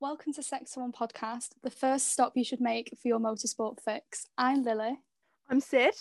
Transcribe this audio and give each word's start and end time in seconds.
Welcome 0.00 0.32
to 0.34 0.42
Sector 0.42 0.80
One 0.80 0.92
Podcast, 0.92 1.50
the 1.62 1.70
first 1.70 2.10
stop 2.10 2.32
you 2.34 2.42
should 2.44 2.60
make 2.60 2.96
for 3.00 3.08
your 3.08 3.18
motorsport 3.18 3.80
fix. 3.80 4.26
I'm 4.38 4.62
Lily. 4.62 4.98
I'm 5.50 5.60
Sid. 5.60 5.94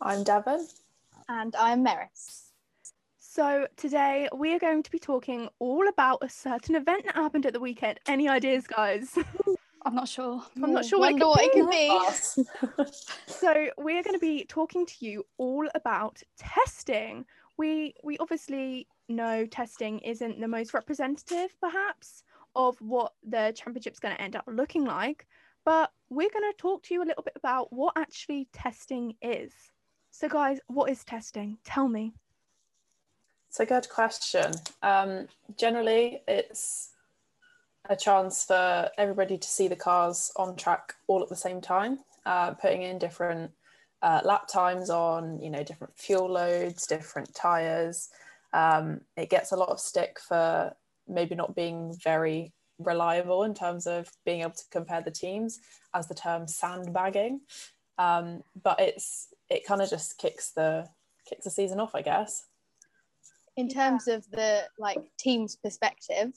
I'm 0.00 0.24
Devon. 0.24 0.66
And 1.28 1.56
I'm 1.56 1.82
Meris. 1.82 2.50
So 3.18 3.66
today 3.76 4.28
we 4.36 4.54
are 4.54 4.58
going 4.58 4.82
to 4.82 4.90
be 4.90 4.98
talking 4.98 5.48
all 5.58 5.88
about 5.88 6.18
a 6.20 6.28
certain 6.28 6.74
event 6.74 7.06
that 7.06 7.14
happened 7.14 7.46
at 7.46 7.54
the 7.54 7.60
weekend. 7.60 7.98
Any 8.06 8.28
ideas, 8.28 8.66
guys? 8.66 9.16
I'm 9.86 9.94
not 9.94 10.08
sure. 10.08 10.42
I'm 10.62 10.72
not 10.72 10.84
sure 10.84 10.98
what 10.98 11.12
it 11.12 11.20
Wonder 11.20 11.24
could 11.24 11.70
what 11.70 11.76
be. 11.76 11.94
it 11.94 12.46
could 12.76 12.84
be. 12.84 12.92
So 13.26 13.68
we're 13.78 14.02
going 14.02 14.14
to 14.14 14.20
be 14.20 14.44
talking 14.44 14.84
to 14.84 14.94
you 15.00 15.24
all 15.38 15.66
about 15.74 16.22
testing. 16.36 17.24
We 17.56 17.94
we 18.04 18.18
obviously 18.18 18.86
know 19.08 19.46
testing 19.46 20.00
isn't 20.00 20.40
the 20.40 20.48
most 20.48 20.74
representative, 20.74 21.56
perhaps, 21.60 22.22
of 22.56 22.76
what 22.80 23.12
the 23.22 23.52
championship's 23.54 24.00
going 24.00 24.16
to 24.16 24.20
end 24.20 24.34
up 24.34 24.44
looking 24.48 24.84
like, 24.84 25.26
but 25.64 25.92
we're 26.10 26.30
going 26.30 26.50
to 26.50 26.56
talk 26.56 26.82
to 26.84 26.94
you 26.94 27.02
a 27.02 27.04
little 27.04 27.22
bit 27.22 27.34
about 27.36 27.72
what 27.72 27.92
actually 27.96 28.48
testing 28.52 29.14
is. 29.22 29.52
So, 30.10 30.28
guys, 30.28 30.58
what 30.66 30.90
is 30.90 31.04
testing? 31.04 31.58
Tell 31.64 31.88
me. 31.88 32.14
It's 33.48 33.60
a 33.60 33.66
good 33.66 33.88
question. 33.88 34.52
Um, 34.82 35.28
generally, 35.56 36.22
it's 36.26 36.90
a 37.88 37.96
chance 37.96 38.44
for 38.44 38.90
everybody 38.98 39.38
to 39.38 39.48
see 39.48 39.68
the 39.68 39.76
cars 39.76 40.32
on 40.36 40.56
track 40.56 40.94
all 41.06 41.22
at 41.22 41.28
the 41.28 41.36
same 41.36 41.60
time, 41.60 42.00
uh, 42.24 42.52
putting 42.52 42.82
in 42.82 42.98
different 42.98 43.50
uh, 44.02 44.20
lap 44.24 44.48
times 44.48 44.90
on, 44.90 45.40
you 45.40 45.50
know, 45.50 45.62
different 45.62 45.96
fuel 45.96 46.30
loads, 46.30 46.86
different 46.86 47.34
tires. 47.34 48.10
Um, 48.52 49.00
it 49.16 49.30
gets 49.30 49.52
a 49.52 49.56
lot 49.56 49.68
of 49.68 49.80
stick 49.80 50.18
for 50.20 50.74
maybe 51.08 51.34
not 51.34 51.54
being 51.54 51.94
very 52.02 52.52
reliable 52.78 53.44
in 53.44 53.54
terms 53.54 53.86
of 53.86 54.10
being 54.24 54.40
able 54.42 54.52
to 54.52 54.64
compare 54.70 55.00
the 55.00 55.10
teams, 55.10 55.60
as 55.94 56.08
the 56.08 56.14
term 56.14 56.46
sandbagging. 56.46 57.40
Um, 57.98 58.42
but 58.62 58.80
it's 58.80 59.28
it 59.48 59.66
kind 59.66 59.80
of 59.80 59.88
just 59.88 60.18
kicks 60.18 60.52
the 60.52 60.88
kicks 61.28 61.44
the 61.44 61.50
season 61.50 61.80
off, 61.80 61.94
I 61.94 62.02
guess. 62.02 62.44
In 63.56 63.68
terms 63.68 64.06
of 64.06 64.28
the 64.30 64.64
like 64.78 64.98
team's 65.18 65.56
perspective, 65.56 66.32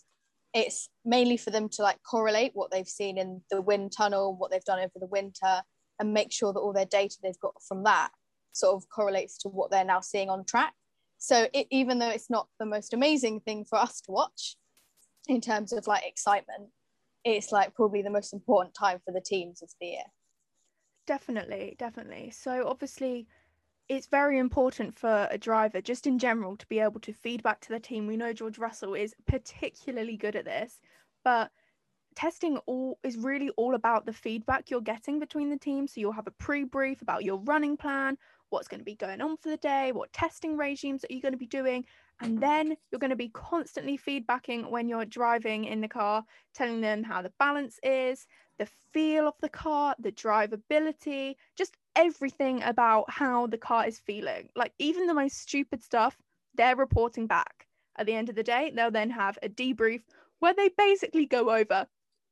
it's 0.53 0.89
mainly 1.03 1.37
for 1.37 1.51
them 1.51 1.67
to 1.69 1.81
like 1.81 1.97
correlate 2.09 2.51
what 2.53 2.71
they've 2.71 2.87
seen 2.87 3.17
in 3.17 3.41
the 3.51 3.61
wind 3.61 3.91
tunnel, 3.95 4.35
what 4.35 4.51
they've 4.51 4.63
done 4.63 4.79
over 4.79 4.99
the 4.99 5.07
winter, 5.07 5.61
and 5.99 6.13
make 6.13 6.31
sure 6.31 6.53
that 6.53 6.59
all 6.59 6.73
their 6.73 6.85
data 6.85 7.17
they've 7.21 7.39
got 7.39 7.53
from 7.67 7.83
that 7.83 8.09
sort 8.53 8.75
of 8.75 8.89
correlates 8.89 9.37
to 9.39 9.49
what 9.49 9.69
they're 9.69 9.85
now 9.85 9.99
seeing 9.99 10.29
on 10.29 10.45
track. 10.45 10.73
So 11.19 11.47
it, 11.53 11.67
even 11.69 11.99
though 11.99 12.09
it's 12.09 12.29
not 12.29 12.47
the 12.59 12.65
most 12.65 12.93
amazing 12.93 13.41
thing 13.41 13.65
for 13.65 13.77
us 13.77 14.01
to 14.01 14.11
watch 14.11 14.55
in 15.27 15.41
terms 15.41 15.73
of 15.73 15.85
like 15.85 16.05
excitement, 16.05 16.69
it's 17.23 17.51
like 17.51 17.75
probably 17.75 18.01
the 18.01 18.09
most 18.09 18.33
important 18.33 18.73
time 18.73 18.99
for 19.05 19.11
the 19.11 19.21
teams 19.21 19.61
of 19.61 19.69
the 19.79 19.87
year. 19.87 20.03
Definitely, 21.05 21.75
definitely. 21.77 22.31
So 22.31 22.65
obviously 22.67 23.27
it's 23.89 24.07
very 24.07 24.37
important 24.37 24.97
for 24.97 25.27
a 25.29 25.37
driver 25.37 25.81
just 25.81 26.07
in 26.07 26.19
general 26.19 26.55
to 26.55 26.67
be 26.67 26.79
able 26.79 26.99
to 27.01 27.11
feed 27.11 27.43
back 27.43 27.59
to 27.61 27.69
the 27.69 27.79
team. 27.79 28.07
We 28.07 28.17
know 28.17 28.31
George 28.31 28.57
Russell 28.57 28.93
is 28.93 29.13
particularly 29.27 30.15
good 30.15 30.35
at 30.35 30.45
this, 30.45 30.79
but 31.23 31.51
testing 32.15 32.57
all 32.65 32.99
is 33.03 33.17
really 33.17 33.49
all 33.57 33.75
about 33.75 34.05
the 34.05 34.13
feedback 34.13 34.69
you're 34.69 34.81
getting 34.81 35.19
between 35.19 35.49
the 35.49 35.57
teams. 35.57 35.93
So 35.93 36.01
you'll 36.01 36.11
have 36.11 36.27
a 36.27 36.31
pre-brief 36.31 37.01
about 37.01 37.23
your 37.23 37.39
running 37.39 37.75
plan, 37.75 38.17
what's 38.49 38.67
going 38.67 38.79
to 38.79 38.85
be 38.85 38.95
going 38.95 39.21
on 39.21 39.37
for 39.37 39.49
the 39.49 39.57
day, 39.57 39.91
what 39.91 40.11
testing 40.13 40.57
regimes 40.57 41.03
are 41.03 41.13
you 41.13 41.21
going 41.21 41.33
to 41.33 41.37
be 41.37 41.47
doing, 41.47 41.85
and 42.21 42.33
mm-hmm. 42.33 42.41
then 42.41 42.77
you're 42.91 42.99
going 42.99 43.09
to 43.09 43.15
be 43.15 43.29
constantly 43.29 43.97
feedbacking 43.97 44.69
when 44.69 44.87
you're 44.89 45.05
driving 45.05 45.65
in 45.65 45.81
the 45.81 45.87
car, 45.87 46.23
telling 46.53 46.81
them 46.81 47.03
how 47.03 47.21
the 47.21 47.31
balance 47.39 47.79
is, 47.83 48.27
the 48.57 48.67
feel 48.93 49.27
of 49.27 49.35
the 49.41 49.49
car, 49.49 49.95
the 49.99 50.11
drivability, 50.11 51.35
just 51.57 51.77
everything 51.95 52.61
about 52.63 53.09
how 53.09 53.47
the 53.47 53.57
car 53.57 53.87
is 53.87 53.99
feeling. 53.99 54.49
Like 54.55 54.73
even 54.79 55.07
the 55.07 55.13
most 55.13 55.37
stupid 55.37 55.81
stuff, 55.83 56.17
they're 56.55 56.75
reporting 56.75 57.27
back. 57.27 57.67
At 57.97 58.05
the 58.05 58.13
end 58.13 58.29
of 58.29 58.35
the 58.35 58.43
day, 58.43 58.71
they'll 58.73 58.91
then 58.91 59.09
have 59.09 59.37
a 59.41 59.49
debrief 59.49 60.01
where 60.39 60.53
they 60.53 60.69
basically 60.77 61.25
go 61.25 61.49
over 61.49 61.87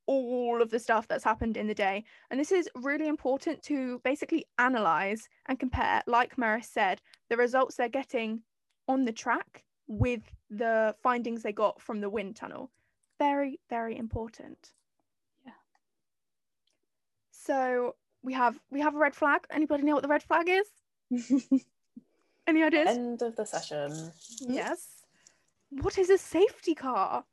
all 0.08 0.62
of 0.62 0.70
the 0.70 0.78
stuff 0.78 1.06
that's 1.06 1.22
happened 1.22 1.56
in 1.56 1.68
the 1.68 1.74
day. 1.74 2.02
And 2.30 2.40
this 2.40 2.50
is 2.50 2.68
really 2.74 3.06
important 3.06 3.62
to 3.64 4.00
basically 4.02 4.46
analyze 4.58 5.28
and 5.46 5.60
compare, 5.60 6.02
like 6.06 6.38
Maris 6.38 6.66
said, 6.66 7.00
the 7.28 7.36
results 7.36 7.76
they're 7.76 7.90
getting 7.90 8.40
on 8.88 9.04
the 9.04 9.12
track 9.12 9.64
with 9.86 10.22
the 10.50 10.96
findings 11.02 11.42
they 11.42 11.52
got 11.52 11.80
from 11.80 12.00
the 12.00 12.08
wind 12.08 12.36
tunnel. 12.36 12.70
Very, 13.18 13.60
very 13.68 13.96
important. 13.98 14.72
Yeah. 15.44 15.52
So 17.30 17.94
we 18.22 18.32
have 18.32 18.58
we 18.70 18.80
have 18.80 18.94
a 18.94 18.98
red 18.98 19.14
flag. 19.14 19.42
Anybody 19.50 19.82
know 19.82 19.94
what 19.94 20.02
the 20.02 20.08
red 20.08 20.22
flag 20.22 20.48
is? 20.48 20.68
Any 22.46 22.62
ideas? 22.62 22.88
End 22.88 23.20
of 23.20 23.36
the 23.36 23.44
session. 23.44 24.10
Yes. 24.40 25.04
What 25.70 25.98
is 25.98 26.08
a 26.08 26.16
safety 26.16 26.74
car? 26.74 27.24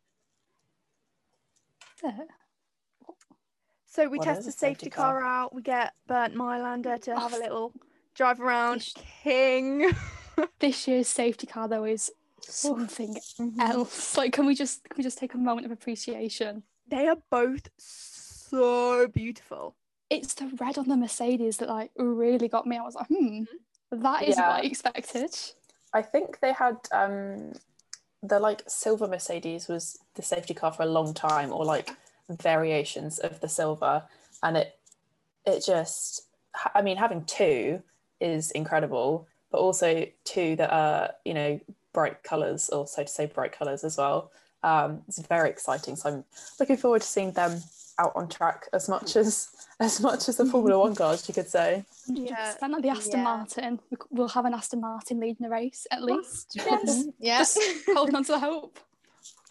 Uh, 2.04 2.12
So 3.96 4.10
we 4.10 4.18
What 4.18 4.26
test 4.26 4.44
the 4.46 4.52
safety, 4.52 4.88
safety 4.88 4.90
car? 4.90 5.22
car? 5.22 5.26
out. 5.26 5.56
We 5.56 5.62
get 5.62 5.94
Bernd 6.06 6.36
Mayländer 6.36 7.02
to 7.04 7.18
have 7.18 7.32
a 7.32 7.38
little 7.38 7.72
drive 8.14 8.42
around. 8.42 8.78
Ish. 8.82 8.94
King. 9.24 9.90
this 10.60 10.86
year's 10.86 11.08
safety 11.08 11.48
car 11.48 11.70
though 11.70 11.86
is 11.86 12.12
something 12.42 13.16
Mm-hmm. 13.40 13.62
else. 13.62 14.18
Like, 14.18 14.34
can 14.34 14.46
we 14.46 14.54
just 14.54 14.84
can 14.84 14.98
we 14.98 15.04
just 15.04 15.18
take 15.18 15.34
a 15.34 15.38
moment 15.38 15.66
of 15.66 15.72
appreciation? 15.72 16.64
they 16.88 17.08
are 17.08 17.18
both 17.32 17.70
so 17.78 19.08
beautiful. 19.08 19.76
It's 20.10 20.34
the 20.36 20.52
red 20.60 20.78
on 20.78 20.88
the 20.90 20.98
Mercedes 20.98 21.58
that 21.58 21.70
like 21.70 21.92
really 21.96 22.50
got 22.50 22.68
me. 22.68 22.78
I 22.78 22.82
was 22.82 22.96
like, 22.96 23.08
hmm, 23.08 23.44
that 23.92 24.24
is 24.24 24.36
Yeah. 24.36 24.48
what 24.50 24.58
I 24.58 24.68
expected. 24.68 25.32
I 25.94 26.02
think 26.02 26.40
they 26.42 26.52
had 26.52 26.76
um, 26.92 27.54
the 28.22 28.40
like 28.42 28.62
silver 28.68 29.08
Mercedes 29.08 29.70
was 29.70 29.98
the 30.16 30.22
safety 30.22 30.54
car 30.54 30.74
for 30.74 30.84
a 30.84 30.86
long 30.98 31.14
time, 31.14 31.54
or 31.54 31.64
like 31.64 31.90
variations 32.30 33.20
of 33.20 33.40
the 33.40 33.50
silver, 33.50 34.04
and 34.44 34.58
it 34.58 34.78
it 35.46 35.64
just 35.66 36.24
I 36.74 36.82
mean 36.82 36.98
having 36.98 37.24
two 37.26 37.82
is 38.20 38.52
incredible, 38.52 39.28
but 39.52 39.60
also 39.60 40.06
two 40.24 40.56
that 40.56 40.72
are 40.72 41.12
you 41.24 41.34
know 41.34 41.60
bright 41.94 42.24
colours, 42.24 42.70
or 42.70 42.88
so 42.88 43.04
to 43.04 43.08
say 43.08 43.26
bright 43.26 43.52
colours 43.52 43.84
as 43.84 43.98
well. 43.98 44.32
Um, 44.64 45.02
it's 45.08 45.20
very 45.20 45.50
exciting, 45.50 45.96
so 45.96 46.10
I'm 46.10 46.24
looking 46.60 46.78
forward 46.78 47.02
to 47.02 47.08
seeing 47.08 47.32
them 47.34 47.62
out 47.98 48.12
on 48.16 48.28
track 48.28 48.68
as 48.74 48.90
much 48.90 49.16
as 49.16 49.50
as 49.80 50.02
much 50.02 50.28
as 50.28 50.38
the 50.38 50.46
Formula 50.46 50.80
One 50.80 50.96
cars, 50.96 51.28
you 51.28 51.34
could 51.34 51.50
say. 51.50 51.86
Yeah. 52.08 52.54
And 52.62 52.74
like 52.74 52.82
the 52.82 52.90
Aston 52.90 53.20
Yeah. 53.20 53.24
Martin, 53.24 53.80
we- 53.92 53.98
we'll 54.10 54.28
have 54.30 54.46
an 54.46 54.54
Aston 54.54 54.82
Martin 54.82 55.20
leading 55.20 55.44
the 55.44 55.50
race 55.50 55.86
at 55.92 56.02
least. 56.04 56.54
Yes. 56.56 57.06
Yeah. 57.20 57.38
Just 57.40 57.60
holding 57.94 58.16
on 58.16 58.24
to 58.26 58.32
the 58.34 58.40
hope. 58.40 58.80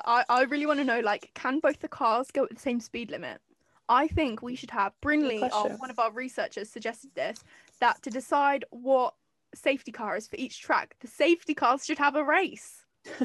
I, 0.05 0.25
I 0.29 0.43
really 0.45 0.67
want 0.67 0.81
to 0.81 0.85
know 0.85 1.01
like, 1.01 1.31
can 1.35 1.61
both 1.61 1.81
the 1.81 1.89
cars 1.89 2.31
go 2.31 2.45
at 2.45 2.51
the 2.51 2.61
same 2.61 2.81
speed 2.81 3.11
limit? 3.11 3.41
I 3.89 4.09
think 4.09 4.43
we 4.43 4.57
should 4.57 4.71
have 4.71 4.93
Brinley, 5.03 5.43
our, 5.53 5.69
one 5.77 5.91
of 5.91 5.99
our 5.99 6.11
researchers, 6.11 6.71
suggested 6.71 7.11
this 7.15 7.45
that 7.81 8.03
to 8.03 8.11
decide 8.11 8.65
what 8.71 9.15
safety 9.55 9.93
car 9.93 10.17
is 10.17 10.27
for 10.27 10.37
each 10.37 10.61
track, 10.61 10.97
the 11.01 11.07
safety 11.07 11.55
cars 11.55 11.85
should 11.85 11.99
have 11.99 12.17
a 12.17 12.25
race. 12.25 12.85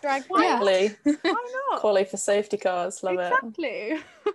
Drag 0.00 0.22
Yeah. 0.30 0.58
Quality, 0.58 0.94
Why 1.22 1.60
not? 1.70 1.80
quality 1.80 2.04
for 2.10 2.16
safety 2.16 2.56
cars, 2.56 3.02
love 3.02 3.18
it. 3.18 3.32
exactly. 3.32 3.98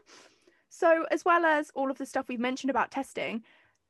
so, 0.69 1.05
as 1.11 1.23
well 1.23 1.45
as 1.45 1.71
all 1.75 1.89
of 1.89 1.97
the 1.97 2.05
stuff 2.05 2.27
we've 2.27 2.39
mentioned 2.39 2.69
about 2.69 2.91
testing, 2.91 3.43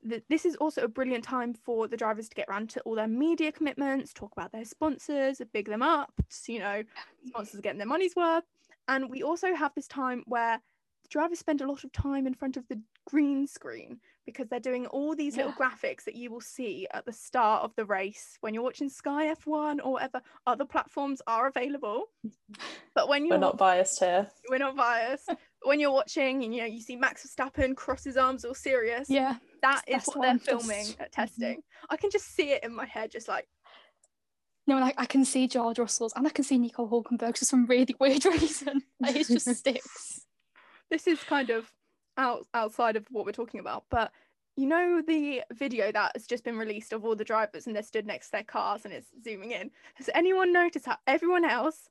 th- 0.08 0.24
this 0.30 0.46
is 0.46 0.56
also 0.58 0.84
a 0.84 0.88
brilliant 0.88 1.24
time 1.24 1.54
for 1.54 1.88
the 1.88 1.98
drivers 1.98 2.30
to 2.30 2.36
get 2.36 2.48
around 2.50 2.70
to 2.72 2.82
all 2.82 2.96
their 2.96 3.08
media 3.08 3.52
commitments, 3.52 4.14
talk 4.14 4.32
about 4.32 4.52
their 4.52 4.66
sponsors, 4.66 5.42
big 5.54 5.68
them 5.68 5.82
up. 5.82 6.14
So, 6.30 6.52
you 6.52 6.60
know, 6.60 6.84
sponsors 7.28 7.60
are 7.60 7.62
getting 7.62 7.80
their 7.80 7.88
money's 7.88 8.16
worth. 8.16 8.44
And 8.88 9.10
we 9.10 9.24
also 9.24 9.54
have 9.54 9.74
this 9.76 9.88
time 9.88 10.24
where 10.26 10.60
the 11.04 11.10
drivers 11.10 11.40
spend 11.40 11.62
a 11.62 11.68
lot 11.68 11.84
of 11.84 11.92
time 11.92 12.28
in 12.28 12.34
front 12.34 12.58
of 12.58 12.68
the 12.68 12.82
green 13.08 13.48
screen 13.48 14.00
because 14.26 14.48
they're 14.48 14.60
doing 14.60 14.86
all 14.88 15.16
these 15.16 15.36
little 15.38 15.52
graphics 15.54 16.04
that 16.06 16.16
you 16.16 16.30
will 16.32 16.42
see 16.42 16.88
at 16.94 17.06
the 17.06 17.14
start 17.14 17.64
of 17.64 17.76
the 17.76 17.86
race 17.86 18.38
when 18.42 18.54
you're 18.54 18.64
watching 18.64 18.90
Sky 18.90 19.34
F1 19.34 19.80
or 19.84 19.94
whatever 19.94 20.22
other 20.46 20.66
platforms 20.66 21.22
are 21.28 21.48
available. 21.48 22.06
But 22.96 23.08
when 23.08 23.26
you're 23.26 23.38
We're 23.38 23.42
not 23.42 23.58
biased 23.58 24.00
here. 24.00 24.28
we're 24.50 24.58
not 24.58 24.76
biased. 24.76 25.30
when 25.64 25.80
you're 25.80 25.92
watching, 25.92 26.44
and 26.44 26.54
you 26.54 26.62
know, 26.62 26.68
you 26.68 26.82
see 26.82 26.98
Max 26.98 27.26
Verstappen 27.26 27.76
cross 27.76 28.04
his 28.04 28.18
arms 28.18 28.44
all 28.44 28.54
serious. 28.54 29.10
Yeah. 29.10 29.36
that 29.62 29.84
is 29.88 30.06
what 30.06 30.22
they're 30.22 30.32
I'm 30.32 30.40
just- 30.40 30.50
filming 30.50 30.88
at 31.00 31.12
mm-hmm. 31.12 31.22
testing. 31.22 31.62
I 31.90 31.96
can 31.96 32.10
just 32.12 32.36
see 32.36 32.52
it 32.52 32.64
in 32.64 32.76
my 32.76 32.86
head, 32.86 33.12
just 33.12 33.28
like 33.30 33.48
No, 34.68 34.80
like 34.80 34.96
I 34.98 35.06
can 35.06 35.24
see 35.24 35.48
George 35.48 35.80
Russell's 35.80 36.14
and 36.16 36.28
I 36.28 36.30
can 36.32 36.44
see 36.44 36.58
Nico 36.58 36.88
Hulkenberg 36.88 37.38
for 37.38 37.46
some 37.46 37.66
really 37.68 37.96
weird 38.00 38.26
reason. 38.26 38.82
Like 39.00 39.16
it 39.16 39.28
just 39.28 39.50
sticks. 39.56 40.26
this 40.92 41.08
is 41.08 41.24
kind 41.24 41.50
of 41.52 41.72
out 42.20 42.46
outside 42.54 42.96
of 42.96 43.08
what 43.10 43.26
we're 43.26 43.32
talking 43.32 43.60
about, 43.60 43.86
but 43.90 44.12
you 44.56 44.68
know 44.68 45.02
the 45.02 45.42
video 45.54 45.92
that 45.92 46.12
has 46.16 46.28
just 46.28 46.44
been 46.44 46.58
released 46.58 46.92
of 46.94 47.06
all 47.06 47.16
the 47.16 47.24
drivers 47.24 47.66
and 47.66 47.76
they're 47.76 47.82
stood 47.82 48.06
next 48.06 48.28
to 48.28 48.32
their 48.34 48.44
cars 48.44 48.84
and 48.86 48.94
it's 48.94 49.08
zooming 49.24 49.52
in. 49.52 49.72
Has 49.96 50.10
anyone 50.14 50.52
noticed 50.52 50.86
how 50.86 50.98
everyone 51.08 51.46
else 51.46 51.90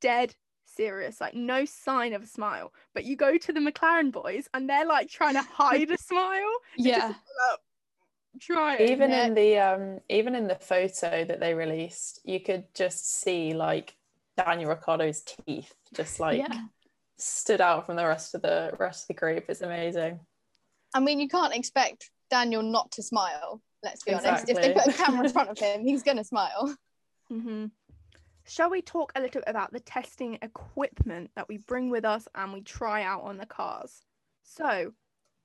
dead 0.00 0.34
serious, 0.66 1.20
like 1.20 1.34
no 1.34 1.64
sign 1.64 2.12
of 2.12 2.22
a 2.22 2.26
smile. 2.26 2.72
But 2.94 3.04
you 3.04 3.16
go 3.16 3.38
to 3.38 3.52
the 3.52 3.60
McLaren 3.60 4.12
boys 4.12 4.48
and 4.54 4.68
they're 4.68 4.86
like 4.86 5.08
trying 5.08 5.34
to 5.34 5.42
hide 5.42 5.90
a 5.90 5.98
smile. 6.10 6.52
Yeah. 6.76 7.08
just, 7.08 7.20
trying. 8.40 8.80
even 8.88 9.10
Yeah. 9.10 9.26
in 9.26 9.34
the 9.34 9.58
um 9.58 10.00
even 10.08 10.34
in 10.34 10.46
the 10.46 10.54
photo 10.56 11.24
that 11.24 11.40
they 11.40 11.54
released 11.54 12.20
you 12.24 12.40
could 12.40 12.72
just 12.74 13.20
see 13.20 13.52
like 13.54 13.96
daniel 14.36 14.70
ricciardo's 14.70 15.22
teeth 15.22 15.74
just 15.94 16.20
like 16.20 16.38
Yeah. 16.38 16.60
Stood 17.20 17.60
out 17.60 17.86
from 17.86 17.96
the 17.96 18.06
rest 18.06 18.34
of 18.34 18.42
the 18.42 18.72
rest 18.78 19.04
of 19.04 19.08
the 19.08 19.14
group 19.14 19.44
it's 19.48 19.60
amazing 19.60 20.20
I 20.94 21.00
mean, 21.00 21.20
you 21.20 21.28
can't 21.28 21.54
expect 21.54 22.10
Daniel 22.30 22.62
not 22.62 22.90
to 22.92 23.02
smile. 23.02 23.62
Let's 23.82 24.02
be 24.02 24.12
honest. 24.12 24.48
If 24.48 24.60
they 24.60 24.72
put 24.72 24.88
a 24.88 24.92
camera 24.92 25.26
in 25.26 25.32
front 25.32 25.50
of 25.50 25.58
him, 25.58 25.84
he's 25.84 26.02
gonna 26.02 26.24
smile. 26.24 26.76
hmm 27.28 27.66
Shall 28.44 28.70
we 28.70 28.82
talk 28.82 29.12
a 29.14 29.20
little 29.20 29.42
about 29.46 29.72
the 29.72 29.78
testing 29.78 30.38
equipment 30.42 31.30
that 31.36 31.48
we 31.48 31.58
bring 31.58 31.90
with 31.90 32.04
us 32.04 32.26
and 32.34 32.52
we 32.52 32.62
try 32.62 33.04
out 33.04 33.22
on 33.22 33.36
the 33.36 33.46
cars? 33.46 34.02
So, 34.42 34.92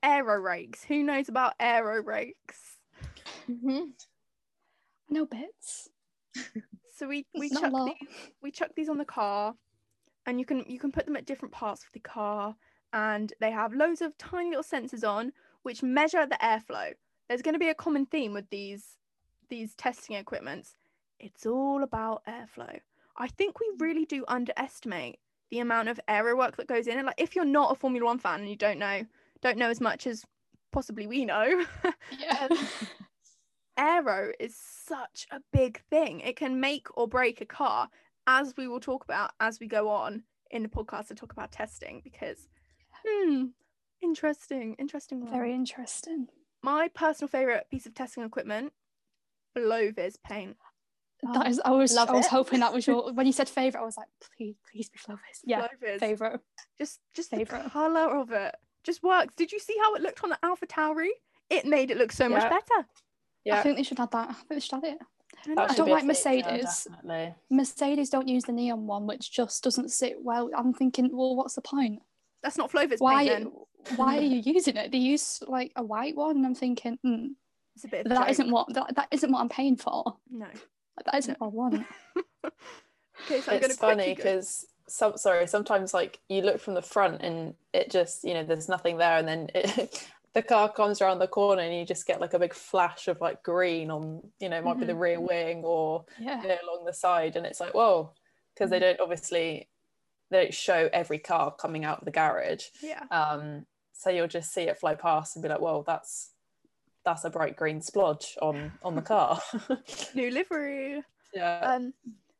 aero 0.01 0.39
rakes. 0.39 0.83
Who 0.83 1.03
knows 1.03 1.29
about 1.29 1.53
aero 1.59 2.01
rakes? 2.01 2.77
Mm-hmm. 3.47 3.89
I 5.09 5.13
know 5.13 5.25
bits. 5.27 5.89
So 6.97 7.07
we 7.07 7.25
we 7.37 7.49
chuck 7.49 7.73
these 7.85 8.07
we 8.41 8.51
chuck 8.51 8.71
these 8.75 8.89
on 8.89 8.97
the 8.97 9.05
car, 9.05 9.53
and 10.25 10.39
you 10.39 10.45
can 10.45 10.63
you 10.67 10.79
can 10.79 10.91
put 10.91 11.05
them 11.05 11.15
at 11.15 11.25
different 11.25 11.53
parts 11.53 11.83
of 11.83 11.91
the 11.93 11.99
car, 11.99 12.55
and 12.93 13.33
they 13.39 13.51
have 13.51 13.73
loads 13.73 14.01
of 14.01 14.17
tiny 14.17 14.49
little 14.49 14.63
sensors 14.63 15.07
on 15.07 15.31
which 15.63 15.81
measure 15.81 16.25
the 16.25 16.37
airflow. 16.43 16.93
There's 17.27 17.41
going 17.41 17.53
to 17.53 17.59
be 17.59 17.69
a 17.69 17.75
common 17.75 18.05
theme 18.05 18.33
with 18.33 18.49
these 18.49 18.97
these 19.49 19.75
testing 19.75 20.15
equipments. 20.15 20.75
It's 21.19 21.45
all 21.45 21.83
about 21.83 22.23
airflow. 22.25 22.79
I 23.17 23.27
think 23.27 23.59
we 23.59 23.71
really 23.79 24.05
do 24.05 24.25
underestimate 24.27 25.19
the 25.49 25.59
amount 25.59 25.89
of 25.89 25.99
aero 26.07 26.35
work 26.35 26.57
that 26.57 26.67
goes 26.67 26.87
in. 26.87 26.97
And 26.97 27.05
like, 27.05 27.19
if 27.19 27.35
you're 27.35 27.45
not 27.45 27.71
a 27.71 27.75
Formula 27.75 28.05
One 28.05 28.19
fan 28.19 28.41
and 28.41 28.49
you 28.49 28.55
don't 28.55 28.79
know 28.79 29.05
don't 29.41 29.57
know 29.57 29.69
as 29.69 29.81
much 29.81 30.07
as 30.07 30.25
possibly 30.71 31.07
we 31.07 31.25
know, 31.25 31.63
Yeah. 32.19 32.47
Um, 32.49 32.57
aero 33.77 34.31
is 34.39 34.55
such 34.55 35.27
a 35.31 35.39
big 35.51 35.81
thing. 35.89 36.21
It 36.21 36.35
can 36.35 36.59
make 36.59 36.87
or 36.97 37.07
break 37.07 37.41
a 37.41 37.45
car, 37.45 37.89
as 38.27 38.53
we 38.57 38.67
will 38.67 38.79
talk 38.79 39.03
about 39.03 39.31
as 39.39 39.59
we 39.59 39.67
go 39.67 39.89
on 39.89 40.23
in 40.51 40.63
the 40.63 40.69
podcast 40.69 41.07
to 41.07 41.15
talk 41.15 41.31
about 41.31 41.51
testing. 41.51 42.01
Because, 42.03 42.47
hmm, 43.05 43.45
interesting, 44.01 44.75
interesting. 44.79 45.21
One. 45.21 45.31
Very 45.31 45.53
interesting. 45.53 46.27
My 46.63 46.89
personal 46.93 47.27
favorite 47.29 47.67
piece 47.69 47.85
of 47.85 47.93
testing 47.93 48.23
equipment, 48.23 48.73
flow-vis 49.53 50.17
paint. 50.25 50.57
That 51.33 51.47
is, 51.47 51.61
I 51.63 51.71
was, 51.71 51.93
love 51.93 52.09
I 52.09 52.13
was 52.13 52.25
it. 52.25 52.31
hoping 52.31 52.59
that 52.59 52.73
was 52.73 52.85
your. 52.85 53.11
When 53.13 53.25
you 53.25 53.31
said 53.31 53.49
favorite, 53.49 53.81
I 53.81 53.85
was 53.85 53.97
like, 53.97 54.07
please, 54.37 54.55
please 54.71 54.89
be 54.89 54.97
flow-vis. 54.97 55.41
Yeah, 55.43 55.67
flow-vis. 55.67 55.99
favorite. 55.99 56.41
Just, 56.77 56.99
just 57.15 57.31
Favourite. 57.31 57.63
the 57.63 57.69
color 57.69 58.19
of 58.19 58.31
it 58.31 58.55
just 58.85 59.03
works. 59.03 59.33
Did 59.35 59.51
you 59.51 59.59
see 59.59 59.75
how 59.81 59.95
it 59.95 60.01
looked 60.01 60.23
on 60.23 60.29
the 60.29 60.37
Alpha 60.43 60.67
Tauri? 60.67 61.09
It 61.49 61.65
made 61.65 61.91
it 61.91 61.97
look 61.97 62.11
so 62.11 62.29
much 62.29 62.43
better. 62.43 62.87
yeah 63.43 63.59
I 63.59 63.61
think 63.63 63.77
they 63.77 63.83
should 63.83 63.97
have 63.97 64.11
that. 64.11 64.29
I 64.29 64.33
think 64.33 64.49
they 64.49 64.59
should 64.59 64.75
have 64.75 64.83
it. 64.83 64.97
I 65.45 65.47
don't 65.47 65.55
that 65.55 65.61
know. 65.61 65.67
should 65.67 65.77
don't 65.77 65.89
like 65.89 66.05
Mercedes. 66.05 66.87
definitely. 66.89 67.35
Mercedes 67.49 68.09
don't 68.09 68.27
use 68.27 68.43
the 68.45 68.51
neon 68.51 68.87
one, 68.87 69.07
which 69.07 69.31
just 69.31 69.63
doesn't 69.63 69.91
sit 69.91 70.17
well. 70.21 70.49
I'm 70.55 70.73
thinking, 70.73 71.09
well, 71.11 71.35
what's 71.35 71.55
the 71.55 71.61
point? 71.61 72.01
That's 72.43 72.57
not 72.57 72.71
flow-vis 72.71 72.99
paint 72.99 73.01
Why? 73.01 73.27
then. 73.27 73.51
Why 73.95 74.17
are 74.17 74.21
you 74.21 74.41
using 74.53 74.77
it? 74.77 74.91
They 74.91 74.97
use 74.97 75.41
like 75.47 75.71
a 75.75 75.83
white 75.83 76.15
one, 76.15 76.37
and 76.37 76.45
I'm 76.45 76.55
thinking, 76.55 76.97
mm, 77.05 77.29
it's 77.75 77.85
a 77.85 77.87
bit. 77.87 78.05
Of 78.05 78.09
that 78.09 78.19
joke. 78.19 78.29
isn't 78.29 78.51
what 78.51 78.73
that, 78.73 78.95
that 78.95 79.07
isn't 79.11 79.31
what 79.31 79.41
I'm 79.41 79.49
paying 79.49 79.77
for. 79.77 80.17
No. 80.29 80.47
That 81.05 81.15
isn't 81.15 81.39
what 81.39 81.47
I 81.47 81.49
want. 81.49 81.85
Okay, 83.25 83.41
so 83.41 83.53
I'm 83.53 83.63
it's 83.63 83.77
funny 83.77 84.13
because 84.13 84.65
some 84.87 85.17
sorry 85.17 85.47
sometimes 85.47 85.93
like 85.93 86.19
you 86.29 86.41
look 86.41 86.59
from 86.59 86.75
the 86.75 86.81
front 86.81 87.21
and 87.21 87.55
it 87.73 87.89
just 87.89 88.23
you 88.23 88.33
know 88.33 88.43
there's 88.43 88.69
nothing 88.69 88.97
there 88.97 89.17
and 89.17 89.27
then 89.27 89.49
it, 89.55 90.07
the 90.35 90.43
car 90.43 90.71
comes 90.71 91.01
around 91.01 91.17
the 91.19 91.27
corner 91.27 91.61
and 91.63 91.73
you 91.75 91.85
just 91.85 92.05
get 92.05 92.21
like 92.21 92.33
a 92.33 92.39
big 92.39 92.53
flash 92.53 93.07
of 93.07 93.19
like 93.21 93.41
green 93.41 93.89
on 93.89 94.21
you 94.39 94.49
know 94.49 94.57
it 94.57 94.63
might 94.63 94.79
be 94.79 94.85
the 94.85 94.93
Mhm. 94.93 94.99
rear 94.99 95.19
wing 95.19 95.63
or 95.63 96.05
Yeah. 96.19 96.41
you 96.41 96.47
know 96.49 96.57
along 96.63 96.85
the 96.85 96.93
side 96.93 97.35
and 97.37 97.45
it's 97.45 97.59
like 97.59 97.73
whoa 97.73 98.11
because 98.53 98.69
they 98.69 98.79
don't 98.79 98.99
obviously 98.99 99.69
they 100.29 100.43
don't 100.43 100.53
show 100.53 100.89
every 100.93 101.19
car 101.19 101.51
coming 101.55 101.85
out 101.85 101.99
of 101.99 102.05
the 102.05 102.11
garage 102.11 102.65
Yeah. 102.81 103.03
um 103.11 103.65
so 103.93 104.09
you'll 104.09 104.27
just 104.27 104.51
see 104.53 104.63
it 104.63 104.77
fly 104.77 104.93
past 104.95 105.35
and 105.35 105.41
be 105.43 105.49
like 105.49 105.61
whoa 105.61 105.83
that's 105.87 106.31
that's 107.05 107.23
a 107.23 107.29
bright 107.29 107.55
green 107.55 107.79
splodge 107.79 108.35
on 108.41 108.73
on 108.83 108.95
the 108.95 109.01
car 109.01 109.39
New 110.15 110.29
livery. 110.31 111.01
yeah 111.33 111.59
Um, 111.75 111.93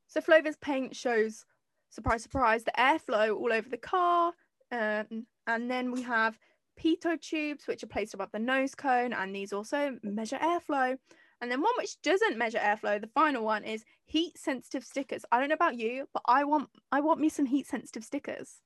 so 0.08 0.22
flow-vis 0.22 0.58
paint 0.62 0.96
shows, 0.96 1.46
surprise, 1.90 2.24
surprise, 2.24 2.64
the 2.64 2.72
airflow 2.78 3.36
all 3.38 3.52
over 3.52 3.68
the 3.68 3.78
car. 3.78 4.34
Um, 4.72 5.26
and 5.48 5.70
then 5.70 5.92
we 5.92 6.02
have 6.04 6.38
pitot 6.80 7.22
tubes, 7.22 7.68
which 7.68 7.83
are 7.83 7.88
placed 7.88 8.13
above 8.13 8.31
the 8.31 8.39
nose 8.39 8.75
cone, 8.75 9.13
and 9.13 9.36
these 9.36 9.54
also 9.54 9.98
measure 10.04 10.38
airflow. 10.38 10.98
And 11.42 11.51
then 11.51 11.62
one 11.62 11.74
which 11.77 12.01
doesn't 12.01 12.38
measure 12.38 12.60
airflow, 12.60 13.00
the 13.00 13.07
final 13.07 13.44
one 13.44 13.63
is 13.63 13.83
heat 14.06 14.38
sensitive 14.38 14.83
stickers. 14.83 15.25
I 15.31 15.39
don't 15.39 15.50
know 15.50 15.56
about 15.56 15.77
you, 15.77 16.07
but 16.13 16.24
I 16.25 16.44
want 16.44 16.69
I 16.92 17.01
want 17.01 17.19
me 17.19 17.30
some 17.30 17.45
heat 17.45 17.68
sensitive 17.68 18.04
stickers. 18.04 18.62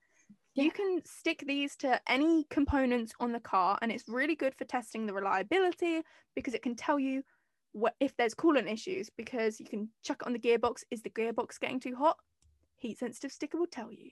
Yeah. 0.55 0.65
You 0.65 0.71
can 0.71 1.01
stick 1.05 1.43
these 1.45 1.75
to 1.77 1.99
any 2.07 2.45
components 2.49 3.13
on 3.19 3.31
the 3.31 3.39
car, 3.39 3.77
and 3.81 3.91
it's 3.91 4.07
really 4.07 4.35
good 4.35 4.55
for 4.55 4.65
testing 4.65 5.05
the 5.05 5.13
reliability 5.13 6.01
because 6.35 6.53
it 6.53 6.61
can 6.61 6.75
tell 6.75 6.99
you 6.99 7.23
what 7.71 7.95
if 7.99 8.15
there's 8.17 8.33
coolant 8.33 8.71
issues 8.71 9.09
because 9.15 9.59
you 9.59 9.65
can 9.65 9.89
chuck 10.03 10.21
it 10.21 10.27
on 10.27 10.33
the 10.33 10.39
gearbox. 10.39 10.83
Is 10.91 11.01
the 11.01 11.09
gearbox 11.09 11.59
getting 11.59 11.79
too 11.79 11.95
hot? 11.95 12.17
Heat 12.77 12.97
sensitive 12.97 13.31
sticker 13.31 13.57
will 13.57 13.67
tell 13.67 13.91
you. 13.91 14.11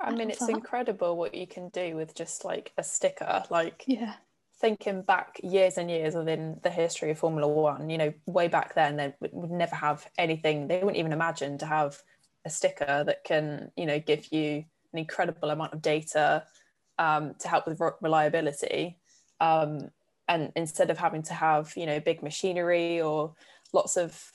I 0.00 0.10
mean, 0.14 0.30
it's 0.30 0.40
that. 0.40 0.50
incredible 0.50 1.16
what 1.16 1.34
you 1.34 1.46
can 1.46 1.68
do 1.70 1.96
with 1.96 2.14
just 2.14 2.44
like 2.44 2.72
a 2.78 2.82
sticker. 2.82 3.44
Like 3.50 3.84
Yeah. 3.86 4.14
thinking 4.60 5.02
back 5.02 5.40
years 5.42 5.78
and 5.78 5.90
years 5.90 6.14
within 6.14 6.60
the 6.62 6.70
history 6.70 7.10
of 7.10 7.18
Formula 7.18 7.48
One, 7.48 7.90
you 7.90 7.98
know, 7.98 8.12
way 8.26 8.48
back 8.48 8.74
then, 8.74 8.96
they 8.96 9.14
would 9.20 9.30
would 9.32 9.50
never 9.50 9.76
have 9.76 10.06
anything. 10.18 10.68
They 10.68 10.78
wouldn't 10.78 10.96
even 10.96 11.12
imagine 11.12 11.58
to 11.58 11.66
have 11.66 12.00
a 12.44 12.50
sticker 12.50 13.04
that 13.04 13.24
can, 13.24 13.72
you 13.76 13.86
know, 13.86 13.98
give 13.98 14.32
you 14.32 14.64
an 14.92 14.98
incredible 14.98 15.50
amount 15.50 15.74
of 15.74 15.82
data 15.82 16.44
um, 16.98 17.34
to 17.40 17.48
help 17.48 17.66
with 17.66 17.80
reliability. 18.00 18.98
Um, 19.40 19.90
and 20.28 20.52
instead 20.56 20.90
of 20.90 20.98
having 20.98 21.22
to 21.24 21.34
have, 21.34 21.72
you 21.76 21.86
know, 21.86 22.00
big 22.00 22.22
machinery 22.22 23.00
or 23.00 23.34
lots 23.72 23.96
of 23.96 24.32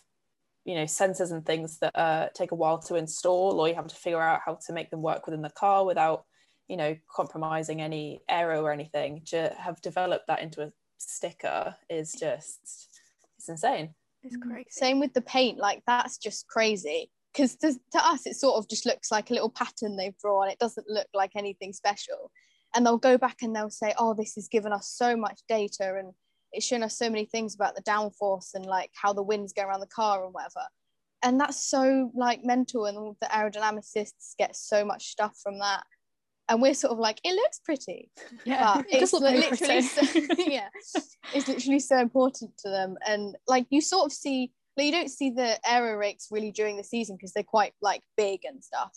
you 0.65 0.75
know 0.75 0.83
sensors 0.83 1.31
and 1.31 1.45
things 1.45 1.79
that 1.79 1.97
uh, 1.97 2.29
take 2.33 2.51
a 2.51 2.55
while 2.55 2.79
to 2.79 2.95
install 2.95 3.59
or 3.59 3.67
you 3.67 3.75
have 3.75 3.87
to 3.87 3.95
figure 3.95 4.21
out 4.21 4.41
how 4.45 4.57
to 4.65 4.73
make 4.73 4.89
them 4.89 5.01
work 5.01 5.25
within 5.27 5.41
the 5.41 5.49
car 5.49 5.85
without 5.85 6.25
you 6.67 6.77
know 6.77 6.95
compromising 7.13 7.81
any 7.81 8.21
aero 8.29 8.61
or 8.63 8.71
anything 8.71 9.21
to 9.25 9.53
have 9.57 9.81
developed 9.81 10.27
that 10.27 10.41
into 10.41 10.61
a 10.63 10.71
sticker 10.97 11.75
is 11.89 12.13
just 12.13 12.89
it's 13.37 13.49
insane 13.49 13.93
It's 14.23 14.37
Mm. 14.37 14.41
crazy. 14.49 14.67
Same 14.69 14.99
with 14.99 15.13
the 15.13 15.21
paint, 15.21 15.57
like 15.59 15.83
that's 15.85 16.17
just 16.17 16.47
crazy. 16.47 17.11
Because 17.33 17.55
to, 17.57 17.73
to 17.91 17.97
us, 18.05 18.25
it 18.27 18.35
sort 18.35 18.57
of 18.57 18.69
just 18.69 18.85
looks 18.85 19.11
like 19.11 19.31
a 19.31 19.33
little 19.33 19.49
pattern 19.49 19.97
they've 19.97 20.17
drawn. 20.19 20.49
It 20.49 20.59
doesn't 20.59 20.87
look 20.87 21.07
like 21.15 21.31
anything 21.35 21.73
special. 21.73 22.31
And 22.75 22.85
they'll 22.85 22.97
go 22.97 23.17
back 23.17 23.41
and 23.41 23.55
they'll 23.55 23.69
say, 23.71 23.93
"Oh, 23.97 24.13
this 24.13 24.35
has 24.35 24.47
given 24.47 24.71
us 24.71 24.87
so 24.87 25.17
much 25.17 25.41
data, 25.49 25.95
and 25.97 26.13
it's 26.53 26.65
shown 26.65 26.83
us 26.83 26.97
so 26.97 27.09
many 27.09 27.25
things 27.25 27.55
about 27.55 27.75
the 27.75 27.83
downforce 27.83 28.53
and 28.53 28.65
like 28.65 28.91
how 28.93 29.11
the 29.13 29.23
winds 29.23 29.53
go 29.53 29.63
around 29.63 29.81
the 29.81 29.87
car 29.87 30.23
and 30.25 30.33
whatever." 30.33 30.65
And 31.23 31.39
that's 31.39 31.63
so 31.69 32.11
like 32.15 32.43
mental, 32.43 32.85
and 32.85 33.15
the 33.21 33.27
aerodynamicists 33.27 34.35
get 34.37 34.55
so 34.55 34.85
much 34.85 35.07
stuff 35.07 35.37
from 35.41 35.59
that. 35.59 35.83
And 36.49 36.61
we're 36.61 36.73
sort 36.73 36.91
of 36.91 36.99
like, 36.99 37.21
it 37.23 37.33
looks 37.35 37.59
pretty, 37.59 38.11
Yeah. 38.45 38.75
but 38.75 38.85
it's 38.89 39.13
literally 39.13 39.47
pretty. 39.57 39.81
so, 39.81 40.01
yeah 40.37 40.67
it's 41.33 41.47
literally 41.47 41.79
so 41.79 41.97
important 41.97 42.51
to 42.59 42.69
them 42.69 42.95
and 43.07 43.35
like 43.47 43.65
you 43.69 43.81
sort 43.81 44.05
of 44.05 44.11
see 44.11 44.51
like 44.77 44.85
you 44.85 44.91
don't 44.91 45.09
see 45.09 45.29
the 45.29 45.57
aero 45.69 45.95
rakes 45.95 46.27
really 46.31 46.51
during 46.51 46.77
the 46.77 46.83
season 46.83 47.15
because 47.15 47.33
they're 47.33 47.43
quite 47.43 47.73
like 47.81 48.01
big 48.17 48.41
and 48.45 48.63
stuff 48.63 48.91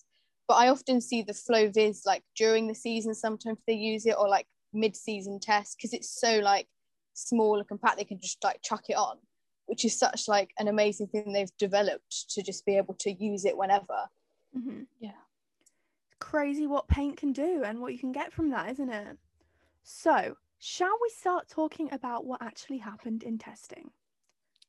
but 0.48 0.54
i 0.54 0.68
often 0.68 1.00
see 1.00 1.22
the 1.22 1.34
flow 1.34 1.68
viz 1.70 2.02
like 2.06 2.22
during 2.36 2.66
the 2.66 2.74
season 2.74 3.14
sometimes 3.14 3.58
they 3.66 3.74
use 3.74 4.06
it 4.06 4.16
or 4.18 4.28
like 4.28 4.46
mid-season 4.72 5.38
test 5.40 5.76
because 5.76 5.92
it's 5.92 6.20
so 6.20 6.38
like 6.40 6.66
small 7.16 7.58
and 7.58 7.68
compact 7.68 7.96
they 7.96 8.04
can 8.04 8.20
just 8.20 8.42
like 8.44 8.60
chuck 8.62 8.84
it 8.88 8.96
on 8.96 9.16
which 9.66 9.84
is 9.84 9.98
such 9.98 10.28
like 10.28 10.52
an 10.58 10.68
amazing 10.68 11.06
thing 11.08 11.32
they've 11.32 11.56
developed 11.58 12.30
to 12.30 12.42
just 12.42 12.64
be 12.64 12.76
able 12.76 12.94
to 12.94 13.10
use 13.12 13.44
it 13.44 13.56
whenever 13.56 14.08
hmm 14.52 14.82
Yeah. 15.00 15.10
Crazy 16.18 16.66
what 16.66 16.88
paint 16.88 17.16
can 17.18 17.32
do 17.32 17.62
and 17.64 17.80
what 17.80 17.92
you 17.92 17.98
can 17.98 18.12
get 18.12 18.32
from 18.32 18.50
that, 18.50 18.70
isn't 18.70 18.88
it? 18.90 19.18
So, 19.82 20.36
shall 20.58 20.96
we 21.02 21.10
start 21.10 21.48
talking 21.48 21.92
about 21.92 22.24
what 22.24 22.40
actually 22.42 22.78
happened 22.78 23.22
in 23.22 23.38
testing? 23.38 23.90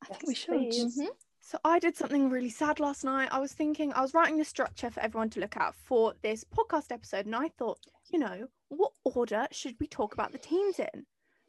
I 0.02 0.06
think 0.06 0.26
we 0.26 0.34
should. 0.34 0.70
Mhm. 0.70 1.08
So 1.40 1.58
I 1.64 1.78
did 1.78 1.96
something 1.96 2.28
really 2.28 2.50
sad 2.50 2.78
last 2.80 3.04
night. 3.04 3.30
I 3.32 3.38
was 3.38 3.54
thinking, 3.54 3.92
I 3.94 4.02
was 4.02 4.12
writing 4.12 4.36
the 4.36 4.44
structure 4.44 4.90
for 4.90 5.00
everyone 5.00 5.30
to 5.30 5.40
look 5.40 5.56
at 5.56 5.74
for 5.74 6.14
this 6.20 6.44
podcast 6.44 6.92
episode, 6.92 7.24
and 7.24 7.34
I 7.34 7.48
thought, 7.48 7.78
you 8.10 8.18
know, 8.18 8.48
what 8.68 8.92
order 9.04 9.48
should 9.50 9.76
we 9.80 9.86
talk 9.86 10.12
about 10.12 10.32
the 10.32 10.38
teams 10.38 10.78
in? 10.78 11.06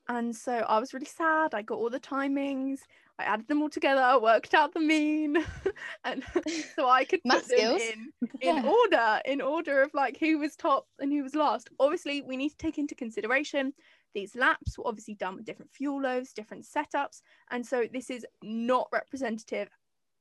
And 0.10 0.36
so 0.36 0.54
I 0.54 0.80
was 0.80 0.94
really 0.94 1.06
sad. 1.06 1.54
I 1.54 1.62
got 1.62 1.76
all 1.78 1.90
the 1.90 2.00
timings. 2.00 2.80
I 3.20 3.24
added 3.24 3.48
them 3.48 3.62
all 3.62 3.70
together, 3.70 4.02
I 4.02 4.16
worked 4.18 4.54
out 4.54 4.74
the 4.74 4.80
mean, 4.80 5.38
and 6.06 6.24
so 6.76 6.88
I 6.88 7.04
could 7.04 7.22
put 7.24 7.28
Math 7.34 7.48
them 7.50 7.58
skills. 7.58 7.82
in 7.82 8.12
in 8.42 8.56
Yeah. 8.56 8.64
order, 8.66 9.20
in 9.26 9.42
order 9.42 9.82
of 9.84 9.94
like 9.94 10.18
who 10.18 10.40
was 10.40 10.56
top 10.56 10.88
and 11.00 11.12
who 11.12 11.22
was 11.22 11.36
last. 11.36 11.70
Obviously, 11.82 12.22
we 12.22 12.38
need 12.38 12.50
to 12.52 12.58
take 12.58 12.78
into 12.78 12.96
consideration 12.96 13.74
these 14.16 14.36
laps 14.36 14.78
were 14.78 14.88
obviously 14.88 15.14
done 15.16 15.36
with 15.36 15.46
different 15.46 15.72
fuel 15.72 16.02
loads, 16.02 16.32
different 16.34 16.64
setups, 16.66 17.22
and 17.52 17.64
so 17.66 17.86
this 17.92 18.10
is 18.10 18.26
not 18.42 18.88
representative 18.94 19.70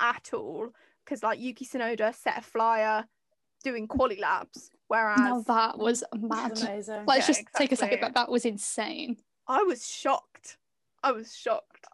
at 0.01 0.31
all. 0.35 0.69
Because 1.05 1.23
like 1.23 1.39
Yuki 1.41 1.65
Tsunoda 1.65 2.13
set 2.15 2.37
a 2.39 2.43
flyer 2.43 3.05
doing 3.65 3.87
quali 3.87 4.17
laps, 4.21 4.71
whereas 4.89 5.19
Now 5.21 5.41
that 5.47 5.79
was 5.79 6.03
mad. 6.15 6.61
Amazing. 6.61 7.05
Let's 7.07 7.29
Yeah, 7.29 7.35
just 7.35 7.47
take 7.57 7.71
a 7.73 7.77
second, 7.77 7.95
exactly. 7.95 7.99
but 8.01 8.15
that 8.15 8.29
was 8.31 8.45
insane. 8.45 9.17
I 9.49 9.63
was 9.63 9.87
shocked. 9.89 10.59
I 11.03 11.13
was 11.13 11.35
shocked. 11.35 11.87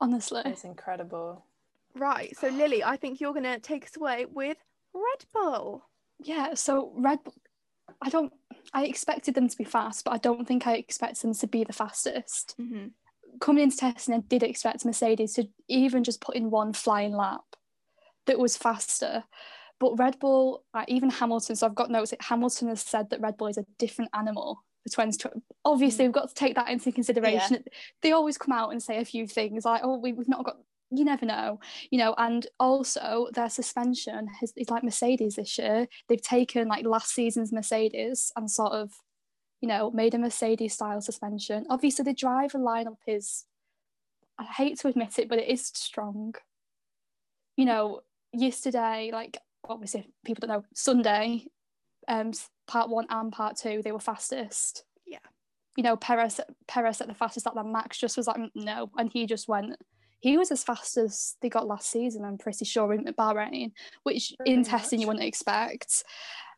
Honestly. 0.00 0.42
It's 0.46 0.64
incredible. 0.64 1.44
Right, 1.94 2.36
so 2.36 2.48
Lily, 2.48 2.84
I 2.84 2.96
think 2.96 3.20
you're 3.20 3.34
gonna 3.34 3.58
take 3.58 3.84
us 3.84 3.96
away 3.96 4.26
with 4.26 4.56
Red 4.94 5.24
Bull. 5.32 5.84
Yeah, 6.20 6.54
so 6.54 6.92
Red 6.96 7.22
Bull, 7.24 7.34
I 8.00 8.08
don't, 8.08 8.32
I 8.72 8.84
expected 8.84 9.34
them 9.34 9.48
to 9.48 9.56
be 9.56 9.64
fast, 9.64 10.04
but 10.04 10.12
I 10.12 10.18
don't 10.18 10.46
think 10.46 10.66
I 10.66 10.74
expected 10.74 11.22
them 11.22 11.34
to 11.34 11.46
be 11.46 11.64
the 11.64 11.72
fastest. 11.72 12.54
Mm-hmm. 12.60 12.88
Coming 13.40 13.64
into 13.64 13.76
testing, 13.76 14.14
I 14.14 14.18
did 14.20 14.42
expect 14.42 14.84
Mercedes 14.84 15.34
to 15.34 15.48
even 15.68 16.04
just 16.04 16.20
put 16.20 16.36
in 16.36 16.50
one 16.50 16.72
flying 16.72 17.12
lap 17.12 17.44
that 18.26 18.38
was 18.38 18.56
faster. 18.56 19.24
But 19.80 19.98
Red 19.98 20.18
Bull, 20.18 20.64
uh, 20.74 20.84
even 20.88 21.10
Hamilton, 21.10 21.56
so 21.56 21.66
I've 21.66 21.74
got 21.74 21.90
notes 21.90 22.10
that 22.10 22.22
Hamilton 22.22 22.68
has 22.68 22.80
said 22.80 23.10
that 23.10 23.20
Red 23.20 23.36
Bull 23.36 23.48
is 23.48 23.58
a 23.58 23.66
different 23.78 24.10
animal 24.14 24.64
for 24.88 25.06
2020. 25.06 25.40
Obviously, 25.64 26.06
we've 26.06 26.12
got 26.12 26.28
to 26.28 26.34
take 26.34 26.54
that 26.56 26.68
into 26.68 26.92
consideration. 26.92 27.64
They 28.02 28.12
always 28.12 28.38
come 28.38 28.52
out 28.52 28.70
and 28.70 28.82
say 28.82 28.98
a 28.98 29.04
few 29.04 29.26
things 29.26 29.64
like, 29.64 29.82
oh, 29.84 29.98
we, 29.98 30.12
we've 30.12 30.28
not 30.28 30.44
got, 30.44 30.56
you 30.90 31.04
never 31.04 31.26
know, 31.26 31.60
you 31.90 31.98
know, 31.98 32.14
and 32.18 32.46
also 32.58 33.28
their 33.32 33.50
suspension 33.50 34.28
has, 34.40 34.52
is 34.56 34.70
like 34.70 34.84
Mercedes 34.84 35.36
this 35.36 35.58
year. 35.58 35.86
They've 36.08 36.22
taken 36.22 36.68
like 36.68 36.84
last 36.84 37.10
season's 37.10 37.52
Mercedes 37.52 38.32
and 38.36 38.50
sort 38.50 38.72
of, 38.72 38.90
you 39.60 39.68
know, 39.68 39.90
made 39.90 40.14
a 40.14 40.18
Mercedes 40.18 40.74
style 40.74 41.00
suspension. 41.00 41.66
Obviously, 41.68 42.04
the 42.04 42.14
driver 42.14 42.58
lineup 42.58 42.98
is, 43.06 43.44
I 44.38 44.44
hate 44.44 44.78
to 44.80 44.88
admit 44.88 45.18
it, 45.18 45.28
but 45.28 45.38
it 45.38 45.48
is 45.48 45.66
strong. 45.66 46.34
You 47.56 47.64
know, 47.64 48.00
yesterday, 48.32 49.10
like 49.12 49.38
obviously 49.68 50.08
people 50.24 50.46
don't 50.46 50.56
know, 50.56 50.64
Sunday, 50.74 51.46
um, 52.06 52.32
part 52.68 52.88
one 52.88 53.06
and 53.10 53.32
part 53.32 53.56
two, 53.56 53.82
they 53.82 53.90
were 53.90 53.98
fastest. 53.98 54.84
Yeah. 55.06 55.18
You 55.76 55.82
know, 55.82 55.96
Perez 55.96 56.40
Perez 56.68 57.00
at 57.00 57.08
the 57.08 57.14
fastest 57.14 57.46
lap, 57.46 57.56
then 57.56 57.72
Max 57.72 57.98
just 57.98 58.16
was 58.16 58.28
like, 58.28 58.36
"Mm, 58.36 58.50
no, 58.54 58.90
and 58.96 59.10
he 59.12 59.26
just 59.26 59.48
went. 59.48 59.74
He 60.20 60.36
was 60.36 60.50
as 60.52 60.64
fast 60.64 60.96
as 60.96 61.36
they 61.40 61.48
got 61.48 61.66
last 61.66 61.90
season, 61.90 62.24
I'm 62.24 62.38
pretty 62.38 62.64
sure, 62.64 62.92
in 62.92 63.04
Bahrain, 63.04 63.72
which 64.02 64.32
in 64.44 64.56
Pretty 64.56 64.70
testing 64.70 65.00
you 65.00 65.06
wouldn't 65.06 65.24
expect. 65.24 66.04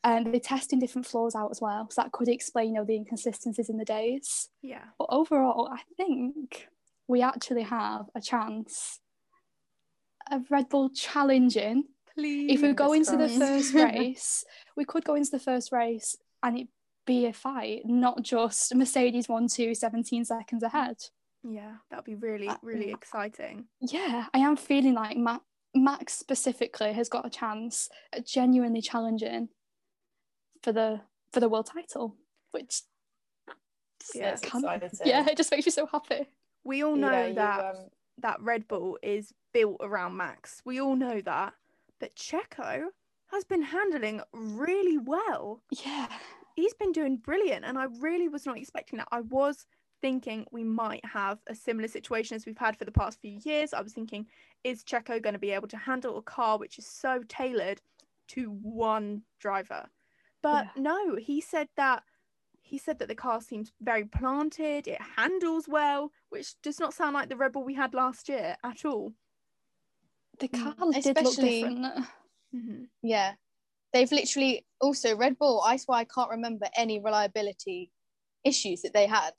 And 0.02 0.32
they're 0.32 0.40
testing 0.40 0.78
different 0.78 1.06
floors 1.06 1.34
out 1.34 1.50
as 1.50 1.60
well. 1.60 1.86
So 1.90 2.00
that 2.00 2.12
could 2.12 2.28
explain, 2.28 2.68
you 2.68 2.74
know, 2.76 2.84
the 2.86 2.96
inconsistencies 2.96 3.68
in 3.68 3.76
the 3.76 3.84
days. 3.84 4.48
Yeah. 4.62 4.84
But 4.98 5.08
overall, 5.10 5.68
I 5.70 5.82
think 5.98 6.68
we 7.06 7.20
actually 7.20 7.64
have 7.64 8.06
a 8.14 8.20
chance 8.22 8.98
of 10.30 10.50
Red 10.50 10.70
Bull 10.70 10.88
challenging. 10.88 11.84
Please. 12.14 12.52
If 12.52 12.62
we 12.62 12.72
go 12.72 12.92
Fingers 12.92 13.08
into 13.08 13.28
the 13.28 13.38
first 13.38 13.74
race, 13.74 14.44
we 14.76 14.84
could 14.84 15.04
go 15.04 15.14
into 15.14 15.30
the 15.30 15.38
first 15.38 15.72
race 15.72 16.16
and 16.42 16.58
it 16.58 16.68
be 17.06 17.26
a 17.26 17.32
fight, 17.32 17.82
not 17.86 18.22
just 18.22 18.74
Mercedes 18.74 19.28
1 19.28 19.48
2 19.48 19.74
17 19.74 20.24
seconds 20.24 20.62
ahead. 20.62 20.96
Yeah, 21.42 21.76
that'd 21.90 22.04
be 22.04 22.14
really, 22.14 22.48
Uh, 22.48 22.56
really 22.62 22.88
mm. 22.88 22.94
exciting. 22.94 23.64
Yeah, 23.80 24.26
I 24.34 24.38
am 24.38 24.56
feeling 24.56 24.94
like 24.94 25.16
Ma- 25.16 25.38
Max 25.74 26.12
specifically 26.14 26.92
has 26.92 27.08
got 27.08 27.24
a 27.26 27.30
chance 27.30 27.88
at 28.12 28.26
genuinely 28.26 28.82
challenging 28.82 29.48
for 30.62 30.72
the 30.72 31.00
for 31.32 31.40
the 31.40 31.48
world 31.48 31.66
title, 31.66 32.16
which 32.50 32.82
Yeah. 34.14 34.32
It's 34.32 34.42
Can- 34.42 34.62
yeah, 35.04 35.26
it 35.28 35.36
just 35.36 35.50
makes 35.50 35.66
me 35.66 35.72
so 35.72 35.86
happy. 35.86 36.26
We 36.64 36.82
all 36.82 36.96
know 36.96 37.10
Yeah, 37.10 37.26
you, 37.26 37.34
that 37.34 37.60
um, 37.76 37.88
that 38.18 38.40
Red 38.42 38.68
Bull 38.68 38.98
is 39.02 39.32
built 39.52 39.78
around 39.80 40.16
Max. 40.16 40.60
We 40.64 40.80
all 40.80 40.96
know 40.96 41.20
that. 41.22 41.54
But 42.00 42.16
Checo 42.16 42.86
has 43.30 43.44
been 43.44 43.62
handling 43.62 44.22
really 44.32 44.98
well. 44.98 45.62
Yeah. 45.84 46.08
He's 46.56 46.74
been 46.74 46.92
doing 46.92 47.16
brilliant, 47.18 47.64
and 47.64 47.78
I 47.78 47.84
really 48.00 48.28
was 48.28 48.44
not 48.44 48.58
expecting 48.58 48.98
that. 48.98 49.08
I 49.12 49.20
was 49.20 49.66
thinking 50.00 50.46
we 50.50 50.64
might 50.64 51.04
have 51.04 51.38
a 51.46 51.54
similar 51.54 51.86
situation 51.86 52.34
as 52.34 52.46
we've 52.46 52.58
had 52.58 52.76
for 52.76 52.84
the 52.84 52.92
past 52.92 53.20
few 53.20 53.38
years. 53.44 53.72
I 53.72 53.82
was 53.82 53.92
thinking, 53.92 54.26
is 54.64 54.82
Checo 54.82 55.22
going 55.22 55.34
to 55.34 55.38
be 55.38 55.50
able 55.50 55.68
to 55.68 55.76
handle 55.76 56.18
a 56.18 56.22
car 56.22 56.58
which 56.58 56.78
is 56.78 56.86
so 56.86 57.22
tailored 57.28 57.80
to 58.28 58.50
one 58.62 59.22
driver? 59.38 59.88
But 60.42 60.66
Yeah. 60.76 60.82
no, 60.82 61.16
he 61.16 61.40
said 61.40 61.68
that 61.76 62.02
he 62.62 62.78
said 62.78 62.98
that 62.98 63.08
the 63.08 63.14
car 63.14 63.40
seems 63.40 63.72
very 63.80 64.04
planted, 64.04 64.86
it 64.86 65.00
handles 65.00 65.66
well, 65.66 66.12
which 66.28 66.60
does 66.62 66.78
not 66.78 66.94
sound 66.94 67.14
like 67.14 67.28
the 67.28 67.36
Red 67.36 67.52
Bull 67.52 67.64
we 67.64 67.74
had 67.74 67.94
last 67.94 68.28
year 68.28 68.56
at 68.62 68.84
all. 68.84 69.12
The 70.40 70.48
Mm, 70.48 70.64
car 70.64 70.74
did 70.92 71.06
look 71.06 71.18
especially- 71.18 71.60
different. 71.62 72.06
Mhm. 72.54 72.88
Yeah. 73.02 73.34
They've 73.92 74.10
literally 74.10 74.66
also 74.80 75.14
Red 75.16 75.38
Bull, 75.38 75.60
I 75.64 75.76
swear 75.76 75.98
I 75.98 76.04
can't 76.04 76.30
remember 76.30 76.68
any 76.74 76.98
reliability 77.00 77.92
issues 78.44 78.82
that 78.82 78.92
they 78.92 79.06
had 79.06 79.34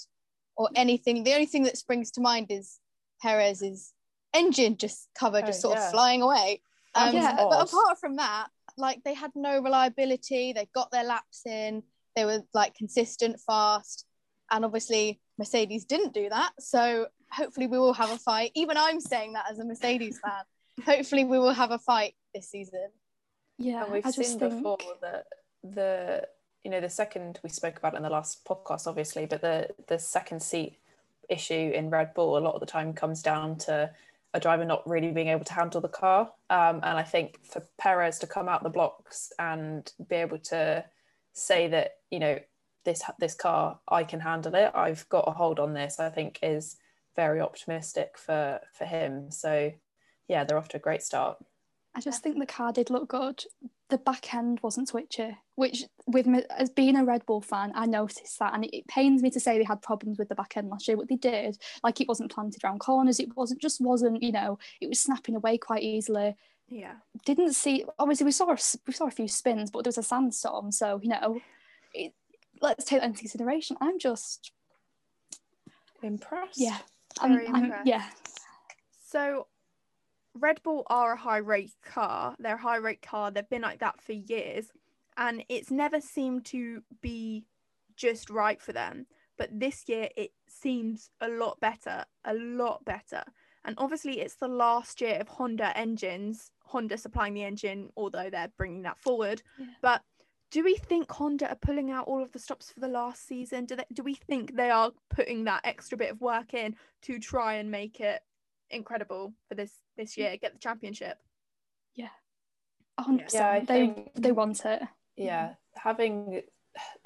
or 0.56 0.70
anything. 0.76 1.24
The 1.24 1.34
only 1.34 1.46
thing 1.46 1.64
that 1.64 1.78
springs 1.78 2.12
to 2.12 2.22
mind 2.22 2.52
is 2.52 2.80
Perez's 3.22 3.94
engine 4.34 4.78
just 4.78 5.10
cover 5.16 5.40
Oh, 5.40 5.42
just 5.46 5.62
sort 5.62 5.78
yeah. 5.78 5.86
of 5.86 5.92
flying 5.92 6.22
away. 6.22 6.62
Um, 6.96 7.16
was 7.16 7.24
But 7.24 7.40
odd. 7.40 7.68
apart 7.68 8.00
from 8.00 8.16
that, 8.18 8.50
like 8.78 9.04
they 9.04 9.14
had 9.14 9.32
no 9.36 9.60
reliability. 9.62 10.54
They 10.54 10.66
got 10.68 10.92
their 10.92 11.04
laps 11.04 11.46
in. 11.46 11.84
They 12.16 12.26
were 12.26 12.44
like 12.54 12.76
consistent, 12.76 13.40
fast, 13.40 14.06
and 14.52 14.66
obviously 14.66 15.22
Mercedes 15.38 15.86
didn't 15.86 16.14
do 16.14 16.30
that. 16.30 16.54
So 16.62 17.08
hopefully 17.32 17.68
we 17.68 17.80
will 17.80 17.94
have 17.94 18.12
a 18.12 18.18
fight. 18.18 18.52
Even 18.56 18.76
I'm 18.78 19.00
saying 19.00 19.34
that 19.34 19.50
as 19.50 19.60
a 19.60 19.66
Mercedes 19.66 20.20
fan. 20.20 20.44
Hopefully 20.86 21.26
we 21.26 21.38
will 21.38 21.54
have 21.54 21.72
a 21.72 21.78
fight 21.78 22.16
this 22.34 22.50
season. 22.50 22.90
Yeah, 23.58 23.84
and 23.84 23.94
we've 23.94 24.06
I 24.06 24.12
seen 24.12 24.40
think 24.40 24.40
before 24.40 24.78
that 25.02 25.26
the 25.64 26.28
you 26.64 26.72
know 26.72 26.82
the 26.82 26.90
second 26.90 27.40
we 27.44 27.50
spoke 27.50 27.78
about 27.78 27.94
it 27.94 27.98
in 27.98 28.04
the 28.04 28.10
last 28.10 28.44
podcast 28.46 28.88
obviously 28.88 29.26
but 29.26 29.42
the 29.42 29.70
the 29.88 30.00
second 30.00 30.42
seat 30.42 30.78
issue 31.30 31.72
in 31.74 31.90
red 31.90 32.14
bull 32.14 32.38
a 32.38 32.40
lot 32.40 32.54
of 32.54 32.60
the 32.60 32.66
time 32.66 32.94
comes 32.94 33.22
down 33.22 33.58
to 33.58 33.90
a 34.34 34.40
driver 34.40 34.66
not 34.66 34.88
really 34.88 35.12
being 35.12 35.28
able 35.28 35.46
to 35.46 35.54
handle 35.54 35.82
the 35.82 35.88
car 35.88 36.32
um, 36.50 36.80
and 36.84 36.98
i 36.98 37.04
think 37.04 37.40
for 37.44 37.64
perez 37.78 38.20
to 38.20 38.28
come 38.28 38.48
out 38.48 38.64
the 38.64 38.70
blocks 38.70 39.32
and 39.40 39.94
be 40.10 40.16
able 40.16 40.38
to 40.38 40.84
say 41.34 41.68
that 41.68 41.98
you 42.10 42.20
know 42.20 42.38
this 42.84 43.02
this 43.20 43.36
car 43.36 43.80
i 43.88 44.04
can 44.04 44.20
handle 44.20 44.56
it 44.56 44.72
i've 44.74 45.08
got 45.10 45.28
a 45.28 45.32
hold 45.32 45.60
on 45.60 45.74
this 45.74 46.00
i 46.00 46.10
think 46.10 46.40
is 46.42 46.78
very 47.16 47.40
optimistic 47.40 48.18
for 48.18 48.60
for 48.74 48.86
him 48.86 49.30
so 49.32 49.72
yeah 50.28 50.44
they're 50.44 50.58
off 50.58 50.68
to 50.70 50.78
a 50.78 50.80
great 50.82 51.04
start 51.04 51.38
I 51.94 52.00
just 52.00 52.24
think 52.24 52.40
the 52.40 52.46
car 52.46 52.72
did 52.72 52.90
look 52.90 53.10
good. 53.10 53.44
The 53.90 53.98
back 53.98 54.34
end 54.34 54.62
wasn't 54.64 54.88
twitchy, 54.88 55.38
which 55.56 55.84
with 56.08 56.26
me 56.26 56.42
as 56.58 56.70
being 56.70 56.96
a 56.96 57.04
Red 57.04 57.26
Bull 57.26 57.42
fan, 57.42 57.74
I 57.76 57.86
noticed 57.86 58.40
that, 58.40 58.54
and 58.54 58.64
it, 58.64 58.74
it 58.74 58.88
pains 58.88 59.22
me 59.22 59.30
to 59.32 59.42
say 59.42 59.58
they 59.58 59.66
had 59.66 59.82
problems 59.82 60.18
with 60.18 60.30
the 60.30 60.36
back 60.36 60.56
end 60.56 60.70
last 60.70 60.88
year, 60.88 60.96
but 60.96 61.10
they 61.10 61.18
did. 61.18 61.58
Like 61.84 62.00
it 62.00 62.08
wasn't 62.08 62.32
planted 62.32 62.64
around 62.64 62.80
corners. 62.80 63.20
It 63.20 63.36
wasn't 63.36 63.60
just 63.60 63.82
wasn't 63.82 64.24
you 64.24 64.32
know 64.32 64.58
it 64.80 64.88
was 64.88 65.02
snapping 65.02 65.36
away 65.36 65.58
quite 65.58 65.84
easily. 65.84 66.38
Yeah. 66.70 66.94
Didn't 67.26 67.56
see 67.56 67.84
obviously 68.00 68.24
we 68.24 68.32
saw 68.32 68.48
a 68.52 68.54
s- 68.54 68.78
we 68.88 68.94
saw 68.94 69.08
a 69.08 69.12
few 69.12 69.28
spins, 69.28 69.70
but 69.70 69.84
there 69.84 69.90
was 69.90 69.98
a 69.98 70.04
sandstorm, 70.04 70.72
so 70.72 71.02
you 71.04 71.10
know. 71.10 71.42
It, 71.94 72.14
let's 72.62 72.86
take 72.86 73.02
that 73.02 73.08
into 73.08 73.20
consideration. 73.20 73.76
I'm 73.82 74.00
just 74.00 74.54
impressed 76.02 76.58
yeah, 76.58 76.78
I'm, 77.20 77.34
Very 77.34 77.48
I'm- 77.48 77.74
yeah. 77.84 78.06
So 79.06 79.48
Red 80.34 80.62
Bull 80.64 80.84
are 80.88 81.14
a 81.14 81.18
high 81.18 81.38
rake 81.38 81.74
car. 81.84 82.36
They're 82.40 82.56
a 82.56 82.62
high 82.62 82.78
rake 82.78 83.02
car. 83.02 83.32
They've 83.32 83.50
been 83.50 83.62
like 83.62 83.80
that 83.80 84.02
for 84.02 84.14
years. 84.14 84.72
And 85.18 85.44
it's 85.50 85.72
never 85.72 86.00
seemed 86.00 86.46
to 86.46 86.82
be 87.02 87.46
just 87.96 88.30
right 88.30 88.62
for 88.62 88.72
them. 88.72 89.06
But 89.38 89.50
this 89.52 89.88
year 89.88 90.10
it 90.16 90.32
seems 90.48 91.10
a 91.20 91.28
lot 91.28 91.60
better, 91.60 92.06
a 92.26 92.34
lot 92.34 92.86
better. 92.86 93.24
And 93.66 93.76
obviously 93.78 94.22
it's 94.22 94.36
the 94.36 94.48
last 94.48 95.02
year 95.02 95.18
of 95.20 95.28
Honda 95.28 95.78
engines, 95.78 96.52
Honda 96.64 96.98
supplying 96.98 97.34
the 97.34 97.44
engine, 97.44 97.90
although 97.98 98.30
they're 98.30 98.52
bringing 98.58 98.84
that 98.84 99.00
forward. 99.00 99.42
Yeah. 99.60 99.66
But 99.82 100.02
do 100.52 100.64
we 100.64 100.76
think 100.76 101.12
Honda 101.12 101.50
are 101.50 101.56
pulling 101.56 101.92
out 101.92 102.08
all 102.08 102.22
of 102.22 102.32
the 102.32 102.40
stops 102.40 102.72
for 102.72 102.80
the 102.80 102.88
last 102.88 103.28
season? 103.28 103.66
Do 103.66 103.76
they, 103.76 103.86
do 103.94 104.04
we 104.04 104.16
think 104.16 104.56
they 104.56 104.70
are 104.70 104.92
putting 105.10 105.44
that 105.46 105.62
extra 105.64 105.98
bit 105.98 106.12
of 106.12 106.22
work 106.22 106.54
in 106.54 106.76
to 107.04 107.20
try 107.20 107.56
and 107.56 107.72
make 107.72 108.00
it 108.00 108.22
incredible 108.70 109.34
for 109.48 109.56
this 109.56 109.72
this 110.02 110.18
year, 110.18 110.36
get 110.38 110.54
the 110.54 110.60
championship? 110.60 111.18
a 112.98 113.04
hundred 113.04 113.32
Yeah, 113.34 113.50
I 113.50 113.60
percent. 113.62 113.68
They 113.68 113.88
think- 113.88 114.14
they 114.16 114.32
want 114.32 114.66
it. 114.66 114.82
yeah 115.16 115.54
having 115.76 116.42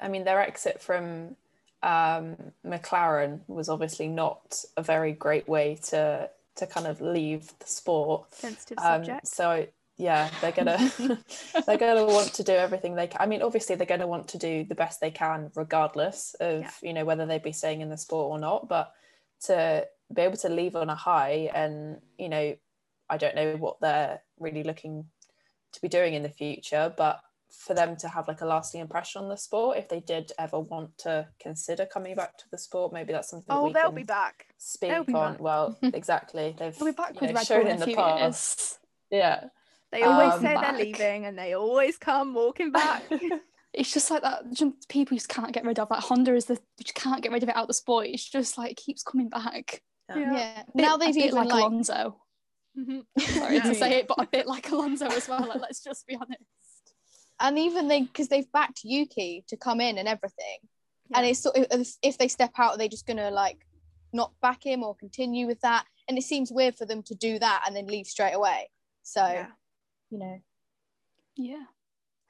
i 0.00 0.08
mean 0.08 0.24
their 0.24 0.40
exit 0.40 0.80
from 0.82 1.36
um, 1.82 2.36
McLaren 2.66 3.40
was 3.46 3.68
obviously 3.68 4.08
not 4.08 4.64
a 4.76 4.82
very 4.82 5.12
great 5.12 5.46
way 5.48 5.76
to 5.90 6.28
to 6.56 6.66
kind 6.66 6.86
of 6.86 7.00
leave 7.00 7.52
the 7.60 7.66
sport. 7.66 8.34
Sensitive 8.34 8.78
Um, 8.78 9.04
subject. 9.04 9.28
so 9.28 9.66
yeah, 9.98 10.30
they're 10.40 10.52
gonna 10.60 10.78
they're 11.66 11.78
gonna 11.78 12.04
want 12.06 12.32
to 12.34 12.42
do 12.42 12.52
everything 12.52 12.96
they 12.96 13.06
can. 13.06 13.20
I 13.20 13.26
mean, 13.26 13.42
obviously 13.42 13.76
they're 13.76 13.86
gonna 13.94 14.06
want 14.14 14.26
to 14.28 14.38
do 14.38 14.64
the 14.64 14.74
best 14.74 15.00
they 15.00 15.10
can, 15.12 15.52
regardless 15.54 16.34
of 16.40 16.62
Yeah. 16.62 16.70
you 16.82 16.92
know 16.94 17.04
whether 17.04 17.24
they'd 17.26 17.42
be 17.50 17.52
staying 17.52 17.82
in 17.82 17.90
the 17.90 17.96
sport 18.06 18.30
or 18.32 18.38
not. 18.38 18.68
But 18.68 18.92
to 19.42 19.86
be 20.12 20.22
able 20.22 20.38
to 20.38 20.48
leave 20.48 20.74
on 20.76 20.90
a 20.90 20.96
high, 20.96 21.50
and 21.54 22.00
you 22.18 22.28
know, 22.30 22.56
I 23.08 23.16
don't 23.16 23.34
know 23.36 23.56
what 23.56 23.76
they're 23.80 24.20
really 24.38 24.62
looking 24.64 25.06
to 25.72 25.80
be 25.80 25.88
doing 25.88 26.14
in 26.14 26.22
the 26.22 26.28
future, 26.28 26.92
but 26.96 27.20
for 27.50 27.74
them 27.74 27.96
to 27.96 28.08
have 28.08 28.26
like 28.28 28.40
a 28.40 28.46
lasting 28.46 28.80
impression 28.80 29.22
on 29.22 29.28
the 29.28 29.36
sport, 29.36 29.78
if 29.78 29.88
they 29.88 30.00
did 30.00 30.32
ever 30.38 30.58
want 30.58 30.96
to 30.98 31.28
consider 31.40 31.86
coming 31.86 32.14
back 32.14 32.36
to 32.38 32.44
the 32.50 32.58
sport, 32.58 32.92
maybe 32.92 33.12
that's 33.12 33.28
something 33.30 33.46
Oh, 33.48 33.66
we 33.66 33.72
they'll 33.72 33.86
can 33.86 33.94
be 33.94 34.02
back. 34.02 34.46
speak 34.58 34.90
they'll 34.90 35.04
be 35.04 35.14
on. 35.14 35.32
back. 35.34 35.40
Well, 35.40 35.78
exactly. 35.82 36.54
They've 36.58 36.76
We'll 36.80 36.92
be 36.92 36.96
back 36.96 37.20
with 37.20 37.30
know, 37.30 37.36
Red 37.36 37.46
shown 37.46 37.62
Bull 37.62 37.70
in 37.70 37.82
in 37.82 37.88
the 37.88 37.94
past. 37.94 38.20
years. 38.20 38.78
Yeah. 39.22 39.44
They 39.92 40.02
always 40.02 40.32
Um, 40.34 40.40
say 40.42 40.56
they're 40.60 40.72
leaving 40.78 41.26
and 41.26 41.38
they 41.38 41.54
always 41.54 41.96
come 41.98 42.34
walking 42.34 42.72
back. 42.72 43.04
It's 43.72 43.92
just 43.92 44.10
like 44.10 44.22
that. 44.22 44.50
just 44.54 44.88
People 44.88 45.18
just 45.18 45.28
can't 45.28 45.52
get 45.52 45.66
rid 45.66 45.78
of. 45.78 45.90
Like 45.90 46.00
Honda 46.02 46.34
is 46.34 46.46
the 46.46 46.54
you 46.54 46.84
just 46.84 46.94
can't 46.94 47.22
get 47.22 47.30
rid 47.30 47.42
of 47.42 47.50
it 47.50 47.56
out 47.56 47.64
of 47.64 47.68
the 47.68 47.74
sport. 47.74 48.06
It's 48.06 48.26
just 48.26 48.56
like 48.56 48.70
it 48.70 48.76
keeps 48.78 49.02
coming 49.02 49.28
back. 49.28 49.82
Yeah. 50.08 50.32
Yeah. 50.32 50.62
Bit- 50.74 50.82
Now 50.82 50.96
they've 50.96 51.12
bit 51.14 51.24
even 51.26 51.34
like 51.36 51.48
like, 51.48 51.60
Alonso. 51.62 52.16
Mhm. 52.78 53.04
Sorry 53.18 53.60
to 53.60 53.74
say 53.74 54.00
it, 54.00 54.08
but 54.08 54.18
a 54.22 54.26
bit 54.26 54.46
like 54.46 54.70
Alonso 54.70 55.06
as 55.06 55.28
well. 55.28 55.46
Like, 55.46 55.60
let's 55.60 55.82
just 55.82 56.06
be 56.06 56.14
honest. 56.16 56.42
and 57.40 57.58
even 57.58 57.88
they 57.88 58.02
because 58.02 58.28
they've 58.28 58.50
backed 58.52 58.80
Yuki 58.84 59.44
to 59.48 59.56
come 59.56 59.80
in 59.80 59.98
and 59.98 60.08
everything. 60.08 60.58
And 61.14 61.24
it's 61.24 61.40
sort 61.40 61.56
of 61.56 61.66
if, 61.70 61.88
if 62.02 62.18
they 62.18 62.28
step 62.28 62.52
out, 62.58 62.72
are 62.72 62.78
they 62.78 62.88
just 62.88 63.06
gonna 63.06 63.30
like 63.30 63.66
not 64.12 64.32
back 64.42 64.64
him 64.64 64.82
or 64.82 64.94
continue 64.94 65.46
with 65.46 65.60
that? 65.60 65.84
And 66.08 66.18
it 66.18 66.22
seems 66.22 66.52
weird 66.52 66.76
for 66.76 66.84
them 66.86 67.02
to 67.04 67.14
do 67.14 67.38
that 67.38 67.64
and 67.66 67.74
then 67.76 67.86
leave 67.86 68.06
straight 68.06 68.32
away. 68.34 68.70
So 69.02 69.24
Yeah. 69.24 69.46
you 70.10 70.18
know, 70.18 70.40
Yeah. 71.36 71.64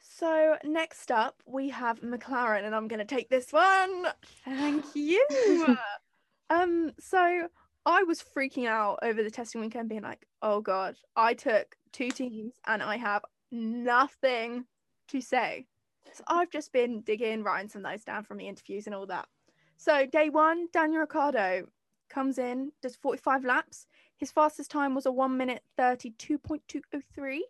So 0.00 0.57
next 0.65 1.11
up 1.11 1.43
we 1.47 1.71
have 1.71 2.00
McLaren, 2.00 2.65
and 2.65 2.75
I'm 2.75 2.88
going 2.88 3.00
to 3.00 3.05
take 3.05 3.29
this 3.29 3.53
one. 3.53 4.07
Thank 4.45 4.85
you. 4.95 5.25
um, 6.50 6.93
so 7.00 7.49
I 7.87 8.02
was 8.02 8.23
freaking 8.23 8.66
out 8.66 8.99
over 9.02 9.23
the 9.23 9.31
testing 9.31 9.61
weekend, 9.61 9.88
being 9.88 10.02
like, 10.02 10.26
"Oh 10.43 10.61
God!" 10.61 10.97
I 11.16 11.35
took 11.35 11.76
two 11.93 12.11
teams, 12.11 12.55
and 12.66 12.83
I 12.83 12.97
have 12.97 13.25
nothing 13.50 14.66
to 15.09 15.21
say. 15.21 15.66
So 16.12 16.25
I've 16.26 16.50
just 16.50 16.73
been 16.73 17.02
digging, 17.02 17.43
writing 17.43 17.69
some 17.69 17.83
notes 17.83 18.05
down 18.05 18.25
from 18.25 18.38
the 18.38 18.49
interviews 18.49 18.87
and 18.87 18.95
all 18.95 19.07
that. 19.07 19.28
So 19.76 20.07
day 20.07 20.31
one, 20.31 20.69
Daniel 20.73 21.00
Ricciardo 21.00 21.69
comes 22.09 22.38
in, 22.38 22.73
does 22.83 22.97
45 22.97 23.45
laps. 23.45 23.87
His 24.16 24.33
fastest 24.33 24.71
time 24.71 24.95
was 24.95 25.07
a 25.07 25.12
one 25.12 25.37
minute 25.37 25.62
32.203 25.78 27.40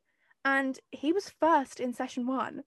and 0.44 0.78
he 0.90 1.12
was 1.12 1.30
first 1.30 1.80
in 1.80 1.92
session 1.92 2.26
one. 2.26 2.64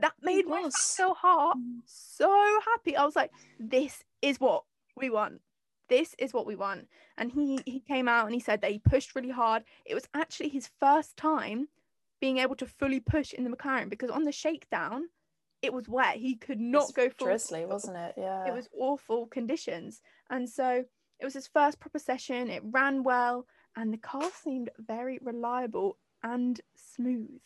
That 0.00 0.14
made 0.22 0.46
me 0.46 0.66
so 0.70 1.14
heart 1.14 1.56
mm. 1.56 1.80
so 1.86 2.60
happy. 2.66 2.96
I 2.96 3.04
was 3.04 3.16
like, 3.16 3.30
this 3.58 4.02
is 4.20 4.40
what 4.40 4.64
we 4.96 5.10
want. 5.10 5.40
This 5.88 6.14
is 6.18 6.32
what 6.32 6.46
we 6.46 6.56
want. 6.56 6.88
And 7.16 7.32
he 7.32 7.60
he 7.66 7.80
came 7.80 8.08
out 8.08 8.26
and 8.26 8.34
he 8.34 8.40
said 8.40 8.60
that 8.60 8.72
he 8.72 8.78
pushed 8.78 9.14
really 9.14 9.30
hard. 9.30 9.64
It 9.84 9.94
was 9.94 10.08
actually 10.14 10.48
his 10.48 10.70
first 10.80 11.16
time 11.16 11.68
being 12.20 12.38
able 12.38 12.56
to 12.56 12.66
fully 12.66 13.00
push 13.00 13.32
in 13.32 13.44
the 13.44 13.50
McLaren 13.50 13.90
because 13.90 14.10
on 14.10 14.24
the 14.24 14.32
shakedown, 14.32 15.08
it 15.62 15.72
was 15.72 15.88
wet. 15.88 16.16
He 16.16 16.34
could 16.34 16.60
not 16.60 16.84
It's 16.84 16.92
go 16.92 17.08
full 17.10 17.26
drizzly, 17.28 17.64
wasn't 17.66 17.96
it? 17.98 18.14
Yeah. 18.16 18.46
it 18.48 18.54
was 18.54 18.68
awful 18.78 19.26
conditions 19.26 20.00
and 20.30 20.48
so 20.48 20.84
it 21.18 21.24
was 21.24 21.34
his 21.34 21.46
first 21.46 21.80
proper 21.80 21.98
session 21.98 22.50
it 22.50 22.62
ran 22.64 23.02
well 23.02 23.46
and 23.74 23.92
the 23.92 23.98
car 23.98 24.30
seemed 24.42 24.70
very 24.78 25.18
reliable 25.22 25.96
and 26.22 26.60
smooth 26.74 27.40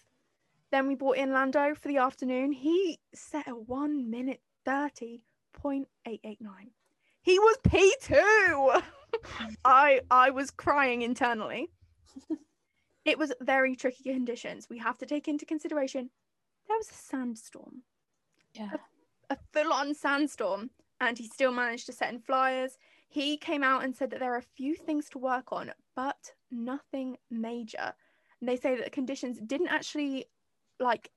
then 0.72 0.86
we 0.86 0.94
brought 0.94 1.16
in 1.16 1.32
lando 1.32 1.74
for 1.74 1.88
the 1.88 1.96
afternoon 1.98 2.52
he 2.52 2.98
set 3.14 3.46
a 3.48 3.54
1 3.54 4.10
minute 4.10 4.40
30.889 4.66 5.84
he 7.22 7.38
was 7.38 7.56
p2 7.68 8.82
i 9.64 10.00
i 10.10 10.30
was 10.30 10.50
crying 10.50 11.02
internally 11.02 11.70
it 13.04 13.18
was 13.18 13.32
very 13.40 13.74
tricky 13.76 14.04
conditions 14.04 14.68
we 14.70 14.78
have 14.78 14.98
to 14.98 15.06
take 15.06 15.28
into 15.28 15.44
consideration 15.44 16.10
there 16.68 16.76
was 16.76 16.90
a 16.90 16.94
sandstorm 16.94 17.82
Yeah. 18.54 18.70
a 19.28 19.36
full 19.52 19.72
on 19.72 19.94
sandstorm 19.94 20.70
and 21.00 21.18
he 21.18 21.26
still 21.26 21.50
managed 21.52 21.86
to 21.86 21.92
set 21.92 22.12
in 22.12 22.20
flyers. 22.20 22.76
He 23.08 23.38
came 23.38 23.64
out 23.64 23.82
and 23.84 23.96
said 23.96 24.10
that 24.10 24.20
there 24.20 24.34
are 24.34 24.38
a 24.38 24.42
few 24.56 24.74
things 24.76 25.08
to 25.10 25.18
work 25.18 25.50
on, 25.50 25.72
but 25.96 26.32
nothing 26.50 27.16
major. 27.30 27.94
And 28.38 28.48
they 28.48 28.56
say 28.56 28.76
that 28.76 28.84
the 28.84 28.90
conditions 28.90 29.38
didn't 29.44 29.68
actually 29.68 30.26
like 30.78 31.10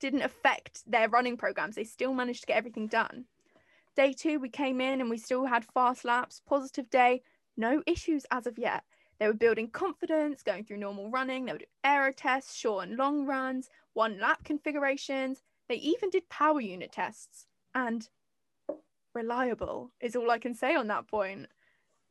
didn't 0.00 0.22
affect 0.22 0.90
their 0.90 1.08
running 1.08 1.36
programs. 1.36 1.74
They 1.76 1.84
still 1.84 2.14
managed 2.14 2.40
to 2.40 2.46
get 2.46 2.56
everything 2.56 2.86
done. 2.88 3.26
Day 3.96 4.12
two, 4.12 4.40
we 4.40 4.48
came 4.48 4.80
in 4.80 5.00
and 5.00 5.08
we 5.08 5.18
still 5.18 5.46
had 5.46 5.64
fast 5.64 6.04
laps, 6.04 6.42
positive 6.46 6.90
day, 6.90 7.22
no 7.56 7.82
issues 7.86 8.26
as 8.30 8.46
of 8.46 8.58
yet. 8.58 8.82
They 9.18 9.28
were 9.28 9.34
building 9.34 9.70
confidence, 9.70 10.42
going 10.42 10.64
through 10.64 10.78
normal 10.78 11.10
running, 11.10 11.44
they 11.44 11.52
would 11.52 11.60
do 11.60 11.66
aero 11.84 12.12
tests, 12.12 12.56
short 12.56 12.88
and 12.88 12.96
long 12.96 13.24
runs, 13.24 13.70
one 13.92 14.18
lap 14.18 14.42
configurations, 14.44 15.42
they 15.68 15.76
even 15.76 16.10
did 16.10 16.28
power 16.28 16.60
unit 16.60 16.92
tests 16.92 17.46
and 17.74 18.08
reliable 19.14 19.92
is 20.00 20.16
all 20.16 20.30
I 20.30 20.38
can 20.38 20.54
say 20.54 20.74
on 20.74 20.88
that 20.88 21.06
point. 21.06 21.46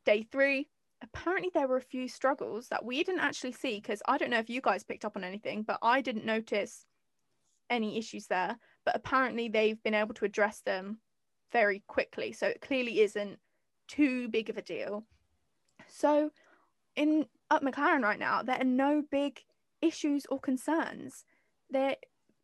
Day 0.06 0.26
three, 0.32 0.70
apparently 1.02 1.52
there 1.54 1.68
were 1.68 1.78
a 1.78 1.82
few 1.82 2.08
struggles 2.08 2.70
that 2.70 2.86
we 2.86 3.04
didn't 3.04 3.22
actually 3.22 3.52
see 3.52 3.76
because 3.76 4.02
I 4.08 4.18
don't 4.18 4.30
know 4.30 4.40
if 4.40 4.50
you 4.50 4.62
guys 4.62 4.84
picked 4.84 5.06
up 5.06 5.18
on 5.18 5.24
anything, 5.24 5.64
but 5.64 5.80
I 5.82 6.02
didn't 6.02 6.26
notice 6.26 6.86
any 7.70 7.98
issues 7.98 8.28
there. 8.28 8.58
But 8.86 8.96
apparently 8.96 9.50
they've 9.50 9.82
been 9.84 9.94
able 9.94 10.14
to 10.16 10.26
address 10.26 10.62
them 10.62 11.00
very 11.54 11.84
quickly. 11.88 12.34
So 12.34 12.48
it 12.48 12.62
clearly 12.62 13.00
isn't 13.02 13.40
too 13.88 14.28
big 14.28 14.50
of 14.50 14.58
a 14.58 14.62
deal. 14.62 15.06
So 15.88 16.32
in 16.96 17.26
at 17.50 17.64
McLaren 17.64 18.02
right 18.02 18.20
now, 18.20 18.44
there 18.44 18.60
are 18.60 18.66
no 18.66 19.04
big 19.10 19.40
issues 19.82 20.26
or 20.30 20.40
concerns. 20.40 21.24
They 21.70 21.96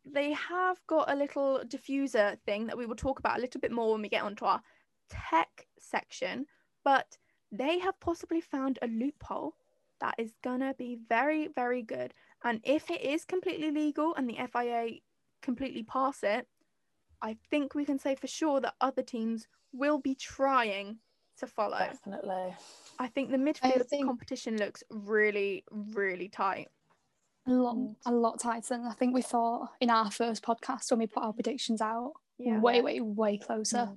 they 0.04 0.32
have 0.32 0.80
got 0.86 1.12
a 1.12 1.16
little 1.16 1.60
diffuser 1.66 2.38
thing 2.46 2.66
that 2.66 2.78
we 2.78 2.86
will 2.86 2.96
talk 2.96 3.18
about 3.18 3.38
a 3.38 3.40
little 3.40 3.60
bit 3.60 3.72
more 3.72 3.92
when 3.92 4.02
we 4.02 4.08
get 4.08 4.22
onto 4.22 4.46
our 4.46 4.62
tech 5.10 5.66
section, 5.78 6.46
but 6.84 7.18
they 7.52 7.78
have 7.80 7.98
possibly 8.00 8.40
found 8.40 8.78
a 8.80 8.86
loophole 8.86 9.54
that 10.00 10.14
is 10.16 10.32
gonna 10.42 10.72
be 10.78 10.98
very, 11.08 11.48
very 11.48 11.82
good. 11.82 12.14
And 12.44 12.60
if 12.64 12.90
it 12.90 13.02
is 13.02 13.24
completely 13.26 13.70
legal 13.70 14.14
and 14.14 14.28
the 14.28 14.38
FIA 14.50 15.00
completely 15.42 15.82
pass 15.82 16.22
it, 16.22 16.46
I 17.22 17.36
think 17.50 17.74
we 17.74 17.84
can 17.84 17.98
say 17.98 18.14
for 18.14 18.26
sure 18.26 18.60
that 18.60 18.74
other 18.80 19.02
teams 19.02 19.46
will 19.72 19.98
be 19.98 20.14
trying 20.14 20.98
to 21.38 21.46
follow. 21.46 21.78
Definitely. 21.78 22.54
I 22.98 23.06
think 23.08 23.30
the 23.30 23.36
midfield 23.36 23.86
think- 23.88 24.06
competition 24.06 24.56
looks 24.56 24.82
really, 24.90 25.64
really 25.70 26.28
tight. 26.28 26.68
A 27.46 27.52
lot, 27.52 27.76
Mm. 27.76 27.96
a 28.06 28.12
lot 28.12 28.38
tighter 28.38 28.76
than 28.76 28.86
I 28.86 28.92
think 28.92 29.14
we 29.14 29.22
thought 29.22 29.70
in 29.80 29.90
our 29.90 30.10
first 30.10 30.42
podcast 30.42 30.90
when 30.90 30.98
we 31.00 31.06
put 31.06 31.22
our 31.22 31.32
predictions 31.32 31.80
out. 31.80 32.12
Yeah. 32.38 32.60
Way, 32.60 32.80
way, 32.82 33.00
way 33.00 33.38
closer. 33.38 33.96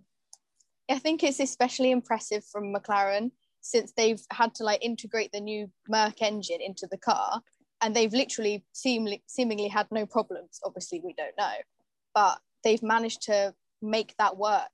Yeah. 0.90 0.96
I 0.96 1.00
think 1.00 1.24
it's 1.24 1.40
especially 1.40 1.92
impressive 1.92 2.46
from 2.46 2.74
McLaren 2.74 3.32
since 3.62 3.92
they've 3.94 4.22
had 4.32 4.54
to 4.56 4.64
like 4.64 4.84
integrate 4.84 5.32
the 5.32 5.40
new 5.42 5.72
Merc 5.88 6.22
engine 6.22 6.60
into 6.62 6.88
the 6.88 6.98
car, 6.98 7.42
and 7.82 7.96
they've 7.96 8.14
literally 8.14 8.66
seemingly 8.74 9.24
seemingly 9.28 9.70
had 9.70 9.88
no 9.92 10.06
problems. 10.06 10.60
Obviously, 10.66 11.00
we 11.04 11.14
don't 11.14 11.38
know, 11.38 11.54
but 12.14 12.40
they've 12.64 12.84
managed 12.84 13.24
to 13.24 13.54
make 13.82 14.16
that 14.18 14.38
work 14.38 14.70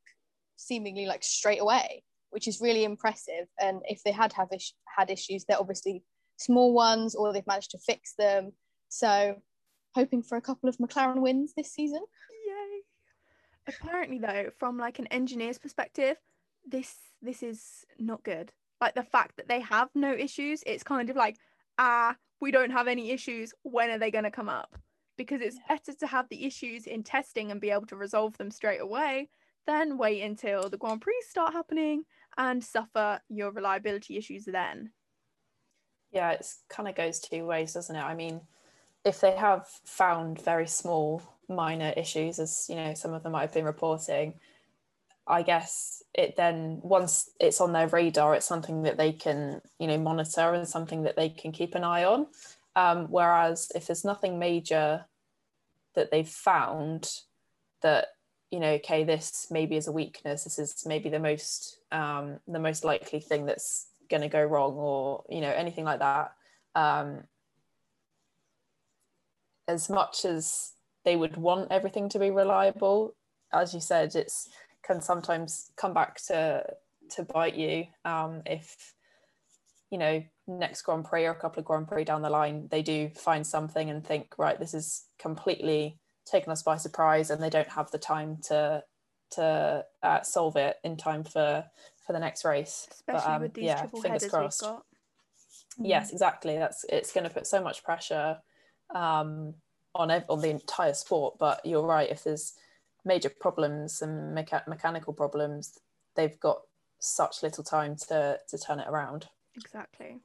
seemingly 0.56 1.06
like 1.06 1.24
straight 1.24 1.62
away, 1.62 2.04
which 2.30 2.48
is 2.48 2.62
really 2.62 2.84
impressive. 2.84 3.48
And 3.60 3.82
if 3.86 4.04
they 4.04 4.12
had 4.12 4.34
have 4.34 4.50
had 4.98 5.10
issues, 5.10 5.46
they're 5.46 5.60
obviously 5.60 6.04
small 6.38 6.74
ones, 6.74 7.16
or 7.16 7.34
they've 7.34 7.46
managed 7.48 7.72
to 7.72 7.80
fix 7.80 8.14
them. 8.18 8.52
So, 8.90 9.36
hoping 9.96 10.24
for 10.24 10.38
a 10.38 10.42
couple 10.42 10.70
of 10.70 10.78
McLaren 10.78 11.22
wins 11.22 11.54
this 11.56 11.72
season. 11.72 12.02
Yay. 12.48 12.82
Apparently 13.68 14.20
though, 14.20 14.50
from 14.58 14.78
like 14.78 15.00
an 15.00 15.08
engineer's 15.08 15.58
perspective, 15.58 16.18
this 16.68 16.96
this 17.22 17.44
is 17.44 17.86
not 17.98 18.24
good. 18.24 18.52
Like 18.80 18.96
the 18.96 19.04
fact 19.04 19.38
that 19.38 19.48
they 19.48 19.60
have 19.62 19.90
no 19.94 20.14
issues, 20.14 20.64
it's 20.66 20.84
kind 20.84 21.10
of 21.10 21.16
like, 21.16 21.36
ah, 21.78 22.16
we 22.40 22.52
don't 22.52 22.72
have 22.72 22.88
any 22.88 23.12
issues. 23.12 23.54
When 23.64 23.90
are 23.90 24.00
they 24.00 24.12
going 24.12 24.24
to 24.24 24.32
come 24.32 24.48
up? 24.48 24.78
Because 25.20 25.42
it's 25.42 25.60
better 25.68 25.94
to 25.94 26.08
have 26.08 26.30
the 26.30 26.46
issues 26.46 26.88
in 26.88 27.04
testing 27.04 27.52
and 27.52 27.60
be 27.60 27.72
able 27.72 27.88
to 27.88 27.98
resolve 27.98 28.38
them 28.38 28.50
straight 28.50 28.80
away 28.80 29.28
than 29.68 29.98
wait 29.98 30.22
until 30.24 30.70
the 30.70 30.78
Grand 30.78 31.02
Prix 31.02 31.22
start 31.28 31.52
happening 31.52 32.06
and 32.38 32.64
suffer 32.64 33.20
your 33.28 33.52
reliability 33.52 34.18
issues 34.18 34.46
then. 34.46 34.92
Yeah, 36.14 36.32
it's 36.32 36.64
kind 36.70 36.88
of 36.88 36.96
goes 36.96 37.20
two 37.20 37.46
ways, 37.46 37.74
doesn't 37.74 37.98
it? 37.98 38.02
I 38.02 38.16
mean, 38.16 38.40
if 39.04 39.20
they 39.20 39.36
have 39.36 39.68
found 39.84 40.42
very 40.42 40.68
small, 40.68 41.22
minor 41.50 41.94
issues, 41.98 42.40
as 42.40 42.68
you 42.70 42.76
know, 42.78 42.94
some 42.94 43.14
of 43.14 43.22
them 43.22 43.34
might 43.34 43.42
have 43.42 43.54
been 43.54 43.66
reporting, 43.66 44.36
I 45.28 45.42
guess 45.42 46.02
it 46.14 46.38
then 46.38 46.80
once 46.82 47.30
it's 47.42 47.60
on 47.60 47.74
their 47.74 47.90
radar, 47.90 48.36
it's 48.36 48.46
something 48.46 48.84
that 48.84 48.98
they 48.98 49.12
can 49.12 49.62
you 49.80 49.88
know 49.88 49.98
monitor 49.98 50.54
and 50.54 50.66
something 50.66 51.04
that 51.04 51.18
they 51.18 51.30
can 51.30 51.52
keep 51.52 51.76
an 51.76 51.84
eye 51.84 52.06
on. 52.06 52.28
Um, 52.80 53.08
whereas 53.10 53.74
if 53.76 53.88
there's 53.88 54.06
nothing 54.06 54.40
major 54.40 55.04
that 55.96 56.12
they've 56.12 56.28
found 56.30 57.12
that 57.82 58.08
you 58.52 58.60
know 58.62 58.72
okay 58.76 59.04
this 59.04 59.48
maybe 59.52 59.76
is 59.76 59.88
a 59.88 59.92
weakness 59.92 60.46
this 60.46 60.58
is 60.58 60.86
maybe 60.86 61.10
the 61.10 61.20
most 61.20 61.80
um, 61.92 62.40
the 62.48 62.58
most 62.58 62.86
likely 62.86 63.20
thing 63.20 63.46
that's 63.46 63.88
going 64.10 64.22
to 64.22 64.30
go 64.30 64.42
wrong 64.42 64.76
or 64.76 65.26
you 65.30 65.42
know 65.42 65.52
anything 65.52 65.84
like 65.84 66.00
that 66.00 66.32
um, 66.74 67.24
as 69.68 69.90
much 69.90 70.24
as 70.24 70.72
they 71.04 71.18
would 71.18 71.36
want 71.36 71.68
everything 71.72 72.08
to 72.08 72.18
be 72.18 72.32
reliable 72.32 73.14
as 73.52 73.74
you 73.74 73.82
said 73.82 74.16
it's 74.16 74.48
can 74.84 75.02
sometimes 75.02 75.72
come 75.76 75.94
back 75.94 76.16
to 76.28 76.64
to 77.10 77.24
bite 77.24 77.56
you 77.56 77.86
um, 78.06 78.42
if 78.46 78.94
you 79.92 79.98
know 79.98 80.24
next 80.50 80.82
grand 80.82 81.06
prix 81.06 81.26
or 81.26 81.32
a 81.32 81.36
couple 81.36 81.60
of 81.60 81.66
grand 81.66 81.88
prix 81.88 82.04
down 82.04 82.22
the 82.22 82.30
line 82.30 82.68
they 82.72 82.82
do 82.82 83.10
find 83.10 83.46
something 83.46 83.90
and 83.90 84.06
think 84.06 84.34
right 84.38 84.60
this 84.60 84.74
is 84.74 85.06
completely 85.20 86.00
taken 86.30 86.52
us 86.52 86.64
by 86.64 86.78
surprise 86.78 87.30
and 87.30 87.42
they 87.42 87.50
don't 87.50 87.70
have 87.70 87.90
the 87.92 87.98
time 87.98 88.38
to 88.42 88.84
to 89.32 89.86
uh, 90.02 90.22
solve 90.22 90.56
it 90.56 90.78
in 90.84 90.98
time 90.98 91.24
for 91.24 91.64
for 92.06 92.14
the 92.14 92.20
next 92.20 92.44
race. 92.44 92.88
Especially 92.92 93.22
but, 93.26 93.36
um, 93.36 93.42
with 93.44 93.54
these 93.54 93.66
yeah, 93.66 93.80
triple 93.82 94.02
fingers 94.02 94.28
crossed. 94.28 94.62
we've 94.62 94.72
got. 94.72 94.86
Yes 95.78 96.12
exactly. 96.12 96.58
That's 96.58 96.84
it's 96.90 97.14
going 97.14 97.26
to 97.26 97.30
put 97.30 97.48
so 97.48 97.62
much 97.62 97.84
pressure 97.84 98.38
um, 98.94 99.54
on 99.96 100.12
ev- 100.12 100.26
on 100.30 100.42
the 100.42 100.50
entire 100.50 100.94
sport 100.94 101.36
but 101.40 101.62
you're 101.66 101.86
right 101.86 102.10
if 102.10 102.24
there's 102.24 102.54
major 103.06 103.30
problems 103.30 104.02
and 104.02 104.36
mecha- 104.36 104.68
mechanical 104.68 105.14
problems 105.14 105.80
they've 106.16 106.40
got 106.40 106.62
such 107.00 107.44
little 107.44 107.64
time 107.64 107.96
to 107.96 108.40
to 108.48 108.58
turn 108.58 108.80
it 108.80 108.88
around. 108.88 109.28
Exactly 109.56 110.20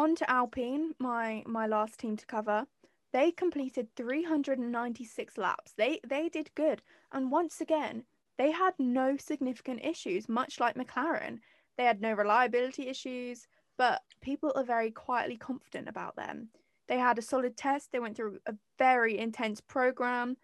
on 0.00 0.14
to 0.16 0.30
alpine 0.30 0.94
my 0.98 1.42
my 1.46 1.66
last 1.66 1.98
team 1.98 2.16
to 2.16 2.26
cover 2.26 2.66
they 3.12 3.32
completed 3.32 3.88
396 3.96 5.38
laps. 5.38 5.72
They 5.76 6.00
they 6.06 6.28
did 6.28 6.54
good. 6.54 6.82
And 7.12 7.32
once 7.32 7.60
again, 7.60 8.04
they 8.38 8.52
had 8.52 8.74
no 8.78 9.16
significant 9.16 9.84
issues, 9.84 10.28
much 10.28 10.60
like 10.60 10.76
McLaren. 10.76 11.40
They 11.76 11.84
had 11.84 12.00
no 12.00 12.12
reliability 12.12 12.88
issues, 12.88 13.48
but 13.76 14.02
people 14.20 14.52
are 14.54 14.64
very 14.64 14.90
quietly 14.90 15.36
confident 15.36 15.88
about 15.88 16.16
them. 16.16 16.48
They 16.88 16.98
had 16.98 17.18
a 17.18 17.22
solid 17.22 17.56
test, 17.56 17.92
they 17.92 18.00
went 18.00 18.16
through 18.16 18.38
a 18.46 18.54
very 18.78 19.18
intense 19.18 19.60
program, 19.60 20.36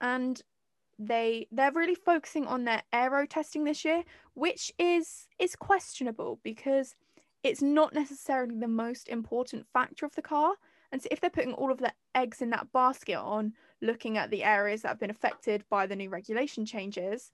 and 0.00 0.40
they 0.98 1.48
they're 1.50 1.72
really 1.72 1.94
focusing 1.94 2.46
on 2.46 2.64
their 2.64 2.82
aero 2.92 3.26
testing 3.26 3.64
this 3.64 3.84
year, 3.84 4.04
which 4.34 4.72
is 4.78 5.28
is 5.38 5.56
questionable 5.56 6.40
because 6.42 6.94
it's 7.44 7.62
not 7.62 7.94
necessarily 7.94 8.58
the 8.58 8.66
most 8.66 9.08
important 9.08 9.66
factor 9.72 10.04
of 10.04 10.14
the 10.16 10.22
car 10.22 10.54
and 10.94 11.02
so 11.02 11.08
if 11.10 11.20
they're 11.20 11.28
putting 11.28 11.54
all 11.54 11.72
of 11.72 11.78
their 11.78 11.94
eggs 12.14 12.40
in 12.40 12.50
that 12.50 12.72
basket 12.72 13.16
on 13.16 13.52
looking 13.80 14.16
at 14.16 14.30
the 14.30 14.44
areas 14.44 14.82
that 14.82 14.90
have 14.90 15.00
been 15.00 15.10
affected 15.10 15.64
by 15.68 15.88
the 15.88 15.96
new 15.96 16.08
regulation 16.08 16.64
changes, 16.64 17.32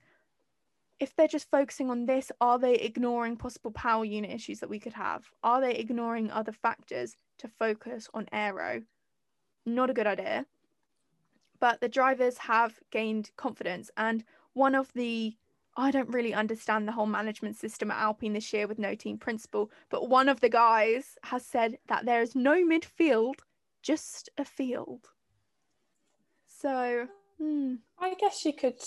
if 0.99 1.15
they're 1.15 1.29
just 1.29 1.51
focusing 1.51 1.91
on 1.91 2.07
this, 2.07 2.33
are 2.41 2.59
they 2.59 2.77
ignoring 2.77 3.37
possible 3.37 3.71
power 3.71 4.03
unit 4.03 4.31
issues 4.31 4.61
that 4.61 4.71
we 4.71 4.79
could 4.79 4.95
have? 4.95 5.31
Are 5.43 5.61
they 5.61 5.75
ignoring 5.75 6.31
other 6.31 6.53
factors 6.53 7.19
to 7.37 7.49
focus 7.49 8.09
on 8.15 8.29
aero? 8.33 8.81
Not 9.67 9.91
a 9.91 9.95
good 9.95 10.07
idea. 10.07 10.47
But 11.59 11.83
the 11.83 11.89
drivers 11.91 12.39
have 12.39 12.81
gained 12.91 13.31
confidence. 13.37 13.91
And 13.99 14.25
one 14.55 14.75
of 14.75 14.91
the 14.95 15.37
I 15.77 15.91
don't 15.91 16.11
really 16.11 16.35
understand 16.35 16.87
the 16.87 16.93
whole 16.93 17.07
management 17.07 17.57
system 17.57 17.91
at 17.91 17.99
Alpine 17.99 18.33
this 18.33 18.53
year 18.53 18.67
with 18.67 18.79
no 18.79 18.95
team 18.95 19.19
principal, 19.19 19.71
but 19.89 20.09
one 20.09 20.29
of 20.29 20.41
the 20.41 20.49
guys 20.49 21.17
has 21.25 21.45
said 21.45 21.79
that 21.89 22.05
there 22.05 22.23
is 22.23 22.35
no 22.35 22.55
midfield 22.55 23.35
just 23.83 24.29
a 24.37 24.45
field. 24.45 25.09
So, 26.47 27.07
hmm. 27.39 27.77
I 27.99 28.15
guess 28.15 28.45
you 28.45 28.53
could 28.53 28.81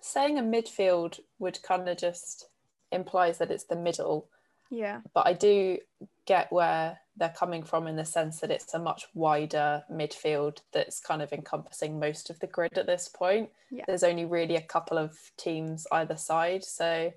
saying 0.00 0.38
a 0.38 0.42
midfield 0.42 1.20
would 1.38 1.62
kind 1.62 1.88
of 1.88 1.98
just 1.98 2.48
implies 2.92 3.38
that 3.38 3.50
it's 3.50 3.64
the 3.64 3.76
middle. 3.76 4.28
Yeah. 4.70 5.00
But 5.14 5.26
I 5.26 5.32
do 5.32 5.78
get 6.26 6.50
where 6.52 6.98
they're 7.16 7.28
coming 7.30 7.62
from 7.62 7.86
in 7.86 7.96
the 7.96 8.04
sense 8.04 8.40
that 8.40 8.50
it's 8.50 8.74
a 8.74 8.78
much 8.78 9.06
wider 9.14 9.84
midfield 9.90 10.58
that's 10.72 11.00
kind 11.00 11.22
of 11.22 11.32
encompassing 11.32 11.98
most 11.98 12.30
of 12.30 12.38
the 12.40 12.46
grid 12.46 12.76
at 12.76 12.86
this 12.86 13.08
point. 13.08 13.50
Yeah. 13.70 13.84
There's 13.86 14.02
only 14.02 14.24
really 14.24 14.56
a 14.56 14.60
couple 14.60 14.98
of 14.98 15.16
teams 15.36 15.86
either 15.92 16.16
side. 16.16 16.64
So 16.64 17.12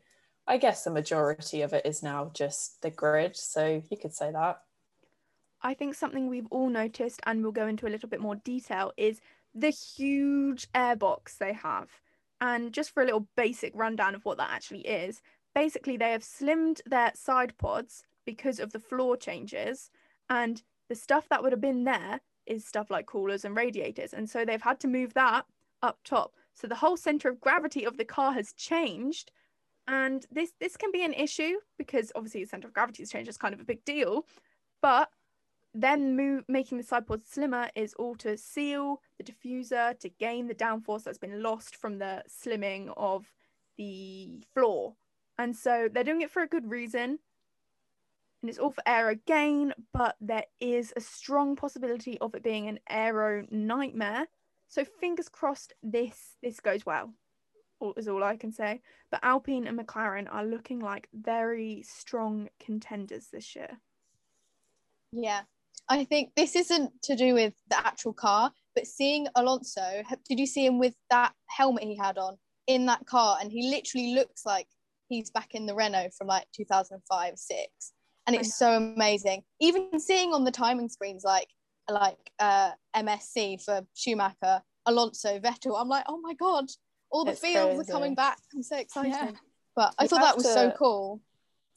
I 0.47 0.57
guess 0.57 0.83
the 0.83 0.91
majority 0.91 1.61
of 1.61 1.73
it 1.73 1.85
is 1.85 2.01
now 2.01 2.31
just 2.33 2.81
the 2.81 2.91
grid. 2.91 3.35
So 3.35 3.83
you 3.89 3.97
could 3.97 4.13
say 4.13 4.31
that. 4.31 4.61
I 5.61 5.73
think 5.73 5.95
something 5.95 6.29
we've 6.29 6.47
all 6.51 6.69
noticed, 6.69 7.19
and 7.25 7.41
we'll 7.43 7.51
go 7.51 7.67
into 7.67 7.87
a 7.87 7.89
little 7.89 8.07
bit 8.07 8.21
more 8.21 8.35
detail, 8.35 8.93
is 8.95 9.19
the 9.53 9.71
huge 9.71 10.71
airbox 10.71 11.37
they 11.37 11.53
have. 11.53 11.89
And 12.39 12.71
just 12.71 12.91
for 12.91 13.03
a 13.03 13.05
little 13.05 13.27
basic 13.35 13.73
rundown 13.75 14.15
of 14.15 14.23
what 14.23 14.37
that 14.37 14.51
actually 14.51 14.87
is, 14.87 15.21
basically 15.59 15.97
they 15.97 16.11
have 16.11 16.23
slimmed 16.23 16.79
their 16.85 17.11
side 17.15 17.53
pods 17.57 18.03
because 18.25 18.61
of 18.61 18.71
the 18.71 18.79
floor 18.79 19.17
changes, 19.17 19.91
and 20.29 20.63
the 20.87 20.95
stuff 20.95 21.27
that 21.27 21.43
would 21.43 21.51
have 21.51 21.59
been 21.59 21.83
there 21.83 22.21
is 22.45 22.65
stuff 22.65 22.89
like 22.89 23.05
coolers 23.05 23.43
and 23.43 23.57
radiators. 23.57 24.13
And 24.13 24.29
so 24.29 24.45
they've 24.45 24.61
had 24.61 24.79
to 24.79 24.87
move 24.87 25.13
that 25.15 25.45
up 25.81 25.99
top. 26.05 26.31
So 26.55 26.65
the 26.67 26.75
whole 26.75 26.95
center 26.95 27.27
of 27.29 27.41
gravity 27.41 27.83
of 27.85 27.97
the 27.97 28.05
car 28.05 28.31
has 28.31 28.53
changed. 28.53 29.31
And 29.87 30.25
this 30.31 30.53
this 30.61 30.77
can 30.77 30.91
be 30.93 31.03
an 31.03 31.13
issue 31.13 31.55
because 31.77 32.11
obviously 32.15 32.43
the 32.43 32.49
center 32.49 32.67
of 32.67 32.73
gravity 32.73 33.03
has 33.03 33.11
changed. 33.11 33.29
is 33.29 33.37
kind 33.37 33.53
of 33.53 33.59
a 33.59 33.71
big 33.73 33.83
deal. 33.83 34.25
But 34.81 35.09
then 35.73 36.15
move, 36.15 36.45
making 36.47 36.77
the 36.77 36.83
side 36.85 37.05
pods 37.05 37.29
slimmer 37.29 37.69
is 37.75 37.93
all 37.95 38.15
to 38.15 38.37
seal 38.37 39.01
the 39.17 39.25
diffuser 39.29 39.99
to 39.99 40.09
gain 40.09 40.47
the 40.47 40.55
downforce 40.55 41.03
that's 41.03 41.25
been 41.25 41.43
lost 41.43 41.75
from 41.75 41.99
the 41.99 42.23
slimming 42.29 42.93
of 42.95 43.33
the 43.77 44.41
floor. 44.53 44.95
And 45.39 45.55
so 45.55 45.87
they're 45.91 46.03
doing 46.03 46.21
it 46.21 46.31
for 46.31 46.43
a 46.43 46.47
good 46.47 46.69
reason. 46.69 47.17
And 48.41 48.49
it's 48.49 48.59
all 48.59 48.71
for 48.71 48.83
aero 48.85 49.15
gain, 49.25 49.73
but 49.93 50.15
there 50.19 50.43
is 50.59 50.93
a 50.95 51.01
strong 51.01 51.55
possibility 51.55 52.17
of 52.19 52.35
it 52.35 52.43
being 52.43 52.67
an 52.67 52.79
aero 52.89 53.45
nightmare. 53.49 54.27
So 54.67 54.83
fingers 54.83 55.29
crossed 55.29 55.73
this 55.81 56.35
this 56.43 56.59
goes 56.59 56.85
well. 56.85 57.13
Is 57.95 58.09
all 58.09 58.25
I 58.25 58.35
can 58.35 58.51
say. 58.51 58.81
But 59.09 59.21
Alpine 59.23 59.65
and 59.65 59.79
McLaren 59.79 60.27
are 60.29 60.45
looking 60.45 60.79
like 60.79 61.07
very 61.13 61.83
strong 61.87 62.49
contenders 62.59 63.27
this 63.31 63.55
year. 63.55 63.79
Yeah, 65.13 65.43
I 65.87 66.03
think 66.03 66.31
this 66.35 66.57
isn't 66.57 66.91
to 67.03 67.15
do 67.15 67.33
with 67.33 67.53
the 67.69 67.77
actual 67.77 68.11
car, 68.11 68.51
but 68.75 68.85
seeing 68.85 69.27
Alonso, 69.35 70.03
did 70.27 70.39
you 70.39 70.45
see 70.45 70.65
him 70.65 70.79
with 70.79 70.95
that 71.09 71.33
helmet 71.47 71.83
he 71.83 71.95
had 71.95 72.17
on 72.17 72.37
in 72.67 72.85
that 72.87 73.05
car? 73.05 73.37
And 73.39 73.49
he 73.49 73.69
literally 73.69 74.13
looks 74.13 74.45
like 74.45 74.67
he's 75.09 75.29
back 75.29 75.55
in 75.55 75.65
the 75.65 75.75
Renault 75.75 76.11
from 76.17 76.27
like 76.27 76.45
2005, 76.55 77.37
six. 77.37 77.93
And 78.27 78.35
it's 78.35 78.57
so 78.57 78.77
amazing. 78.77 79.41
Even 79.59 79.99
seeing 79.99 80.33
on 80.33 80.43
the 80.43 80.51
timing 80.51 80.87
screens, 80.87 81.23
like, 81.23 81.47
like 81.89 82.31
uh, 82.37 82.71
MSC 82.95 83.63
for 83.63 83.81
Schumacher, 83.95 84.61
Alonso, 84.85 85.39
Vettel, 85.39 85.79
I'm 85.79 85.89
like, 85.89 86.05
oh 86.07 86.19
my 86.21 86.35
God, 86.35 86.65
all 87.09 87.25
the 87.25 87.31
it's 87.31 87.41
fields 87.41 87.75
crazy. 87.75 87.91
are 87.91 87.93
coming 87.93 88.13
back. 88.13 88.37
I'm 88.53 88.61
so 88.61 88.77
excited. 88.77 89.11
Yeah. 89.11 89.31
But 89.75 89.95
I 89.97 90.03
you 90.03 90.09
thought 90.09 90.21
that 90.21 90.35
was 90.35 90.45
to, 90.45 90.53
so 90.53 90.71
cool. 90.77 91.21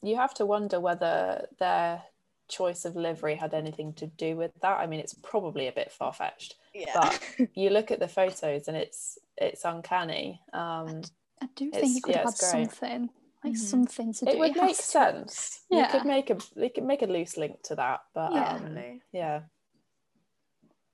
You 0.03 0.15
have 0.17 0.35
to 0.35 0.45
wonder 0.45 0.79
whether 0.79 1.47
they're 1.59 2.03
choice 2.49 2.85
of 2.85 2.95
livery 2.95 3.35
had 3.35 3.53
anything 3.53 3.93
to 3.93 4.05
do 4.05 4.35
with 4.35 4.51
that. 4.61 4.79
I 4.79 4.85
mean, 4.85 4.99
it's 4.99 5.15
probably 5.15 5.67
a 5.67 5.71
bit 5.71 5.91
far 5.91 6.13
fetched, 6.13 6.55
yeah. 6.73 6.91
but 6.93 7.21
you 7.55 7.69
look 7.69 7.89
at 7.89 7.99
the 7.99 8.07
photos 8.07 8.67
and 8.67 8.77
it's 8.77 9.17
it's 9.37 9.65
uncanny. 9.65 10.41
Um, 10.53 11.01
I, 11.41 11.47
do 11.55 11.71
think 11.71 11.95
you 11.95 12.01
could 12.01 12.15
yeah, 12.15 12.23
have 12.23 12.35
something 12.35 13.09
like 13.43 13.53
mm-hmm. 13.53 13.61
something 13.61 14.13
to 14.13 14.25
do. 14.25 14.31
It 14.31 14.39
would 14.39 14.55
make 14.55 14.75
sense. 14.95 15.61
Yeah. 15.69 15.85
You 15.85 15.99
could 15.99 16.07
make 16.07 16.29
a 16.29 16.37
you 16.55 16.69
could 16.73 16.85
make 16.85 17.01
a 17.01 17.07
loose 17.07 17.37
link 17.37 17.61
to 17.63 17.75
that, 17.75 18.01
but 18.13 18.33
yeah. 18.33 18.53
Um, 18.53 19.01
yeah. 19.11 19.41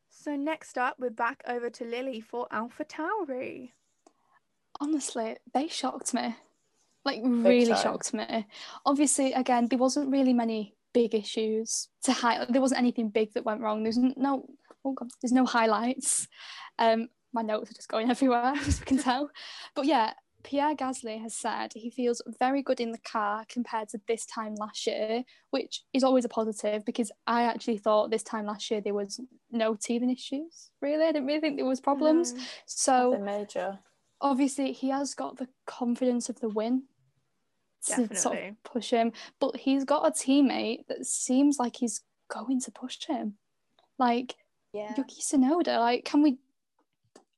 So 0.10 0.36
next 0.36 0.78
up, 0.78 0.96
we're 1.00 1.12
back 1.12 1.42
over 1.48 1.70
to 1.70 1.86
Lily 1.86 2.20
for 2.20 2.48
Alpha 2.52 2.84
Tauri. 2.84 3.72
Honestly, 4.82 5.38
they 5.54 5.68
shocked 5.68 6.14
me. 6.14 6.36
Like 7.06 7.22
really 7.24 7.76
shocked 7.76 8.14
me. 8.14 8.46
Obviously, 8.86 9.34
again, 9.34 9.68
there 9.70 9.80
wasn't 9.80 10.12
really 10.12 10.34
many 10.34 10.76
big 10.94 11.16
issues 11.16 11.88
to 12.04 12.12
highlight. 12.12 12.52
There 12.52 12.62
wasn't 12.62 12.82
anything 12.82 13.10
big 13.10 13.34
that 13.34 13.46
went 13.46 13.62
wrong. 13.62 13.84
There's 13.84 13.98
no, 13.98 14.46
oh 14.84 14.94
God, 14.94 15.10
there's 15.22 15.32
no 15.32 15.46
highlights. 15.46 16.28
Um, 16.78 17.08
my 17.34 17.42
notes 17.42 17.72
are 17.72 17.76
just 17.76 17.90
going 17.90 18.10
everywhere, 18.12 18.54
as 18.56 18.80
we 18.80 18.86
can 18.86 18.98
tell. 18.98 19.30
But 19.76 19.86
yeah, 19.86 20.14
Pierre 20.44 20.76
Gasly 20.76 21.22
has 21.22 21.34
said 21.34 21.74
he 21.74 21.90
feels 21.90 22.22
very 22.40 22.62
good 22.62 22.80
in 22.80 22.92
the 22.92 22.98
car 23.00 23.46
compared 23.50 23.90
to 23.90 24.00
this 24.08 24.26
time 24.26 24.56
last 24.56 24.88
year, 24.88 25.24
which 25.52 25.84
is 25.94 26.04
always 26.04 26.26
a 26.26 26.30
positive 26.30 26.86
because 26.86 27.12
I 27.28 27.44
actually 27.44 27.78
thought 27.78 28.10
this 28.10 28.24
time 28.24 28.46
last 28.46 28.72
year 28.72 28.82
there 28.82 28.94
was 28.94 29.20
no 29.52 29.76
teething 29.76 30.10
issues. 30.10 30.72
Really, 30.82 31.04
I 31.04 31.12
didn't 31.12 31.28
really 31.28 31.42
think 31.42 31.58
there 31.58 31.66
was 31.66 31.82
problems. 31.82 32.34
No, 32.34 32.42
so 32.66 33.18
major. 33.20 33.80
obviously 34.22 34.72
he 34.72 34.90
has 34.90 35.14
got 35.14 35.38
the 35.38 35.48
confidence 35.66 36.30
of 36.30 36.40
the 36.40 36.50
win 36.50 36.84
to 37.88 38.16
sort 38.16 38.38
of 38.38 38.64
push 38.64 38.92
him, 38.92 39.12
but 39.40 39.56
he's 39.58 39.84
got 39.84 40.08
a 40.08 40.12
teammate 40.12 40.88
that 40.88 41.06
seems 41.06 41.60
like 41.60 41.78
he's 41.78 42.02
going 42.30 42.60
to 42.62 42.72
push 42.72 43.06
him. 43.06 43.36
Like 43.98 44.36
Yeah. 44.74 44.94
Yuki 44.98 45.22
Tsunoda, 45.22 45.80
like 45.80 46.06
can 46.06 46.22
we 46.22 46.38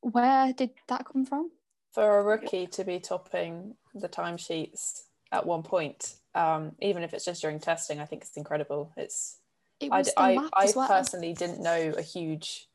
where 0.02 0.54
did 0.54 0.72
that 0.88 1.06
come 1.06 1.26
from? 1.26 1.52
For 1.94 2.20
a 2.20 2.24
rookie 2.24 2.68
to 2.68 2.84
be 2.84 3.00
topping 3.00 3.76
the 3.94 4.08
timesheets 4.08 5.04
at 5.32 5.46
one 5.46 5.64
point, 5.64 6.16
um, 6.36 6.76
even 6.82 7.04
if 7.04 7.14
it's 7.14 7.26
just 7.26 7.42
during 7.42 7.60
testing, 7.60 8.00
I 8.00 8.06
think 8.06 8.22
it's 8.22 8.38
incredible. 8.38 8.94
It's 8.96 9.38
It 9.80 9.92
I, 9.92 10.04
I, 10.18 10.50
I 10.56 10.72
well. 10.76 10.88
personally 10.88 11.34
didn't 11.34 11.62
know 11.62 11.94
a 11.98 12.02
huge 12.02 12.68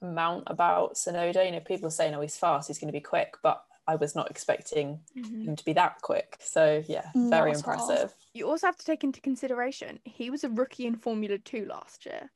amount 0.00 0.44
about 0.46 0.94
Tsunoda. 0.94 1.44
You 1.44 1.52
know, 1.52 1.60
people 1.60 1.90
saying, 1.90 2.14
"Oh, 2.14 2.20
he's 2.22 2.38
fast, 2.38 2.68
he's 2.68 2.78
going 2.78 2.88
to 2.88 2.98
be 2.98 3.00
quick," 3.00 3.34
but 3.42 3.62
I 3.86 3.96
was 3.96 4.14
not 4.14 4.30
expecting 4.30 5.00
Mhm. 5.16 5.44
him 5.48 5.56
to 5.56 5.64
be 5.64 5.74
that 5.74 6.00
quick. 6.00 6.38
So 6.40 6.82
yeah, 6.86 7.10
very 7.14 7.50
Not 7.52 7.58
at 7.58 7.68
all. 7.78 7.90
impressive. 7.90 8.14
You 8.32 8.48
also 8.48 8.66
have 8.66 8.76
to 8.78 8.84
take 8.86 9.04
into 9.04 9.20
consideration 9.20 10.00
he 10.04 10.30
was 10.30 10.44
a 10.44 10.48
rookie 10.48 10.86
in 10.86 10.96
Formula 10.96 11.36
Two 11.38 11.66
last 11.66 12.06
year. 12.06 12.30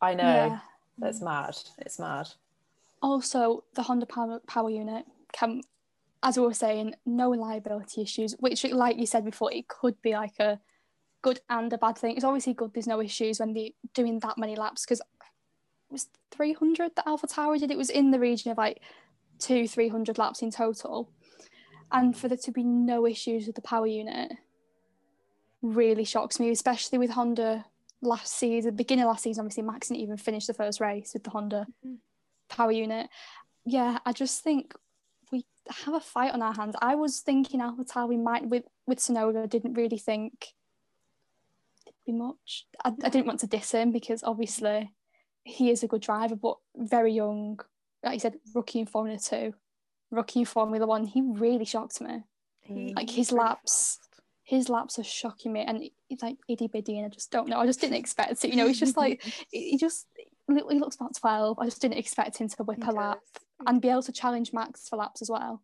I 0.00 0.14
know 0.14 0.24
Yeah. 0.46 0.60
that's 0.98 1.20
mad. 1.20 1.56
It's 1.78 1.98
mad. 2.00 2.28
Also, 3.00 3.62
the 3.74 3.82
Honda 3.84 4.06
power, 4.06 4.40
power 4.40 4.70
unit 4.70 5.06
can, 5.32 5.62
as 6.22 6.36
we 6.36 6.44
were 6.44 6.54
saying, 6.54 6.94
no 7.06 7.30
liability 7.30 8.02
issues. 8.02 8.34
Which, 8.38 8.64
like 8.64 8.98
you 8.98 9.06
said 9.06 9.24
before, 9.24 9.52
it 9.52 9.68
could 9.68 10.00
be 10.02 10.12
like 10.12 10.38
a 10.38 10.60
good 11.22 11.40
and 11.48 11.72
a 11.72 11.78
bad 11.78 11.98
thing. 11.98 12.16
It's 12.16 12.24
obviously 12.24 12.54
good. 12.54 12.72
There's 12.74 12.86
no 12.86 13.00
issues 13.00 13.40
when 13.40 13.52
they're 13.52 13.70
doing 13.94 14.18
that 14.20 14.38
many 14.38 14.56
laps 14.56 14.84
because 14.84 15.00
it 15.00 15.06
was 15.92 16.08
300 16.30 16.96
that 16.96 17.06
Alpha 17.06 17.26
Tauri 17.26 17.58
did. 17.58 17.70
It 17.70 17.78
was 17.78 17.90
in 17.90 18.10
the 18.10 18.20
region 18.20 18.50
of 18.50 18.58
like 18.58 18.80
two, 19.38 19.66
300 19.68 20.18
laps 20.18 20.42
in 20.42 20.50
total, 20.50 21.10
and 21.90 22.16
for 22.16 22.28
there 22.28 22.36
to 22.38 22.52
be 22.52 22.64
no 22.64 23.06
issues 23.06 23.46
with 23.46 23.56
the 23.56 23.62
power 23.62 23.86
unit 23.86 24.32
really 25.62 26.04
shocks 26.04 26.38
me, 26.38 26.50
especially 26.50 26.98
with 26.98 27.10
Honda 27.10 27.64
last 28.00 28.32
season, 28.34 28.76
beginning 28.76 29.04
of 29.04 29.08
last 29.08 29.24
season. 29.24 29.42
Obviously, 29.42 29.62
Max 29.64 29.88
didn't 29.88 30.02
even 30.02 30.16
finish 30.16 30.46
the 30.46 30.54
first 30.54 30.80
race 30.80 31.12
with 31.14 31.24
the 31.24 31.30
Honda 31.30 31.66
Mhm. 31.84 31.98
power 32.48 32.70
unit. 32.70 33.10
Yeah, 33.64 33.98
I 34.06 34.12
just 34.12 34.42
think 34.44 34.74
we 35.30 35.44
have 35.84 35.94
a 35.94 36.00
fight 36.00 36.32
on 36.32 36.42
our 36.42 36.54
hands. 36.54 36.74
I 36.80 36.94
was 36.94 37.20
thinking 37.20 37.60
Alpha 37.60 38.06
we 38.06 38.16
might 38.16 38.48
with 38.48 38.64
with 38.86 38.98
Tsunoda. 38.98 39.42
I 39.42 39.46
didn't 39.46 39.74
really 39.74 39.98
think 39.98 40.54
it'd 41.86 41.94
be 42.06 42.12
much. 42.12 42.66
I, 42.84 42.92
I 43.02 43.08
didn't 43.08 43.26
want 43.26 43.40
to 43.40 43.46
diss 43.46 43.72
him 43.72 43.92
because 43.92 44.22
obviously 44.22 44.92
he 45.44 45.70
is 45.70 45.82
a 45.82 45.88
good 45.88 46.02
driver, 46.02 46.36
but 46.36 46.56
very 46.76 47.12
young. 47.12 47.58
Like 48.02 48.14
you 48.14 48.20
said, 48.20 48.38
rookie 48.54 48.80
in 48.80 48.86
Formula 48.86 49.18
Two, 49.18 49.54
rookie 50.10 50.40
in 50.40 50.46
Formula 50.46 50.86
One. 50.86 51.04
He 51.04 51.22
really 51.22 51.64
shocked 51.64 52.00
me. 52.00 52.22
He, 52.60 52.92
Like, 52.94 53.10
his 53.10 53.32
laps- 53.32 53.96
fast. 53.96 54.04
His 54.44 54.70
laps 54.70 54.98
are 54.98 55.04
shocking 55.04 55.52
me, 55.52 55.60
and 55.60 55.82
he's 56.08 56.22
like 56.22 56.38
itty 56.48 56.68
bitty, 56.68 56.96
and 56.96 57.04
I 57.04 57.10
just 57.10 57.30
don't 57.30 57.50
know. 57.50 57.58
I 57.58 57.66
just 57.66 57.82
didn't 57.82 57.96
expect 57.96 58.42
it. 58.44 58.48
You 58.50 58.56
know, 58.56 58.66
he's 58.66 58.80
just 58.80 58.96
like 58.96 59.22
he 59.52 59.76
just 59.76 60.06
he 60.16 60.54
looks 60.78 60.96
about 60.96 61.14
twelve. 61.14 61.58
I 61.58 61.66
just 61.66 61.82
didn't 61.82 61.98
expect 61.98 62.38
him 62.38 62.48
to 62.48 62.62
whip 62.64 62.82
He 62.82 62.88
a 62.88 62.92
lap 62.92 63.18
does. 63.34 63.42
And 63.66 63.80
be 63.80 63.88
able 63.88 64.02
to 64.02 64.12
challenge 64.12 64.52
Max 64.52 64.88
for 64.88 64.96
laps 64.96 65.22
as 65.22 65.30
well. 65.30 65.62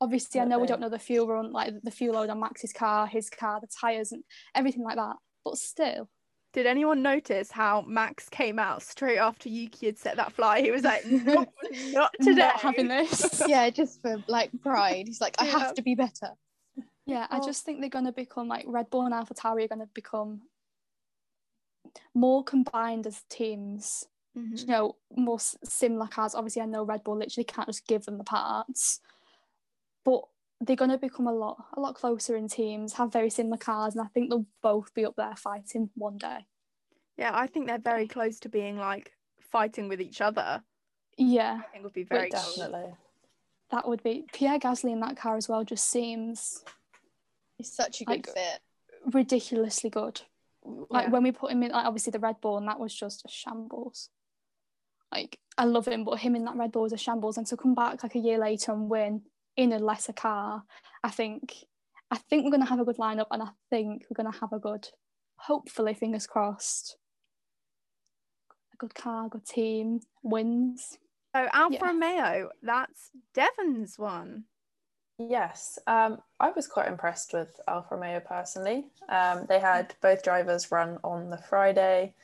Obviously, 0.00 0.40
I 0.40 0.44
know 0.44 0.58
we 0.58 0.66
don't 0.68 0.80
know 0.80 0.88
the 0.88 0.98
fuel 0.98 1.26
run, 1.26 1.52
like 1.52 1.74
the 1.82 1.90
fuel 1.90 2.14
load 2.14 2.30
on 2.30 2.38
Max's 2.40 2.72
car, 2.72 3.06
his 3.06 3.28
car, 3.28 3.60
the 3.60 3.66
tires, 3.80 4.12
and 4.12 4.22
everything 4.54 4.82
like 4.84 4.96
that. 4.96 5.16
But 5.44 5.58
still, 5.58 6.08
Did 6.52 6.66
anyone 6.66 7.02
notice 7.02 7.50
how 7.50 7.80
Max 7.82 8.28
came 8.28 8.58
out 8.60 8.82
straight 8.82 9.18
after 9.18 9.48
Yuki 9.48 9.86
had 9.86 9.98
set 9.98 10.16
that 10.16 10.32
fly? 10.32 10.60
He 10.60 10.70
was 10.70 10.84
like, 10.84 11.04
"Nope, 11.06 11.48
not 11.92 12.12
today." 12.20 12.42
not 12.42 12.60
having 12.60 12.88
this. 12.88 13.42
yeah, 13.48 13.70
just 13.70 14.00
for 14.02 14.22
like 14.28 14.50
pride. 14.60 15.08
He's 15.08 15.20
like, 15.20 15.34
I 15.40 15.46
Yeah. 15.46 15.58
have 15.58 15.74
to 15.74 15.82
be 15.82 15.94
better. 15.96 16.30
yeah, 17.06 17.26
I 17.30 17.38
Oh. 17.38 17.44
just 17.44 17.64
think 17.64 17.80
they're 17.80 17.90
going 17.90 18.04
to 18.04 18.12
become 18.12 18.46
like 18.48 18.64
Red 18.68 18.88
Bull 18.90 19.02
and 19.04 19.12
AlphaTauri 19.14 19.64
are 19.64 19.68
going 19.68 19.80
to 19.80 19.88
become 19.94 20.42
more 22.14 22.44
combined 22.44 23.06
as 23.06 23.22
teams. 23.28 24.06
Mhm. 24.36 24.60
You 24.60 24.66
know, 24.66 24.96
more 25.14 25.38
similar 25.38 26.06
cars. 26.06 26.34
Obviously, 26.34 26.62
I 26.62 26.66
know 26.66 26.84
Red 26.84 27.04
Bull 27.04 27.16
literally 27.16 27.44
can't 27.44 27.68
just 27.68 27.86
give 27.86 28.04
them 28.06 28.16
the 28.18 28.24
parts, 28.24 29.00
but 30.04 30.22
they're 30.60 30.76
going 30.76 30.90
to 30.90 30.98
become 30.98 31.26
a 31.26 31.32
lot 31.32 31.66
a 31.74 31.80
lot 31.80 31.94
closer 31.94 32.36
in 32.36 32.48
teams. 32.48 32.94
Have 32.94 33.12
very 33.12 33.28
similar 33.30 33.58
cars, 33.58 33.94
and 33.94 34.02
I 34.02 34.08
think 34.08 34.30
they'll 34.30 34.46
both 34.62 34.94
be 34.94 35.04
up 35.04 35.16
there 35.16 35.36
fighting 35.36 35.90
one 35.96 36.16
day. 36.16 36.46
Yeah, 37.18 37.32
I 37.34 37.46
think 37.46 37.66
they're 37.66 37.78
very 37.78 38.08
close 38.08 38.40
to 38.40 38.48
being 38.48 38.78
like 38.78 39.12
fighting 39.40 39.88
with 39.88 40.00
each 40.00 40.20
other. 40.22 40.64
Yeah. 41.18 41.58
I 41.60 41.62
think 41.70 41.76
it 41.76 41.82
would 41.84 41.92
be 41.92 42.04
very 42.04 42.30
cool. 42.30 42.40
Definitely. 42.40 42.94
that 43.70 43.88
would 43.88 44.02
be 44.02 44.26
Pierre 44.32 44.58
Gasly 44.58 44.92
in 44.92 45.00
that 45.00 45.16
car 45.16 45.34
as 45.36 45.48
well 45.48 45.64
just 45.64 45.88
seems 45.88 46.62
He's 47.56 47.72
such 47.72 48.00
a 48.02 48.04
good 48.04 48.26
Like, 48.26 48.34
fit. 48.34 48.60
ridiculously 49.12 49.88
good. 49.90 50.22
Like 50.64 51.06
Yeah. 51.06 51.10
when 51.10 51.22
we 51.22 51.32
put 51.32 51.50
him 51.52 51.62
in 51.62 51.70
like 51.72 51.86
obviously 51.86 52.10
the 52.10 52.18
Red 52.18 52.40
Bull 52.40 52.56
and 52.58 52.68
that 52.68 52.78
was 52.80 52.94
just 52.94 53.24
a 53.24 53.28
shambles. 53.28 54.10
Like 55.12 55.38
I 55.58 55.64
love 55.66 55.86
him, 55.86 56.04
but 56.04 56.18
him 56.18 56.34
in 56.34 56.44
that 56.46 56.56
Red 56.56 56.72
Bull 56.72 56.82
was 56.82 56.92
a 56.92 56.96
shambles 56.96 57.36
and 57.36 57.46
to 57.48 57.56
come 57.56 57.74
back 57.74 58.02
like 58.02 58.14
a 58.14 58.18
year 58.18 58.38
later 58.38 58.72
and 58.72 58.88
win 58.88 59.22
in 59.56 59.72
a 59.72 59.78
lesser 59.78 60.14
car, 60.14 60.64
I 61.04 61.10
think 61.10 61.54
I 62.10 62.16
think 62.16 62.44
we're 62.44 62.50
gonna 62.50 62.64
have 62.66 62.80
a 62.80 62.84
good 62.84 62.96
lineup 62.96 63.26
and 63.30 63.42
I 63.42 63.48
think 63.70 64.06
we're 64.08 64.22
gonna 64.22 64.36
have 64.40 64.52
a 64.52 64.58
good 64.58 64.88
hopefully 65.36 65.94
fingers 65.94 66.26
crossed. 66.26 66.96
A 68.72 68.76
good 68.78 68.94
car, 68.94 69.28
good 69.28 69.44
team, 69.44 70.00
wins. 70.22 70.98
So 71.34 71.48
Alfa 71.52 71.74
Yeah. 71.74 71.86
Romeo, 71.86 72.50
that's 72.62 73.10
Devon's 73.34 73.98
one. 73.98 74.44
Yes, 75.18 75.78
um, 75.86 76.18
I 76.40 76.50
was 76.50 76.66
quite 76.66 76.88
impressed 76.88 77.32
with 77.32 77.60
Alfa 77.68 77.94
Romeo 77.96 78.20
personally. 78.20 78.86
Um, 79.08 79.46
they 79.46 79.60
had 79.60 79.94
both 80.00 80.22
drivers 80.22 80.72
run 80.72 80.98
on 81.04 81.30
the 81.30 81.38
Friday, 81.38 82.14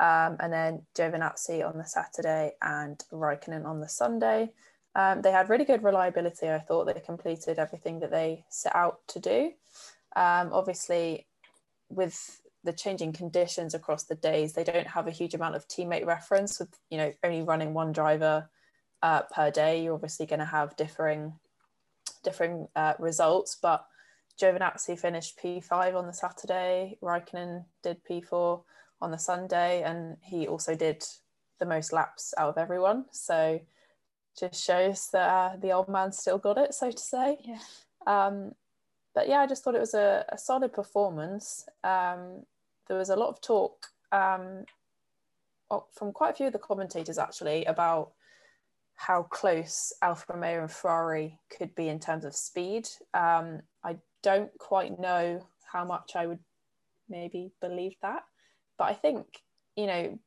um, 0.00 0.36
and 0.40 0.52
then 0.52 0.82
Giovinazzi 0.96 1.66
on 1.66 1.78
the 1.78 1.84
Saturday 1.84 2.52
and 2.60 2.98
Raikkonen 3.12 3.64
on 3.64 3.80
the 3.80 3.88
Sunday. 3.88 4.50
Um, 4.96 5.22
they 5.22 5.32
had 5.32 5.48
really 5.48 5.64
good 5.64 5.82
reliability. 5.82 6.48
I 6.48 6.58
thought 6.58 6.86
they 6.86 7.00
completed 7.00 7.58
everything 7.58 8.00
that 8.00 8.10
they 8.10 8.44
set 8.48 8.74
out 8.74 9.00
to 9.08 9.20
do. 9.20 9.52
Um, 10.16 10.50
obviously, 10.52 11.26
with 11.88 12.40
the 12.62 12.72
changing 12.72 13.12
conditions 13.12 13.74
across 13.74 14.04
the 14.04 14.14
days, 14.14 14.52
they 14.52 14.64
don't 14.64 14.86
have 14.86 15.06
a 15.06 15.12
huge 15.12 15.34
amount 15.34 15.56
of 15.56 15.68
teammate 15.68 16.06
reference. 16.06 16.58
With 16.58 16.76
you 16.90 16.98
know 16.98 17.12
only 17.22 17.42
running 17.42 17.74
one 17.74 17.92
driver 17.92 18.48
uh, 19.02 19.22
per 19.32 19.50
day, 19.50 19.82
you're 19.82 19.94
obviously 19.94 20.26
going 20.26 20.40
to 20.40 20.44
have 20.44 20.76
differing 20.76 21.34
differing 22.22 22.68
uh, 22.74 22.94
results. 22.98 23.56
But 23.60 23.84
Giovinazzi 24.40 24.98
finished 24.98 25.38
P5 25.42 25.94
on 25.94 26.06
the 26.06 26.12
Saturday. 26.12 26.98
Raikkonen 27.02 27.64
did 27.82 27.98
P4 28.08 28.62
on 29.04 29.10
the 29.10 29.18
Sunday, 29.18 29.82
and 29.82 30.16
he 30.22 30.48
also 30.48 30.74
did 30.74 31.04
the 31.60 31.66
most 31.66 31.92
laps 31.92 32.34
out 32.36 32.48
of 32.48 32.58
everyone. 32.58 33.04
So 33.12 33.60
just 34.38 34.64
shows 34.64 35.08
that 35.12 35.28
uh, 35.28 35.56
the 35.56 35.72
old 35.72 35.88
man 35.88 36.10
still 36.10 36.38
got 36.38 36.58
it, 36.58 36.74
so 36.74 36.90
to 36.90 36.98
say. 36.98 37.38
Yeah. 37.44 37.58
Um, 38.06 38.52
but 39.14 39.28
yeah, 39.28 39.38
I 39.38 39.46
just 39.46 39.62
thought 39.62 39.76
it 39.76 39.80
was 39.80 39.94
a, 39.94 40.24
a 40.30 40.38
solid 40.38 40.72
performance. 40.72 41.68
Um, 41.84 42.44
there 42.88 42.98
was 42.98 43.10
a 43.10 43.16
lot 43.16 43.28
of 43.28 43.40
talk 43.40 43.86
um, 44.10 44.64
from 45.92 46.12
quite 46.12 46.30
a 46.30 46.34
few 46.34 46.46
of 46.48 46.52
the 46.52 46.58
commentators 46.58 47.18
actually 47.18 47.64
about 47.66 48.12
how 48.96 49.22
close 49.24 49.92
Alfa 50.02 50.32
Romeo 50.32 50.62
and 50.62 50.70
Ferrari 50.70 51.38
could 51.56 51.74
be 51.74 51.88
in 51.88 52.00
terms 52.00 52.24
of 52.24 52.34
speed. 52.34 52.88
Um, 53.12 53.60
I 53.84 53.96
don't 54.22 54.56
quite 54.58 54.98
know 54.98 55.46
how 55.72 55.84
much 55.84 56.12
I 56.16 56.26
would 56.26 56.40
maybe 57.08 57.52
believe 57.60 57.94
that, 58.02 58.22
but 58.78 58.84
I 58.84 58.94
think 58.94 59.26
you 59.76 59.86
know 59.86 60.18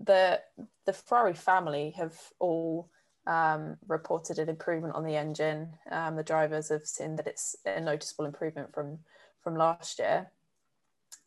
the 0.00 0.40
the 0.86 0.92
Ferrari 0.92 1.34
family 1.34 1.94
have 1.96 2.16
all 2.38 2.90
um, 3.26 3.76
reported 3.86 4.38
an 4.38 4.48
improvement 4.48 4.94
on 4.94 5.04
the 5.04 5.16
engine. 5.16 5.74
Um, 5.90 6.16
the 6.16 6.22
drivers 6.22 6.70
have 6.70 6.86
seen 6.86 7.16
that 7.16 7.26
it's 7.26 7.56
a 7.66 7.80
noticeable 7.80 8.24
improvement 8.24 8.72
from 8.74 8.98
from 9.42 9.56
last 9.56 9.98
year. 9.98 10.30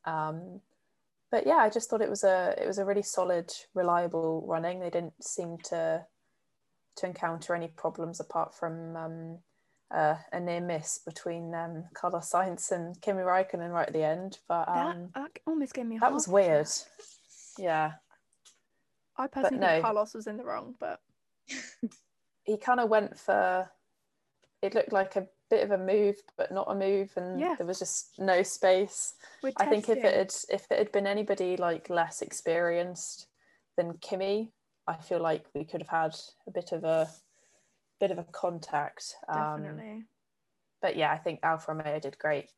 Um, 0.06 0.62
but 1.32 1.48
yeah, 1.48 1.58
I 1.58 1.70
just 1.70 1.90
thought 1.90 2.02
it 2.02 2.10
was 2.10 2.24
a 2.24 2.56
it 2.62 2.68
was 2.68 2.78
a 2.78 2.86
really 2.86 3.04
solid, 3.04 3.52
reliable 3.74 4.44
running. 4.48 4.80
They 4.80 4.90
didn't 4.90 5.24
seem 5.24 5.58
to 5.66 6.06
to 6.98 7.06
encounter 7.06 7.56
any 7.56 7.70
problems 7.70 8.20
apart 8.20 8.54
from 8.54 8.96
um, 8.98 9.38
uh, 9.94 10.16
a 10.32 10.40
near 10.40 10.62
miss 10.62 11.00
between 11.00 11.54
um, 11.54 11.84
Carlos 11.94 12.32
Sainz 12.32 12.72
and 12.72 13.00
Kimi 13.02 13.22
Raikkonen 13.22 13.72
right 13.72 13.88
at 13.88 13.94
the 13.94 14.04
end. 14.04 14.40
But 14.48 14.68
um, 14.68 15.10
that, 15.14 15.22
that 15.34 15.42
almost 15.46 15.74
gave 15.74 15.86
me 15.86 15.98
a 15.98 16.00
that 16.00 16.14
was 16.14 16.28
weird. 16.28 16.68
Yeah, 17.58 17.94
I 19.18 19.28
personally 19.28 19.60
no. 19.60 19.68
think 19.68 19.84
Carlos 19.84 20.14
was 20.14 20.28
in 20.28 20.38
the 20.38 20.44
wrong, 20.44 20.76
but 20.80 21.00
he 22.44 22.58
kind 22.58 22.80
of 22.80 22.90
went 22.90 23.18
for 23.20 23.70
it 24.62 24.76
looked 24.76 24.94
like 24.94 25.16
a 25.16 25.28
bit 25.50 25.64
of 25.64 25.72
a 25.72 25.78
move 25.78 26.16
but 26.38 26.52
not 26.52 26.72
a 26.72 26.76
move 26.76 27.12
and 27.18 27.40
Yeah. 27.40 27.56
there 27.56 27.68
was 27.68 27.80
just 27.80 28.18
no 28.20 28.42
space 28.44 29.16
we're 29.44 29.52
i 29.58 29.66
think 29.66 29.90
if 29.90 29.98
it 29.98 30.16
had 30.16 30.34
if 30.50 30.72
it 30.72 30.78
had 30.78 30.92
been 30.92 31.08
anybody 31.08 31.58
like 31.58 31.90
less 31.90 32.22
experienced 32.22 33.28
than 33.76 33.98
Kimi 33.98 34.54
i 34.88 34.96
feel 34.96 35.20
like 35.20 35.46
we 35.54 35.66
could 35.66 35.82
have 35.82 35.90
had 35.90 36.16
a 36.48 36.52
bit 36.52 36.72
of 36.72 36.84
a 36.84 37.10
bit 38.02 38.12
of 38.12 38.18
a 38.18 38.26
contact. 38.34 39.16
Um, 39.30 39.64
Definitely. 39.64 40.04
but 40.82 40.98
yeah, 40.98 41.12
I 41.14 41.18
think 41.18 41.40
Alfa 41.44 41.74
Romeo 41.74 42.00
did 42.00 42.18
great. 42.20 42.50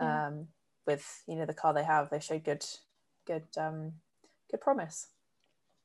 Yeah. 0.00 0.28
Um, 0.28 0.48
with 0.86 1.04
you 1.26 1.36
know 1.36 1.46
the 1.46 1.54
car 1.54 1.74
they 1.74 1.84
have, 1.84 2.08
they 2.10 2.20
showed 2.20 2.44
good, 2.44 2.64
good, 3.26 3.44
um, 3.58 3.92
good 4.50 4.60
promise. 4.60 5.08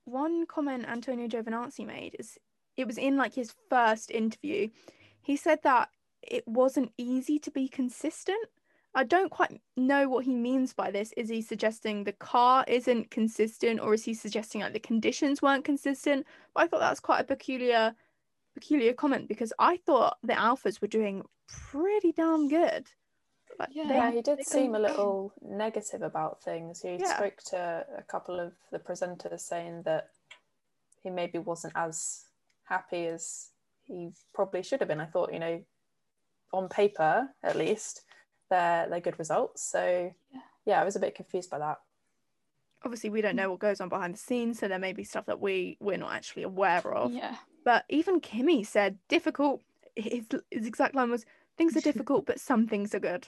one 0.05 0.45
comment 0.45 0.85
Antonio 0.87 1.27
Giovinazzi 1.27 1.85
made 1.85 2.15
is 2.19 2.37
it 2.77 2.87
was 2.87 2.97
in 2.97 3.17
like 3.17 3.33
his 3.33 3.53
first 3.69 4.11
interview. 4.11 4.69
He 5.21 5.35
said 5.35 5.59
that 5.63 5.89
it 6.21 6.47
wasn't 6.47 6.91
easy 6.97 7.39
to 7.39 7.51
be 7.51 7.67
consistent. 7.67 8.45
I 8.93 9.03
don't 9.05 9.31
quite 9.31 9.61
know 9.77 10.09
what 10.09 10.25
he 10.25 10.35
means 10.35 10.73
by 10.73 10.91
this. 10.91 11.13
Is 11.15 11.29
he 11.29 11.41
suggesting 11.41 12.03
the 12.03 12.11
car 12.11 12.65
isn't 12.67 13.09
consistent 13.09 13.79
or 13.79 13.93
is 13.93 14.03
he 14.03 14.13
suggesting 14.13 14.61
like 14.61 14.73
the 14.73 14.79
conditions 14.79 15.41
weren't 15.41 15.63
consistent? 15.63 16.27
But 16.53 16.63
I 16.63 16.67
thought 16.67 16.81
that 16.81 16.89
was 16.89 16.99
quite 16.99 17.21
a 17.21 17.23
peculiar 17.35 17.95
peculiar 18.53 18.93
comment 18.93 19.27
because 19.27 19.53
I 19.59 19.77
thought 19.77 20.17
the 20.23 20.33
alphas 20.33 20.81
were 20.81 20.87
doing 20.87 21.23
pretty 21.47 22.11
damn 22.11 22.47
good. 22.47 22.87
Like, 23.59 23.69
Yeah. 23.71 23.87
they- 24.09 24.15
he 24.17 24.21
did 24.21 24.39
they 24.39 24.43
seem 24.43 24.75
a 24.75 24.79
little 24.79 25.33
negative 25.41 26.01
about 26.01 26.41
things. 26.41 26.81
He 26.81 26.95
Yeah. 26.95 27.15
spoke 27.15 27.37
to 27.47 27.85
a 27.97 28.03
couple 28.03 28.39
of 28.39 28.53
the 28.71 28.79
presenters 28.79 29.41
saying 29.41 29.83
that 29.83 30.09
he 31.03 31.09
maybe 31.09 31.37
wasn't 31.39 31.73
as 31.75 32.25
happy 32.63 33.07
as 33.07 33.51
he 33.83 34.13
probably 34.33 34.63
should 34.63 34.79
have 34.79 34.87
been. 34.87 35.01
I 35.01 35.05
thought, 35.05 35.33
you 35.33 35.39
know, 35.39 35.63
on 36.53 36.69
paper 36.69 37.33
at 37.43 37.55
least, 37.55 38.03
they're 38.49 38.87
they're 38.89 38.99
good 38.99 39.19
results. 39.19 39.61
So 39.63 40.13
Yeah. 40.31 40.41
yeah, 40.65 40.81
I 40.81 40.83
was 40.85 40.95
a 40.95 40.99
bit 40.99 41.15
confused 41.15 41.49
by 41.49 41.59
that. 41.59 41.81
Obviously, 42.83 43.09
we 43.11 43.21
don't 43.21 43.35
know 43.35 43.51
what 43.51 43.59
goes 43.59 43.79
on 43.79 43.89
behind 43.89 44.13
the 44.15 44.17
scenes, 44.17 44.59
so 44.59 44.67
there 44.67 44.79
may 44.79 44.91
be 44.93 45.03
stuff 45.03 45.25
that 45.27 45.39
we 45.39 45.77
we're 45.79 45.97
not 45.97 46.13
actually 46.13 46.43
aware 46.43 46.85
of. 46.93 47.11
Yeah. 47.11 47.37
But 47.63 47.85
even 47.89 48.19
Kimi 48.19 48.63
said 48.63 48.97
difficult. 49.07 49.61
His, 49.95 50.25
his 50.49 50.65
exact 50.65 50.95
line 50.95 51.11
was 51.11 51.25
things 51.57 51.75
are 51.75 51.81
difficult, 51.81 52.25
but 52.25 52.39
some 52.39 52.67
things 52.67 52.95
are 52.95 52.99
good. 52.99 53.27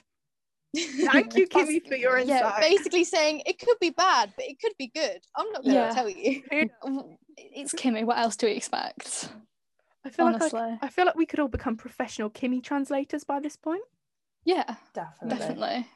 Thank 0.74 1.36
you, 1.36 1.46
That's- 1.46 1.66
Kimi, 1.68 1.80
for 1.80 1.94
your 1.94 2.16
insight. 2.18 2.40
Yeah, 2.40 2.60
basically 2.60 3.04
saying 3.04 3.42
it 3.46 3.58
could 3.60 3.78
be 3.80 3.90
bad, 3.90 4.32
but 4.36 4.44
it 4.46 4.58
could 4.60 4.72
be 4.78 4.88
good. 4.88 5.20
I'm 5.36 5.50
not 5.52 5.62
going 5.62 5.74
to 5.74 5.80
Yeah. 5.80 5.90
tell 5.94 6.08
you. 6.08 6.42
It's 7.36 7.72
Kimi. 7.72 8.04
What 8.04 8.18
else 8.18 8.36
do 8.36 8.46
we 8.46 8.52
expect? 8.52 9.28
I 10.04 10.10
feel 10.10 10.30
like 10.32 10.54
I, 10.54 10.78
I 10.82 10.88
feel 10.88 11.04
like 11.04 11.16
we 11.16 11.26
could 11.26 11.40
all 11.40 11.48
become 11.48 11.76
professional 11.76 12.30
Kimi 12.30 12.60
translators 12.60 13.24
by 13.24 13.40
this 13.40 13.56
point. 13.56 13.82
Yeah, 14.44 14.74
Definitely. 14.94 15.38
definitely. 15.38 15.88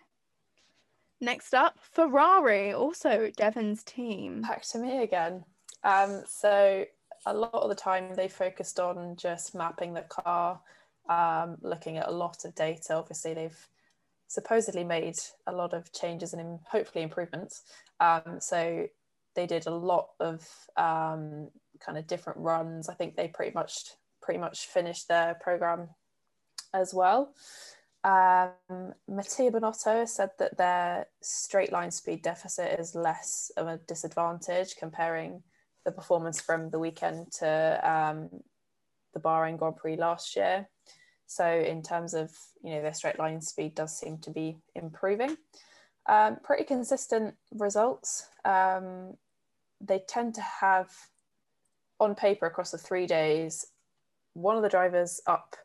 Next 1.20 1.52
up, 1.54 1.78
Ferrari, 1.80 2.72
also 2.72 3.30
Devon's 3.36 3.82
team. 3.84 4.42
Back 4.42 4.62
to 4.68 4.78
me 4.78 5.02
again. 5.02 5.44
Um, 5.84 6.22
so 6.26 6.84
a 7.26 7.34
lot 7.34 7.54
of 7.54 7.68
the 7.68 7.74
time 7.74 8.14
they 8.14 8.28
focused 8.28 8.80
on 8.80 9.16
just 9.16 9.54
mapping 9.54 9.94
the 9.94 10.02
car, 10.02 10.60
um, 11.08 11.56
looking 11.62 11.96
at 11.98 12.08
a 12.08 12.12
lot 12.12 12.44
of 12.44 12.54
data. 12.54 12.94
Obviously, 12.94 13.34
they've 13.34 13.68
supposedly 14.28 14.84
made 14.84 15.16
a 15.46 15.52
lot 15.52 15.72
of 15.74 15.92
changes 15.92 16.34
and 16.34 16.60
hopefully 16.70 17.02
improvements. 17.02 17.62
Um, 18.00 18.38
so 18.40 18.86
they 19.34 19.46
did 19.46 19.66
a 19.66 19.74
lot 19.74 20.08
of 20.20 20.46
um, 20.76 21.48
kind 21.80 21.96
of 21.98 22.06
different 22.06 22.38
runs. 22.38 22.88
I 22.88 22.94
think 22.94 23.16
they 23.16 23.28
pretty 23.28 23.52
much 23.54 23.72
pretty 24.20 24.38
much 24.40 24.66
finished 24.66 25.08
their 25.08 25.34
program 25.40 25.88
as 26.74 26.92
well. 26.92 27.32
Um, 28.04 28.92
Matteo 29.08 29.50
Binotto 29.50 30.06
said 30.06 30.30
that 30.38 30.56
their 30.56 31.06
straight 31.20 31.72
line 31.72 31.90
speed 31.90 32.22
deficit 32.22 32.78
is 32.78 32.94
less 32.94 33.50
of 33.56 33.66
a 33.66 33.78
disadvantage 33.88 34.76
comparing 34.76 35.42
the 35.88 35.92
performance 35.92 36.38
from 36.38 36.68
the 36.68 36.78
weekend 36.78 37.32
to 37.32 37.80
um, 37.82 38.28
the 39.14 39.20
Bahrain 39.20 39.56
Grand 39.56 39.76
Prix 39.76 39.96
last 39.96 40.36
year. 40.36 40.68
So 41.26 41.46
in 41.46 41.82
terms 41.82 42.12
of 42.12 42.30
you 42.62 42.74
know 42.74 42.82
their 42.82 42.92
straight 42.92 43.18
line 43.18 43.40
speed 43.40 43.74
does 43.74 43.98
seem 43.98 44.18
to 44.18 44.30
be 44.30 44.58
improving. 44.74 45.36
Um, 46.06 46.36
pretty 46.42 46.64
consistent 46.64 47.34
results. 47.52 48.28
Um, 48.44 49.14
they 49.80 50.00
tend 50.06 50.34
to 50.34 50.42
have 50.42 50.90
on 52.00 52.14
paper 52.14 52.46
across 52.46 52.70
the 52.70 52.78
three 52.78 53.06
days, 53.06 53.66
one 54.34 54.56
of 54.56 54.62
the 54.62 54.68
drivers 54.68 55.20
up 55.26 55.56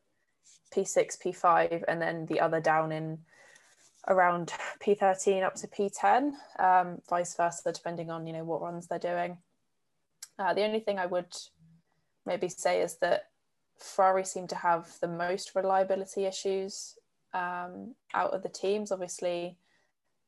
P6, 0.73 1.17
P5, 1.23 1.83
and 1.87 2.01
then 2.01 2.25
the 2.27 2.39
other 2.39 2.59
down 2.59 2.91
in 2.91 3.19
around 4.07 4.53
P13 4.85 5.43
up 5.43 5.55
to 5.55 5.67
P10, 5.67 6.31
um, 6.59 7.01
vice 7.09 7.35
versa, 7.35 7.71
depending 7.71 8.09
on 8.09 8.25
you 8.25 8.33
know 8.33 8.43
what 8.43 8.61
runs 8.61 8.87
they're 8.87 8.99
doing. 8.99 9.37
Uh, 10.39 10.53
the 10.53 10.63
only 10.63 10.79
thing 10.79 10.99
I 10.99 11.05
would 11.05 11.33
maybe 12.25 12.49
say 12.49 12.81
is 12.81 12.97
that 12.97 13.29
Ferrari 13.79 14.23
seem 14.23 14.47
to 14.47 14.55
have 14.55 14.87
the 15.01 15.07
most 15.07 15.55
reliability 15.55 16.25
issues 16.25 16.95
um, 17.33 17.95
out 18.13 18.31
of 18.31 18.43
the 18.43 18.49
teams. 18.49 18.91
Obviously, 18.91 19.57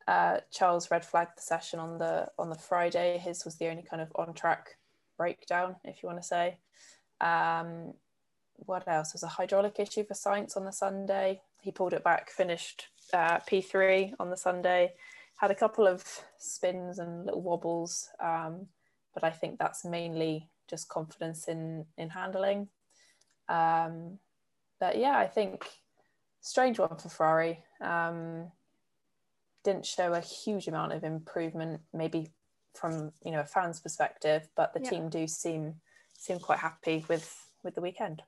uh, 0.08 0.40
Charles 0.52 0.92
red 0.92 1.06
flagged 1.06 1.38
the 1.38 1.42
session 1.42 1.80
on 1.80 1.98
the 1.98 2.28
on 2.38 2.50
the 2.50 2.58
Friday. 2.58 3.18
His 3.18 3.46
was 3.46 3.56
the 3.58 3.68
only 3.68 3.84
kind 3.84 4.02
of 4.02 4.12
on 4.16 4.34
track 4.34 4.78
breakdown, 5.18 5.78
if 5.84 6.04
you 6.04 6.08
want 6.08 6.22
to 6.22 6.28
say. 6.28 6.58
Um, 7.22 7.94
what 8.58 8.88
else? 8.88 9.12
There 9.12 9.16
was 9.16 9.24
a 9.24 9.28
hydraulic 9.28 9.80
issue 9.80 10.04
for 10.06 10.14
Sainz 10.14 10.56
on 10.56 10.66
the 10.66 10.72
Sunday. 10.72 11.42
He 11.62 11.72
pulled 11.72 11.94
it 11.94 12.04
back, 12.04 12.30
finished 12.30 12.88
uh, 13.14 13.40
P3 13.40 14.14
on 14.20 14.30
the 14.30 14.38
Sunday, 14.38 14.94
had 15.38 15.52
a 15.52 15.56
couple 15.56 15.88
of 15.88 16.04
spins 16.38 17.00
and 17.00 17.26
little 17.26 17.42
wobbles, 17.42 18.10
um, 18.24 18.68
but 19.16 19.24
I 19.24 19.32
think 19.32 19.58
that's 19.58 19.84
mainly 19.84 20.50
just 20.70 20.90
confidence 20.90 21.48
in 21.48 21.86
in 21.98 22.10
handling. 22.10 22.68
Um, 23.50 24.20
but 24.80 24.98
yeah, 25.00 25.18
I 25.18 25.28
think 25.28 25.66
strange 26.42 26.78
one 26.78 26.96
for 26.98 27.10
Ferrari. 27.10 27.64
Um, 27.82 28.52
didn't 29.64 29.86
show 29.86 30.14
a 30.14 30.20
huge 30.22 30.68
amount 30.68 30.94
of 30.94 31.04
improvement, 31.04 31.82
maybe 31.92 32.32
from 32.76 33.12
you 33.24 33.32
know 33.32 33.40
a 33.40 33.46
fan's 33.46 33.80
perspective, 33.80 34.48
but 34.56 34.74
the 34.74 34.82
Yeah. 34.82 34.90
team 34.90 35.10
do 35.10 35.26
seem 35.28 35.82
seem 36.14 36.40
quite 36.40 36.60
happy 36.60 37.06
with 37.10 37.34
with 37.64 37.74
the 37.74 37.82
weekend. 37.82 38.22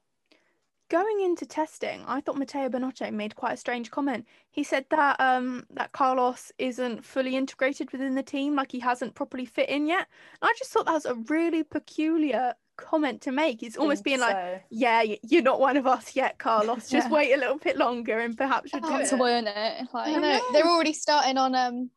Going 0.90 1.20
into 1.20 1.46
testing, 1.46 2.06
I 2.08 2.22
thought 2.22 2.38
Matteo 2.38 2.70
Binotto 2.70 3.12
made 3.12 3.36
quite 3.36 3.52
a 3.54 3.58
strange 3.58 3.92
comment. 3.92 4.26
He 4.50 4.64
said 4.64 4.86
that 4.90 5.20
um 5.20 5.66
that 5.72 5.92
Carlos 5.92 6.52
isn't 6.58 7.04
fully 7.04 7.36
integrated 7.36 7.92
within 7.92 8.16
the 8.16 8.24
team, 8.24 8.56
like 8.56 8.72
he 8.72 8.80
hasn't 8.80 9.14
properly 9.14 9.44
fit 9.46 9.68
in 9.68 9.86
yet. 9.88 10.08
And 10.42 10.50
I 10.50 10.54
just 10.58 10.72
thought 10.72 10.86
that 10.86 10.94
was 10.94 11.06
a 11.06 11.16
really 11.16 11.64
peculiar 11.64 12.54
comment 12.78 13.22
to 13.24 13.34
make. 13.34 13.60
He's 13.60 13.76
almost 13.76 14.06
being 14.06 14.22
like, 14.22 14.64
"Yeah, 14.70 15.02
you're 15.24 15.42
not 15.42 15.60
one 15.60 15.76
of 15.76 15.86
us 15.88 16.16
yet, 16.16 16.38
Carlos. 16.38 16.88
Just 16.90 17.08
Yeah. 17.08 17.14
wait 17.14 17.34
a 17.34 17.38
little 17.38 17.58
bit 17.58 17.76
longer, 17.76 18.20
and 18.20 18.38
perhaps 18.38 18.72
you'll 18.72 18.84
do 18.84 18.88
Got 18.90 19.02
it." 19.02 19.08
to 19.10 19.18
learn 19.18 19.48
it. 19.48 19.54
I 19.56 19.88
Like, 19.94 20.14
know. 20.14 20.20
know. 20.22 20.40
They're 20.54 20.68
already 20.68 20.94
starting 20.94 21.38
on 21.38 21.54
um 21.54 21.90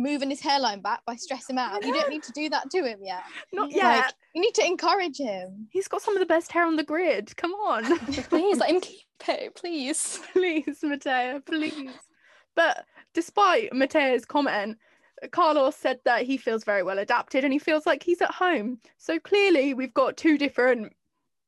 moving 0.00 0.30
his 0.30 0.40
hairline 0.40 0.80
back 0.80 1.04
by 1.04 1.16
stressing 1.16 1.54
him 1.54 1.58
out. 1.58 1.84
You 1.84 1.92
don't 1.92 2.10
need 2.10 2.22
to 2.24 2.32
do 2.32 2.48
that 2.50 2.70
to 2.70 2.84
him 2.84 3.00
yet. 3.02 3.22
Not 3.52 3.70
yet. 3.70 3.82
Like, 3.84 4.14
you 4.34 4.42
need 4.42 4.54
to 4.54 4.64
encourage 4.64 5.18
him. 5.18 5.68
He's 5.70 5.88
got 5.88 6.02
some 6.02 6.16
of 6.16 6.20
the 6.20 6.26
best 6.26 6.50
hair 6.52 6.64
on 6.64 6.76
the 6.76 6.84
grid. 6.84 7.36
Come 7.36 7.52
on. 7.52 7.98
please 8.28 8.58
let 8.58 8.70
him 8.70 8.80
keep 8.80 9.00
it, 9.28 9.54
please. 9.54 10.20
please, 10.32 10.78
Matteo, 10.82 11.40
please. 11.40 11.90
But 12.56 12.84
despite 13.14 13.72
Matteo's 13.72 14.24
comment, 14.24 14.78
Carlos 15.32 15.76
said 15.76 16.00
that 16.04 16.22
he 16.22 16.36
feels 16.36 16.64
very 16.64 16.82
well 16.82 16.98
adapted 16.98 17.44
and 17.44 17.52
he 17.52 17.58
feels 17.58 17.86
like 17.86 18.02
he's 18.02 18.22
at 18.22 18.30
home. 18.30 18.78
So 18.96 19.18
clearly, 19.18 19.74
we've 19.74 19.94
got 19.94 20.16
two 20.16 20.38
different 20.38 20.94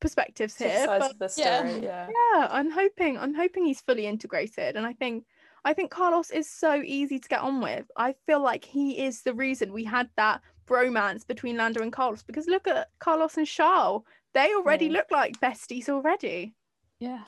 perspectives 0.01 0.57
here. 0.57 0.85
But 0.87 1.12
of 1.12 1.19
the 1.19 1.33
yeah. 1.38 1.67
yeah. 1.77 2.09
yeah, 2.09 2.49
I'm 2.51 2.71
hoping 2.71 3.17
I'm 3.17 3.35
hoping 3.35 3.65
he's 3.65 3.81
fully 3.81 4.07
integrated, 4.07 4.77
and 4.77 4.85
I 4.85 4.93
think 4.93 5.25
I 5.64 5.75
think 5.75 5.90
Carlos 5.90 6.31
is 6.31 6.48
so 6.51 6.83
easy 6.85 7.18
to 7.18 7.29
get 7.29 7.40
on 7.40 7.61
with. 7.61 7.90
I 7.96 8.14
feel 8.27 8.40
like 8.42 8.64
he 8.64 9.05
is 9.05 9.22
the 9.22 9.35
reason 9.35 9.72
we 9.72 9.85
had 9.85 10.11
that 10.16 10.40
bromance 10.66 11.27
between 11.27 11.57
Lando 11.57 11.83
and 11.83 11.92
Carlos 11.92 12.22
because 12.22 12.46
look 12.46 12.66
at 12.66 12.88
Carlos 12.98 13.37
and 13.37 13.46
Charles. 13.46 14.03
They 14.35 14.55
already 14.55 14.88
Mm. 14.88 14.92
look 14.92 15.11
like 15.11 15.40
besties 15.40 15.88
already. 15.88 16.55
Yeah. 17.01 17.25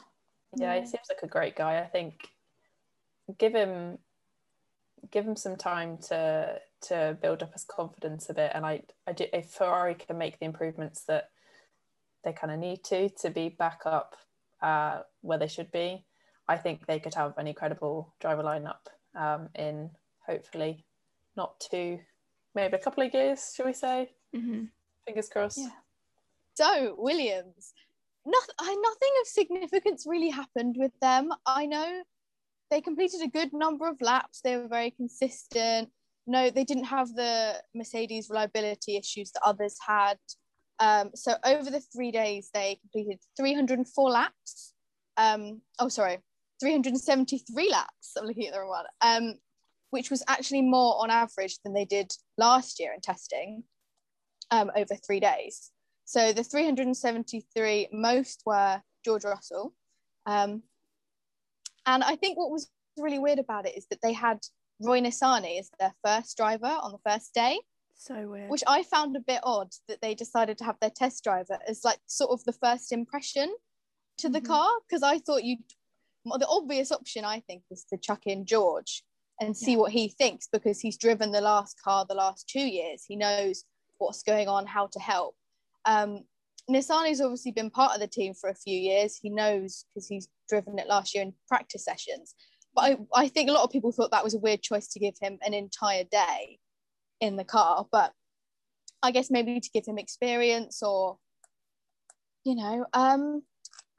Yeah, 0.57 0.75
Yeah. 0.75 0.81
he 0.81 0.87
seems 0.87 1.09
like 1.09 1.23
a 1.23 1.27
great 1.29 1.57
guy. 1.57 1.81
I 1.81 1.87
think 1.87 2.31
give 3.39 3.55
him 3.55 3.99
give 5.11 5.27
him 5.27 5.37
some 5.37 5.57
time 5.57 5.99
to 5.99 6.61
to 6.81 7.17
build 7.21 7.43
up 7.43 7.53
his 7.53 7.65
confidence 7.65 8.29
a 8.31 8.35
bit. 8.35 8.53
And 8.55 8.65
I 8.67 8.83
I 9.07 9.13
do 9.13 9.27
if 9.33 9.51
Ferrari 9.51 9.95
can 9.95 10.19
make 10.19 10.39
the 10.39 10.47
improvements 10.47 11.05
that 11.05 11.31
they 12.25 12.33
kind 12.33 12.53
of 12.53 12.59
need 12.59 12.85
to 12.85 13.09
to 13.11 13.31
be 13.31 13.49
back 13.49 13.83
up 13.85 14.17
uh, 14.63 15.03
where 15.21 15.39
they 15.39 15.47
should 15.49 15.71
be, 15.71 16.05
I 16.49 16.57
think 16.57 16.87
they 16.87 16.99
could 16.99 17.15
have 17.15 17.37
an 17.39 17.47
incredible 17.47 18.15
driver 18.21 18.43
lineup 18.43 18.87
um, 19.15 19.49
in 19.55 19.91
hopefully 20.27 20.85
not 21.37 21.59
too 21.61 21.99
maybe 22.55 22.77
a 22.77 22.79
couple 22.79 23.03
of 23.03 23.13
years, 23.13 23.53
shall 23.55 23.67
we 23.67 23.73
say? 23.73 24.13
Mhm. 24.35 24.71
Fingers 25.07 25.29
crossed. 25.29 25.59
Yeah. 25.59 25.71
So 26.57 26.95
Williams, 26.99 27.73
nothing, 28.25 28.81
nothing 28.81 29.11
of 29.21 29.27
significance 29.27 30.05
really 30.07 30.31
happened 30.31 30.77
with 30.79 30.93
them. 31.01 31.33
I 31.47 31.67
know 31.67 32.03
they 32.71 32.81
completed 32.81 33.23
a 33.23 33.29
good 33.29 33.53
number 33.53 33.89
of 33.89 34.01
laps. 34.01 34.41
They 34.41 34.57
were 34.57 34.69
very 34.69 34.91
consistent. 34.91 35.91
No, 36.27 36.49
they 36.49 36.65
didn't 36.65 36.85
have 36.85 37.15
the 37.15 37.63
Mercedes 37.75 38.31
reliability 38.31 38.97
issues 38.97 39.31
that 39.33 39.43
others 39.45 39.77
had. 39.87 40.19
Um, 40.79 41.11
so 41.15 41.35
over 41.45 41.71
the 41.71 41.81
three 41.81 42.11
days, 42.11 42.51
they 42.55 42.77
completed 42.81 43.21
304 43.37 44.11
laps. 44.11 44.75
Um, 45.17 45.61
oh, 45.79 45.89
sorry, 45.89 46.19
373 46.65 47.71
laps. 47.71 48.13
I'm 48.19 48.25
looking 48.27 48.47
at 48.47 48.55
the 48.55 48.61
wrong 48.61 48.69
one. 48.71 48.87
Um, 49.03 49.35
which 49.91 50.11
was 50.11 50.25
actually 50.27 50.63
more 50.63 51.01
on 51.01 51.11
average 51.11 51.59
than 51.63 51.73
they 51.73 51.85
did 51.85 52.11
last 52.37 52.81
year 52.81 52.93
in 52.93 53.01
testing 53.01 53.63
um, 54.51 54.71
over 54.75 54.97
three 54.97 55.21
days. 55.21 55.71
So 56.05 56.33
the 56.33 56.43
373 56.43 57.89
most 57.93 58.43
were 58.45 58.83
George 59.05 59.25
Russell. 59.25 59.73
Um, 60.27 60.63
and 61.87 62.03
I 62.03 62.17
think 62.17 62.37
what 62.39 62.51
was 62.51 62.69
really 62.99 63.21
weird 63.21 63.39
about 63.39 63.67
it 63.67 63.77
is 63.77 63.87
that 63.91 64.01
they 64.03 64.13
had 64.13 64.41
Roy 64.81 65.01
Nissany 65.01 65.61
as 65.61 65.71
their 65.79 65.95
first 66.05 66.37
driver 66.37 66.67
on 66.67 66.91
the 66.91 67.11
first 67.11 67.33
day, 67.33 67.61
So 67.95 68.29
weird. 68.29 68.51
which 68.51 68.65
I 68.67 68.83
found 68.83 69.15
a 69.17 69.21
bit 69.21 69.41
odd 69.45 69.69
that 69.87 70.01
they 70.03 70.15
decided 70.17 70.59
to 70.59 70.65
have 70.65 70.77
their 70.81 70.91
test 70.91 71.23
driver 71.23 71.59
as 71.69 71.85
like 71.85 72.01
sort 72.07 72.33
of 72.33 72.43
the 72.45 72.53
first 72.55 72.91
impression 72.91 73.55
to 74.19 74.29
the 74.29 74.41
Mhm. 74.41 74.47
car. 74.47 74.71
Because 74.89 75.05
I 75.05 75.19
thought 75.21 75.45
you, 75.45 75.59
well, 75.59 75.67
the 76.25 76.47
obvious 76.49 76.91
option 76.91 77.25
I 77.25 77.41
think 77.41 77.63
is 77.71 77.85
to 77.91 77.99
chuck 77.99 78.27
in 78.27 78.47
George 78.47 79.05
and 79.41 79.57
see 79.57 79.73
Yeah. 79.73 79.79
what 79.79 79.93
he 79.93 80.09
thinks 80.09 80.49
because 80.51 80.81
he's 80.81 80.97
driven 80.97 81.33
the 81.33 81.41
last 81.41 81.81
car 81.83 82.07
the 82.09 82.15
last 82.15 82.49
two 82.49 82.65
years. 82.67 83.05
He 83.07 83.17
knows 83.17 83.65
what's 83.99 84.23
going 84.23 84.49
on, 84.49 84.67
how 84.67 84.87
to 84.89 84.99
help. 85.01 85.37
Um, 85.85 86.25
Nissany's 86.69 87.21
obviously 87.21 87.53
been 87.53 87.71
part 87.71 87.95
of 87.95 88.01
the 88.01 88.07
team 88.07 88.33
for 88.33 88.49
a 88.49 88.55
few 88.55 88.79
years. 88.79 89.17
He 89.17 89.29
knows 89.29 89.85
because 89.93 90.09
he's 90.09 90.29
driven 90.49 90.79
it 90.79 90.87
last 90.89 91.15
year 91.15 91.23
in 91.23 91.35
practice 91.47 91.85
sessions. 91.85 92.35
But 92.75 92.85
I, 93.15 93.25
I 93.25 93.29
think 93.29 93.49
a 93.49 93.53
lot 93.53 93.65
of 93.65 93.71
people 93.71 93.93
thought 93.93 94.11
that 94.13 94.25
was 94.25 94.35
a 94.35 94.39
weird 94.39 94.63
choice 94.63 94.89
to 94.89 94.99
give 94.99 95.15
him 95.21 95.39
an 95.43 95.53
entire 95.53 96.05
day 96.05 96.59
in 97.21 97.37
the 97.37 97.45
car. 97.45 97.87
But 97.93 98.13
I 99.03 99.11
guess 99.11 99.31
maybe 99.31 99.61
to 99.61 99.71
give 99.71 99.85
him 99.87 99.99
experience 99.99 100.83
or, 100.83 101.19
you 102.45 102.55
know, 102.55 102.87
um, 102.95 103.43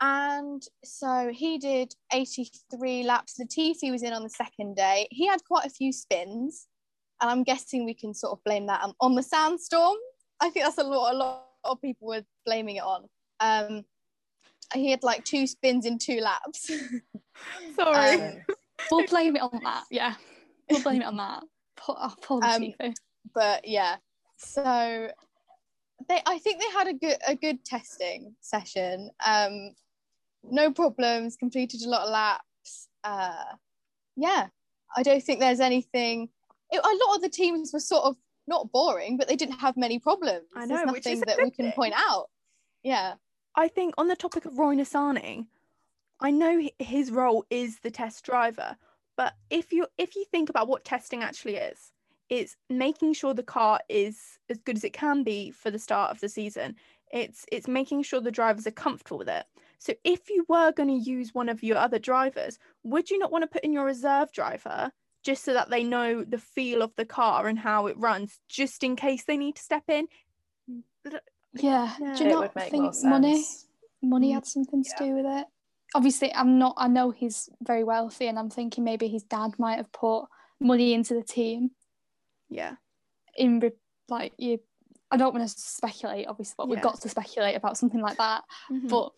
and 0.02 0.62
so 0.84 1.32
he 1.34 1.58
did 1.58 1.93
83 2.12 3.04
laps. 3.04 3.36
The 3.36 3.46
Latifi 3.46 3.91
was 3.91 4.04
in 4.04 4.14
on 4.14 4.24
the 4.24 4.30
second 4.30 4.76
day. 4.76 5.08
He 5.12 5.28
had 5.28 5.43
quite 5.46 5.66
a 5.66 5.70
few 5.70 5.93
spins, 5.93 6.68
and 7.22 7.32
I'm 7.32 7.43
guessing 7.43 7.86
we 7.86 7.93
can 7.93 8.14
sort 8.14 8.34
of 8.34 8.43
blame 8.43 8.68
that 8.68 8.84
on, 8.84 8.93
on 9.00 9.16
the 9.16 9.24
sandstorm. 9.24 9.98
I 10.39 10.50
think 10.50 10.66
that's 10.66 10.78
a 10.78 10.84
lot. 10.84 11.14
A 11.14 11.18
lot 11.18 11.46
of 11.64 11.82
people 11.82 12.08
were 12.08 12.24
blaming 12.46 12.78
it 12.78 12.84
on. 12.84 13.08
Um, 13.39 13.86
he 14.74 14.91
had 14.91 15.04
like 15.04 15.24
two 15.24 15.48
spins 15.48 15.86
in 15.86 15.98
two 15.98 16.20
laps. 16.20 16.72
Sorry. 17.76 18.22
um, 18.22 18.34
We'll 18.91 19.08
blame 19.08 19.36
it 19.36 19.41
on 19.41 19.62
that. 19.64 19.86
Yeah, 19.89 20.16
we'll 20.70 20.82
blame 20.82 21.02
it 21.02 21.06
on 21.06 21.18
that. 21.18 21.43
Poor, 21.78 21.96
oh, 21.98 22.14
poor 22.22 22.43
Um, 22.43 22.74
but 23.34 23.68
yeah, 23.68 23.96
so 24.38 25.10
they 26.10 26.22
I 26.26 26.38
think 26.39 26.62
they 26.62 26.78
had 26.78 26.88
a 26.88 26.93
good 26.93 27.18
a 27.26 27.36
good 27.36 27.64
testing 27.64 28.36
session. 28.41 29.10
Um, 29.26 29.72
no 30.52 30.72
problems. 30.72 31.36
Completed 31.36 31.82
a 31.84 31.89
lot 31.89 32.04
of 32.04 32.10
laps. 32.10 32.88
Uh, 33.04 33.56
yeah, 34.16 34.48
I 34.96 35.04
don't 35.04 35.24
think 35.24 35.39
there's 35.39 35.60
anything. 35.60 36.30
It, 36.72 36.80
a 36.80 37.08
lot 37.08 37.16
of 37.16 37.22
the 37.22 37.30
teams 37.30 37.72
were 37.74 37.80
sort 37.80 38.06
of 38.06 38.16
not 38.48 38.72
boring, 38.72 39.18
but 39.18 39.28
they 39.28 39.36
didn't 39.36 39.60
have 39.60 39.78
many 39.78 40.00
problems. 40.00 40.46
I 40.56 40.66
There's 40.66 40.86
know, 40.86 40.91
which 40.91 41.08
is 41.08 41.20
nothing 41.20 41.24
that 41.26 41.43
we 41.43 41.52
can 41.52 41.72
point 41.72 41.93
out. 41.96 42.30
Yeah, 42.84 43.16
I 43.56 43.68
think 43.68 43.93
on 43.98 44.08
the 44.08 44.16
topic 44.16 44.46
of 44.46 44.58
Roy 44.58 44.76
Nissany, 44.76 45.48
I 46.20 46.32
know 46.32 46.68
his 46.80 47.12
role 47.12 47.46
is 47.50 47.80
the 47.80 47.91
test 47.91 48.24
driver, 48.24 48.78
but 49.18 49.34
if 49.50 49.72
you 49.72 49.88
if 49.98 50.16
you 50.16 50.26
think 50.32 50.50
about 50.50 50.68
what 50.68 50.86
testing 50.86 51.24
actually 51.24 51.56
is, 51.56 51.91
it's 52.30 52.56
making 52.70 53.14
sure 53.14 53.34
the 53.34 53.43
car 53.43 53.80
is 53.89 54.20
as 54.50 54.58
good 54.60 54.78
as 54.78 54.84
it 54.84 54.93
can 54.93 55.24
be 55.24 55.52
for 55.52 55.72
the 55.72 55.80
start 55.80 56.12
of 56.12 56.20
the 56.20 56.30
season. 56.30 56.76
It's 57.12 57.46
it's 57.52 57.68
making 57.68 58.04
sure 58.04 58.22
the 58.22 58.32
drivers 58.32 58.68
are 58.68 58.72
comfortable 58.72 59.18
with 59.18 59.30
it. 59.30 59.46
So 59.80 59.93
if 60.03 60.30
you 60.30 60.45
were 60.47 60.71
going 60.71 60.89
to 60.89 61.09
use 61.09 61.34
one 61.34 61.49
of 61.49 61.63
your 61.63 61.78
other 61.78 61.99
drivers, 61.99 62.57
would 62.84 63.09
you 63.09 63.17
not 63.19 63.32
want 63.32 63.43
to 63.43 63.47
put 63.47 63.63
in 63.63 63.73
your 63.73 63.86
reserve 63.86 64.32
driver 64.32 64.91
just 65.23 65.43
so 65.43 65.53
that 65.53 65.69
they 65.69 65.84
know 65.84 66.23
the 66.23 66.38
feel 66.38 66.82
of 66.82 66.93
the 66.95 67.05
car 67.05 67.47
and 67.47 67.57
how 67.59 67.88
it 67.88 67.97
runs, 67.97 68.39
just 68.47 68.84
in 68.84 68.95
case 68.95 69.23
they 69.26 69.38
need 69.38 69.55
to 69.55 69.61
step 69.63 69.84
in? 69.88 70.07
Yeah. 71.53 71.93
yeah. 71.99 72.15
Do 72.15 72.23
you 72.23 72.30
it 72.30 72.34
not 72.34 72.53
think 72.53 72.73
more 72.73 72.93
sense. 72.93 73.03
money 73.03 73.43
money 74.01 74.32
Mm, 74.32 74.34
had 74.36 74.45
something 74.45 74.84
to 74.84 74.89
yeah. 74.99 75.05
do 75.05 75.13
with 75.15 75.26
it? 75.26 75.45
Obviously, 75.95 76.34
I'm 76.34 76.57
not. 76.59 76.76
I 76.78 76.88
know 76.88 77.11
he's 77.11 77.49
very 77.61 77.84
wealthy, 77.84 78.28
and 78.28 78.38
I'm 78.38 78.49
thinking 78.49 78.84
maybe 78.84 79.07
his 79.07 79.23
dad 79.23 79.51
might 79.57 79.78
have 79.78 79.91
put 79.91 80.26
money 80.59 80.93
into 80.93 81.13
the 81.13 81.23
team 81.23 81.71
Yeah. 82.49 82.76
in 83.38 83.59
re- 83.59 83.71
like 84.09 84.34
you. 84.38 84.59
I 85.11 85.17
don't 85.17 85.34
want 85.34 85.47
to 85.47 85.55
speculate, 85.57 86.28
obviously, 86.28 86.55
but 86.57 86.67
we've 86.67 86.82
got 86.82 86.99
to 87.01 87.09
speculate 87.09 87.55
about 87.55 87.78
something 87.78 88.01
like 88.01 88.17
that. 88.17 88.43
Mhm. 88.69 88.89
But 88.89 89.11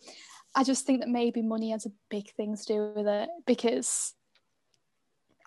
I 0.58 0.64
just 0.64 0.86
think 0.86 0.98
that 1.00 1.08
maybe 1.08 1.40
money 1.40 1.70
has 1.70 1.86
a 1.86 1.92
big 2.10 2.32
thing 2.32 2.56
to 2.56 2.64
do 2.64 2.92
with 2.96 3.06
it 3.06 3.28
because 3.46 4.12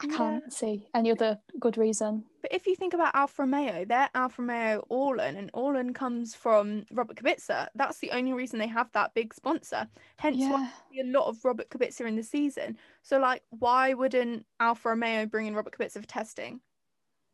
I 0.02 0.08
can't 0.08 0.54
see 0.54 0.88
any 0.96 1.12
other 1.12 1.38
good 1.60 1.78
reason. 1.78 2.24
But 2.42 2.54
if 2.54 2.66
you 2.66 2.78
think 2.78 2.94
about 2.94 3.14
Alfa 3.14 3.42
Romeo, 3.42 3.84
they're 3.84 4.10
Alfa 4.16 4.42
Romeo 4.42 4.88
Orlen, 4.90 5.38
and 5.38 5.52
Orlen 5.52 5.94
comes 5.94 6.34
from 6.34 6.86
Robert 6.94 7.18
Kubica. 7.18 7.68
That's 7.76 8.00
the 8.00 8.12
only 8.12 8.32
reason 8.32 8.58
they 8.58 8.68
have 8.68 8.90
that 8.94 9.14
big 9.14 9.34
sponsor. 9.34 9.86
Hence 10.16 10.38
Yeah, 10.38 10.70
see 10.90 11.02
a 11.02 11.04
lot 11.04 11.28
of 11.28 11.44
Robert 11.44 11.70
Kubica 11.70 12.08
in 12.08 12.16
the 12.16 12.24
season. 12.24 12.78
So, 13.04 13.20
like, 13.20 13.44
why 13.50 13.94
wouldn't 13.94 14.46
Alfa 14.62 14.90
Romeo 14.90 15.26
bring 15.26 15.48
in 15.48 15.56
Robert 15.56 15.78
Kubica 15.78 16.00
for 16.00 16.08
testing 16.08 16.62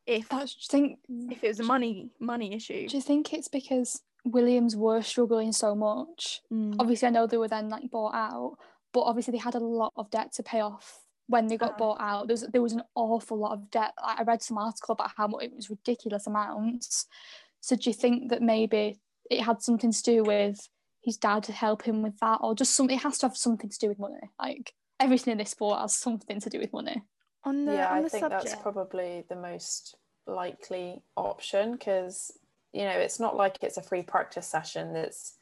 if 0.07 0.31
you 0.33 0.45
think 0.67 0.97
if 1.07 1.43
it 1.43 1.47
was 1.49 1.59
a 1.59 1.63
money 1.63 2.09
money 2.19 2.55
issue? 2.55 2.87
Do 2.87 2.97
you 2.97 3.03
think 3.03 3.33
it's 3.33 3.49
because 3.49 4.01
Williams 4.31 4.75
were 4.75 5.01
struggling 5.01 5.51
so 5.51 5.75
much? 5.75 6.41
Mm. 6.51 6.75
Obviously, 6.79 7.07
I 7.07 7.11
know 7.11 7.27
they 7.27 7.37
were 7.37 7.47
then 7.47 7.69
like 7.69 7.89
bought 7.89 8.13
out, 8.15 8.57
but 8.93 9.01
obviously 9.01 9.31
they 9.33 9.37
had 9.37 9.55
a 9.55 9.59
lot 9.59 9.93
of 9.95 10.09
debt 10.09 10.31
to 10.33 10.43
pay 10.43 10.61
off 10.61 10.99
when 11.27 11.47
they 11.47 11.57
got 11.57 11.71
Uh-huh. 11.71 11.77
bought 11.79 12.01
out. 12.01 12.27
There 12.27 12.33
was 12.33 12.47
there 12.53 12.61
was 12.61 12.73
an 12.73 12.83
awful 12.95 13.37
lot 13.37 13.53
of 13.53 13.69
debt. 13.71 13.93
Like, 14.01 14.19
I 14.19 14.23
read 14.23 14.41
some 14.41 14.57
article 14.57 14.93
about 14.93 15.11
how 15.17 15.27
much 15.27 15.43
it 15.43 15.55
was 15.55 15.69
ridiculous 15.69 16.27
amounts. 16.27 17.07
So 17.61 17.75
do 17.75 17.89
you 17.89 17.93
think 17.93 18.29
that 18.29 18.41
maybe 18.41 18.99
it 19.29 19.41
had 19.41 19.61
something 19.61 19.91
to 19.91 20.03
do 20.03 20.23
with 20.23 20.69
his 21.01 21.17
dad 21.17 21.43
to 21.43 21.51
help 21.51 21.83
him 21.83 22.01
with 22.01 22.17
that, 22.19 22.39
or 22.41 22.55
just 22.55 22.75
some? 22.75 22.89
It 22.89 23.01
has 23.01 23.17
to 23.19 23.27
have 23.27 23.37
something 23.37 23.69
to 23.69 23.77
do 23.79 23.89
with 23.89 23.99
money. 23.99 24.21
Like 24.39 24.73
everything 24.99 25.33
in 25.33 25.37
this 25.37 25.51
sport 25.51 25.79
has 25.79 25.95
something 25.95 26.39
to 26.39 26.49
do 26.49 26.59
with 26.59 26.71
money. 26.73 27.03
On 27.43 27.65
the 27.65 27.73
yeah, 27.73 27.91
on 27.91 27.97
I 27.97 28.01
the 28.01 28.09
think 28.09 28.21
subject, 28.23 28.45
that's 28.45 28.61
probably 28.61 29.23
the 29.29 29.35
most 29.35 29.95
likely 30.25 31.01
option 31.15 31.73
because 31.73 32.31
you 32.73 32.83
know 32.83 32.91
it's 32.97 33.19
not 33.19 33.35
like 33.35 33.57
it's 33.61 33.77
a 33.77 33.81
free 33.81 34.03
practice 34.03 34.47
session. 34.47 34.95
It's 34.95 35.35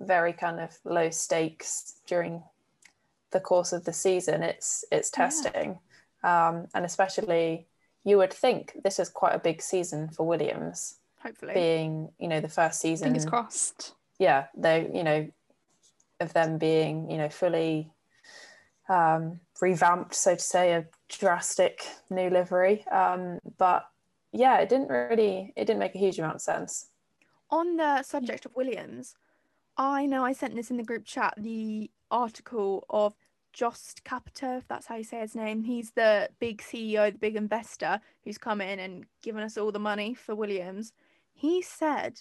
very 0.00 0.32
kind 0.32 0.60
of 0.60 0.76
low 0.84 1.10
stakes 1.10 1.94
during 2.06 2.42
the 3.30 3.40
course 3.40 3.72
of 3.72 3.84
the 3.84 3.92
season. 3.92 4.42
It's 4.42 4.84
it's 4.90 5.10
Yeah. 5.12 5.24
testing, 5.24 5.78
um, 6.22 6.66
and 6.74 6.84
especially 6.84 7.66
you 8.04 8.16
would 8.18 8.32
think 8.32 8.76
this 8.82 8.98
is 8.98 9.08
quite 9.08 9.34
a 9.34 9.38
big 9.38 9.62
season 9.62 10.08
for 10.08 10.26
Williams, 10.26 10.98
hopefully. 11.22 11.54
being 11.54 12.10
you 12.18 12.28
know 12.28 12.40
the 12.40 12.48
first 12.48 12.80
season. 12.80 13.06
Fingers 13.08 13.26
crossed. 13.26 13.94
yeah, 14.18 14.46
they 14.56 14.90
you 14.92 15.04
know 15.04 15.28
of 16.20 16.32
them 16.32 16.58
being 16.58 17.10
you 17.10 17.16
know 17.18 17.28
fully 17.28 17.90
um, 18.88 19.40
revamped, 19.60 20.14
so 20.14 20.34
to 20.34 20.40
say, 20.40 20.72
a 20.72 20.86
drastic 21.08 21.84
new 22.10 22.28
livery. 22.28 22.84
Um, 22.88 23.38
but 23.56 23.86
yeah, 24.32 24.58
it 24.58 24.68
didn't 24.68 24.88
really 24.88 25.52
it 25.56 25.66
didn't 25.66 25.80
make 25.80 25.94
a 25.94 25.98
huge 25.98 26.18
amount 26.18 26.36
of 26.36 26.42
sense. 26.42 26.88
on 27.50 27.76
the 27.76 28.02
subject 28.02 28.46
of 28.46 28.56
Williams, 28.56 29.14
I 29.76 30.06
know 30.06 30.24
I 30.24 30.32
sent 30.32 30.54
this 30.54 30.70
in 30.70 30.76
the 30.76 30.82
group 30.82 31.04
chat 31.04 31.34
the 31.36 31.90
article 32.10 32.84
of 32.90 33.14
Jost 33.52 34.02
Capito, 34.04 34.56
if 34.58 34.68
that's 34.68 34.86
how 34.86 34.96
you 34.96 35.04
say 35.04 35.20
his 35.20 35.34
name. 35.34 35.62
He's 35.62 35.90
the 35.90 36.28
big 36.40 36.62
CEO, 36.62 37.12
the 37.12 37.18
big 37.18 37.36
investor 37.36 38.00
who's 38.24 38.38
come 38.38 38.60
in 38.60 38.78
and 38.78 39.04
given 39.22 39.42
us 39.42 39.58
all 39.58 39.72
the 39.72 39.78
money 39.78 40.14
for 40.14 40.34
Williams. 40.34 40.92
He 41.32 41.62
said 41.62 42.20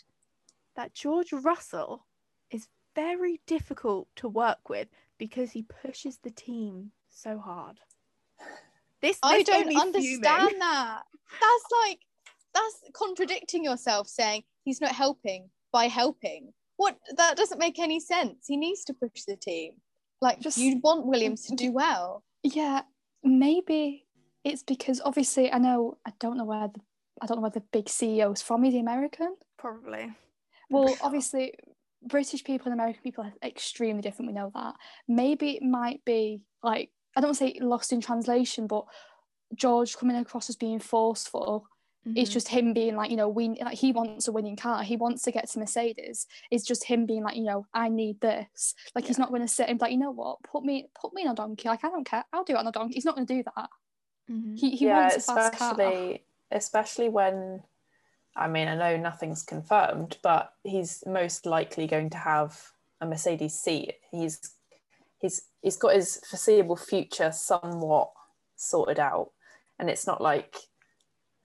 that 0.76 0.94
George 0.94 1.32
Russell 1.32 2.06
is 2.50 2.68
very 2.96 3.40
difficult 3.46 4.08
to 4.18 4.28
work 4.28 4.70
with 4.70 4.90
because 5.18 5.52
he 5.52 5.64
pushes 5.64 6.18
the 6.18 6.32
team 6.32 6.92
so 7.10 7.38
hard. 7.38 7.80
This, 9.02 9.18
I 9.24 9.38
this 9.38 9.48
made 9.48 9.66
don't 9.66 9.82
understand 9.82 10.24
fuming. 10.24 10.60
that. 10.60 11.02
That's 11.40 11.66
like 11.86 12.00
that's 12.54 12.84
contradicting 12.94 13.64
yourself 13.64 14.08
saying 14.08 14.44
he's 14.64 14.82
not 14.82 14.92
helping 14.92 15.50
by 15.72 15.86
helping. 15.86 16.54
What 16.78 16.98
that 17.18 17.38
doesn't 17.38 17.60
make 17.60 17.80
any 17.80 18.00
sense. 18.00 18.46
He 18.48 18.58
needs 18.58 18.84
to 18.86 18.94
push 18.94 19.24
the 19.28 19.36
team. 19.36 19.74
Like 20.22 20.40
Just- 20.40 20.58
you'd 20.58 20.84
want 20.84 21.06
Williams 21.06 21.46
to 21.48 21.56
do 21.56 21.72
well. 21.72 22.24
Yeah, 22.44 22.82
maybe 23.24 24.06
it's 24.44 24.64
because 24.64 25.02
obviously 25.04 25.52
I 25.52 25.58
know 25.60 25.98
I 26.06 26.14
don't 26.20 26.38
know 26.38 26.46
where 26.46 26.68
the 26.68 26.82
I 27.22 27.28
don't 27.28 27.38
know 27.38 27.42
where 27.42 27.52
the 27.52 27.64
big 27.72 27.86
CEO's 27.86 28.42
from. 28.42 28.66
Is 28.66 28.74
he 28.74 28.80
American? 28.80 29.36
Probably. 29.58 30.12
Well, 30.70 30.88
sure. 30.88 30.98
obviously 31.02 31.54
British 32.04 32.44
people 32.44 32.72
and 32.72 32.74
American 32.74 33.04
people 33.04 33.24
are 33.24 33.34
extremely 33.48 34.02
different. 34.02 34.30
We 34.30 34.34
know 34.34 34.52
that. 34.56 34.76
Maybe 35.08 35.52
it 35.52 35.62
might 35.64 36.04
be 36.04 36.42
like 36.64 36.90
I 37.16 37.22
don't 37.22 37.30
want 37.30 37.38
to 37.40 37.46
say 37.46 37.58
lost 37.62 37.92
in 37.94 38.02
translation, 38.02 38.68
but 38.68 38.86
George 39.56 39.98
coming 39.98 40.16
across 40.18 40.50
as 40.50 40.56
being 40.56 40.80
forceful 40.80 41.68
It's 42.16 42.32
Mhm. 42.32 42.34
just 42.34 42.48
him 42.48 42.74
being 42.74 42.96
like, 42.96 43.12
you 43.12 43.16
know, 43.16 43.30
we 43.30 43.50
like 43.62 43.78
he 43.78 43.92
wants 43.92 44.28
a 44.28 44.32
winning 44.32 44.56
car. 44.56 44.82
He 44.82 44.98
wants 44.98 45.22
to 45.24 45.32
get 45.32 45.48
to 45.50 45.60
Mercedes. 45.60 46.26
It's 46.50 46.66
just 46.66 46.84
him 46.86 47.06
being 47.06 47.22
like, 47.24 47.36
you 47.38 47.44
know, 47.44 47.68
I 47.76 47.90
need 47.90 48.20
this. 48.22 48.74
Like 48.96 49.06
he's 49.06 49.20
not 49.20 49.30
going 49.30 49.44
to 49.44 49.48
sit 49.48 49.70
and 49.70 49.78
be 49.78 49.84
like, 49.86 49.92
you 49.92 50.00
know 50.00 50.10
what, 50.10 50.42
put 50.42 50.64
me 50.64 50.90
put 51.00 51.14
me 51.14 51.22
in 51.22 51.28
a 51.28 51.36
donkey. 51.36 51.68
Like 51.70 51.84
I 51.84 51.90
don't 51.90 52.04
care. 52.04 52.26
I'll 52.34 52.44
do 52.44 52.54
it 52.54 52.58
on 52.60 52.66
a 52.66 52.72
donkey. 52.72 52.96
He's 52.96 53.06
not 53.06 53.14
going 53.16 53.28
to 53.28 53.34
do 53.36 53.44
that. 53.44 53.70
Mhm. 54.32 54.58
He 54.58 54.76
he 54.76 54.86
yeah, 54.86 55.02
wants 55.02 55.18
a 55.18 55.22
fast 55.22 55.54
car. 55.60 55.74
especially 55.74 56.26
especially 56.50 57.10
when 57.10 57.64
I 58.36 58.48
mean 58.48 58.68
I 58.68 58.76
know 58.76 58.98
nothing's 58.98 59.44
confirmed, 59.44 60.18
but 60.24 60.56
he's 60.64 61.04
most 61.06 61.46
likely 61.46 61.86
going 61.86 62.10
to 62.12 62.18
have 62.18 62.74
a 63.00 63.06
Mercedes 63.06 63.54
seat. 63.60 64.00
He's 64.10 64.56
he's 65.22 65.44
he's 65.62 65.78
got 65.78 65.96
his 65.96 66.20
foreseeable 66.30 66.76
future 66.76 67.32
somewhat 67.32 68.12
sorted 68.56 69.00
out, 69.00 69.30
and 69.80 69.90
it's 69.90 70.08
not 70.08 70.22
like 70.22 70.56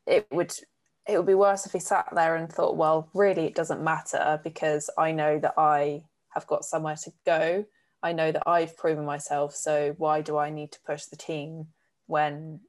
it 0.07 0.27
would 0.33 0.53
it 1.07 1.17
would 1.17 1.27
be 1.27 1.35
worse 1.35 1.67
if 1.67 1.73
he 1.73 1.79
sat 1.79 2.09
there 2.13 2.35
and 2.35 2.53
thought, 2.53 2.77
well, 2.77 3.09
really 3.15 3.45
it 3.45 3.55
doesn't 3.55 3.85
matter 3.85 4.41
because 4.43 4.91
I 4.99 5.13
know 5.13 5.39
that 5.39 5.55
I 5.57 6.03
have 6.31 6.47
got 6.49 6.65
somewhere 6.65 6.97
to 6.97 7.13
go. 7.25 7.65
I 8.03 8.13
know 8.13 8.33
that 8.33 8.43
I've 8.47 8.77
proven 8.77 9.05
myself, 9.05 9.55
so 9.55 9.95
why 9.99 10.21
do 10.21 10.37
I 10.37 10.51
need 10.51 10.73
to 10.73 10.81
push 10.85 11.05
the 11.05 11.17
team 11.17 11.69
when 12.07 12.61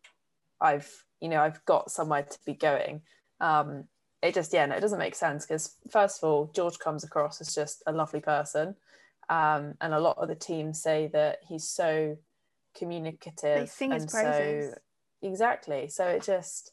I've 0.62 0.92
you 1.20 1.30
know 1.30 1.42
I've 1.42 1.64
got 1.66 1.92
somewhere 1.92 2.24
to 2.24 2.40
be 2.46 2.54
going. 2.54 3.02
Um, 3.40 3.86
it 4.22 4.34
just 4.34 4.54
yeah 4.54 4.66
no 4.66 4.76
it 4.76 4.82
doesn't 4.82 5.00
make 5.00 5.16
sense 5.16 5.46
because 5.46 5.76
first 5.92 6.22
of 6.22 6.30
all 6.30 6.52
George 6.56 6.80
comes 6.80 7.04
across 7.04 7.40
as 7.42 7.54
just 7.54 7.84
a 7.88 7.92
lovely 7.92 8.20
person, 8.20 8.76
um, 9.30 9.74
and 9.82 9.94
a 9.94 10.00
lot 10.00 10.18
of 10.18 10.28
the 10.28 10.36
team 10.36 10.74
say 10.74 11.10
that 11.14 11.40
he's 11.48 11.68
so 11.70 12.18
communicative. 12.78 13.60
They 13.60 13.66
sing 13.66 13.92
his 13.92 14.04
and 14.04 14.12
praises. 14.12 14.74
So, 14.74 14.80
exactly. 15.28 15.88
So 15.90 16.06
it 16.08 16.24
just 16.24 16.72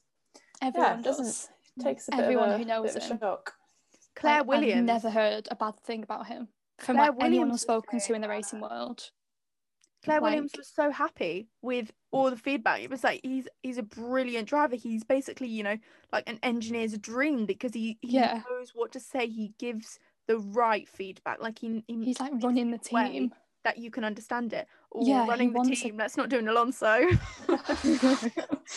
Everyone 0.62 0.98
yeah, 0.98 1.02
doesn't- 1.02 1.24
does. 1.24 1.48
takes 1.82 2.08
a 2.08 2.12
bit 2.12 2.20
Everyone 2.20 2.48
of 2.50 2.54
a, 2.54 2.58
who 2.58 2.64
knows 2.64 2.94
bit 2.94 3.02
of 3.04 3.10
him. 3.10 3.18
shock. 3.18 3.54
Claire 4.16 4.38
Like, 4.40 4.46
Williams. 4.48 4.78
I've 4.90 5.02
never 5.02 5.10
heard 5.10 5.48
a 5.50 5.56
bad 5.56 5.74
thing 5.80 6.02
about 6.04 6.26
him 6.28 6.48
from 6.78 6.96
Claire 6.96 7.08
like 7.10 7.16
anyone 7.24 7.30
Williams 7.30 7.48
I've 7.48 7.52
was 7.52 7.60
spoken 7.62 8.00
to 8.00 8.14
in 8.14 8.20
the 8.20 8.28
racing 8.28 8.60
world. 8.60 9.10
Claire 10.04 10.20
Williams 10.20 10.52
was 10.56 10.68
so 10.68 10.90
happy 10.90 11.48
with 11.62 11.90
all 12.12 12.28
the 12.30 12.36
feedback. 12.36 12.82
It 12.82 12.90
was 12.90 13.02
like 13.02 13.20
he's 13.24 13.48
he's 13.62 13.78
a 13.78 13.82
brilliant 13.82 14.46
driver. 14.48 14.76
He's 14.76 15.02
basically, 15.02 15.48
you 15.48 15.62
know, 15.62 15.78
like 16.12 16.28
an 16.28 16.38
engineer's 16.42 16.96
dream 16.98 17.46
because 17.46 17.72
he, 17.72 17.96
he 18.02 18.12
Yeah. 18.16 18.42
knows 18.50 18.72
what 18.74 18.92
to 18.92 19.00
say. 19.00 19.26
He 19.28 19.54
gives 19.58 19.98
the 20.26 20.38
right 20.38 20.88
feedback. 20.88 21.40
Like 21.40 21.58
he, 21.58 21.84
he 21.86 22.04
He's 22.04 22.20
like 22.20 22.32
running 22.42 22.70
the 22.70 22.78
team. 22.78 23.32
that 23.64 23.78
you 23.78 23.90
can 23.90 24.04
understand 24.04 24.52
it. 24.52 24.66
Or 24.90 25.02
Yeah, 25.06 25.26
running 25.26 25.52
the 25.52 25.58
wants 25.58 25.80
a- 25.80 25.84
team. 25.84 25.96
Let's 25.96 26.16
not 26.16 26.28
do 26.28 26.38
an 26.38 26.48
Alonso. 26.48 27.08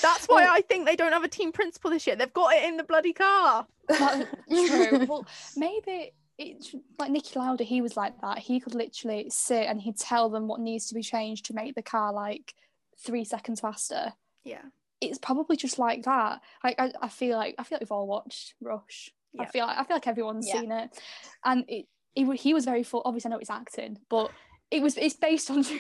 That's 0.01 0.27
why 0.27 0.43
Well- 0.43 0.53
I 0.53 0.61
think 0.61 0.85
they 0.85 0.95
don't 0.95 1.11
have 1.13 1.23
a 1.23 1.27
team 1.27 1.51
principal 1.51 1.91
this 1.91 2.07
year. 2.07 2.15
They've 2.15 2.33
got 2.33 2.53
it 2.53 2.63
in 2.65 2.77
the 2.77 2.83
bloody 2.83 3.13
car. 3.13 3.67
That's 3.87 4.25
true. 4.49 5.05
Well, 5.05 5.25
maybe 5.55 6.11
it's 6.37 6.75
like 6.99 7.11
Niki 7.11 7.35
Lauda. 7.35 7.63
He 7.63 7.81
was 7.81 7.97
like 7.97 8.19
that. 8.21 8.39
He 8.39 8.59
could 8.59 8.75
literally 8.75 9.27
sit 9.29 9.67
and 9.67 9.81
he'd 9.81 9.97
tell 9.97 10.29
them 10.29 10.47
what 10.47 10.59
needs 10.59 10.87
to 10.87 10.95
be 10.95 11.01
changed 11.01 11.45
to 11.45 11.53
make 11.53 11.75
the 11.75 11.81
car 11.81 12.13
like 12.13 12.53
three 12.97 13.23
seconds 13.23 13.59
faster. 13.61 14.13
Yeah. 14.43 14.61
It's 15.01 15.19
probably 15.19 15.55
just 15.57 15.77
like 15.79 16.03
that. 16.03 16.41
Like 16.63 16.75
I, 16.79 16.91
I 17.01 17.07
feel 17.09 17.37
like 17.37 17.55
I 17.59 17.63
feel 17.63 17.75
like 17.75 17.81
we've 17.81 17.91
all 17.91 18.07
watched 18.07 18.55
Rush. 18.61 19.11
I 19.39 19.45
feel 19.45 19.65
like 19.65 19.77
I 19.77 19.83
feel 19.83 19.95
like 19.95 20.07
everyone's 20.07 20.47
Yeah. 20.47 20.59
seen 20.61 20.71
it, 20.71 20.99
and 21.43 21.65
it, 21.67 21.85
he 22.15 22.35
he 22.35 22.53
was 22.53 22.65
very 22.65 22.83
full. 22.83 23.01
Obviously, 23.05 23.29
I 23.29 23.31
know 23.31 23.39
it's 23.39 23.49
acting, 23.49 23.99
but 24.09 24.31
it 24.71 24.81
was 24.81 24.97
it's 24.97 25.15
based 25.15 25.49
on 25.51 25.63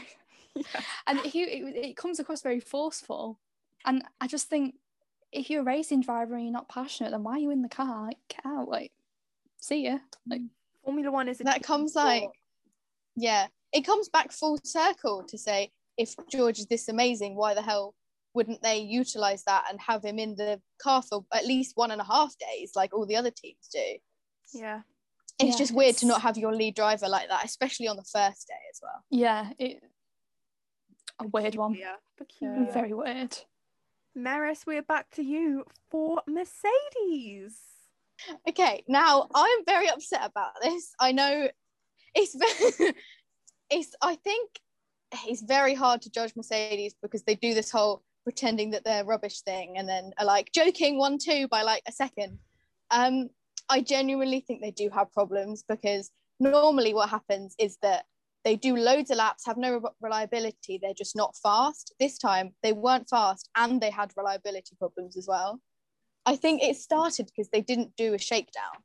Yeah. 0.55 0.81
and 1.05 1.19
he 1.19 1.43
it, 1.43 1.75
it 1.89 1.97
comes 1.97 2.19
across 2.19 2.41
very 2.41 2.59
forceful 2.59 3.39
and 3.85 4.03
i 4.19 4.25
just 4.27 4.49
think 4.49 4.73
if 5.31 5.51
you're 5.51 5.61
a 5.61 5.65
racing 5.65 6.01
driver 6.01 6.33
and 6.33 6.43
you're 6.45 6.51
not 6.53 6.67
passionate 6.67 7.11
then 7.11 7.21
why 7.23 7.33
are 7.33 7.39
you 7.39 7.51
in 7.51 7.61
the 7.61 7.69
car 7.69 8.05
like 8.07 8.17
get 8.27 8.43
out 8.43 8.67
like 8.67 8.91
see 9.59 9.85
ya 9.85 9.99
like 10.27 10.41
mm. 10.41 10.49
Formula 10.83 11.11
One 11.11 11.29
is 11.29 11.41
a 11.41 11.43
that 11.43 11.61
comes 11.61 11.91
sport. 11.91 12.05
like 12.05 12.29
yeah 13.15 13.47
it 13.71 13.81
comes 13.85 14.09
back 14.09 14.31
full 14.31 14.57
circle 14.63 15.23
to 15.25 15.37
say 15.37 15.69
if 15.95 16.15
george 16.31 16.57
is 16.57 16.65
this 16.65 16.87
amazing 16.89 17.35
why 17.35 17.53
the 17.53 17.61
hell 17.61 17.93
wouldn't 18.37 18.61
they 18.61 18.77
utilize 18.77 19.43
that 19.45 19.65
and 19.69 19.79
have 19.81 20.03
him 20.05 20.19
in 20.19 20.35
the 20.35 20.61
car 20.79 21.01
for 21.01 21.25
at 21.33 21.45
least 21.45 21.71
one 21.75 21.89
and 21.91 21.99
a 21.99 22.03
half 22.03 22.33
days 22.37 22.71
like 22.75 22.93
all 22.93 23.05
the 23.07 23.15
other 23.15 23.31
teams 23.31 23.67
do 23.73 23.87
Yeah. 24.53 24.81
it's 25.39 25.53
Yeah, 25.55 25.57
just 25.63 25.73
weird 25.73 25.97
to 25.97 26.05
not 26.05 26.21
have 26.21 26.37
your 26.37 26.53
lead 26.53 26.75
driver 26.75 27.07
like 27.09 27.29
that 27.29 27.43
especially 27.43 27.87
on 27.87 27.97
the 27.97 28.03
first 28.17 28.47
day 28.47 28.63
as 28.71 28.79
well 28.81 28.99
yeah 29.09 29.49
it 29.57 29.81
a 31.19 31.27
weird 31.27 31.55
one 31.55 31.73
Yeah. 31.73 31.95
Peculiar. 32.17 32.71
very 32.71 32.93
weird 32.93 33.35
Maris, 34.15 34.65
we're 34.65 34.81
back 34.81 35.09
to 35.17 35.23
you 35.23 35.63
for 35.91 36.21
Mercedes. 36.27 37.55
okay 38.49 38.83
now 38.87 39.27
i'm 39.33 39.61
very 39.65 39.89
upset 39.89 40.23
about 40.31 40.53
this 40.61 40.93
i 40.99 41.11
know 41.11 41.33
it's 42.15 42.35
very 42.43 42.93
it's 43.77 43.91
i 44.01 44.13
think 44.15 44.49
it's 45.31 45.41
very 45.57 45.73
hard 45.83 46.01
to 46.03 46.09
judge 46.11 46.33
mercedes 46.35 46.93
because 47.01 47.23
they 47.23 47.35
do 47.35 47.53
this 47.53 47.71
whole 47.71 48.03
pretending 48.27 48.71
that 48.71 48.83
they're 48.83 49.05
rubbish 49.05 49.39
thing 49.41 49.77
and 49.77 49.87
then 49.87 50.11
are 50.17 50.25
like 50.25 50.51
joking 50.53 50.97
one 50.97 51.17
two 51.17 51.47
by 51.47 51.61
like 51.61 51.81
a 51.87 51.91
second 51.91 52.37
um 52.91 53.29
i 53.69 53.79
genuinely 53.79 54.41
think 54.41 54.61
they 54.61 54.71
do 54.71 54.89
have 54.89 55.11
problems 55.13 55.63
because 55.69 56.11
normally 56.41 56.93
what 56.93 57.09
happens 57.09 57.55
is 57.57 57.77
that 57.81 58.03
they 58.43 58.55
do 58.55 58.75
loads 58.75 59.11
of 59.11 59.17
laps 59.17 59.45
have 59.45 59.57
no 59.57 59.77
re- 59.77 59.89
reliability 60.01 60.77
they're 60.81 60.93
just 60.93 61.15
not 61.15 61.37
fast 61.41 61.93
this 62.01 62.17
time 62.17 62.51
they 62.63 62.73
weren't 62.73 63.07
fast 63.09 63.49
and 63.55 63.79
they 63.79 63.89
had 63.89 64.11
reliability 64.17 64.75
problems 64.77 65.15
as 65.15 65.25
well 65.25 65.61
I 66.27 66.35
think 66.35 66.61
it 66.61 66.75
started 66.75 67.27
because 67.27 67.49
they 67.51 67.61
didn't 67.61 67.95
do 67.95 68.13
a 68.13 68.19
shakedown. 68.19 68.83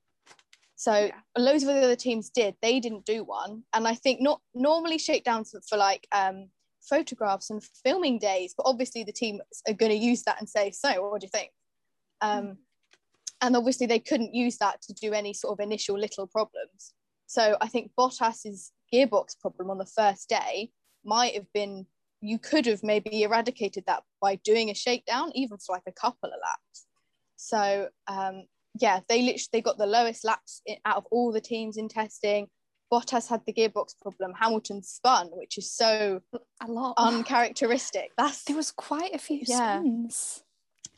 So 0.77 1.07
Yeah. 1.07 1.21
loads 1.37 1.65
of 1.65 1.75
the 1.75 1.83
other 1.83 1.97
teams 1.97 2.31
did. 2.31 2.55
They 2.63 2.79
didn't 2.79 3.05
do 3.05 3.25
one, 3.25 3.65
and 3.73 3.89
I 3.89 3.97
think 3.97 4.21
not 4.21 4.41
normally 4.55 4.99
shakedowns 4.99 5.51
for, 5.51 5.61
for 5.69 5.77
like 5.77 6.07
um, 6.13 6.51
photographs 6.89 7.51
and 7.51 7.63
filming 7.85 8.19
days. 8.19 8.55
But 8.57 8.67
obviously 8.67 9.05
the 9.05 9.13
team 9.13 9.41
are 9.69 9.75
going 9.75 9.93
to 9.93 9.99
use 9.99 10.23
that 10.25 10.39
and 10.39 10.49
say, 10.49 10.71
"So, 10.71 11.11
what 11.11 11.21
do 11.21 11.27
you 11.27 11.31
think?" 11.31 11.51
Um, 12.21 12.59
and 13.41 13.57
obviously 13.57 13.87
they 13.87 13.99
couldn't 13.99 14.35
use 14.35 14.59
that 14.59 14.81
to 14.83 14.93
do 14.93 15.13
any 15.13 15.35
sort 15.35 15.59
of 15.59 15.65
initial 15.65 15.99
little 15.99 16.27
problems. 16.27 16.95
So 17.27 17.57
I 17.61 17.69
think 17.69 17.91
Bottas's 17.99 18.73
gearbox 18.93 19.39
problem 19.41 19.71
on 19.71 19.79
the 19.79 19.87
first 19.87 20.29
day 20.29 20.71
might 21.05 21.35
have 21.35 21.53
been 21.53 21.87
you 22.21 22.39
could 22.39 22.67
have 22.67 22.85
maybe 22.85 23.23
eradicated 23.25 23.85
that 23.87 24.05
by 24.21 24.37
doing 24.37 24.71
a 24.71 24.75
shakedown, 24.75 25.33
even 25.35 25.59
for 25.59 25.75
like 25.75 25.83
a 25.89 25.93
couple 25.93 26.31
of 26.31 26.39
laps. 26.41 26.87
So 27.37 27.89
um, 28.07 28.45
yeah, 28.79 29.01
they 29.09 29.23
literally 29.23 29.49
they 29.53 29.61
got 29.61 29.77
the 29.77 29.87
lowest 29.87 30.25
laps 30.25 30.63
in, 30.65 30.77
out 30.85 30.99
of 30.99 31.07
all 31.11 31.33
the 31.33 31.41
teams 31.41 31.77
in 31.77 31.89
testing. 31.89 32.47
Bottas 32.93 33.27
had 33.27 33.41
the 33.47 33.55
gearbox 33.55 33.99
problem. 34.01 34.35
Hamilton 34.39 34.83
spun, 34.83 35.29
which 35.33 35.57
is 35.57 35.71
so 35.71 36.21
a 36.61 36.67
lot 36.71 36.93
uncharacteristic. 36.99 38.13
That's 38.19 38.45
there 38.45 38.57
was 38.57 38.71
quite 38.71 39.15
a 39.15 39.19
few 39.19 39.41
Yeah. 39.47 39.79
spins 39.81 40.45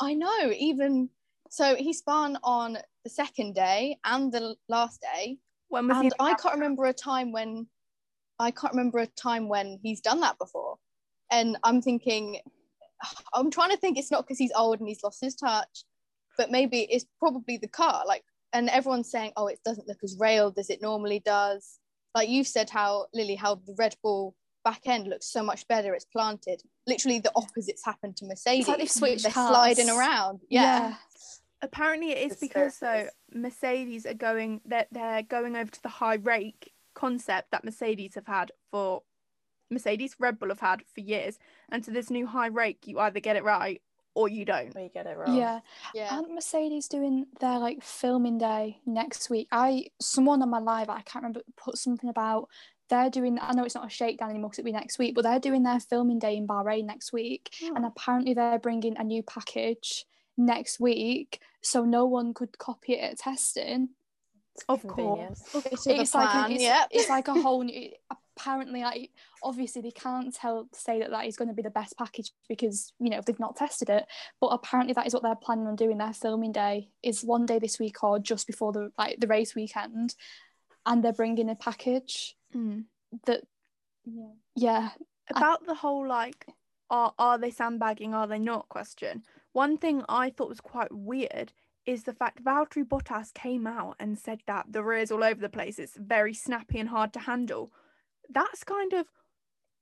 I 0.00 0.14
know. 0.14 0.50
Even 0.56 1.08
so, 1.50 1.76
he 1.76 1.92
spun 1.92 2.36
on 2.42 2.78
the 3.04 3.10
second 3.10 3.54
day 3.54 3.96
and 4.04 4.32
the 4.32 4.56
last 4.68 5.00
day, 5.00 5.38
When 5.68 5.86
was 5.86 5.98
he? 5.98 6.06
and 6.06 6.14
I 6.18 6.34
can't 6.34 6.54
remember 6.54 6.86
a 6.86 6.92
time 6.92 7.30
when 7.30 7.68
I 8.40 8.50
can't 8.50 8.72
remember 8.72 8.98
a 8.98 9.06
time 9.06 9.48
when 9.48 9.78
he's 9.84 10.00
done 10.00 10.20
that 10.22 10.36
before. 10.38 10.78
And 11.30 11.56
I'm 11.62 11.80
thinking, 11.80 12.40
I'm 13.32 13.52
trying 13.52 13.70
to 13.70 13.76
think. 13.76 13.96
It's 13.98 14.10
not 14.10 14.22
because 14.24 14.38
he's 14.38 14.52
old 14.56 14.80
and 14.80 14.88
he's 14.88 15.04
lost 15.04 15.20
his 15.20 15.36
touch, 15.36 15.84
but 16.36 16.50
maybe 16.50 16.80
it's 16.90 17.06
probably 17.20 17.56
the 17.56 17.68
car. 17.68 18.02
Like, 18.04 18.24
and 18.52 18.68
everyone's 18.68 19.10
saying, 19.10 19.32
oh, 19.36 19.46
it 19.46 19.60
doesn't 19.64 19.86
look 19.86 20.02
as 20.02 20.16
railed 20.18 20.58
as 20.58 20.70
it 20.70 20.82
normally 20.82 21.20
does. 21.20 21.78
Like 22.14 22.28
you've 22.28 22.46
said, 22.46 22.70
how 22.70 23.06
Lily, 23.12 23.34
how 23.34 23.56
the 23.56 23.74
Red 23.76 23.96
Bull 24.02 24.34
back 24.64 24.82
end 24.86 25.08
looks 25.08 25.26
so 25.26 25.42
much 25.42 25.66
better. 25.68 25.94
It's 25.94 26.04
planted. 26.04 26.62
Literally, 26.86 27.18
the 27.18 27.32
opposites 27.34 27.84
happened 27.84 28.16
to 28.18 28.26
Mercedes. 28.26 28.68
like 28.68 28.78
they've 28.78 28.90
switched 28.90 29.24
They're 29.24 29.32
cars. 29.32 29.50
sliding 29.50 29.90
around. 29.90 30.40
Yeah. 30.48 30.94
Apparently, 31.62 32.12
it 32.12 32.18
is 32.18 32.32
It's 32.32 32.40
because 32.40 32.78
very 32.78 33.04
though 33.04 33.40
Mercedes 33.40 34.06
are 34.06 34.14
going 34.14 34.60
that 34.66 34.88
they're 34.92 35.22
going 35.22 35.56
over 35.56 35.70
to 35.70 35.82
the 35.82 35.88
high 35.88 36.16
rake 36.16 36.72
concept 36.94 37.50
that 37.50 37.64
Mercedes 37.64 38.14
have 38.14 38.26
had 38.26 38.52
for 38.70 39.02
Mercedes 39.70 40.14
Red 40.18 40.38
Bull 40.38 40.50
have 40.50 40.60
had 40.60 40.82
for 40.94 41.00
years, 41.00 41.38
and 41.70 41.84
so 41.84 41.90
this 41.90 42.10
new 42.10 42.26
high 42.26 42.46
rake, 42.48 42.86
you 42.86 42.98
either 43.00 43.18
get 43.20 43.36
it 43.36 43.44
right 43.44 43.80
or 44.14 44.28
you 44.28 44.44
don't. 44.44 44.74
Where 44.74 44.84
you 44.84 44.90
get 44.90 45.06
it 45.06 45.16
wrong. 45.16 45.36
yeah 45.36 45.60
yeah. 45.94 46.14
Aren't 46.14 46.32
Mercedes 46.32 46.88
doing 46.88 47.26
their 47.40 47.58
like 47.58 47.82
filming 47.82 48.38
day 48.38 48.78
next 48.86 49.30
week? 49.30 49.48
I 49.52 49.86
someone 50.00 50.42
on 50.42 50.50
my 50.50 50.58
live, 50.60 50.88
I 50.88 51.02
can't 51.02 51.22
remember, 51.22 51.42
put 51.56 51.78
something 51.78 52.08
about 52.10 52.48
they're 52.90 53.10
doing. 53.10 53.38
I 53.40 53.52
know 53.52 53.64
it's 53.64 53.74
not 53.74 53.86
a 53.86 53.90
shakedown 53.90 54.30
anymore 54.30 54.50
because 54.50 54.60
it'll 54.60 54.66
be 54.66 54.72
next 54.72 54.98
week, 54.98 55.14
but 55.14 55.24
they're 55.24 55.40
doing 55.40 55.62
their 55.62 55.80
filming 55.80 56.18
day 56.18 56.36
in 56.36 56.46
Bahrain 56.46 56.84
next 56.84 57.12
week, 57.12 57.54
and 57.62 57.78
hmm. 57.78 57.84
apparently 57.84 58.34
they're 58.34 58.58
bringing 58.58 58.96
a 58.96 59.04
new 59.04 59.22
package 59.22 60.04
next 60.36 60.80
week, 60.80 61.40
so 61.62 61.84
no 61.84 62.04
one 62.06 62.34
could 62.34 62.58
copy 62.58 62.94
it 62.94 63.12
at 63.12 63.18
testing. 63.18 63.90
It's 64.54 64.64
Of 64.68 64.82
convenient. 64.82 65.38
course. 65.50 65.66
It's, 65.66 65.84
the 65.84 66.00
it's 66.00 66.14
like 66.14 66.30
plan. 66.30 66.44
an, 66.46 66.52
it's, 66.52 66.62
yeah. 66.62 66.84
it's 66.90 67.08
like 67.08 67.28
a 67.28 67.34
whole 67.34 67.62
new. 67.62 67.90
apparently, 68.36 68.82
I 68.82 69.08
obviously 69.42 69.82
they 69.82 69.90
can't 69.90 70.34
tell 70.34 70.68
say 70.72 71.00
that 71.00 71.10
that 71.10 71.26
is 71.26 71.36
going 71.36 71.48
to 71.48 71.54
be 71.54 71.62
the 71.62 71.70
best 71.70 71.96
package 71.96 72.32
because 72.48 72.92
you 72.98 73.10
know 73.10 73.20
they've 73.24 73.38
not 73.38 73.56
tested 73.56 73.88
it. 73.90 74.06
But 74.40 74.48
apparently 74.48 74.94
that 74.94 75.06
is 75.06 75.14
what 75.14 75.22
they're 75.22 75.34
planning 75.36 75.66
on 75.66 75.76
doing. 75.76 75.98
Their 75.98 76.12
filming 76.12 76.52
day 76.52 76.88
is 77.02 77.22
one 77.22 77.46
day 77.46 77.58
this 77.58 77.78
week 77.78 78.02
or 78.02 78.18
just 78.18 78.46
before 78.46 78.72
the 78.72 78.90
like 78.98 79.20
the 79.20 79.26
race 79.26 79.54
weekend, 79.54 80.14
and 80.86 81.02
they're 81.02 81.12
bringing 81.12 81.50
a 81.50 81.54
package 81.56 82.36
Mm. 82.54 82.84
that 83.26 83.42
Yeah. 84.04 84.30
yeah 84.54 84.90
About 85.34 85.66
the 85.66 85.74
whole 85.74 86.06
like, 86.06 86.46
are 86.90 87.12
are 87.18 87.38
they 87.38 87.50
sandbagging? 87.50 88.14
Are 88.14 88.26
they 88.28 88.38
not? 88.38 88.68
Question. 88.68 89.24
One 89.52 89.78
thing 89.78 90.04
I 90.08 90.30
thought 90.30 90.48
was 90.48 90.60
quite 90.60 90.92
weird 90.92 91.52
is 91.86 92.04
the 92.04 92.14
fact 92.14 92.42
Valtteri 92.42 92.84
Bottas 92.84 93.32
came 93.34 93.66
out 93.66 93.96
and 94.00 94.18
said 94.18 94.40
that 94.46 94.66
the 94.72 94.82
rear's 94.82 95.10
all 95.10 95.22
over 95.22 95.40
the 95.40 95.48
place. 95.50 95.78
It's 95.78 95.96
very 95.96 96.32
snappy 96.32 96.78
and 96.78 96.88
hard 96.88 97.12
to 97.12 97.20
handle. 97.20 97.72
That's 98.30 98.64
kind 98.64 98.92
of, 98.92 99.06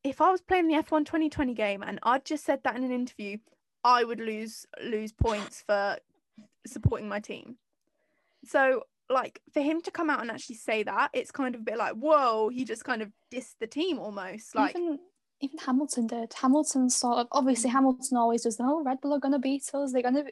if 0.04 0.20
I 0.20 0.30
was 0.30 0.40
playing 0.40 0.68
the 0.68 0.74
F1 0.74 1.04
2020 1.06 1.54
game 1.54 1.82
and 1.82 1.98
I'd 2.02 2.24
just 2.24 2.44
said 2.44 2.60
that 2.64 2.76
in 2.76 2.84
an 2.84 2.92
interview, 2.92 3.38
I 3.84 4.04
would 4.04 4.20
lose 4.20 4.66
lose 4.82 5.12
points 5.12 5.62
for 5.66 5.96
supporting 6.66 7.08
my 7.08 7.20
team. 7.20 7.56
So 8.44 8.84
like 9.08 9.40
for 9.52 9.60
him 9.60 9.80
to 9.82 9.90
come 9.90 10.10
out 10.10 10.20
and 10.20 10.30
actually 10.30 10.56
say 10.56 10.82
that, 10.84 11.10
it's 11.12 11.30
kind 11.30 11.54
of 11.54 11.60
a 11.60 11.64
bit 11.64 11.76
like, 11.76 11.94
whoa, 11.94 12.48
he 12.48 12.64
just 12.64 12.84
kind 12.84 13.02
of 13.02 13.10
dissed 13.32 13.56
the 13.60 13.66
team 13.66 13.98
almost. 13.98 14.54
Like 14.54 14.76
even 14.76 14.98
even 15.40 15.58
Hamilton 15.58 16.06
did. 16.06 16.32
Hamilton 16.34 16.88
sort 16.88 17.18
of 17.18 17.26
obviously. 17.32 17.70
Hamilton 17.70 18.16
always 18.16 18.42
does. 18.42 18.56
the, 18.56 18.64
Oh, 18.64 18.82
Red 18.82 19.00
Bull 19.00 19.14
are 19.14 19.20
to 19.32 19.38
beat 19.38 19.68
us. 19.74 19.92
They're 19.92 20.02
to. 20.14 20.24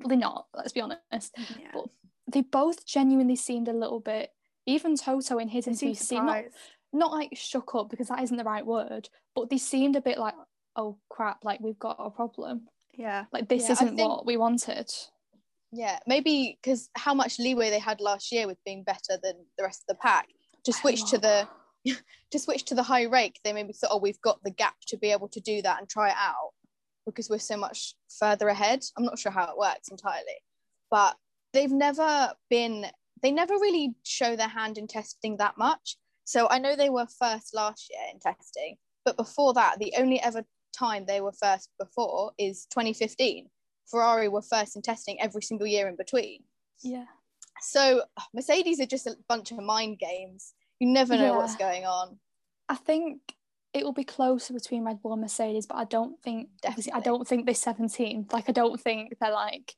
Well, 0.00 0.08
they're 0.08 0.18
not. 0.18 0.46
Let's 0.54 0.72
be 0.72 0.80
honest. 0.80 1.34
yeah. 1.58 1.68
But 1.72 1.86
they 2.26 2.42
both 2.42 2.84
genuinely 2.86 3.36
seemed 3.36 3.68
a 3.68 3.72
little 3.72 4.00
bit. 4.00 4.32
Even 4.66 4.96
Toto 4.96 5.38
in 5.38 5.48
his 5.48 5.66
They 5.66 5.72
interview 5.72 5.94
seemed 5.94 5.98
seemed 5.98 6.26
not. 6.26 6.44
Not 6.92 7.12
like 7.12 7.30
shook 7.34 7.74
up 7.74 7.90
because 7.90 8.08
that 8.08 8.22
isn't 8.22 8.36
the 8.36 8.44
right 8.44 8.64
word, 8.64 9.08
but 9.34 9.50
they 9.50 9.58
seemed 9.58 9.96
a 9.96 10.00
bit 10.00 10.18
like, 10.18 10.34
oh 10.76 10.98
crap, 11.08 11.44
like 11.44 11.60
we've 11.60 11.78
got 11.78 11.96
a 11.98 12.10
problem. 12.10 12.66
Yeah. 12.94 13.24
Like 13.32 13.48
this 13.48 13.64
Yeah, 13.64 13.72
isn't 13.72 13.96
think- 13.96 14.08
what 14.08 14.26
we 14.26 14.36
wanted. 14.36 14.90
Yeah, 15.72 15.98
maybe 16.06 16.58
because 16.62 16.88
how 16.96 17.12
much 17.12 17.38
leeway 17.38 17.70
they 17.70 17.80
had 17.80 18.00
last 18.00 18.32
year 18.32 18.46
with 18.46 18.56
being 18.64 18.82
better 18.84 19.18
than 19.22 19.34
the 19.58 19.64
rest 19.64 19.82
of 19.82 19.94
the 19.96 20.00
pack. 20.00 20.28
To 20.64 20.72
switch 20.72 21.04
to 21.10 21.18
the 21.18 21.48
to 22.30 22.38
switch 22.38 22.64
to 22.66 22.74
the 22.74 22.82
high 22.82 23.02
rake, 23.04 23.38
they 23.44 23.52
maybe 23.52 23.72
thought, 23.72 23.90
oh, 23.92 23.98
we've 23.98 24.20
got 24.20 24.42
the 24.42 24.50
gap 24.50 24.74
to 24.88 24.96
be 24.96 25.10
able 25.12 25.28
to 25.28 25.40
do 25.40 25.62
that 25.62 25.78
and 25.78 25.88
try 25.88 26.08
it 26.08 26.16
out 26.18 26.52
because 27.04 27.28
we're 27.28 27.38
so 27.38 27.56
much 27.56 27.94
further 28.18 28.48
ahead. 28.48 28.82
I'm 28.96 29.04
not 29.04 29.18
sure 29.18 29.30
how 29.32 29.50
it 29.50 29.58
works 29.58 29.88
entirely, 29.90 30.38
but 30.90 31.16
they've 31.52 31.70
never 31.70 32.32
been. 32.48 32.86
They 33.22 33.30
never 33.32 33.54
really 33.54 33.94
show 34.04 34.36
their 34.36 34.48
hand 34.48 34.78
in 34.78 34.86
testing 34.86 35.36
that 35.38 35.58
much. 35.58 35.96
So 36.26 36.48
I 36.48 36.58
know 36.58 36.74
they 36.74 36.90
were 36.90 37.06
first 37.06 37.54
last 37.54 37.88
year 37.88 38.00
in 38.12 38.18
testing, 38.18 38.76
but 39.04 39.16
before 39.16 39.54
that, 39.54 39.78
the 39.78 39.94
only 39.96 40.20
ever 40.20 40.44
time 40.76 41.06
they 41.06 41.20
were 41.20 41.32
first 41.32 41.70
before 41.78 42.32
is 42.36 42.66
2015. 42.70 43.48
Ferrari 43.88 44.28
were 44.28 44.42
first 44.42 44.74
in 44.74 44.82
testing 44.82 45.20
every 45.20 45.40
single 45.40 45.68
year 45.68 45.88
in 45.88 45.94
between. 45.94 46.42
Yeah. 46.82 47.04
So 47.60 48.02
ah, 48.18 48.26
Mercedes 48.34 48.80
are 48.80 48.86
just 48.86 49.06
a 49.06 49.16
bunch 49.28 49.52
of 49.52 49.58
mind 49.58 50.00
games. 50.00 50.52
You 50.80 50.88
never 50.88 51.16
know 51.16 51.34
what's 51.34 51.56
going 51.56 51.86
on. 51.86 52.18
I 52.68 52.74
think 52.74 53.20
it 53.72 53.84
will 53.84 53.92
be 53.92 54.04
closer 54.04 54.52
between 54.52 54.84
Red 54.84 55.00
Bull 55.00 55.12
and 55.12 55.22
Mercedes, 55.22 55.66
but 55.66 55.76
I 55.76 55.84
don't 55.84 56.20
think 56.22 56.48
obviously 56.66 56.92
I 56.92 57.00
don't 57.00 57.26
think 57.26 57.46
they're 57.46 57.54
17. 57.54 58.26
Like 58.32 58.48
I 58.48 58.52
don't 58.52 58.80
think 58.80 59.14
they're 59.20 59.30
like 59.30 59.76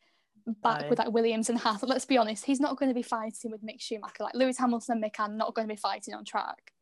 back 0.62 0.82
No. 0.82 0.88
with 0.90 0.98
like 0.98 1.12
Williams 1.12 1.48
and 1.50 1.58
Haas. 1.58 1.82
Let's 1.82 2.04
be 2.04 2.18
honest, 2.18 2.44
he's 2.44 2.60
not 2.60 2.76
going 2.76 2.88
to 2.88 2.94
be 2.94 3.02
fighting 3.02 3.50
with 3.50 3.62
Mick 3.64 3.80
Schumacher. 3.80 4.24
Like 4.24 4.34
Lewis 4.34 4.58
Hamilton 4.58 4.94
and 4.96 5.04
Mick 5.04 5.18
are 5.20 5.28
not 5.28 5.54
going 5.54 5.66
to 5.68 5.72
be 5.74 5.78
fighting 5.78 6.14
on 6.14 6.24
track. 6.24 6.72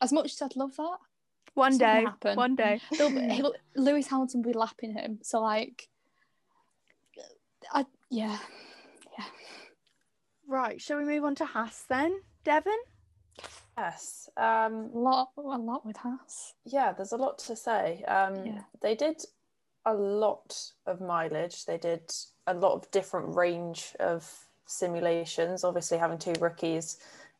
As 0.00 0.12
much 0.12 0.32
as 0.32 0.42
I'd 0.42 0.56
love 0.56 0.76
that, 0.76 0.98
One 1.54 1.72
It's 1.72 1.80
not 1.80 1.86
gonna 1.86 2.00
day. 2.00 2.04
happen. 2.06 2.36
One 2.36 2.56
day. 2.56 2.80
they'll 2.98 3.10
he'll, 3.30 3.54
Lewis 3.76 4.06
Hamilton 4.08 4.42
will 4.42 4.52
be 4.52 4.58
lapping 4.58 4.92
him. 4.92 5.18
So 5.22 5.40
like, 5.40 5.88
I 7.72 7.84
yeah, 8.10 8.38
yeah. 9.18 9.24
Right. 10.46 10.80
Shall 10.80 10.98
we 10.98 11.04
move 11.04 11.24
on 11.24 11.34
to 11.36 11.44
Haas 11.44 11.84
then? 11.88 12.20
Devon? 12.44 12.76
Yes. 13.76 14.28
a 14.36 14.44
Um, 14.44 14.90
lot 14.94 15.30
a 15.36 15.40
lot 15.40 15.84
with 15.84 15.96
Haas. 15.96 16.54
yeah, 16.64 16.92
there's 16.92 17.12
a 17.12 17.16
lot 17.16 17.38
to 17.38 17.56
say. 17.56 18.02
Um, 18.04 18.44
Yeah. 18.46 18.62
They 18.80 18.94
did 18.94 19.22
a 19.84 19.94
lot 19.94 20.56
of 20.86 21.00
mileage. 21.00 21.64
They 21.64 21.78
did 21.78 22.12
a 22.46 22.54
lot 22.54 22.74
of 22.74 22.90
different 22.90 23.34
range 23.34 23.94
of 24.00 24.28
simulations. 24.66 25.64
Obviously, 25.64 25.98
having 25.98 26.18
two 26.18 26.34
rookies, 26.40 26.98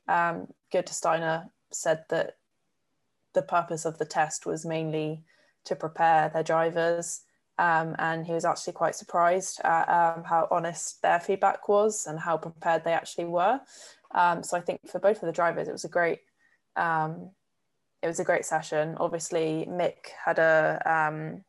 um, 0.09 0.49
Guenther 0.73 0.91
Steiner 0.93 1.51
said 1.73 2.05
that 2.11 2.37
the 3.35 3.43
purpose 3.43 3.85
of 3.85 3.99
the 3.99 4.05
test 4.05 4.47
was 4.47 4.65
mainly 4.65 5.23
to 5.65 5.77
prepare 5.77 6.31
their 6.31 6.43
drivers. 6.43 7.23
Um, 7.59 7.97
and 7.99 8.27
he 8.27 8.33
was 8.33 8.45
actually 8.45 8.75
quite 8.75 8.95
surprised 8.95 9.61
at 9.65 9.89
um, 9.89 10.25
how 10.25 10.47
honest 10.51 11.01
their 11.01 11.21
feedback 11.21 11.69
was 11.69 12.07
and 12.07 12.21
how 12.21 12.37
prepared 12.37 12.85
they 12.85 12.93
actually 12.93 13.25
were. 13.25 13.61
Um, 14.15 14.43
so 14.43 14.57
I 14.57 14.61
think 14.61 14.81
for 14.87 14.99
both 14.99 15.23
of 15.23 15.27
the 15.27 15.33
drivers, 15.33 15.69
it 15.69 15.73
was 15.73 15.85
a 15.85 15.89
great 15.89 16.21
um, 16.77 17.31
it 18.03 18.07
was 18.07 18.21
a 18.21 18.25
great 18.25 18.45
session. 18.45 18.97
Obviously, 19.01 19.67
Mick 19.69 20.13
had 20.25 20.39
a 20.39 20.83
um, 20.85 21.43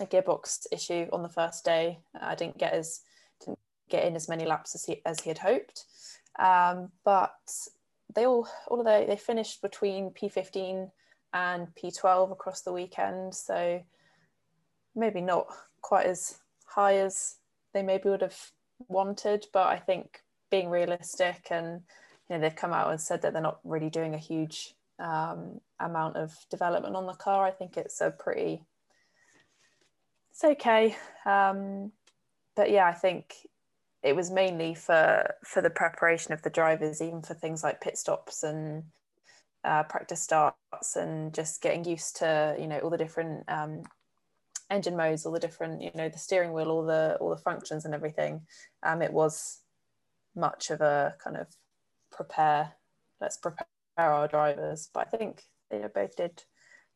a 0.00 0.06
gearbox 0.06 0.66
issue 0.72 1.06
on 1.12 1.22
the 1.22 1.28
first 1.28 1.64
day. 1.64 1.98
I 2.20 2.34
didn't 2.34 2.58
get 2.58 2.72
as 2.72 3.00
didn't 3.44 3.58
get 3.88 4.04
in 4.04 4.16
as 4.16 4.28
many 4.28 4.44
laps 4.44 4.74
as 4.74 4.84
he 4.84 5.02
as 5.04 5.20
he 5.20 5.30
had 5.30 5.38
hoped. 5.38 5.84
Um, 6.38 6.90
but 7.04 7.34
they 8.14 8.26
all 8.26 8.48
all 8.68 8.80
of 8.80 8.86
they 8.86 9.04
they 9.06 9.16
finished 9.16 9.62
between 9.62 10.10
P15 10.10 10.90
and 11.34 11.68
P12 11.74 12.32
across 12.32 12.62
the 12.62 12.72
weekend. 12.72 13.34
So 13.34 13.82
maybe 14.94 15.20
not 15.20 15.46
quite 15.80 16.06
as 16.06 16.38
high 16.66 16.96
as 16.96 17.36
they 17.72 17.82
maybe 17.82 18.08
would 18.08 18.22
have 18.22 18.38
wanted, 18.88 19.46
but 19.52 19.66
I 19.66 19.78
think 19.78 20.22
being 20.50 20.68
realistic 20.68 21.48
and 21.50 21.82
you 22.28 22.36
know 22.36 22.40
they've 22.40 22.54
come 22.54 22.72
out 22.72 22.90
and 22.90 23.00
said 23.00 23.22
that 23.22 23.32
they're 23.32 23.42
not 23.42 23.60
really 23.64 23.90
doing 23.90 24.14
a 24.14 24.18
huge 24.18 24.74
um, 24.98 25.60
amount 25.80 26.16
of 26.16 26.34
development 26.50 26.96
on 26.96 27.06
the 27.06 27.14
car. 27.14 27.46
I 27.46 27.50
think 27.50 27.76
it's 27.76 28.00
a 28.00 28.10
pretty, 28.10 28.62
it's 30.32 30.44
okay. 30.44 30.96
Um, 31.26 31.92
but 32.56 32.70
yeah, 32.70 32.86
I 32.86 32.92
think 32.92 33.34
it 34.02 34.16
was 34.16 34.30
mainly 34.30 34.74
for 34.74 35.34
for 35.44 35.62
the 35.62 35.70
preparation 35.70 36.32
of 36.32 36.42
the 36.42 36.50
drivers, 36.50 37.00
even 37.02 37.22
for 37.22 37.34
things 37.34 37.62
like 37.62 37.80
pit 37.80 37.98
stops 37.98 38.42
and 38.42 38.84
uh, 39.64 39.84
practice 39.84 40.22
starts, 40.22 40.96
and 40.96 41.34
just 41.34 41.62
getting 41.62 41.84
used 41.84 42.16
to 42.16 42.56
you 42.58 42.66
know 42.66 42.78
all 42.78 42.90
the 42.90 42.98
different 42.98 43.44
um, 43.48 43.82
engine 44.70 44.96
modes, 44.96 45.26
all 45.26 45.32
the 45.32 45.38
different 45.38 45.82
you 45.82 45.90
know 45.94 46.08
the 46.08 46.18
steering 46.18 46.52
wheel, 46.52 46.70
all 46.70 46.84
the 46.84 47.16
all 47.20 47.30
the 47.30 47.36
functions 47.36 47.84
and 47.84 47.94
everything. 47.94 48.42
Um, 48.82 49.02
it 49.02 49.12
was 49.12 49.60
much 50.34 50.70
of 50.70 50.80
a 50.80 51.14
kind 51.22 51.36
of 51.36 51.46
prepare. 52.10 52.72
Let's 53.20 53.36
prepare 53.36 53.66
our 53.98 54.26
drivers, 54.28 54.88
but 54.92 55.08
I 55.12 55.16
think 55.16 55.42
they 55.70 55.84
both 55.94 56.16
did 56.16 56.42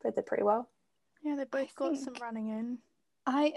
both 0.03 0.14
did 0.14 0.26
pretty 0.26 0.43
well. 0.43 0.70
Yeah, 1.22 1.37
they 1.37 1.45
both 1.45 1.74
got 1.74 1.97
some 1.97 2.14
running 2.20 2.49
in. 2.49 2.78
I 3.27 3.55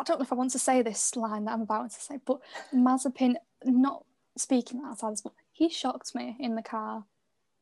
I 0.00 0.04
don't 0.04 0.18
know 0.20 0.24
if 0.24 0.32
I 0.32 0.36
want 0.36 0.52
to 0.52 0.58
say 0.58 0.82
this 0.82 1.16
line 1.16 1.44
that 1.46 1.52
I'm 1.52 1.62
about 1.62 1.90
to 1.90 2.00
say, 2.00 2.18
but 2.24 2.38
Mazepin, 2.74 3.34
not 3.64 4.04
speaking 4.36 4.80
outside 4.84 5.12
this, 5.12 5.22
but 5.22 5.32
he 5.50 5.68
shocked 5.68 6.14
me 6.14 6.36
in 6.38 6.54
the 6.54 6.62
car. 6.62 7.04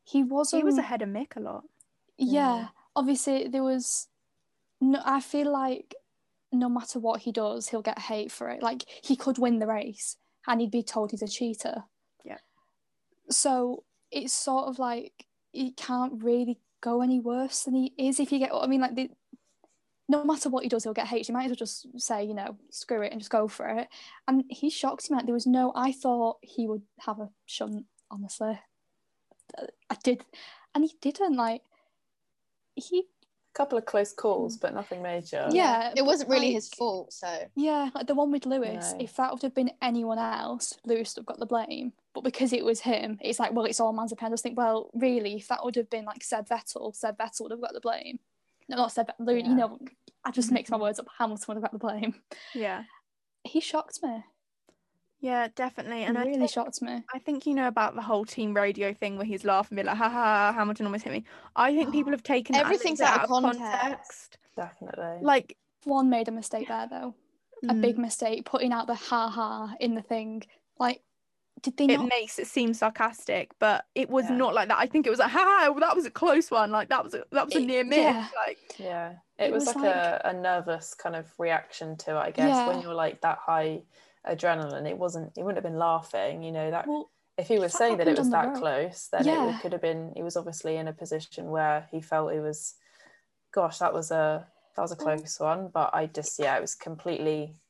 He 0.05 0.23
wasn't. 0.23 0.61
He 0.61 0.65
was 0.65 0.79
ahead 0.79 1.03
of 1.03 1.09
Mick 1.09 1.37
a 1.37 1.41
lot. 1.41 1.65
Yeah, 2.19 2.57
Yeah. 2.57 2.69
obviously 2.95 3.49
there 3.49 3.63
was. 3.63 4.09
No, 4.81 5.01
I 5.05 5.21
feel 5.21 5.51
like 5.51 5.95
no 6.53 6.69
matter 6.69 6.99
what 6.99 7.23
he 7.23 7.33
does, 7.33 7.69
he'll 7.69 7.81
get 7.83 7.99
hate 7.99 8.31
for 8.31 8.51
it. 8.51 8.63
Like 8.63 8.85
he 9.03 9.17
could 9.17 9.39
win 9.39 9.59
the 9.59 9.67
race, 9.67 10.17
and 10.47 10.61
he'd 10.61 10.71
be 10.71 10.83
told 10.83 11.11
he's 11.11 11.23
a 11.23 11.29
cheater. 11.29 11.85
Yeah. 12.25 12.39
So 13.31 13.85
it's 14.11 14.35
sort 14.35 14.69
of 14.69 14.79
like 14.79 15.27
he 15.53 15.73
can't 15.73 16.23
really 16.23 16.61
go 16.83 17.01
any 17.01 17.19
worse 17.19 17.65
than 17.65 17.75
he 17.75 17.95
is 17.99 18.21
if 18.21 18.31
you 18.31 18.39
get. 18.39 18.53
what 18.53 18.63
I 18.65 18.67
mean, 18.67 18.83
like 18.83 18.95
the, 18.95 19.11
no 20.09 20.25
matter 20.25 20.49
what 20.49 20.63
he 20.63 20.69
does, 20.69 20.85
he'll 20.85 20.93
get 20.93 21.09
hate. 21.09 21.29
You 21.29 21.35
might 21.35 21.45
as 21.45 21.51
well 21.51 21.57
just 21.57 22.01
say, 22.01 22.25
you 22.25 22.35
know, 22.35 22.57
screw 22.71 23.03
it 23.03 23.11
and 23.13 23.21
just 23.21 23.31
go 23.31 23.49
for 23.49 23.69
it. 23.69 23.89
And 24.29 24.45
he 24.49 24.71
shocked 24.71 25.11
me. 25.11 25.17
Like 25.17 25.27
there 25.27 25.35
was 25.35 25.47
no. 25.47 25.73
I 25.75 25.93
thought 25.93 26.39
he 26.43 26.67
would 26.69 26.83
have 27.01 27.19
a 27.21 27.31
shunt. 27.47 27.87
Honestly, 28.11 28.59
I 29.91 29.97
did, 30.03 30.25
and 30.75 30.85
he 30.85 30.93
didn't. 31.01 31.35
Like 31.35 31.63
he 32.77 33.01
A 33.01 33.55
couple 33.55 33.79
of 33.79 33.85
close 33.87 34.13
calls, 34.13 34.57
but 34.57 34.75
nothing 34.75 35.03
major. 35.03 35.49
Yeah, 35.51 35.93
it 35.97 36.05
wasn't 36.05 36.31
really 36.31 36.47
like- 36.47 36.55
his 36.55 36.69
fault. 36.69 37.13
So 37.13 37.49
Yeah, 37.57 37.91
like 37.95 38.07
the 38.07 38.15
one 38.15 38.31
with 38.31 38.47
Lewis, 38.47 38.93
No. 38.93 38.99
if 39.01 39.17
that 39.17 39.33
would 39.33 39.43
have 39.43 39.55
been 39.55 39.73
anyone 39.83 40.19
else, 40.19 40.79
Lewis 40.85 41.17
would 41.17 41.23
have 41.23 41.27
got 41.27 41.39
the 41.41 41.47
blame. 41.47 41.95
But 42.15 42.23
because 42.23 42.53
it 42.53 42.65
was 42.65 42.81
him, 42.81 43.19
it's 43.21 43.39
like, 43.41 43.53
well, 43.53 43.65
it's 43.65 43.81
all 43.81 43.93
Mazepin. 43.93 44.23
I 44.23 44.31
just 44.31 44.43
think, 44.43 44.57
well, 44.57 44.91
really, 44.95 45.35
if 45.37 45.49
that 45.49 45.65
would 45.65 45.77
have 45.77 45.91
been 45.91 46.05
like 46.05 46.23
Seb 46.23 46.49
Vettel, 46.49 46.95
Seb 46.95 47.19
Vettel 47.19 47.41
would 47.43 47.51
have 47.51 47.61
got 47.61 47.73
the 47.75 47.81
blame. 47.81 48.21
No, 48.69 48.77
not 48.77 48.93
Seb 48.93 49.09
Vettel, 49.21 49.41
Yeah. 49.41 49.49
you 49.49 49.55
know, 49.55 49.79
I 50.25 50.31
just 50.31 50.51
mix 50.51 50.71
my 50.71 50.77
words 50.77 50.99
up. 50.99 51.07
Hamilton 51.19 51.45
would 51.49 51.55
have 51.57 51.63
got 51.63 51.73
the 51.73 51.79
blame. 51.79 52.15
Yeah. 52.55 52.83
He 53.45 53.61
shocked 53.61 54.01
me. 54.03 54.25
Yeah, 55.21 55.49
definitely. 55.55 56.03
It 56.03 56.09
And 56.09 56.19
I 56.19 56.25
really 56.25 56.39
think, 56.41 56.51
shocked 56.51 56.83
me. 56.83 57.03
I 57.15 57.19
think 57.21 57.47
you 57.47 57.55
know 57.55 57.69
about 57.69 57.95
the 57.95 58.03
whole 58.03 58.25
team 58.25 58.55
radio 58.55 58.93
thing 58.93 59.17
where 59.17 59.25
he's 59.25 59.45
laughing, 59.45 59.77
be 59.77 59.83
like, 59.83 59.97
ha 59.97 60.09
ha, 60.09 60.53
Hamilton 60.55 60.87
almost 60.87 61.05
hit 61.05 61.13
me. 61.13 61.25
I 61.55 61.75
think 61.75 61.93
people 61.93 62.13
have 62.13 62.23
taken 62.23 62.53
that 62.55 62.65
Everything's 62.65 63.01
out 63.01 63.21
out 63.21 63.25
of 63.25 63.31
of 63.33 63.43
context. 63.43 63.81
context. 63.81 64.39
Definitely. 64.57 65.19
Like, 65.23 65.57
One 65.85 66.11
made 66.11 66.29
a 66.29 66.33
mistake 66.33 66.69
there 66.69 66.87
though. 66.89 67.15
A 67.69 67.75
big 67.75 67.97
mm, 67.97 68.01
mistake 68.01 68.45
putting 68.45 68.73
out 68.73 68.87
the 68.87 68.95
ha 68.95 69.29
ha 69.29 69.75
in 69.81 69.95
the 69.95 70.03
thing. 70.03 70.43
Like, 70.79 71.01
did 71.63 71.77
they 71.77 71.85
it 71.87 71.99
not? 71.99 72.09
makes 72.09 72.39
it 72.39 72.47
seem 72.47 72.75
sarcastic, 72.75 73.51
but 73.59 73.87
it 73.95 74.09
was 74.11 74.25
Yeah. 74.29 74.37
not 74.37 74.55
like 74.55 74.69
that. 74.69 74.79
I 74.79 74.87
think 74.87 75.07
it 75.07 75.11
was 75.11 75.19
like, 75.19 75.31
ha 75.31 75.39
ha, 75.45 75.71
well, 75.71 75.81
that 75.81 75.97
was 75.97 76.07
a 76.07 76.11
close 76.11 76.51
one. 76.51 76.71
Like 76.71 76.89
that 76.91 77.03
was 77.03 77.15
a, 77.15 77.25
that 77.33 77.47
was 77.47 77.55
a 77.57 77.61
near 77.61 77.85
miss. 77.85 77.99
yeah. 77.99 78.29
Like, 78.47 78.59
Yeah, 78.79 79.11
it, 79.39 79.47
It 79.49 79.53
was, 79.53 79.67
was 79.67 79.77
like, 79.77 79.85
a, 79.87 80.21
a 80.27 80.33
nervous 80.33 80.95
kind 80.95 81.17
of 81.17 81.27
reaction 81.39 81.97
to 81.99 82.13
it, 82.17 82.19
I 82.19 82.31
guess. 82.31 82.69
When 82.69 82.81
you're 82.83 82.95
like 82.95 83.21
that 83.23 83.39
high 83.39 83.83
adrenaline, 84.29 84.89
it 84.89 84.99
wasn't, 84.99 85.33
he 85.35 85.43
wouldn't 85.43 85.57
have 85.63 85.71
been 85.71 85.79
laughing, 85.79 86.43
you 86.43 86.53
know, 86.53 86.71
that 86.71 86.87
Well, 86.87 87.11
if 87.39 87.49
he 87.49 87.59
was 87.59 87.73
that 87.73 87.79
saying 87.79 87.97
that 87.99 88.09
it 88.09 88.19
was 88.19 88.31
that 88.31 88.49
road. 88.49 88.59
close, 88.59 89.09
then 89.13 89.21
it 89.23 89.27
Yeah. 89.27 89.47
would- 89.47 89.61
could 89.61 89.73
have 89.73 89.83
been, 89.83 90.13
he 90.17 90.23
was 90.23 90.37
obviously 90.37 90.77
in 90.77 90.89
a 90.89 90.93
position 90.93 91.51
where 91.51 91.87
he 91.91 92.01
felt 92.01 92.33
it 92.33 92.41
was, 92.41 92.75
gosh, 93.53 93.79
that 93.79 93.93
was 93.95 94.11
a, 94.11 94.47
that 94.75 94.83
was 94.83 94.93
a 94.93 94.97
Well- 94.97 95.17
close 95.17 95.41
one. 95.41 95.69
But 95.69 95.95
I 95.95 96.07
just, 96.07 96.39
yeah, 96.39 96.57
it 96.57 96.61
was 96.61 96.75
completely 96.75 97.43
Out 97.43 97.49
of 97.49 97.66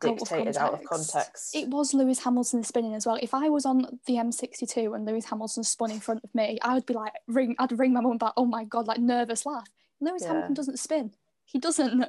dictated 0.00 0.56
out 0.56 0.72
of 0.74 0.84
context. 0.84 1.12
context. 1.12 1.54
it 1.56 1.68
was 1.68 1.94
Lewis 1.94 2.20
Hamilton 2.24 2.62
spinning 2.64 2.94
as 2.94 3.06
well. 3.06 3.18
If 3.22 3.34
I 3.34 3.48
was 3.48 3.64
on 3.66 3.98
the 4.06 4.14
M62 4.14 4.94
and 4.94 5.04
Lewis 5.06 5.26
Hamilton 5.26 5.62
spun 5.64 5.90
in 5.90 6.00
front 6.00 6.22
of 6.24 6.34
me, 6.34 6.58
I 6.62 6.74
would 6.74 6.86
be 6.86 6.94
like, 6.94 7.12
ring, 7.28 7.54
I'd 7.58 7.78
ring 7.78 7.92
my 7.92 8.00
mum 8.00 8.18
back, 8.18 8.32
oh 8.36 8.44
my 8.46 8.64
God, 8.64 8.86
like 8.86 8.98
nervous 8.98 9.44
laugh. 9.46 9.68
Lewis 10.00 10.22
Yeah. 10.22 10.28
Hamilton 10.28 10.54
doesn't 10.54 10.78
spin. 10.78 11.12
He 11.44 11.58
doesn't. 11.58 12.04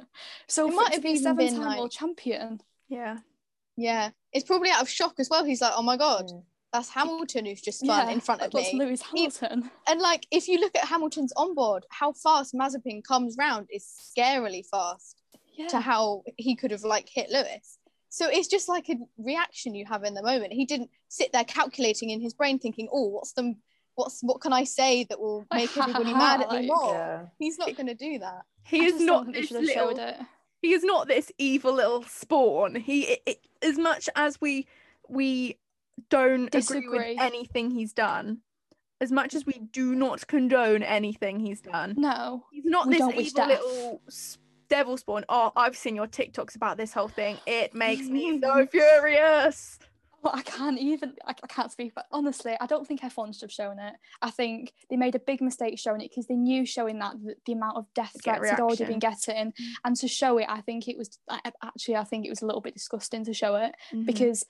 So 0.46 0.68
It 0.68 0.74
might 0.74 0.92
have 0.94 1.02
be 1.02 1.08
a 1.08 1.12
even 1.12 1.22
seven 1.22 1.46
time 1.48 1.58
like- 1.60 1.78
world 1.78 1.90
champion. 1.90 2.60
yeah. 2.88 3.18
Yeah, 3.74 4.10
it's 4.34 4.44
probably 4.44 4.68
out 4.70 4.82
of 4.82 4.88
shock 4.88 5.14
as 5.18 5.30
well. 5.30 5.44
He's 5.44 5.62
like, 5.62 5.72
oh 5.74 5.82
my 5.82 5.96
god, 5.96 6.26
Mm. 6.26 6.42
that's 6.74 6.90
Hamilton 6.90 7.46
who's 7.46 7.62
just 7.62 7.80
spun 7.80 8.10
in 8.10 8.20
front 8.20 8.42
of 8.42 8.50
that's 8.52 8.72
me. 8.72 8.78
Lewis 8.78 9.00
Hamilton. 9.00 9.70
And 9.88 9.98
like, 10.00 10.26
if 10.30 10.46
you 10.46 10.60
look 10.60 10.76
at 10.76 10.84
Hamilton's 10.84 11.32
onboard, 11.36 11.86
how 11.90 12.12
fast 12.12 12.54
Mazepin 12.54 13.02
comes 13.02 13.34
round 13.38 13.68
is 13.72 13.84
scarily 14.16 14.64
fast 14.66 15.22
Yeah. 15.54 15.68
to 15.68 15.80
how 15.80 16.22
he 16.36 16.54
could 16.54 16.70
have 16.70 16.84
like 16.84 17.08
hit 17.08 17.30
Lewis. 17.30 17.78
So 18.14 18.28
it's 18.28 18.46
just 18.46 18.68
like 18.68 18.90
a 18.90 18.96
reaction 19.16 19.74
you 19.74 19.86
have 19.86 20.04
in 20.04 20.12
the 20.12 20.22
moment. 20.22 20.52
He 20.52 20.66
didn't 20.66 20.90
sit 21.08 21.32
there 21.32 21.44
calculating 21.44 22.10
in 22.10 22.20
his 22.20 22.34
brain, 22.34 22.58
thinking, 22.58 22.86
"Oh, 22.92 23.08
what's 23.08 23.32
the, 23.32 23.54
what's 23.94 24.20
what 24.20 24.42
can 24.42 24.52
I 24.52 24.64
say 24.64 25.04
that 25.04 25.18
will 25.18 25.46
make 25.52 25.74
everybody 25.78 26.12
mad 26.24 26.42
at 26.42 26.50
me 26.52 26.66
more?" 26.66 26.92
Yeah. 26.94 27.22
He's 27.38 27.56
not 27.56 27.74
going 27.74 27.86
to 27.86 27.94
do 27.94 28.18
that. 28.18 28.42
He 28.64 28.82
I 28.82 28.84
is 28.84 29.00
not 29.00 29.32
this 29.32 29.46
should 29.46 29.56
have 29.62 29.70
showed 29.70 29.96
little 29.96 30.08
it. 30.08 30.16
he 30.60 30.74
is 30.74 30.84
not 30.84 31.08
this 31.08 31.32
evil 31.38 31.72
little 31.72 32.02
spawn. 32.02 32.74
He 32.74 33.12
i 33.12 33.18
i 33.28 33.36
as 33.62 33.78
much 33.78 34.10
as 34.14 34.38
we 34.42 34.66
we 35.08 35.56
don't 36.10 36.48
agree 36.48 36.60
Disagree. 36.60 37.14
with 37.14 37.20
anything 37.20 37.70
he's 37.70 37.94
done, 37.94 38.42
as 39.00 39.10
much 39.10 39.34
as 39.34 39.46
we 39.46 39.54
do 39.72 39.94
not 39.94 40.26
condone 40.26 40.82
anything 40.82 41.40
he's 41.40 41.62
done, 41.62 41.94
No. 41.96 42.44
he's 42.52 42.66
not 42.66 42.90
this 42.90 43.00
evil 43.00 43.46
little 43.46 44.02
devil 44.72 44.96
spawn. 44.96 45.24
Oh, 45.28 45.52
I've 45.54 45.76
seen 45.76 45.94
your 45.94 46.06
TikToks 46.06 46.56
about 46.56 46.78
this 46.78 46.94
whole 46.94 47.08
thing. 47.08 47.36
It 47.46 47.74
makes 47.74 48.08
me 48.08 48.40
so 48.40 48.66
furious. 48.70 49.78
Well, 50.22 50.32
I 50.34 50.42
can't 50.42 50.78
even, 50.78 51.14
I, 51.26 51.32
I 51.42 51.46
can't 51.48 51.70
speak, 51.70 51.92
but 51.94 52.06
honestly, 52.12 52.56
I 52.60 52.66
don't 52.66 52.86
think 52.86 53.00
F1 53.02 53.34
should 53.34 53.42
have 53.42 53.52
shown 53.52 53.78
it. 53.78 53.94
I 54.22 54.30
think 54.30 54.72
they 54.88 54.96
made 54.96 55.14
a 55.14 55.18
big 55.18 55.40
mistake 55.42 55.78
showing 55.78 56.00
it 56.00 56.10
because 56.10 56.26
they 56.28 56.36
knew 56.36 56.64
showing 56.64 57.00
that 57.00 57.16
the, 57.22 57.34
the 57.44 57.52
amount 57.52 57.76
of 57.76 57.86
death 57.94 58.12
Get 58.22 58.36
threats 58.38 58.50
had 58.52 58.60
already 58.60 58.84
been 58.84 59.00
getting. 59.00 59.52
And 59.84 59.94
to 59.96 60.08
show 60.08 60.38
it, 60.38 60.46
I 60.48 60.60
think 60.62 60.88
it 60.88 60.96
was, 60.96 61.18
actually, 61.62 61.96
I 61.96 62.04
think 62.04 62.24
it 62.24 62.30
was 62.30 62.40
a 62.40 62.46
little 62.46 62.60
bit 62.60 62.74
disgusting 62.74 63.24
to 63.24 63.34
show 63.34 63.56
it 63.56 63.74
Mhm. 63.92 64.06
because 64.06 64.44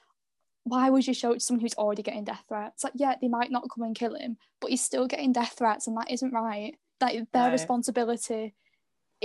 why 0.65 0.91
would 0.91 1.07
you 1.07 1.15
show 1.15 1.33
it 1.33 1.37
to 1.37 1.41
someone 1.41 1.63
who's 1.63 1.75
already 1.75 2.03
getting 2.03 2.23
death 2.25 2.45
threats? 2.49 2.85
Like, 2.85 2.93
yeah, 2.95 3.17
they 3.21 3.29
might 3.29 3.51
not 3.51 3.65
come 3.75 3.83
and 3.83 3.97
kill 3.97 4.15
him, 4.15 4.37
but 4.61 4.71
he's 4.71 4.85
still 4.85 5.09
getting 5.09 5.33
death 5.33 5.55
threats, 5.59 5.89
and 5.89 5.97
that 5.97 6.11
isn't 6.13 6.33
right. 6.33 6.77
Like, 7.01 7.15
their 7.33 7.47
No. 7.47 7.53
responsibility 7.53 8.55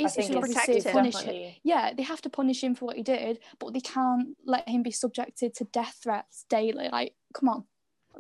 is 0.06 0.14
think 0.16 0.30
it's 0.30 0.36
obviously 0.38 0.64
protect 0.82 0.86
him. 0.88 0.92
punish 0.94 1.22
him 1.22 1.54
yeah, 1.64 1.94
they 1.94 2.04
have 2.04 2.22
to 2.22 2.30
punish 2.30 2.64
him 2.64 2.76
for 2.76 2.86
what 2.86 2.96
he 2.98 3.04
did, 3.04 3.40
but 3.60 3.74
they 3.74 3.80
can't 3.80 4.30
let 4.46 4.68
him 4.70 4.84
be 4.84 4.92
subjected 4.92 5.54
to 5.56 5.64
death 5.66 6.00
threats 6.04 6.46
daily. 6.50 6.90
Like, 6.92 7.14
come 7.34 7.50
on. 7.50 7.66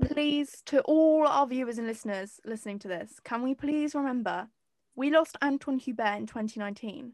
please 0.01 0.61
to 0.67 0.81
all 0.81 1.25
our 1.27 1.47
viewers 1.47 1.77
and 1.77 1.87
listeners 1.87 2.39
listening 2.45 2.77
to 2.79 2.87
this 2.87 3.19
can 3.23 3.41
we 3.41 3.55
please 3.55 3.95
remember 3.95 4.47
we 4.95 5.09
lost 5.09 5.35
antoine 5.41 5.79
hubert 5.79 6.15
in 6.17 6.27
2019 6.27 7.13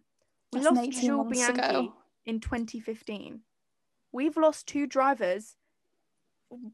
we 0.52 0.60
That's 0.60 0.66
lost 0.76 0.88
18 0.88 1.02
Jules 1.02 1.26
months 1.26 1.40
bianchi 1.48 1.62
ago. 1.62 1.94
in 2.26 2.40
2015 2.42 3.40
we've 4.12 4.36
lost 4.36 4.68
two 4.68 4.86
drivers 4.86 5.56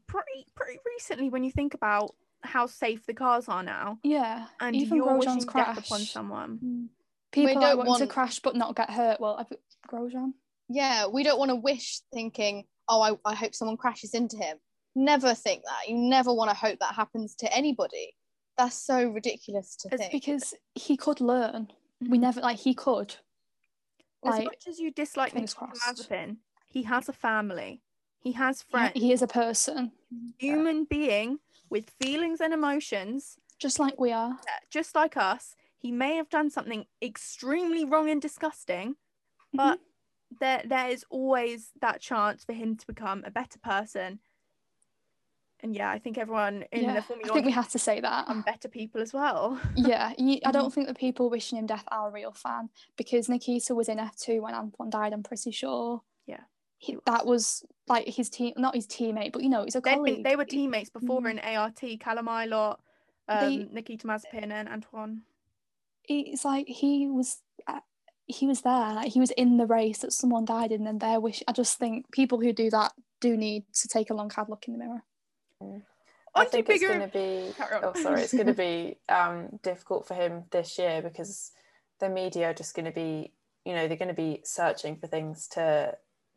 pretty 0.08 0.46
pretty 0.56 0.78
recently 0.84 1.28
when 1.30 1.44
you 1.44 1.50
think 1.52 1.74
about 1.74 2.10
how 2.42 2.66
safe 2.66 3.06
the 3.06 3.14
cars 3.14 3.48
are 3.48 3.62
now 3.62 3.98
Yeah, 4.02 4.46
and 4.60 4.74
even 4.74 4.96
you're 4.96 5.16
wishing 5.16 5.38
Grosjean's 5.42 5.44
death 5.76 5.78
upon 5.86 6.00
someone 6.00 6.58
Mm. 6.64 6.88
People 7.32 7.60
don't 7.60 7.78
want, 7.78 7.88
wanting 7.88 8.08
to 8.08 8.12
crash 8.12 8.40
but 8.40 8.56
not 8.56 8.74
get 8.76 8.90
hurt. 8.90 9.20
Well, 9.20 9.36
I've 9.38 9.52
Grosjean. 9.88 10.32
Yeah, 10.68 11.06
we 11.06 11.22
don't 11.22 11.38
want 11.38 11.50
to 11.50 11.56
wish 11.56 12.00
thinking, 12.12 12.64
"Oh, 12.88 13.00
I, 13.00 13.30
I 13.30 13.34
hope 13.34 13.54
someone 13.54 13.76
crashes 13.76 14.14
into 14.14 14.36
him." 14.36 14.58
Never 14.94 15.34
think 15.34 15.62
that. 15.64 15.88
You 15.88 15.96
never 15.96 16.32
want 16.34 16.50
to 16.50 16.56
hope 16.56 16.78
that 16.80 16.94
happens 16.94 17.34
to 17.36 17.56
anybody. 17.56 18.14
That's 18.58 18.76
so 18.76 19.08
ridiculous 19.08 19.76
to 19.76 19.88
think. 19.88 20.00
It's 20.00 20.10
think. 20.10 20.22
Because 20.24 20.54
he 20.74 20.96
could 20.96 21.20
learn. 21.20 21.72
We 22.00 22.18
Mhm. 22.18 22.22
never 22.22 22.40
like 22.40 22.58
he 22.58 22.74
could. 22.74 23.16
as 24.22 24.34
Like 24.36 24.44
much 24.44 24.66
as 24.66 24.78
you 24.78 24.90
dislike 24.90 25.32
fingers 25.32 25.54
Mazepin, 25.54 26.38
he 26.66 26.82
has 26.82 27.08
a 27.08 27.12
family 27.12 27.82
he 28.20 28.32
has 28.32 28.62
friends 28.62 28.92
he 28.94 29.12
is 29.12 29.22
a 29.22 29.26
person, 29.26 29.92
human 30.38 30.84
being 30.84 31.38
with 31.70 31.88
feelings 31.98 32.40
and 32.40 32.52
emotions 32.52 33.38
just 33.58 33.78
like 33.78 33.98
we 33.98 34.12
are. 34.12 34.38
that, 34.44 34.68
just 34.70 34.94
like 34.94 35.16
us 35.16 35.56
he 35.80 35.90
may 35.90 36.16
have 36.16 36.28
done 36.28 36.50
something 36.50 36.84
extremely 37.02 37.84
wrong 37.84 38.08
and 38.10 38.20
disgusting 38.22 38.94
Mm-hmm. 39.52 39.56
but 39.56 39.78
there 40.40 40.62
there 40.64 40.88
is 40.90 41.04
always 41.10 41.72
that 41.80 42.00
chance 42.00 42.44
for 42.44 42.52
him 42.52 42.76
to 42.76 42.86
become 42.86 43.24
a 43.26 43.30
better 43.32 43.58
person 43.58 44.20
and 45.62 45.74
yeah 45.74 45.90
i 45.90 45.98
think 45.98 46.16
everyone 46.18 46.64
in 46.72 46.84
yeah, 46.84 46.92
the 46.94 46.98
I 47.00 47.32
think 47.32 47.46
we 47.46 47.50
have 47.52 47.68
to 47.70 47.78
say 47.78 48.00
that. 48.00 48.26
become 48.26 48.42
better 48.42 48.68
people 48.68 49.00
as 49.00 49.12
well 49.12 49.58
yeah, 49.74 50.12
I 50.18 50.22
Mm-hmm. 50.22 50.50
don't 50.52 50.72
think 50.72 50.86
the 50.86 50.94
people 50.94 51.30
wishing 51.30 51.58
him 51.58 51.66
death 51.66 51.84
are 51.88 52.08
a 52.08 52.12
real 52.12 52.32
fan 52.32 52.70
because 52.96 53.28
Nikita 53.28 53.74
was 53.74 53.88
in 53.88 53.98
F2 53.98 54.40
when 54.40 54.54
Antoine 54.54 54.90
died, 54.90 55.12
I'm 55.12 55.22
pretty 55.22 55.50
sure. 55.50 56.02
Yeah, 56.26 56.44
He, 56.78 56.92
he 56.92 56.98
that 57.06 57.26
was 57.26 57.64
like 57.88 58.06
his 58.06 58.30
team, 58.30 58.52
not 58.56 58.74
his 58.74 58.86
teammate, 58.86 59.32
but 59.32 59.42
you 59.42 59.48
know, 59.48 59.64
he's 59.64 59.74
a 59.76 59.80
They'd 59.80 59.94
colleague. 59.96 60.14
been, 60.16 60.22
they 60.22 60.36
were 60.36 60.44
teammates 60.44 60.90
before 60.90 61.20
Mm. 61.20 61.30
in 61.32 61.38
art 61.40 61.80
callum 62.00 62.26
Ilott, 62.28 62.76
um, 63.28 63.40
They- 63.40 63.68
nikita 63.72 64.06
mazepin 64.06 64.50
and 64.52 64.68
antoine 64.68 65.22
It's 66.08 66.44
like 66.44 66.66
he 66.66 67.06
was, 67.08 67.38
uh, 67.66 67.80
he 68.26 68.46
was 68.46 68.62
there. 68.62 68.94
Like 68.94 69.12
he 69.12 69.20
was 69.20 69.30
in 69.32 69.56
the 69.56 69.66
race 69.66 69.98
that 69.98 70.12
someone 70.12 70.44
died 70.44 70.72
in, 70.72 70.86
and 70.86 71.00
their 71.00 71.20
wish. 71.20 71.42
I 71.46 71.52
just 71.52 71.78
think 71.78 72.10
people 72.12 72.40
who 72.40 72.52
do 72.52 72.70
that 72.70 72.92
do 73.20 73.36
need 73.36 73.64
to 73.74 73.88
take 73.88 74.10
a 74.10 74.14
long 74.14 74.30
hard 74.30 74.48
look 74.48 74.66
in 74.66 74.72
the 74.74 74.78
mirror. 74.78 75.02
I 76.34 76.44
think 76.44 76.66
bigger- 76.66 76.86
it's 76.86 76.94
going 76.96 77.10
to 77.10 77.18
be. 77.18 77.54
Oh, 77.82 77.92
sorry. 77.94 78.22
It's 78.22 78.32
going 78.32 78.46
to 78.46 78.54
be 78.54 78.98
um, 79.08 79.58
difficult 79.62 80.06
for 80.06 80.14
him 80.14 80.44
this 80.50 80.78
year 80.78 81.02
because 81.02 81.52
the 81.98 82.08
media 82.08 82.50
are 82.50 82.54
just 82.54 82.74
going 82.74 82.86
to 82.86 82.92
be, 82.92 83.32
you 83.64 83.74
know, 83.74 83.86
they're 83.88 83.96
going 83.96 84.08
to 84.08 84.14
be 84.14 84.40
searching 84.44 84.96
for 84.96 85.06
things 85.06 85.48
to 85.48 85.96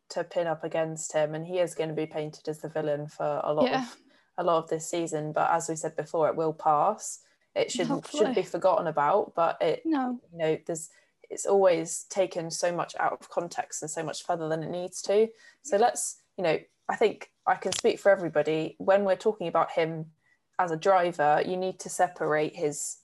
to 0.09 0.23
pin 0.23 0.45
up 0.47 0.63
against 0.63 1.13
him, 1.13 1.33
and 1.33 1.47
he 1.47 1.59
is 1.59 1.73
going 1.73 1.89
to 1.89 1.95
be 1.95 2.05
painted 2.05 2.47
as 2.47 2.59
the 2.59 2.69
villain 2.69 3.07
for 3.07 3.41
a 3.43 3.53
lot 3.53 3.65
Yeah. 3.69 3.81
of 3.83 3.97
a 4.37 4.43
lot 4.43 4.63
of 4.63 4.69
this 4.69 4.89
season. 4.89 5.31
But 5.31 5.49
as 5.51 5.69
we 5.69 5.75
said 5.75 5.95
before, 5.95 6.27
it 6.27 6.35
will 6.35 6.53
pass. 6.53 7.19
It 7.55 7.71
shouldn't 7.71 8.07
shouldn't 8.07 8.35
be 8.35 8.41
forgotten 8.43 8.87
about. 8.87 9.33
But 9.35 9.57
it, 9.61 9.81
No, 9.85 10.19
you 10.31 10.37
know, 10.37 10.57
there's 10.65 10.89
it's 11.29 11.45
always 11.45 12.03
taken 12.09 12.51
so 12.51 12.71
much 12.71 12.95
out 12.99 13.13
of 13.13 13.29
context 13.29 13.81
and 13.81 13.89
so 13.89 14.03
much 14.03 14.23
further 14.25 14.47
than 14.49 14.61
it 14.63 14.69
needs 14.69 15.01
to. 15.03 15.27
So 15.63 15.77
let's, 15.77 16.17
you 16.37 16.43
know, 16.43 16.59
I 16.89 16.95
think 16.95 17.31
I 17.47 17.55
can 17.55 17.71
speak 17.71 17.99
for 17.99 18.11
everybody. 18.11 18.75
When 18.77 19.03
we're 19.05 19.15
talking 19.15 19.47
about 19.47 19.71
him 19.71 20.11
as 20.59 20.71
a 20.71 20.77
driver, 20.77 21.41
you 21.45 21.57
need 21.57 21.79
to 21.79 21.89
separate 21.89 22.55
his 22.55 22.97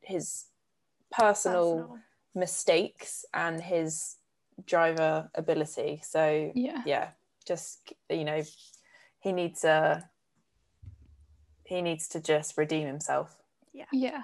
his 0.00 0.46
personal, 1.12 1.76
Personal. 1.76 1.98
mistakes 2.34 3.24
and 3.34 3.60
his 3.60 4.16
driver 4.64 5.30
ability. 5.34 6.00
So 6.04 6.50
yeah, 6.54 6.82
yeah, 6.86 7.08
just 7.46 7.92
you 8.10 8.24
know, 8.24 8.42
he 9.20 9.32
needs 9.32 9.64
a 9.64 10.08
he 11.64 11.82
needs 11.82 12.08
to 12.08 12.20
just 12.20 12.56
redeem 12.56 12.86
himself. 12.86 13.36
Yeah. 13.76 13.84
yeah. 13.92 14.22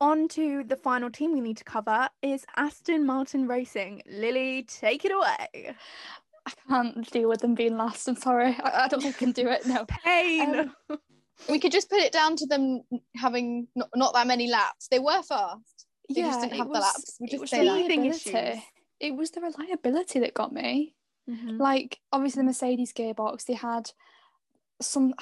on 0.00 0.28
to 0.28 0.64
the 0.64 0.76
final 0.76 1.10
team 1.10 1.32
we 1.32 1.40
need 1.40 1.56
to 1.56 1.64
cover 1.64 2.08
is 2.22 2.44
aston 2.56 3.04
martin 3.04 3.46
racing 3.48 4.02
lily 4.06 4.62
take 4.64 5.04
it 5.04 5.12
away 5.12 5.74
I 6.46 6.52
can't 6.68 7.10
deal 7.10 7.28
with 7.28 7.40
them 7.40 7.56
being 7.56 7.76
last. 7.76 8.06
I'm 8.06 8.14
sorry. 8.16 8.56
I, 8.62 8.84
I 8.84 8.88
don't 8.88 9.02
think 9.02 9.16
I 9.16 9.18
can 9.18 9.32
do 9.32 9.48
it. 9.48 9.66
No. 9.66 9.84
pain 10.04 10.72
Um, 10.88 10.98
we 11.48 11.58
could 11.58 11.72
just 11.72 11.90
put 11.90 11.98
it 12.00 12.12
down 12.12 12.36
to 12.36 12.46
them 12.46 12.82
having 13.16 13.68
not, 13.74 13.88
not 13.94 14.14
that 14.14 14.26
many 14.26 14.48
laps. 14.48 14.88
They 14.88 14.98
were 14.98 15.22
fast. 15.22 15.86
They 16.08 16.22
just 16.22 16.40
didn't 16.40 16.56
have 16.56 16.68
the 16.68 16.72
was- 16.72 16.80
laps. 16.82 17.16
We'll 17.18 17.26
it 17.26 17.30
just 17.32 17.40
was 17.40 17.50
say 17.50 17.58
the 17.58 17.72
reliability. 17.72 18.62
It 19.00 19.14
was 19.14 19.30
the 19.32 19.40
reliability 19.40 20.20
that 20.20 20.34
got 20.34 20.52
me. 20.52 20.94
Mhm. 21.28 21.58
Like 21.58 21.98
obviously 22.12 22.40
the 22.40 22.46
Mercedes 22.46 22.92
gearbox, 22.92 23.44
they 23.44 23.54
had 23.54 23.90
some. 24.80 25.14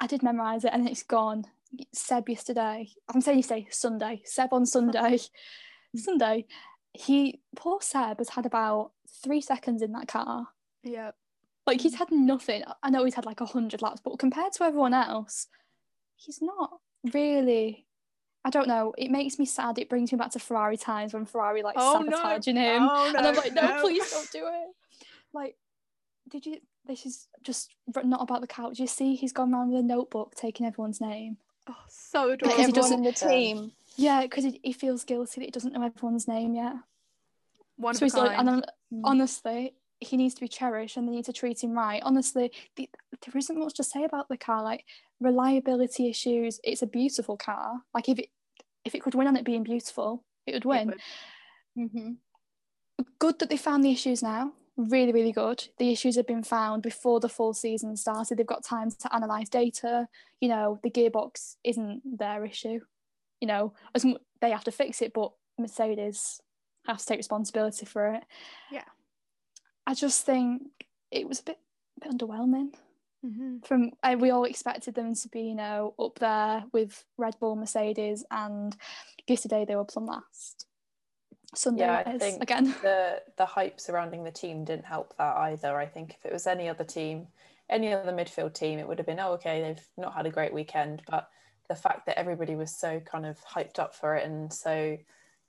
I 0.00 0.06
did 0.06 0.22
memorize 0.22 0.64
it, 0.64 0.72
and 0.72 0.88
it's 0.88 1.02
gone. 1.02 1.44
Seb 1.92 2.28
yesterday. 2.28 2.88
I'm 3.12 3.20
saying 3.20 3.38
yesterday, 3.38 3.66
Sunday. 3.70 4.22
Seb 4.24 4.52
on 4.52 4.66
Sunday. 4.66 5.18
Sunday. 5.96 6.46
He 6.92 7.40
poor 7.56 7.80
Seb 7.80 8.18
has 8.18 8.28
had 8.30 8.46
about 8.46 8.92
three 9.22 9.40
seconds 9.40 9.82
in 9.82 9.92
that 9.92 10.08
car. 10.08 10.48
Yeah. 10.82 11.12
Like 11.66 11.80
he's 11.80 11.94
had 11.94 12.10
nothing. 12.12 12.62
I 12.82 12.90
know 12.90 13.04
he's 13.04 13.14
had 13.14 13.26
like 13.26 13.40
a 13.40 13.46
hundred 13.46 13.82
laps, 13.82 14.00
but 14.04 14.18
compared 14.18 14.52
to 14.54 14.64
everyone 14.64 14.94
else, 14.94 15.46
he's 16.16 16.40
not 16.42 16.78
really. 17.12 17.86
I 18.44 18.50
don't 18.50 18.68
know. 18.68 18.92
It 18.98 19.10
makes 19.10 19.38
me 19.38 19.46
sad. 19.46 19.78
It 19.78 19.88
brings 19.88 20.12
me 20.12 20.18
back 20.18 20.30
to 20.32 20.38
Ferrari 20.38 20.76
times 20.76 21.14
when 21.14 21.24
Ferrari 21.24 21.62
like 21.62 21.76
Oh, 21.78 22.04
no. 22.06 22.14
sabotaging 22.18 22.56
him, 22.56 22.82
Oh, 22.82 23.08
and 23.08 23.26
I'm 23.26 23.34
like, 23.34 23.54
no, 23.54 23.62
no. 23.62 23.80
please 23.80 24.10
don't 24.10 24.30
do 24.32 24.46
it. 24.46 24.68
Like, 25.32 25.56
did 26.28 26.44
you? 26.44 26.58
This 26.86 27.06
is 27.06 27.26
just 27.42 27.74
not 28.04 28.20
about 28.20 28.42
the 28.42 28.46
couch. 28.46 28.78
You 28.78 28.86
see, 28.86 29.14
he's 29.14 29.32
gone 29.32 29.54
around 29.54 29.70
with 29.70 29.80
a 29.80 29.82
notebook 29.86 30.34
taking 30.36 30.66
everyone's 30.66 31.00
name. 31.00 31.38
Oh, 31.68 31.76
so 31.88 32.26
Like 32.28 32.38
Because 32.40 32.66
he 32.66 32.72
doesn't 32.72 32.98
in 32.98 33.04
the 33.04 33.12
team. 33.12 33.72
Yeah, 33.96 34.22
because 34.22 34.44
he, 34.44 34.60
he 34.62 34.72
feels 34.72 35.04
guilty 35.04 35.40
that 35.40 35.46
he 35.46 35.50
doesn't 35.50 35.72
know 35.72 35.82
everyone's 35.84 36.28
name 36.28 36.54
yet. 36.54 36.74
One 37.76 37.94
so 37.94 37.98
of 37.98 38.02
he's 38.02 38.14
a 38.14 38.18
like, 38.18 38.38
and 38.38 38.48
kind. 38.48 38.66
Mm. 38.92 39.00
honestly, 39.04 39.74
he 40.00 40.16
needs 40.16 40.34
to 40.34 40.40
be 40.40 40.48
cherished 40.48 40.96
and 40.96 41.08
they 41.08 41.12
need 41.12 41.24
to 41.24 41.32
treat 41.32 41.62
him 41.62 41.72
right. 41.72 42.02
Honestly, 42.04 42.52
the, 42.76 42.88
there 43.10 43.36
isn't 43.38 43.58
much 43.58 43.74
to 43.74 43.84
say 43.84 44.04
about 44.04 44.28
the 44.28 44.36
car. 44.36 44.62
Like 44.62 44.84
reliability 45.20 46.08
issues, 46.10 46.60
it's 46.62 46.82
a 46.82 46.86
beautiful 46.86 47.36
car. 47.36 47.80
Like 47.94 48.08
if 48.08 48.18
it 48.18 48.28
if 48.84 48.94
it 48.94 49.02
could 49.02 49.14
win 49.14 49.26
on 49.26 49.36
it 49.36 49.44
being 49.44 49.62
beautiful, 49.64 50.24
it 50.46 50.52
would 50.52 50.64
It 50.64 50.68
win. 50.68 50.94
would. 51.76 51.90
hmm 51.90 52.12
Good 53.18 53.38
that 53.38 53.48
they 53.50 53.56
found 53.56 53.82
the 53.82 53.90
issues 53.90 54.22
now. 54.22 54.52
Really, 54.76 55.12
really 55.12 55.32
good. 55.32 55.68
The 55.78 55.92
issues 55.92 56.16
have 56.16 56.26
been 56.26 56.42
found 56.42 56.82
before 56.82 57.20
the 57.20 57.28
full 57.28 57.54
season 57.54 57.96
started. 57.96 58.38
They've 58.38 58.46
got 58.46 58.64
time 58.64 58.90
to 58.90 59.14
analyze 59.14 59.48
data. 59.48 60.08
You 60.40 60.48
know, 60.48 60.80
the 60.82 60.90
gearbox 60.90 61.56
isn't 61.62 62.02
their 62.18 62.44
issue. 62.44 62.80
You 63.40 63.48
know, 63.48 63.74
as 63.94 64.04
they 64.40 64.50
have 64.50 64.64
to 64.64 64.72
fix 64.72 65.00
it, 65.00 65.12
but 65.12 65.32
Mercedes 65.58 66.40
has 66.86 67.02
to 67.02 67.06
take 67.06 67.18
responsibility 67.18 67.86
for 67.86 68.14
it. 68.14 68.24
Yeah. 68.72 68.84
I 69.86 69.94
just 69.94 70.26
think 70.26 70.62
it 71.10 71.28
was 71.28 71.40
a 71.40 71.44
bit, 71.44 71.58
a 72.02 72.08
bit 72.08 72.18
underwhelming. 72.18 72.74
Mhm. 73.24 73.64
From 73.64 73.92
uh, 74.02 74.16
we 74.18 74.30
all 74.30 74.44
expected 74.44 74.94
them 74.94 75.14
to 75.14 75.28
be, 75.28 75.42
you 75.42 75.54
know, 75.54 75.94
up 75.98 76.18
there 76.18 76.64
with 76.72 77.04
Red 77.16 77.38
Bull, 77.38 77.56
Mercedes, 77.56 78.24
and 78.30 78.76
yesterday 79.26 79.64
they 79.64 79.76
were 79.76 79.84
plumb 79.84 80.06
last. 80.06 80.66
Sunday 81.56 81.84
Yeah, 81.84 82.02
I 82.06 82.18
think 82.18 82.42
again. 82.42 82.74
the 82.82 83.22
the 83.36 83.46
hype 83.46 83.80
surrounding 83.80 84.24
the 84.24 84.30
team 84.30 84.64
didn't 84.64 84.84
help 84.86 85.16
that 85.18 85.36
either. 85.36 85.76
I 85.78 85.86
think 85.86 86.14
if 86.18 86.24
it 86.26 86.32
was 86.32 86.46
any 86.46 86.68
other 86.68 86.84
team, 86.84 87.28
any 87.70 87.92
other 87.92 88.12
midfield 88.12 88.54
team, 88.54 88.78
it 88.78 88.86
would 88.88 88.98
have 88.98 89.06
been 89.06 89.20
oh 89.20 89.32
okay, 89.32 89.60
they've 89.62 89.86
not 89.96 90.14
had 90.14 90.26
a 90.26 90.30
great 90.30 90.52
weekend, 90.52 91.02
but 91.10 91.28
the 91.68 91.74
fact 91.74 92.06
that 92.06 92.18
everybody 92.18 92.54
was 92.56 92.76
so 92.76 93.00
kind 93.00 93.24
of 93.24 93.38
hyped 93.44 93.78
up 93.78 93.94
for 93.94 94.14
it 94.16 94.24
and 94.26 94.52
so 94.52 94.98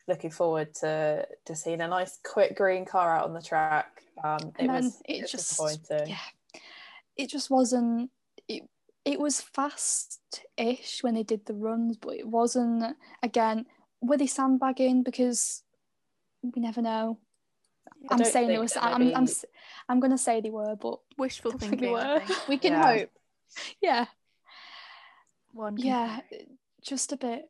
looking 0.07 0.29
forward 0.31 0.73
to 0.75 1.27
to 1.45 1.55
seeing 1.55 1.81
a 1.81 1.87
nice 1.87 2.19
quick 2.23 2.55
green 2.55 2.85
car 2.85 3.17
out 3.17 3.25
on 3.25 3.33
the 3.33 3.41
track, 3.41 4.03
um, 4.23 4.51
it 4.59 4.67
was 4.69 5.01
it 5.05 5.21
just- 5.27 5.49
disappointing. 5.49 6.07
yeah, 6.09 6.59
it 7.17 7.29
just 7.29 7.49
wasn't. 7.49 8.11
It, 8.47 8.63
it 9.03 9.19
was 9.19 9.41
fast-ish 9.41 11.03
when 11.03 11.15
they 11.15 11.23
did 11.23 11.45
the 11.45 11.53
runs, 11.53 11.97
but 11.97 12.15
it 12.15 12.27
wasn't. 12.27 12.95
Again, 13.21 13.65
were 14.01 14.17
they 14.17 14.27
sandbagging? 14.27 15.03
Because 15.03 15.63
we 16.55 16.61
never 16.61 16.81
know. 16.81 17.17
I 18.09 18.15
I'm 18.15 18.23
saying 18.25 18.47
they 18.47 18.53
think 18.57 18.63
were. 18.63 18.67
that 18.81 18.83
I'm. 18.83 18.93
I'm. 18.93 18.99
maybe- 19.09 19.23
s- 19.23 19.45
I'm 19.89 19.99
gonna 19.99 20.17
say 20.17 20.41
they 20.41 20.49
were, 20.49 20.75
but 20.75 20.99
Wishful 21.17 21.53
I 21.53 21.57
think 21.57 21.71
they 21.71 21.77
thinking. 21.87 21.91
Were. 21.93 22.19
think. 22.19 22.47
We 22.49 22.57
can 22.57 22.73
Yeah. 22.73 22.97
hope. 22.99 23.09
yeah, 23.81 24.05
One. 25.53 25.77
yeah, 25.77 26.15
hope. 26.15 26.23
just 26.81 27.11
a 27.11 27.17
bit, 27.17 27.49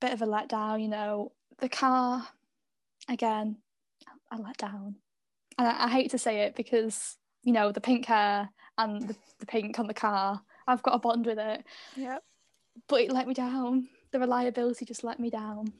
bit 0.00 0.12
of 0.12 0.22
a 0.22 0.26
letdown. 0.26 0.80
You 0.82 0.88
know, 0.88 1.32
the 1.58 1.68
car, 1.68 2.26
again, 3.08 3.56
a 4.30 4.36
letdown, 4.38 4.94
and 5.58 5.68
I, 5.68 5.84
I 5.86 5.88
hate 5.88 6.10
to 6.12 6.18
say 6.18 6.40
it 6.42 6.54
because 6.54 7.16
you 7.42 7.52
know 7.52 7.72
the 7.72 7.80
pink 7.80 8.06
hair 8.06 8.48
and 8.78 9.02
the, 9.08 9.16
the 9.40 9.46
pink 9.46 9.78
on 9.78 9.86
the 9.86 9.94
car. 9.94 10.40
I've 10.66 10.82
got 10.82 10.94
a 10.94 10.98
bond 10.98 11.26
with 11.26 11.38
it, 11.38 11.64
Yep. 11.96 12.22
but 12.88 13.00
it 13.00 13.10
let 13.12 13.26
me 13.26 13.34
down. 13.34 13.88
The 14.12 14.20
reliability 14.20 14.84
just 14.84 15.02
let 15.04 15.18
me 15.18 15.30
down. 15.30 15.72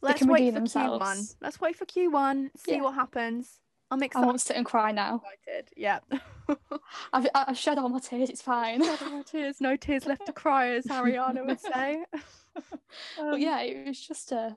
Let's 0.00 0.22
wait 0.24 0.46
redeem 0.54 0.66
for 0.66 0.78
Q1. 0.78 1.34
Let's 1.40 1.60
wait 1.60 1.76
for 1.76 1.84
Q1. 1.86 2.50
See 2.56 2.72
Yeah. 2.72 2.82
what 2.82 2.94
happens. 2.94 3.60
I'm 3.90 4.02
I 4.02 4.06
excited. 4.06 4.26
won't 4.26 4.40
sit 4.40 4.56
and 4.56 4.66
cry 4.66 4.92
now. 4.92 5.22
excited. 5.46 5.70
Yeah. 5.76 6.00
I've, 7.12 7.26
I've 7.34 7.56
shed 7.58 7.78
all 7.78 7.88
my 7.88 7.98
tears. 8.00 8.28
It's 8.30 8.42
fine. 8.42 8.80
no 8.80 9.22
tears, 9.26 9.60
no 9.60 9.76
tears 9.76 10.06
left 10.06 10.26
to 10.26 10.32
cry, 10.32 10.68
as 10.70 10.84
Ariana 10.86 11.46
would 11.46 11.60
say. 11.60 12.04
but 13.18 13.40
yeah, 13.40 13.60
it 13.62 13.86
was 13.88 14.00
just 14.06 14.30
a. 14.32 14.56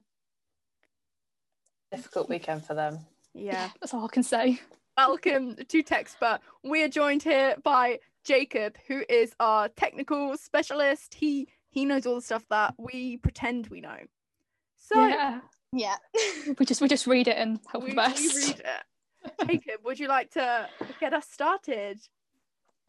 Difficult 1.92 2.30
weekend 2.30 2.66
for 2.66 2.74
them. 2.74 3.00
Yeah. 3.34 3.70
That's 3.82 3.94
all 3.94 4.06
I 4.06 4.10
can 4.10 4.24
say. 4.24 4.60
Welcome 4.98 5.56
to 5.56 5.84
Texpert. 5.84 6.40
We 6.64 6.84
are 6.84 6.90
joined 6.90 7.24
here 7.24 7.56
by 7.64 8.00
Jacob, 8.24 8.76
who 8.88 9.04
is 9.10 9.34
our 9.40 9.70
technical 9.70 10.38
specialist. 10.38 11.14
He 11.16 11.48
he 11.70 11.86
knows 11.86 12.06
all 12.06 12.16
the 12.16 12.22
stuff 12.22 12.46
that 12.50 12.76
we 12.78 13.18
pretend 13.18 13.68
we 13.68 13.80
know. 13.82 13.98
So 14.92 15.08
yeah, 15.08 15.40
Yeah. 15.74 15.96
we 16.60 16.66
just 16.66 16.82
we 16.82 16.88
just 16.88 17.08
read 17.08 17.28
it 17.28 17.38
and 17.38 17.60
hope 17.68 17.84
we, 17.84 17.90
for 17.90 17.96
the 17.96 18.02
best. 18.02 18.36
we 18.36 18.42
read 18.42 18.62
it. 18.66 18.84
Jacob, 19.48 19.82
would 19.86 20.00
you 20.00 20.08
like 20.08 20.32
to 20.32 20.68
get 21.00 21.14
us 21.14 21.28
started? 21.30 22.00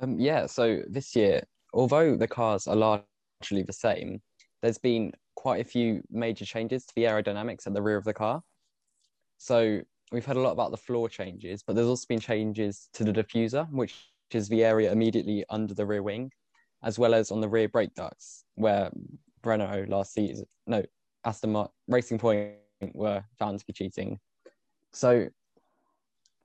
Um, 0.00 0.18
yeah, 0.18 0.46
so 0.46 0.82
this 0.88 1.14
year, 1.14 1.42
although 1.74 2.16
the 2.16 2.26
cars 2.26 2.66
are 2.66 2.74
largely 2.76 3.62
the 3.62 3.72
same, 3.72 4.20
there's 4.62 4.78
been 4.78 5.12
quite 5.36 5.60
a 5.60 5.68
few 5.68 6.02
major 6.10 6.44
changes 6.44 6.86
to 6.86 6.94
the 6.96 7.02
aerodynamics 7.04 7.66
at 7.66 7.74
the 7.74 7.82
rear 7.82 7.96
of 7.96 8.04
the 8.04 8.14
car. 8.14 8.42
So 9.38 9.80
we've 10.10 10.24
heard 10.24 10.36
a 10.36 10.40
lot 10.40 10.52
about 10.52 10.70
the 10.70 10.76
floor 10.76 11.08
changes, 11.08 11.62
but 11.62 11.76
there's 11.76 11.88
also 11.88 12.06
been 12.08 12.20
changes 12.20 12.88
to 12.94 13.04
the 13.04 13.12
diffuser, 13.12 13.68
which 13.70 13.94
is 14.30 14.48
the 14.48 14.64
area 14.64 14.90
immediately 14.90 15.44
under 15.50 15.74
the 15.74 15.84
rear 15.84 16.02
wing, 16.02 16.30
as 16.82 16.98
well 16.98 17.14
as 17.14 17.30
on 17.30 17.40
the 17.40 17.48
rear 17.48 17.68
brake 17.68 17.94
ducts, 17.94 18.44
where 18.54 18.90
Renault 19.44 19.86
last 19.88 20.14
season, 20.14 20.46
no, 20.66 20.82
Aston 21.24 21.52
Martin 21.52 21.72
Racing 21.88 22.18
Point 22.18 22.54
were 22.94 23.22
found 23.38 23.58
to 23.58 23.66
be 23.66 23.72
cheating. 23.72 24.18
So 24.92 25.28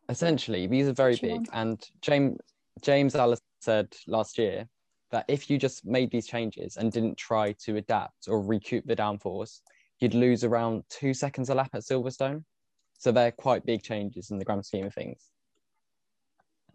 essentially, 0.10 0.68
these 0.68 0.88
are 0.88 0.94
very 0.94 1.16
big, 1.16 1.48
and 1.54 1.84
James 2.02 2.38
James 2.82 3.16
Ellis 3.16 3.42
said 3.60 3.94
last 4.08 4.38
year 4.38 4.68
that 5.12 5.26
if 5.28 5.50
you 5.50 5.58
just 5.58 5.86
made 5.86 6.12
these 6.12 6.28
changes 6.28 6.78
and 6.78 6.92
didn't 6.92 7.18
try 7.18 7.54
to 7.64 7.78
adapt 7.78 8.28
or 8.28 8.42
recoup 8.42 8.86
the 8.86 8.96
downforce, 8.96 9.62
you'd 10.00 10.14
lose 10.14 10.44
around 10.44 10.84
two 10.90 11.14
seconds 11.14 11.50
a 11.50 11.56
lap 11.56 11.70
at 11.74 11.82
Silverstone. 11.82 12.44
So 13.00 13.12
they're 13.12 13.32
quite 13.32 13.66
big 13.66 13.84
changes 13.84 14.32
in 14.32 14.38
the 14.38 14.46
grand 14.46 14.66
scheme 14.66 14.86
of 14.86 14.94
things. 14.94 15.30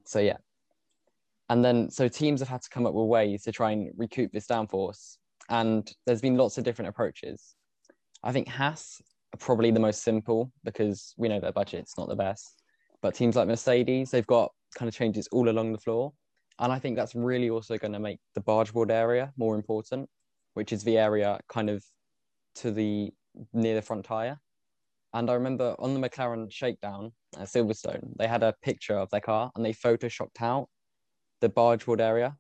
So 0.05 0.21
yeah. 0.21 0.39
And 1.49 1.65
then 1.65 1.91
so 1.91 2.09
teams 2.09 2.41
have 2.41 2.49
had 2.49 2.63
to 2.63 2.71
come 2.71 2.87
up 2.87 2.95
with 2.95 3.07
ways 3.07 3.43
to 3.43 3.53
try 3.53 3.73
and 3.73 3.91
recoup 3.97 4.33
this 4.33 4.47
downforce. 4.47 5.19
And 5.49 5.91
there's 6.07 6.23
been 6.23 6.37
lots 6.37 6.57
of 6.59 6.65
different 6.65 6.89
approaches. 6.89 7.55
I 8.23 8.33
think 8.33 8.49
Haas 8.49 9.01
are 9.35 9.39
probably 9.39 9.71
the 9.71 9.81
most 9.81 10.03
simple 10.03 10.53
because 10.65 11.15
we 11.17 11.29
know 11.29 11.41
their 11.41 11.53
budget's 11.53 11.97
not 11.99 12.09
the 12.09 12.17
best. 12.17 12.63
But 13.01 13.15
teams 13.15 13.37
like 13.37 13.49
Mercedes, 13.49 14.11
they've 14.11 14.27
got 14.27 14.53
kind 14.77 14.89
of 14.89 14.95
changes 14.95 15.29
all 15.33 15.49
along 15.49 15.73
the 15.73 15.79
floor. 15.79 16.13
And 16.59 16.73
I 16.73 16.79
think 16.79 16.97
that's 16.97 17.15
really 17.15 17.51
also 17.51 17.77
going 17.79 17.93
to 17.93 17.99
make 17.99 18.19
the 18.35 18.41
bargeboard 18.41 18.91
area 18.91 19.33
more 19.37 19.57
important, 19.57 20.09
which 20.55 20.73
is 20.73 20.85
the 20.85 20.99
area 20.99 21.41
kind 21.49 21.69
of 21.69 21.85
to 22.57 22.71
the 22.71 23.11
near 23.53 23.75
the 23.75 23.83
front 23.83 24.05
tire. 24.05 24.39
And 25.15 25.31
I 25.31 25.35
remember 25.35 25.75
on 25.79 25.95
the 25.95 26.09
McLaren 26.09 26.51
shakedown 26.51 27.13
at 27.37 27.49
Silverstone, 27.49 28.17
they 28.17 28.27
had 28.27 28.43
a 28.43 28.55
picture 28.63 28.97
of 28.97 29.11
their 29.11 29.21
car 29.21 29.51
and 29.57 29.65
they 29.65 29.73
photoshopped 29.73 30.41
out 30.41 30.69
the 31.41 31.49
bargeboard 31.49 32.01
area 32.01 32.37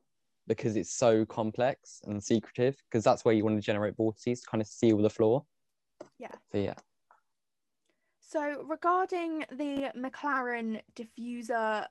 because 0.47 0.77
it's 0.77 0.93
so 0.93 1.25
complex 1.25 2.01
and 2.05 2.23
secretive 2.23 2.77
because 2.89 3.05
that's 3.05 3.25
where 3.25 3.35
you 3.35 3.45
want 3.45 3.57
to 3.57 3.63
generate 3.63 3.97
vortices 3.97 4.41
to 4.41 4.47
kind 4.51 4.61
of 4.61 4.67
seal 4.67 4.99
the 4.99 5.11
floor. 5.11 5.45
Yeah. 6.23 6.35
So 6.53 6.59
yeah. 6.59 6.75
So 8.21 8.65
regarding 8.69 9.45
the 9.51 9.91
McLaren 9.97 10.81
diffuser 10.95 11.87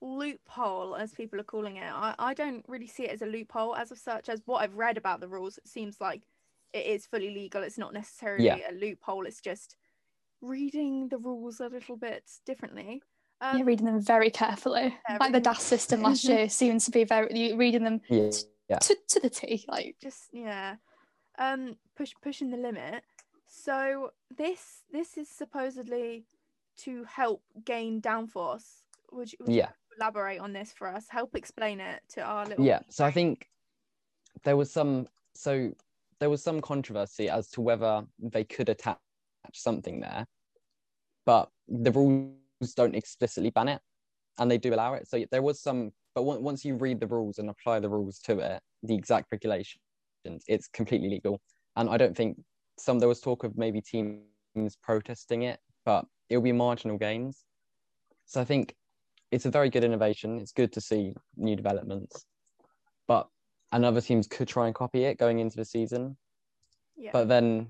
loophole, 0.00 0.94
as 0.96 1.12
people 1.12 1.40
are 1.40 1.44
calling 1.44 1.76
it, 1.78 1.90
I, 1.92 2.14
I 2.18 2.34
don't 2.34 2.64
really 2.68 2.86
see 2.86 3.04
it 3.04 3.10
as 3.10 3.22
a 3.22 3.26
loophole 3.26 3.74
as 3.74 3.90
of 3.90 3.98
such 3.98 4.28
as 4.28 4.42
what 4.44 4.58
I've 4.62 4.76
read 4.76 4.98
about 4.98 5.20
the 5.20 5.28
rules. 5.28 5.56
It 5.58 5.66
seems 5.66 6.00
like 6.00 6.22
it 6.72 6.86
is 6.86 7.06
fully 7.06 7.30
legal. 7.34 7.62
It's 7.62 7.78
not 7.78 7.92
necessarily 7.94 8.44
Yeah. 8.44 8.58
a 8.70 8.72
loophole. 8.74 9.26
It's 9.26 9.40
just 9.40 9.76
reading 10.42 11.08
the 11.08 11.18
rules 11.18 11.60
a 11.60 11.68
little 11.68 11.96
bit 11.96 12.30
differently. 12.44 13.02
Um, 13.40 13.58
yeah, 13.58 13.64
reading 13.64 13.86
them 13.86 14.00
very 14.00 14.30
carefully, 14.30 14.94
yeah, 15.08 15.16
like 15.18 15.32
the 15.32 15.38
reading- 15.38 15.42
DAS 15.42 15.62
system 15.62 16.02
last 16.02 16.24
year 16.28 16.48
seems 16.48 16.84
to 16.84 16.90
be 16.90 17.04
very 17.04 17.54
reading 17.54 17.82
them 17.82 18.00
Yeah. 18.10 18.30
Yeah. 18.68 18.78
to, 18.78 18.96
to 19.08 19.20
the 19.20 19.30
T. 19.30 19.64
Like 19.68 19.96
just 20.00 20.28
yeah 20.32 20.76
um 21.38 21.76
push 21.96 22.12
pushing 22.22 22.50
the 22.50 22.56
limit 22.56 23.02
so 23.54 24.10
this 24.36 24.82
this 24.90 25.16
is 25.16 25.28
supposedly 25.28 26.24
to 26.76 27.04
help 27.04 27.42
gain 27.64 28.02
downforce 28.02 28.82
would 29.12 29.32
you, 29.32 29.38
would 29.40 29.54
you 29.54 29.58
Yeah. 29.58 29.70
elaborate 29.98 30.40
on 30.40 30.52
this 30.52 30.72
for 30.72 30.88
us? 30.88 31.06
Help 31.08 31.36
explain 31.36 31.80
it 31.80 32.02
to 32.10 32.22
our 32.22 32.46
little. 32.46 32.64
Yeah, 32.64 32.80
so 32.90 33.04
I 33.04 33.10
think 33.10 33.48
there 34.42 34.56
was 34.56 34.72
some 34.72 35.06
so 35.34 35.72
there 36.20 36.30
was 36.30 36.42
some 36.42 36.60
controversy 36.60 37.28
as 37.28 37.48
to 37.50 37.60
whether 37.60 38.04
they 38.18 38.44
could 38.44 38.68
attach 38.68 38.98
something 39.52 40.00
there, 40.00 40.26
but 41.26 41.48
the 41.68 41.92
rules 41.92 42.74
don't 42.74 42.94
explicitly 42.94 43.50
ban 43.50 43.68
it, 43.68 43.80
and 44.38 44.50
they 44.50 44.58
do 44.58 44.74
allow 44.74 44.94
it. 44.94 45.08
So 45.08 45.24
there 45.30 45.42
was 45.42 45.60
some, 45.60 45.92
but 46.14 46.22
once 46.22 46.64
you 46.64 46.76
read 46.76 47.00
the 47.00 47.06
rules 47.06 47.38
and 47.38 47.50
apply 47.50 47.80
the 47.80 47.88
rules 47.88 48.18
to 48.20 48.38
it, 48.38 48.60
the 48.82 48.94
exact 48.94 49.30
regulations, 49.32 49.80
it's 50.24 50.68
completely 50.68 51.10
legal. 51.10 51.40
And 51.76 51.90
I 51.90 51.96
don't 51.96 52.16
think 52.16 52.38
some 52.78 52.98
there 52.98 53.08
was 53.08 53.20
talk 53.20 53.44
of 53.44 53.56
maybe 53.56 53.80
teams 53.80 54.76
protesting 54.82 55.42
it, 55.42 55.60
but 55.84 56.06
it'll 56.28 56.42
be 56.42 56.52
marginal 56.52 56.98
gains. 56.98 57.44
So 58.26 58.40
I 58.40 58.44
think 58.44 58.74
it's 59.30 59.46
a 59.46 59.50
very 59.50 59.70
good 59.70 59.84
innovation. 59.84 60.38
It's 60.38 60.52
good 60.52 60.72
to 60.72 60.80
see 60.80 61.14
new 61.36 61.56
developments, 61.56 62.24
but 63.06 63.28
and 63.72 63.84
other 63.84 64.00
teams 64.00 64.26
could 64.26 64.48
try 64.48 64.66
and 64.66 64.74
copy 64.74 65.04
it 65.04 65.18
going 65.18 65.40
into 65.40 65.56
the 65.56 65.64
season. 65.64 66.16
Yeah. 66.96 67.10
But 67.12 67.28
then 67.28 67.68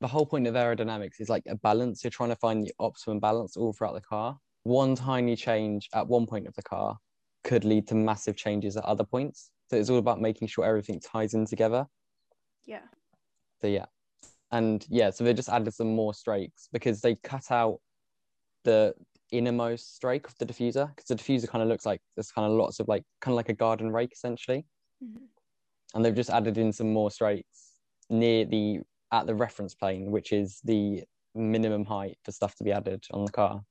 the 0.00 0.06
whole 0.06 0.24
point 0.24 0.46
of 0.46 0.54
aerodynamics 0.54 1.20
is 1.20 1.28
like 1.28 1.42
a 1.48 1.56
balance. 1.56 2.04
You're 2.04 2.10
trying 2.10 2.28
to 2.30 2.36
find 2.36 2.62
the 2.62 2.72
optimum 2.78 3.18
balance 3.18 3.56
all 3.56 3.72
throughout 3.72 3.94
the 3.94 4.00
car. 4.00 4.38
One 4.62 4.94
tiny 4.94 5.36
change 5.36 5.88
at 5.94 6.06
one 6.06 6.26
point 6.26 6.46
of 6.46 6.54
the 6.54 6.62
car 6.62 6.96
could 7.44 7.64
lead 7.64 7.88
to 7.88 7.94
massive 7.94 8.36
changes 8.36 8.76
at 8.76 8.84
other 8.84 9.04
points. 9.04 9.50
So 9.68 9.76
it's 9.76 9.90
all 9.90 9.98
about 9.98 10.20
making 10.20 10.48
sure 10.48 10.64
everything 10.64 11.00
ties 11.00 11.34
in 11.34 11.44
together. 11.44 11.86
yeah. 12.64 12.82
So 13.60 13.66
yeah. 13.66 13.86
And 14.52 14.84
yeah, 14.88 15.10
so 15.10 15.24
they 15.24 15.34
just 15.34 15.48
added 15.48 15.72
some 15.72 15.94
more 15.94 16.12
strakes 16.12 16.68
because 16.72 17.00
they 17.00 17.14
cut 17.16 17.50
out 17.50 17.78
the 18.64 18.94
innermost 19.30 19.94
strake 19.94 20.26
of 20.26 20.36
the 20.38 20.46
diffuser 20.46 20.88
because 20.94 21.06
the 21.06 21.14
diffuser 21.14 21.48
kind 21.48 21.62
of 21.62 21.68
looks 21.68 21.86
like 21.86 22.00
there's 22.16 22.32
kind 22.32 22.50
of 22.50 22.58
lots 22.58 22.80
of 22.80 22.88
like 22.88 23.04
kind 23.20 23.32
of 23.32 23.36
like 23.36 23.48
a 23.48 23.54
garden 23.54 23.92
rake 23.92 24.12
essentially. 24.12 24.66
Mhm. 25.02 25.28
And 25.94 26.04
they've 26.04 26.14
just 26.14 26.30
added 26.30 26.58
in 26.58 26.72
some 26.72 26.92
more 26.92 27.10
strakes 27.10 27.76
near 28.08 28.44
the 28.44 28.80
at 29.12 29.26
the 29.26 29.34
reference 29.34 29.74
plane, 29.74 30.10
which 30.10 30.32
is 30.32 30.60
the 30.64 31.04
minimum 31.34 31.84
height 31.84 32.18
for 32.24 32.32
stuff 32.32 32.54
to 32.56 32.64
be 32.64 32.72
added 32.72 33.04
on 33.12 33.24
the 33.24 33.32
car. 33.32 33.64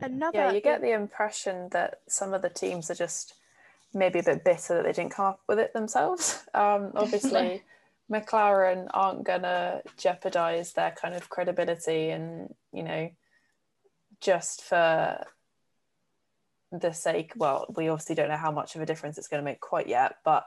Another. 0.00 0.38
Yeah, 0.38 0.52
you 0.52 0.60
get 0.60 0.80
the 0.80 0.92
impression 0.92 1.68
that 1.70 2.00
some 2.08 2.34
of 2.34 2.42
the 2.42 2.48
teams 2.48 2.90
are 2.90 2.94
just 2.94 3.34
maybe 3.94 4.18
a 4.18 4.22
bit 4.22 4.44
bitter 4.44 4.74
that 4.74 4.84
they 4.84 4.92
didn't 4.92 5.12
come 5.12 5.26
up 5.26 5.40
with 5.48 5.58
it 5.58 5.72
themselves. 5.72 6.44
Um, 6.54 6.92
obviously, 6.94 7.62
McLaren 8.10 8.88
aren't 8.94 9.24
gonna 9.24 9.82
jeopardize 9.96 10.72
their 10.72 10.92
kind 10.92 11.14
of 11.14 11.28
credibility, 11.28 12.10
and 12.10 12.54
you 12.72 12.82
know, 12.82 13.10
just 14.20 14.62
for 14.62 15.24
the 16.72 16.92
sake. 16.92 17.32
Well, 17.36 17.66
we 17.76 17.88
obviously 17.88 18.14
don't 18.14 18.28
know 18.28 18.36
how 18.36 18.50
much 18.50 18.74
of 18.74 18.82
a 18.82 18.86
difference 18.86 19.18
it's 19.18 19.28
going 19.28 19.40
to 19.40 19.44
make 19.44 19.60
quite 19.60 19.88
yet, 19.88 20.16
but 20.24 20.44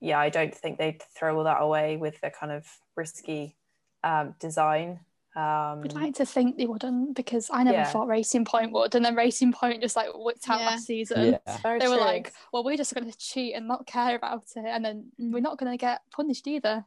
yeah, 0.00 0.18
I 0.18 0.30
don't 0.30 0.54
think 0.54 0.78
they'd 0.78 1.02
throw 1.16 1.36
all 1.38 1.44
that 1.44 1.62
away 1.62 1.96
with 1.96 2.20
their 2.20 2.30
kind 2.30 2.52
of 2.52 2.66
risky 2.96 3.56
um, 4.02 4.34
design. 4.40 5.00
Um, 5.34 5.80
I'd 5.84 5.94
like 5.94 6.14
to 6.16 6.26
think 6.26 6.58
they 6.58 6.66
wouldn't 6.66 7.16
because 7.16 7.48
I 7.50 7.62
never 7.62 7.78
Yeah. 7.78 7.84
thought 7.90 8.06
Racing 8.06 8.44
Point 8.44 8.70
would, 8.72 8.94
and 8.94 9.02
then 9.04 9.14
Racing 9.14 9.52
Point 9.52 9.80
just 9.80 9.96
like 9.96 10.08
whipped 10.14 10.48
out 10.50 10.60
Yeah. 10.60 10.66
last 10.66 10.84
season. 10.84 11.38
Yeah. 11.46 11.56
very 11.62 11.78
They 11.78 11.88
were 11.88 11.96
like, 11.96 12.34
"Well, 12.52 12.62
we're 12.64 12.76
just 12.76 12.94
going 12.94 13.10
to 13.10 13.16
cheat 13.16 13.54
and 13.54 13.66
not 13.66 13.86
care 13.86 14.14
about 14.14 14.44
it, 14.56 14.64
and 14.66 14.84
then 14.84 15.10
we're 15.18 15.40
not 15.40 15.56
going 15.58 15.72
to 15.72 15.78
get 15.78 16.02
punished 16.10 16.46
either. 16.46 16.84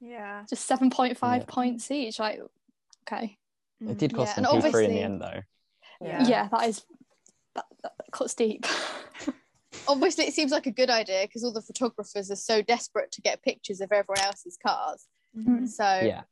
Yeah. 0.00 0.44
Just 0.48 0.64
seven 0.64 0.88
point 0.88 1.18
five 1.18 1.42
Yeah. 1.42 1.46
points 1.54 1.90
each. 1.90 2.18
Like, 2.18 2.40
okay, 3.06 3.38
It 3.80 3.98
did 3.98 4.14
cost 4.14 4.38
and 4.38 4.46
them 4.46 4.62
P3 4.62 4.84
in 4.86 4.90
the 4.90 5.00
end 5.00 5.20
though. 5.20 5.42
Yeah. 6.00 6.26
yeah, 6.26 6.48
that 6.48 6.68
is 6.68 6.86
that, 7.54 7.66
that 7.82 7.92
cuts 8.12 8.34
deep. 8.34 8.64
Obviously, 9.88 10.24
it 10.24 10.32
seems 10.32 10.50
like 10.52 10.66
a 10.66 10.70
good 10.70 10.88
idea 10.88 11.22
because 11.26 11.44
all 11.44 11.52
the 11.52 11.60
photographers 11.60 12.30
are 12.30 12.36
so 12.36 12.62
desperate 12.62 13.12
to 13.12 13.20
get 13.20 13.42
pictures 13.42 13.80
of 13.82 13.92
everyone 13.92 14.20
else's 14.24 14.56
cars. 14.56 15.06
Mhm. 15.36 15.68
So 15.68 15.84
Yeah. 16.02 16.22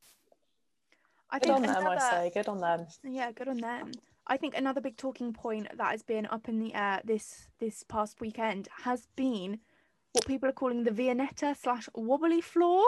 I 1.33 1.39
Good 1.39 1.47
think 1.47 1.55
on 1.55 1.61
them, 1.63 1.87
I 1.87 1.97
say. 1.97 2.31
Good 2.31 2.47
on 2.47 2.59
them. 2.59 2.85
Yeah, 3.03 3.31
good 3.31 3.47
on 3.47 3.57
them. 3.57 3.91
I 4.27 4.37
think 4.37 4.55
another 4.55 4.81
big 4.81 4.97
talking 4.97 5.33
point 5.33 5.67
that 5.75 5.91
has 5.91 6.03
been 6.03 6.27
up 6.27 6.47
in 6.47 6.59
the 6.59 6.75
air 6.75 7.01
this 7.03 7.47
this 7.59 7.83
past 7.83 8.21
weekend 8.21 8.67
has 8.83 9.07
been 9.15 9.59
what 10.13 10.27
people 10.27 10.47
are 10.47 10.53
calling 10.53 10.83
the 10.83 10.91
Viennetta 10.91 11.57
slash 11.59 11.89
wobbly 11.95 12.39
floor. 12.39 12.83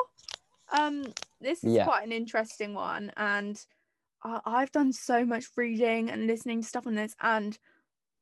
Um, 0.72 1.06
this 1.42 1.64
is 1.64 1.74
Yeah. 1.74 1.86
quite 1.86 2.06
an 2.06 2.12
interesting 2.12 2.76
one, 2.76 3.12
and 3.18 3.60
I, 4.24 4.42
I've 4.46 4.72
done 4.72 4.94
so 4.94 5.26
much 5.26 5.46
reading 5.58 6.12
and 6.12 6.28
listening 6.28 6.62
to 6.62 6.68
stuff 6.68 6.86
on 6.86 6.94
this, 6.94 7.16
and 7.20 7.58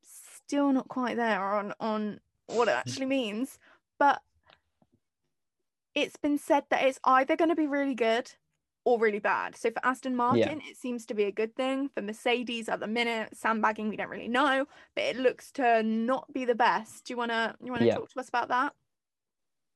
still 0.02 0.72
not 0.72 0.88
quite 0.88 1.16
there 1.16 1.44
on 1.44 1.74
on 1.80 2.20
what 2.46 2.68
it 2.68 2.72
actually 2.74 3.06
means. 3.20 3.58
But 3.98 4.22
it's 5.94 6.16
been 6.16 6.38
said 6.38 6.64
that 6.70 6.82
it's 6.82 6.98
either 7.04 7.36
going 7.36 7.50
to 7.50 7.54
be 7.54 7.66
really 7.66 7.94
good 7.94 8.32
or 8.84 8.98
really 8.98 9.18
bad. 9.18 9.56
So 9.56 9.70
for 9.70 9.84
Aston 9.84 10.14
Martin, 10.14 10.60
it 10.68 10.76
seems 10.76 11.06
to 11.06 11.14
be 11.14 11.24
a 11.24 11.32
good 11.32 11.54
thing. 11.56 11.88
For 11.94 12.02
Mercedes, 12.02 12.68
at 12.68 12.80
the 12.80 12.86
minute, 12.86 13.36
sandbagging, 13.36 13.88
we 13.88 13.96
don't 13.96 14.10
really 14.10 14.28
know, 14.28 14.66
but 14.94 15.04
it 15.04 15.16
looks 15.16 15.50
to 15.52 15.82
not 15.82 16.32
be 16.32 16.44
the 16.44 16.54
best. 16.54 17.06
Do 17.06 17.14
you 17.14 17.16
wanna 17.16 17.56
you 17.62 17.72
wanna 17.72 17.86
Yeah. 17.86 17.96
talk 17.96 18.10
to 18.10 18.20
us 18.20 18.28
about 18.28 18.48
that? 18.48 18.74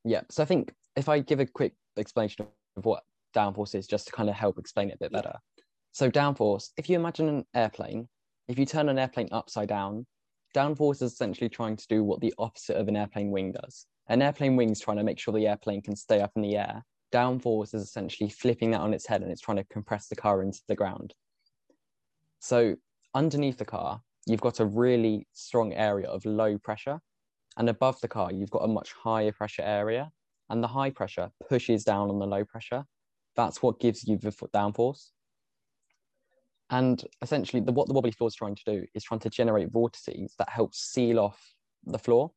Yeah. 0.03 0.21
So 0.29 0.43
I 0.43 0.45
think 0.45 0.73
if 0.95 1.09
I 1.09 1.19
give 1.19 1.39
a 1.39 1.45
quick 1.45 1.73
explanation 1.97 2.47
of 2.77 2.85
what 2.85 3.03
downforce 3.33 3.75
is, 3.75 3.87
just 3.87 4.07
to 4.07 4.13
kind 4.13 4.29
of 4.29 4.35
help 4.35 4.57
explain 4.57 4.89
it 4.89 4.95
a 4.95 4.97
bit 4.97 5.11
Yeah. 5.11 5.21
better. 5.21 5.39
So 5.91 6.09
downforce, 6.11 6.71
if 6.77 6.89
you 6.89 6.95
imagine 6.97 7.29
an 7.29 7.45
airplane, 7.53 8.07
if 8.47 8.59
you 8.59 8.65
turn 8.65 8.89
an 8.89 8.99
airplane 8.99 9.29
upside 9.31 9.69
down, 9.69 10.05
downforce 10.55 11.01
is 11.01 11.13
essentially 11.13 11.49
trying 11.49 11.75
to 11.77 11.87
do 11.87 12.03
what 12.03 12.21
the 12.21 12.33
opposite 12.37 12.77
of 12.77 12.87
an 12.87 12.95
airplane 12.95 13.31
wing 13.31 13.51
does. 13.51 13.87
An 14.07 14.21
airplane 14.21 14.55
wing 14.55 14.71
is 14.71 14.79
trying 14.79 14.97
to 14.97 15.03
make 15.03 15.19
sure 15.19 15.33
the 15.33 15.47
airplane 15.47 15.81
can 15.81 15.95
stay 15.95 16.21
up 16.21 16.31
in 16.35 16.41
the 16.41 16.57
air. 16.57 16.83
Downforce 17.11 17.73
is 17.73 17.81
essentially 17.81 18.29
flipping 18.29 18.71
that 18.71 18.81
on 18.81 18.93
its 18.93 19.07
head 19.07 19.21
and 19.21 19.31
it's 19.31 19.41
trying 19.41 19.57
to 19.57 19.63
compress 19.65 20.07
the 20.07 20.15
car 20.15 20.41
into 20.41 20.59
the 20.67 20.75
ground. 20.75 21.13
So 22.39 22.75
underneath 23.13 23.57
the 23.57 23.65
car, 23.65 24.01
you've 24.25 24.41
got 24.41 24.59
a 24.59 24.65
really 24.65 25.27
strong 25.33 25.73
area 25.73 26.07
of 26.07 26.25
low 26.25 26.57
pressure. 26.57 26.99
And 27.57 27.69
above 27.69 27.99
the 28.01 28.07
car, 28.07 28.31
you've 28.31 28.51
got 28.51 28.63
a 28.63 28.67
much 28.67 28.93
higher 28.93 29.31
pressure 29.31 29.63
area. 29.63 30.11
And 30.49 30.63
the 30.63 30.67
high 30.67 30.89
pressure 30.89 31.29
pushes 31.47 31.83
down 31.83 32.09
on 32.09 32.19
the 32.19 32.25
low 32.25 32.45
pressure. 32.45 32.85
That's 33.35 33.61
what 33.61 33.79
gives 33.79 34.07
you 34.07 34.17
the 34.17 34.31
downforce. 34.53 35.09
And 36.69 37.03
essentially, 37.21 37.61
the, 37.61 37.71
what 37.71 37.87
the 37.87 37.93
wobbly 37.93 38.11
floor 38.11 38.27
is 38.27 38.35
trying 38.35 38.55
to 38.55 38.63
do 38.65 38.85
is 38.93 39.03
trying 39.03 39.19
to 39.21 39.29
generate 39.29 39.71
vortices 39.71 40.35
that 40.37 40.49
help 40.49 40.75
seal 40.75 41.19
off 41.19 41.53
the 41.85 41.97
floor 41.97 42.31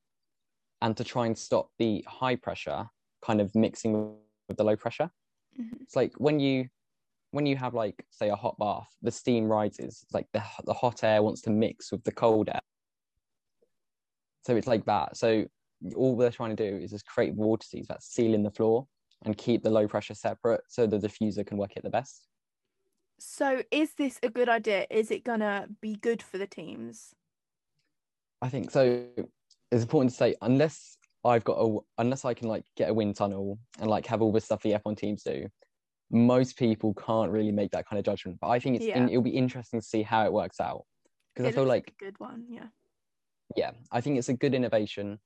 and 0.80 0.96
to 0.96 1.04
try 1.04 1.26
and 1.26 1.36
stop 1.36 1.68
the 1.78 2.04
high 2.08 2.36
pressure 2.36 2.86
kind 3.22 3.40
of 3.40 3.54
mixing 3.54 4.14
with 4.52 4.58
the 4.58 4.64
low 4.64 4.76
pressure. 4.76 5.10
Mhm. 5.58 5.80
It's 5.82 5.96
like 5.96 6.12
when 6.18 6.38
you 6.38 6.68
when 7.30 7.46
you 7.46 7.56
have 7.56 7.72
like 7.72 8.04
say 8.10 8.28
a 8.28 8.36
hot 8.36 8.58
bath, 8.58 8.88
the 9.00 9.10
steam 9.10 9.46
rises. 9.46 10.00
It's 10.02 10.12
like 10.12 10.26
the 10.32 10.42
the 10.64 10.74
hot 10.74 11.02
air 11.02 11.22
wants 11.22 11.40
to 11.42 11.50
mix 11.50 11.90
with 11.90 12.04
the 12.04 12.12
cold 12.12 12.48
air. 12.48 12.60
So 14.44 14.56
it's 14.56 14.66
like 14.66 14.84
that. 14.84 15.16
So 15.16 15.44
all 15.96 16.16
they're 16.16 16.30
trying 16.30 16.54
to 16.54 16.70
do 16.70 16.76
is 16.76 16.90
just 16.90 17.06
create 17.06 17.34
vortices 17.34 17.86
that 17.88 18.02
seal 18.02 18.34
in 18.34 18.42
the 18.42 18.50
floor 18.50 18.86
and 19.24 19.36
keep 19.36 19.62
the 19.62 19.70
low 19.70 19.88
pressure 19.88 20.14
separate 20.14 20.62
so 20.68 20.86
the 20.86 20.98
diffuser 20.98 21.46
can 21.46 21.56
work 21.56 21.76
it 21.76 21.82
the 21.82 21.90
best. 21.90 22.28
So 23.18 23.62
is 23.70 23.94
this 23.94 24.18
a 24.22 24.28
good 24.28 24.48
idea? 24.48 24.86
Is 24.90 25.10
it 25.10 25.24
gonna 25.24 25.68
be 25.80 25.96
good 25.96 26.22
for 26.22 26.38
the 26.38 26.46
teams? 26.46 27.14
I 28.42 28.48
think 28.48 28.70
so. 28.70 29.06
It's 29.70 29.82
important 29.82 30.10
to 30.10 30.16
say 30.16 30.34
unless 30.42 30.98
I've 31.24 31.44
got 31.44 31.58
a 31.58 31.78
unless 31.98 32.24
I 32.24 32.34
can 32.34 32.48
like 32.48 32.64
get 32.76 32.90
a 32.90 32.94
wind 32.94 33.16
tunnel 33.16 33.58
and 33.80 33.88
like 33.88 34.06
have 34.06 34.22
all 34.22 34.32
the 34.32 34.40
stuff 34.40 34.62
the 34.62 34.72
F1 34.72 34.96
teams 34.96 35.22
do, 35.22 35.48
most 36.10 36.56
people 36.56 36.94
can't 36.94 37.30
really 37.30 37.52
make 37.52 37.70
that 37.72 37.86
kind 37.86 37.98
of 37.98 38.04
judgment. 38.04 38.38
But 38.40 38.48
I 38.48 38.58
think 38.58 38.76
it's 38.76 38.86
Yeah. 38.86 39.06
it'll 39.06 39.22
be 39.22 39.30
interesting 39.30 39.80
to 39.80 39.86
see 39.86 40.02
how 40.02 40.24
it 40.24 40.32
works 40.32 40.60
out 40.60 40.84
because 41.34 41.46
I 41.46 41.48
It 41.50 41.54
feel 41.54 41.64
looks 41.64 41.70
like 41.70 41.94
a 42.00 42.04
good 42.04 42.18
one, 42.18 42.46
yeah. 42.48 42.66
yeah, 43.56 43.72
I 43.90 44.00
think 44.00 44.18
it's 44.18 44.28
a 44.28 44.34
good 44.34 44.54
innovation. 44.54 45.20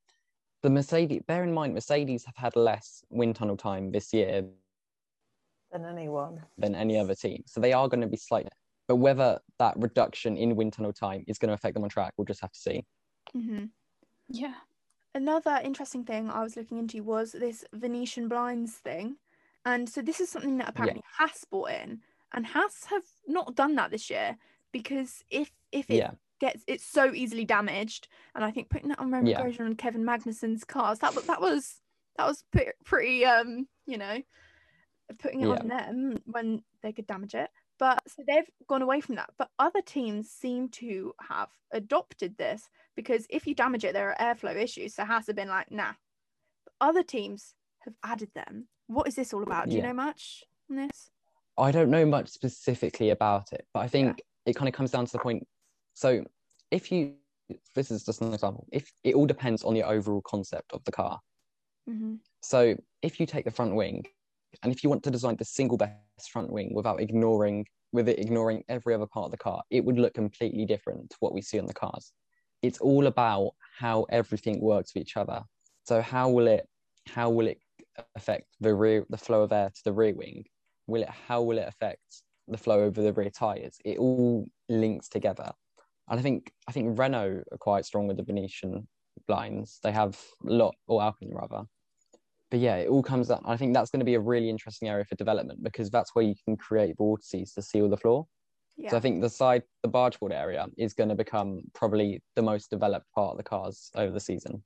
The 0.63 0.71
Mercedes, 0.71 1.23
bear 1.27 1.45
in 1.45 1.53
mind, 1.53 1.75
Mercedes 1.75 2.25
have 2.25 2.37
had 2.37 2.57
less 2.57 3.05
wind 3.11 3.37
tunnel 3.37 3.57
time 3.57 3.93
this 3.93 4.13
year 4.13 4.45
Than 5.73 5.85
anyone. 5.85 6.43
than 6.59 6.75
any 6.75 6.99
other 6.99 7.15
team, 7.15 7.43
so 7.47 7.61
they 7.61 7.73
are 7.73 7.89
going 7.89 8.01
to 8.01 8.07
be 8.07 8.17
slightly. 8.17 8.51
But 8.89 8.97
whether 8.97 9.41
that 9.59 9.75
reduction 9.77 10.37
in 10.37 10.57
wind 10.57 10.73
tunnel 10.73 10.93
time 10.93 11.25
is 11.27 11.39
going 11.39 11.49
to 11.49 11.55
affect 11.55 11.75
them 11.75 11.83
on 11.83 11.89
track, 11.91 12.15
we'll 12.17 12.25
just 12.25 12.41
have 12.41 12.53
to 12.53 12.59
see. 12.59 12.85
hmm 13.33 13.65
yeah, 14.29 14.55
Another 15.17 15.59
interesting 15.65 16.05
thing 16.05 16.29
I 16.29 16.43
was 16.43 16.59
looking 16.59 16.77
into 16.77 17.03
was 17.03 17.33
this 17.33 17.65
Venetian 17.73 18.29
blinds 18.29 18.75
thing. 18.75 19.17
And 19.65 19.89
so 19.89 20.03
this 20.03 20.21
is 20.21 20.29
something 20.29 20.59
that 20.59 20.69
apparently 20.69 21.03
Haas 21.19 21.43
bought 21.51 21.71
in. 21.71 22.03
And 22.35 22.45
Haas 22.45 22.85
have 22.91 23.03
not 23.27 23.55
done 23.55 23.77
that 23.77 23.91
this 23.91 24.11
year 24.11 24.37
because 24.73 25.25
if 25.31 25.51
if 25.73 25.89
it 25.91 25.95
Yeah, 25.95 26.11
gets 26.39 26.65
it's 26.67 26.85
so 26.85 27.15
easily 27.15 27.47
damaged, 27.47 28.09
and 28.35 28.45
I 28.45 28.51
think 28.51 28.69
putting 28.69 28.91
that 28.91 28.99
on 28.99 29.11
Romain 29.11 29.31
Yeah. 29.31 29.43
Grosjean 29.43 29.65
and 29.65 29.79
Kevin 29.79 30.05
Magnussen's 30.05 30.65
cars, 30.65 30.99
that 30.99 31.15
was 31.15 31.25
that 31.25 31.41
was 31.41 31.81
that 32.19 32.27
was 32.27 32.45
pretty, 32.53 32.73
pretty 32.85 33.25
um, 33.25 33.67
you 33.87 33.97
know, 33.97 34.21
putting 35.19 35.41
it 35.41 35.49
on 35.49 35.69
them 35.69 36.19
when 36.27 36.63
they 36.83 36.93
could 36.93 37.07
damage 37.07 37.35
it. 37.35 37.49
But 37.79 38.03
so 38.07 38.23
they've 38.27 38.51
gone 38.69 38.83
away 38.83 39.01
from 39.01 39.15
that. 39.15 39.31
But 39.39 39.49
other 39.59 39.81
teams 39.81 40.29
seem 40.31 40.69
to 40.71 41.15
have 41.27 41.49
adopted 41.73 42.37
this 42.37 42.69
because 42.97 43.27
if 43.31 43.47
you 43.47 43.55
damage 43.55 43.85
it, 43.85 43.93
there 43.93 44.11
are 44.11 44.35
airflow 44.35 44.57
issues. 44.57 44.95
So 44.95 45.05
Haas 45.05 45.27
have 45.27 45.37
been 45.37 45.49
like, 45.49 45.71
nah. 45.71 45.93
But 46.65 46.75
other 46.81 47.03
teams 47.03 47.55
have 47.81 47.95
added 48.03 48.31
them. 48.35 48.69
What 48.87 49.07
is 49.07 49.15
this 49.15 49.33
all 49.33 49.43
about? 49.43 49.69
Do 49.69 49.77
you 49.77 49.83
know 49.83 49.93
much 49.93 50.45
on 50.71 50.77
this? 50.77 51.11
I 51.59 51.71
don't 51.71 51.91
know 51.91 52.05
much 52.05 52.29
specifically 52.29 53.11
about 53.11 53.53
it, 53.53 53.67
but 53.73 53.81
I 53.81 53.89
think 53.89 54.21
it 54.45 54.55
kind 54.55 54.69
of 54.69 54.75
comes 54.75 54.91
down 54.91 55.07
to 55.07 55.13
the 55.13 55.19
point. 55.19 55.47
So 55.95 56.25
if 56.71 56.93
you, 56.93 57.15
this 57.75 57.91
is 57.91 58.05
just 58.05 58.21
an 58.21 58.33
example, 58.35 58.67
if 58.73 58.91
it 59.05 59.15
all 59.15 59.27
depends 59.27 59.65
on 59.65 59.75
the 59.75 59.83
overall 59.83 60.23
concept 60.23 60.73
of 60.73 60.85
the 60.85 60.93
car. 60.93 61.21
Mm-hmm. 61.89 62.15
So 62.43 62.77
if 63.03 63.19
you 63.19 63.27
take 63.27 63.45
the 63.45 63.51
front 63.51 63.75
wing, 63.75 64.05
and 64.63 64.73
if 64.73 64.83
you 64.83 64.91
want 64.91 65.03
to 65.05 65.11
design 65.11 65.37
the 65.39 65.45
single 65.45 65.77
best 65.77 66.31
front 66.31 66.51
wing 66.51 66.73
without 66.75 67.01
ignoring, 67.01 67.67
with 67.93 68.09
it 68.09 68.19
ignoring 68.19 68.65
every 68.69 68.95
other 68.95 69.07
part 69.07 69.27
of 69.27 69.31
the 69.31 69.37
car, 69.37 69.63
it 69.71 69.85
would 69.85 69.99
look 69.99 70.15
completely 70.15 70.65
different 70.65 71.11
to 71.11 71.17
what 71.21 71.33
we 71.33 71.41
see 71.41 71.59
on 71.59 71.67
the 71.67 71.75
cars. 71.75 72.13
It's 72.63 72.81
all 72.81 73.07
about 73.07 73.53
how 73.79 74.07
everything 74.11 74.61
works 74.61 74.95
with 74.95 75.03
each 75.03 75.17
other. 75.17 75.43
So 75.85 76.01
how 76.01 76.31
will 76.31 76.47
it, 76.47 76.67
how 77.07 77.31
will 77.31 77.47
it 77.47 77.59
affect 78.15 78.47
the 78.61 78.75
rear, 78.75 79.05
the 79.09 79.19
flow 79.19 79.43
of 79.43 79.53
air 79.53 79.71
to 79.71 79.85
the 79.85 79.93
rear 79.93 80.15
wing? 80.15 80.45
Will 80.87 81.03
it, 81.03 81.11
how 81.11 81.43
will 81.43 81.59
it 81.59 81.69
affect 81.69 82.23
the 82.49 82.59
flow 82.59 82.81
over 82.81 83.03
the 83.03 83.13
rear 83.13 83.31
tires? 83.31 83.77
It 83.85 83.99
all 83.99 84.47
links 84.69 85.09
together. 85.09 85.53
And 86.09 86.19
I 86.19 86.23
think, 86.23 86.53
I 86.69 86.73
think 86.73 86.99
Renault 86.99 87.43
are 87.53 87.59
quite 87.59 87.85
strong 87.85 88.07
with 88.07 88.17
the 88.17 88.23
Venetian 88.23 88.87
blinds. 89.27 89.81
They 89.83 89.93
have 89.93 90.19
a 90.47 90.53
lot, 90.53 90.75
or 90.87 91.03
Alpine 91.03 91.33
rather 91.33 91.65
but 92.51 92.61
yeah, 92.61 92.77
it 92.77 92.89
all 92.89 93.03
comes 93.03 93.31
up. 93.31 93.43
I 93.45 93.57
think 93.57 93.75
that's 93.75 93.91
going 93.91 94.01
to 94.01 94.07
be 94.07 94.15
a 94.15 94.21
really 94.21 94.49
interesting 94.49 94.89
area 94.89 95.05
for 95.05 95.17
development 95.17 95.63
because 95.63 95.91
that's 95.91 96.15
where 96.15 96.25
you 96.25 96.35
can 96.45 96.57
create 96.57 96.97
vortices 96.97 97.53
to 97.55 97.63
seal 97.63 97.89
the 97.89 97.97
floor. 97.97 98.27
Yeah. 98.77 98.91
So 98.91 98.97
I 98.97 99.01
think 99.01 99.21
the 99.21 99.31
side, 99.31 99.63
the 99.83 99.89
bargeboard 99.89 100.33
area 100.33 100.67
is 100.77 100.93
going 100.93 101.09
to 101.09 101.15
become 101.15 101.63
probably 101.73 102.23
the 102.35 102.43
most 102.43 102.71
developed 102.71 103.11
part 103.15 103.33
of 103.33 103.37
the 103.39 103.43
cars 103.43 103.91
over 103.95 104.13
the 104.13 104.21
season. 104.21 104.63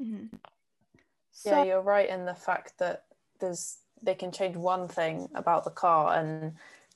mm-hmm. 0.00 0.26
yeah, 0.34 0.98
So, 1.30 1.62
you're 1.62 1.82
right 1.82 2.08
in 2.08 2.24
the 2.24 2.34
fact 2.34 2.74
that 2.78 3.04
there's 3.40 3.78
they 4.04 4.14
can 4.14 4.32
change 4.32 4.56
one 4.56 4.88
thing 4.88 5.28
about 5.34 5.62
the 5.64 5.70
car 5.70 6.18
and 6.18 6.54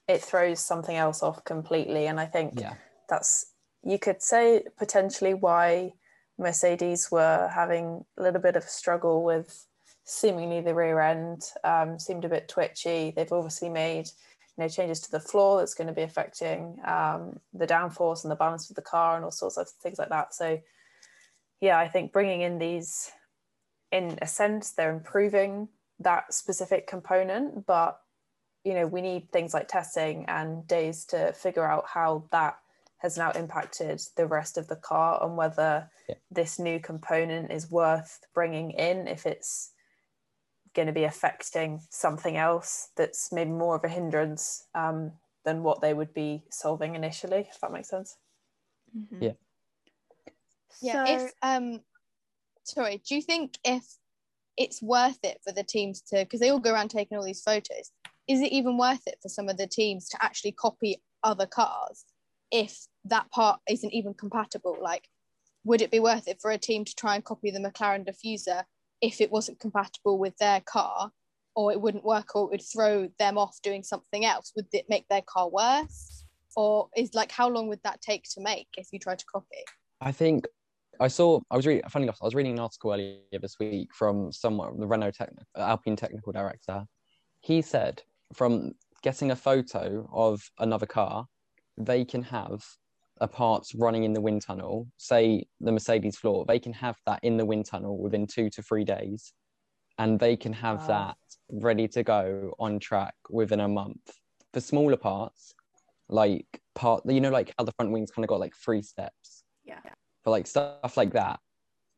it 0.09 0.21
throws 0.21 0.59
something 0.59 0.97
else 0.97 1.23
off 1.23 1.45
completely. 1.45 2.07
And 2.07 2.19
I 2.19 2.27
think 2.27 2.61
Yeah, 2.61 2.75
that's 3.09 3.53
you 3.85 3.99
could 3.99 4.23
say 4.23 4.65
potentially 4.77 5.35
why 5.35 5.93
Mercedes 6.39 7.11
were 7.11 7.49
having 7.55 8.05
a 8.19 8.23
little 8.23 8.41
bit 8.41 8.57
of 8.57 8.65
a 8.65 8.69
struggle 8.69 9.23
with 9.23 9.67
seemingly 10.05 10.61
the 10.61 10.75
rear 10.75 11.01
end 11.01 11.43
um, 11.65 11.99
seemed 11.99 12.25
a 12.25 12.29
bit 12.29 12.49
twitchy. 12.49 13.13
They've 13.15 13.33
obviously 13.33 13.69
made 13.69 14.07
you 14.07 14.13
know 14.59 14.69
changes 14.69 15.01
to 15.01 15.11
the 15.11 15.21
floor 15.21 15.59
that's 15.59 15.75
going 15.75 15.87
to 15.87 15.93
be 15.93 16.03
affecting 16.03 16.79
um, 16.85 17.39
the 17.53 17.67
downforce 17.67 18.25
and 18.25 18.31
the 18.31 18.37
balance 18.37 18.71
of 18.71 18.77
the 18.77 18.83
car 18.83 19.17
and 19.17 19.25
all 19.25 19.31
sorts 19.31 19.57
of 19.57 19.69
things 19.83 19.99
like 19.99 20.09
that. 20.11 20.35
So 20.35 20.59
yeah, 21.61 21.79
I 21.79 21.89
think 21.89 22.13
bringing 22.13 22.43
in 22.43 22.59
these 22.59 23.11
in 23.93 24.19
a 24.21 24.27
sense 24.27 24.73
they're 24.73 24.93
improving 24.93 25.69
that 26.01 26.33
specific 26.35 26.87
component, 26.87 27.67
but 27.67 27.99
you 28.65 28.75
know 28.75 28.87
we 28.87 29.01
need 29.01 29.31
things 29.31 29.55
like 29.55 29.69
testing 29.69 30.25
and 30.29 30.67
days 30.67 31.05
to 31.07 31.33
figure 31.33 31.65
out 31.65 31.85
how 31.87 32.25
that 32.33 32.59
has 32.99 33.17
now 33.19 33.31
impacted 33.33 34.01
the 34.17 34.27
rest 34.27 34.57
of 34.59 34.69
the 34.69 34.77
car 34.77 35.23
and 35.23 35.37
whether 35.37 35.89
Yeah. 36.09 36.15
this 36.31 36.59
new 36.59 36.81
component 36.81 37.53
is 37.53 37.71
worth 37.71 38.21
bringing 38.35 38.71
in 38.73 39.07
if 39.07 39.27
it's 39.27 39.73
going 40.77 40.87
to 40.87 40.93
be 40.93 41.05
affecting 41.05 41.81
something 41.91 42.37
else 42.37 42.91
that's 42.97 43.33
maybe 43.33 43.51
more 43.51 43.75
of 43.75 43.83
a 43.85 43.89
hindrance 43.89 44.69
um, 44.75 45.11
than 45.45 45.63
what 45.63 45.81
they 45.81 45.95
would 45.95 46.13
be 46.15 46.45
solving 46.51 46.95
initially 46.95 47.49
if 47.51 47.59
that 47.61 47.73
makes 47.73 47.89
sense 47.89 48.17
Mhm. 48.97 49.21
Yeah. 49.21 49.33
Yeah. 50.81 51.05
So- 51.07 51.15
if 51.27 51.33
um, 51.43 51.81
sorry, 52.63 53.03
do 53.07 53.15
you 53.17 53.23
think 53.23 53.59
if 53.65 53.85
it's 54.57 54.81
worth 54.83 55.19
it 55.23 55.41
for 55.45 55.53
the 55.53 55.65
teams 55.65 56.01
to 56.03 56.17
because 56.19 56.41
they 56.41 56.51
all 56.51 56.61
go 56.61 56.73
around 56.73 56.89
taking 56.91 57.19
all 57.19 57.25
these 57.25 57.43
photos, 57.43 57.91
is 58.27 58.41
it 58.41 58.53
even 58.53 58.79
worth 58.79 59.07
it 59.07 59.19
for 59.23 59.29
some 59.29 59.49
of 59.49 59.57
the 59.57 59.67
teams 59.67 60.09
to 60.11 60.25
actually 60.25 60.53
copy 60.53 61.03
other 61.23 61.47
cars 61.47 62.05
if 62.51 62.87
that 63.05 63.31
part 63.31 63.61
isn't 63.69 63.93
even 63.93 64.15
compatible? 64.15 64.77
Like, 64.81 65.09
would 65.65 65.83
it 65.83 65.91
be 65.91 66.01
worth 66.01 66.29
it 66.29 66.41
for 66.41 66.51
a 66.53 66.59
team 66.59 66.85
to 66.85 66.95
try 66.95 67.15
and 67.17 67.25
copy 67.25 67.51
the 67.51 67.59
McLaren 67.59 68.07
diffuser 68.09 68.65
if 69.01 69.21
it 69.21 69.31
wasn't 69.31 69.61
compatible 69.61 70.19
with 70.19 70.37
their 70.39 70.61
car? 70.61 71.11
Or 71.55 71.73
it 71.73 71.81
wouldn't 71.81 72.05
work, 72.05 72.37
or 72.37 72.45
it 72.45 72.51
would 72.51 72.63
throw 72.63 73.09
them 73.19 73.39
off 73.39 73.57
doing 73.63 73.83
something 73.83 74.27
else. 74.27 74.53
Would 74.57 74.67
it 74.73 74.87
make 74.91 75.09
their 75.09 75.23
car 75.23 75.49
worse? 75.49 76.25
Or 76.55 76.89
is 76.95 77.15
like 77.15 77.33
how 77.33 77.49
long 77.49 77.69
would 77.69 77.81
that 77.83 78.03
take 78.03 78.25
to 78.35 78.43
make 78.43 78.69
if 78.77 78.89
you 78.93 78.99
try 78.99 79.15
to 79.15 79.25
copy? 79.25 79.65
I 80.03 80.13
think 80.13 80.47
I 81.01 81.09
saw. 81.09 81.41
I 81.51 81.57
was 81.57 81.67
reading. 81.67 81.83
Funny 81.89 82.05
enough, 82.05 82.19
I 82.21 82.27
was 82.27 82.35
reading 82.35 82.53
an 82.53 82.61
article 82.61 82.93
earlier 82.93 83.21
this 83.41 83.59
week 83.59 83.95
from 83.95 84.33
someone, 84.33 84.79
the 84.79 84.87
Renault 84.87 85.13
techni- 85.13 85.45
Alpine 85.57 85.97
technical 85.97 86.33
director. 86.33 86.85
He 87.41 87.63
said 87.63 88.03
from 88.35 88.73
getting 89.03 89.31
a 89.31 89.37
photo 89.37 90.09
of 90.13 90.43
another 90.59 90.87
car, 90.87 91.27
they 91.79 92.05
can 92.05 92.23
have 92.23 92.65
a 93.21 93.29
parts 93.29 93.75
running 93.75 94.05
in 94.05 94.13
the 94.13 94.21
wind 94.21 94.43
tunnel. 94.43 94.87
Say 94.97 95.47
the 95.61 95.73
Mercedes 95.73 96.17
floor, 96.17 96.45
they 96.47 96.59
can 96.59 96.73
have 96.75 96.97
that 97.07 97.21
in 97.23 97.37
the 97.37 97.45
wind 97.45 97.67
tunnel 97.67 97.99
within 97.99 98.27
two 98.27 98.51
to 98.51 98.63
three 98.63 98.85
days, 98.85 99.33
and 99.99 100.19
they 100.19 100.37
can 100.37 100.53
have 100.53 100.81
Wow. 100.81 100.87
that 100.89 101.17
ready 101.51 101.89
to 101.89 102.03
go 102.03 102.55
on 102.59 102.79
track 102.79 103.15
within 103.31 103.61
a 103.61 103.69
month. 103.69 104.01
For 104.53 104.61
smaller 104.61 104.97
parts, 104.97 105.55
like 106.09 106.61
part, 106.75 107.03
you 107.07 107.21
know, 107.21 107.31
like 107.31 107.53
how 107.59 107.65
the 107.65 107.73
front 107.73 107.93
wings 107.93 108.11
kind 108.11 108.25
of 108.25 108.29
got 108.29 108.41
like 108.41 108.55
three 108.55 108.83
steps 108.83 109.45
Yeah. 109.65 109.81
for 110.23 110.31
like 110.31 110.47
stuff 110.47 110.97
like 110.97 111.13
that, 111.13 111.41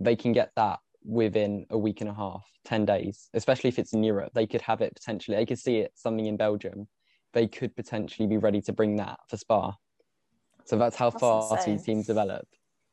they 0.00 0.16
can 0.16 0.32
get 0.32 0.52
that 0.56 0.78
within 1.04 1.66
a 1.70 1.78
week 1.78 2.00
and 2.00 2.10
a 2.10 2.14
half, 2.14 2.46
10 2.64 2.84
days, 2.84 3.28
especially 3.34 3.68
if 3.68 3.78
it's 3.78 3.92
in 3.92 4.02
Europe. 4.04 4.32
They 4.34 4.46
could 4.46 4.60
have 4.62 4.80
it 4.80 4.94
potentially, 4.94 5.36
they 5.36 5.46
could 5.46 5.58
see 5.58 5.78
it 5.78 5.92
something 5.94 6.26
in 6.26 6.36
Belgium. 6.36 6.88
They 7.32 7.46
could 7.46 7.74
potentially 7.76 8.26
be 8.26 8.36
ready 8.38 8.60
to 8.62 8.72
bring 8.72 8.96
that 8.96 9.18
for 9.28 9.36
Spa. 9.36 9.74
So 10.68 10.76
that's 10.76 10.96
how 10.96 11.08
That's 11.08 11.20
fast 11.22 11.52
insane. 11.52 11.76
these 11.76 11.84
teams 11.86 12.06
develop. 12.06 12.46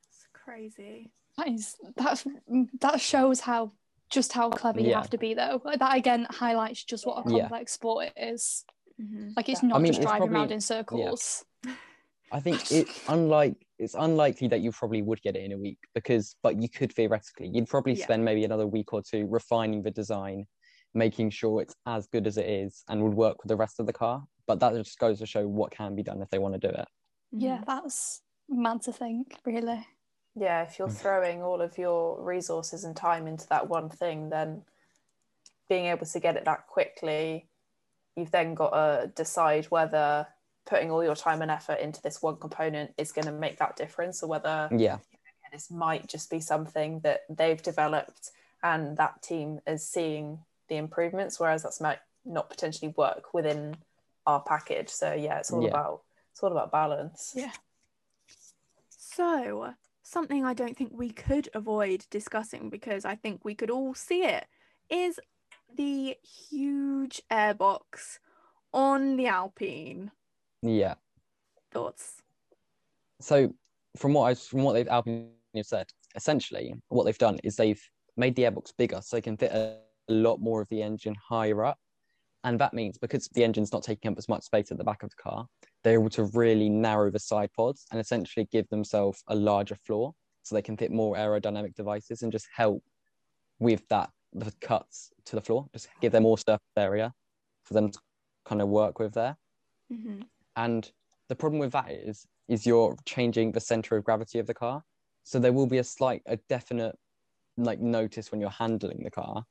It's 0.07 0.27
crazy. 0.31 1.11
That 1.37 1.49
is 1.49 1.75
that's 1.97 2.25
that 2.79 3.01
shows 3.01 3.41
how 3.41 3.73
just 4.09 4.31
how 4.31 4.49
clever 4.49 4.79
you 4.79 4.93
have 4.93 5.09
to 5.09 5.17
be 5.17 5.33
though. 5.33 5.61
Like, 5.65 5.79
That 5.79 5.97
again 5.97 6.25
highlights 6.29 6.85
just 6.85 7.05
what 7.05 7.25
a 7.27 7.29
Yeah. 7.29 7.41
complex 7.41 7.73
sport 7.73 8.05
it 8.07 8.13
is. 8.31 8.63
Mhm. 9.01 9.33
Like 9.35 9.49
it's 9.49 9.61
Yeah. 9.61 9.69
not 9.69 9.75
I 9.75 9.79
mean, 9.79 9.87
just 9.91 9.99
it's 10.03 10.09
driving 10.09 10.29
around 10.33 10.51
in 10.53 10.61
circles. 10.61 11.43
I 12.31 12.39
think 12.39 12.71
it's 12.71 13.09
unlike 13.09 13.57
it's 13.77 13.93
unlikely 13.93 14.47
that 14.47 14.61
you 14.61 14.71
probably 14.71 15.01
would 15.01 15.21
get 15.21 15.35
it 15.35 15.43
in 15.43 15.51
a 15.51 15.57
week 15.57 15.79
because 15.93 16.37
but 16.41 16.61
you 16.61 16.69
could 16.69 16.93
theoretically 16.93 17.49
you'd 17.49 17.67
probably 17.67 17.93
Yeah. 17.95 18.05
spend 18.05 18.23
maybe 18.23 18.45
another 18.45 18.65
week 18.67 18.93
or 18.93 19.01
two 19.01 19.27
refining 19.27 19.81
the 19.81 19.91
design, 19.91 20.47
making 20.93 21.31
sure 21.31 21.61
it's 21.61 21.75
as 21.85 22.07
good 22.07 22.25
as 22.25 22.37
it 22.37 22.47
is 22.47 22.85
and 22.87 23.03
would 23.03 23.13
work 23.15 23.43
with 23.43 23.49
the 23.49 23.57
rest 23.57 23.81
of 23.81 23.85
the 23.85 23.91
car. 23.91 24.23
But 24.47 24.61
that 24.61 24.73
just 24.75 24.97
goes 24.97 25.19
to 25.19 25.25
show 25.25 25.45
what 25.45 25.71
can 25.71 25.93
be 25.93 26.03
done 26.03 26.21
if 26.21 26.29
they 26.29 26.39
want 26.39 26.53
to 26.53 26.67
do 26.69 26.73
it. 26.73 26.87
Yeah, 27.31 27.57
Mhm. 27.59 27.65
that's 27.65 28.21
mad 28.49 28.81
to 28.83 28.93
think, 28.93 29.39
really. 29.45 29.87
yeah 30.37 30.63
if 30.63 30.77
you're 30.77 30.89
Mm. 30.89 30.97
throwing 31.01 31.41
all 31.43 31.61
of 31.61 31.77
your 31.77 32.21
resources 32.21 32.83
and 32.83 32.93
time 32.93 33.25
into 33.25 33.47
that 33.47 33.69
one 33.69 33.89
thing 33.89 34.27
then 34.29 34.65
being 35.69 35.85
able 35.85 36.05
to 36.05 36.19
get 36.19 36.35
it 36.35 36.43
that 36.43 36.67
quickly 36.67 37.47
you've 38.17 38.31
then 38.31 38.53
got 38.53 38.71
to 38.71 39.07
decide 39.15 39.63
whether 39.71 40.27
putting 40.65 40.91
all 40.91 41.01
your 41.03 41.15
time 41.15 41.41
and 41.41 41.49
effort 41.49 41.79
into 41.79 42.01
this 42.01 42.21
one 42.21 42.35
component 42.37 42.93
is 42.97 43.13
going 43.13 43.25
to 43.25 43.31
make 43.31 43.57
that 43.59 43.77
difference 43.77 44.21
or 44.21 44.27
whether 44.27 44.67
Yeah. 44.73 44.99
this 45.53 45.71
might 45.71 46.05
just 46.07 46.29
be 46.29 46.41
something 46.41 46.99
that 46.99 47.21
they've 47.29 47.61
developed 47.63 48.31
and 48.61 48.97
that 48.97 49.21
team 49.21 49.61
is 49.65 49.87
seeing 49.87 50.43
the 50.67 50.75
improvements 50.75 51.39
whereas 51.39 51.63
that's 51.63 51.79
might 51.79 51.99
not 52.25 52.49
potentially 52.49 52.93
work 52.97 53.33
within 53.33 53.77
our 54.27 54.41
package 54.41 54.89
so 54.89 55.13
yeah 55.13 55.39
it's 55.39 55.51
all 55.53 55.63
Yeah. 55.63 55.69
about 55.69 56.03
it's 56.35 56.43
all 56.43 56.51
about 56.51 56.69
balance 56.69 57.31
Yeah. 57.33 57.53
So, 58.89 59.73
something 60.03 60.43
I 60.43 60.53
don't 60.53 60.75
think 60.75 60.91
we 60.93 61.09
could 61.09 61.47
avoid 61.53 62.05
discussing 62.09 62.69
because 62.69 63.05
I 63.05 63.15
think 63.15 63.45
we 63.45 63.55
could 63.55 63.69
all 63.69 63.93
see 63.93 64.25
it 64.25 64.45
is 64.89 65.17
the 65.73 66.17
huge 66.49 67.21
airbox 67.31 68.19
on 68.73 69.15
the 69.15 69.27
Alpine. 69.27 70.11
Yeah. 70.61 70.95
Thoughts? 71.71 72.21
So 73.21 73.53
from 73.95 74.13
what 74.13 74.25
I 74.25 74.33
from 74.33 74.63
what 74.63 74.73
they've 74.73 74.89
Alpine 74.89 75.29
have 75.55 75.65
said, 75.65 75.87
essentially 76.15 76.73
what 76.89 77.05
they've 77.05 77.17
done 77.17 77.39
is 77.45 77.55
they've 77.55 77.81
made 78.17 78.35
the 78.35 78.43
airbox 78.43 78.73
bigger 78.77 78.99
so 79.01 79.15
they 79.15 79.21
can 79.21 79.37
fit 79.37 79.53
a, 79.53 79.77
a 80.09 80.13
lot 80.13 80.41
more 80.41 80.61
of 80.61 80.67
the 80.67 80.81
engine 80.81 81.15
higher 81.15 81.63
up. 81.63 81.77
And 82.43 82.59
that 82.59 82.73
means 82.73 82.97
because 82.97 83.29
the 83.29 83.45
engine's 83.45 83.71
not 83.71 83.83
taking 83.83 84.11
up 84.11 84.17
as 84.17 84.27
much 84.27 84.43
space 84.43 84.71
at 84.71 84.77
the 84.77 84.83
back 84.83 85.03
of 85.03 85.09
the 85.09 85.15
car, 85.15 85.47
they're 85.85 85.93
able 85.93 86.09
to 86.09 86.23
really 86.33 86.67
narrow 86.67 87.11
the 87.11 87.19
side 87.19 87.53
pods 87.53 87.85
and 87.91 88.01
essentially 88.01 88.47
give 88.51 88.67
themselves 88.69 89.23
a 89.27 89.35
larger 89.35 89.75
floor 89.85 90.13
so 90.41 90.55
they 90.55 90.61
can 90.63 90.75
fit 90.75 90.91
more 90.91 91.15
aerodynamic 91.15 91.75
devices 91.75 92.23
and 92.23 92.31
just 92.31 92.47
help 92.53 92.83
with 93.59 93.87
that 93.89 94.09
the 94.33 94.51
cuts 94.61 95.11
to 95.25 95.35
the 95.35 95.41
floor, 95.41 95.67
just 95.73 95.87
give 96.01 96.11
them 96.11 96.23
more 96.23 96.39
surface 96.39 96.59
area 96.75 97.13
for 97.63 97.75
them 97.75 97.91
to 97.91 97.99
kind 98.45 98.63
of 98.63 98.67
work 98.67 98.97
with 98.97 99.13
there. 99.13 99.37
hmm 99.89 100.21
And 100.55 100.91
the 101.29 101.35
problem 101.35 101.59
with 101.59 101.71
that 101.73 101.91
is, 101.91 102.25
is 102.47 102.65
you're 102.65 102.97
changing 103.05 103.51
the 103.51 103.59
center 103.59 103.95
of 103.95 104.03
gravity 104.03 104.39
of 104.39 104.47
the 104.47 104.55
car. 104.55 104.83
So 105.23 105.37
there 105.37 105.53
will 105.53 105.67
be 105.67 105.77
a 105.77 105.83
slight, 105.83 106.23
a 106.25 106.37
definite 106.49 106.95
like 107.57 107.79
notice 107.79 108.31
when 108.31 108.41
you're 108.41 108.49
handling 108.49 109.03
the 109.03 109.11
car. 109.11 109.43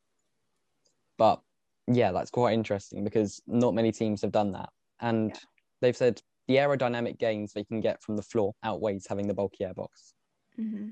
But 1.17 1.41
yeah, 1.87 2.11
that's 2.11 2.31
quite 2.31 2.55
interesting 2.55 3.05
because 3.05 3.41
not 3.47 3.73
many 3.75 3.93
teams 3.93 4.21
have 4.23 4.33
done 4.33 4.51
that. 4.53 4.71
And 5.01 5.31
Yeah. 5.31 5.37
They've 5.85 5.97
said 5.97 6.23
the 6.49 6.57
aerodynamic 6.57 7.19
gains 7.19 7.53
they 7.53 7.65
can 7.65 7.81
get 7.81 8.03
from 8.03 8.17
the 8.17 8.23
floor 8.23 8.53
outweighs 8.63 9.07
having 9.07 9.29
the 9.29 9.35
bulky 9.35 9.65
airbox. 9.65 10.13
hmm 10.57 10.89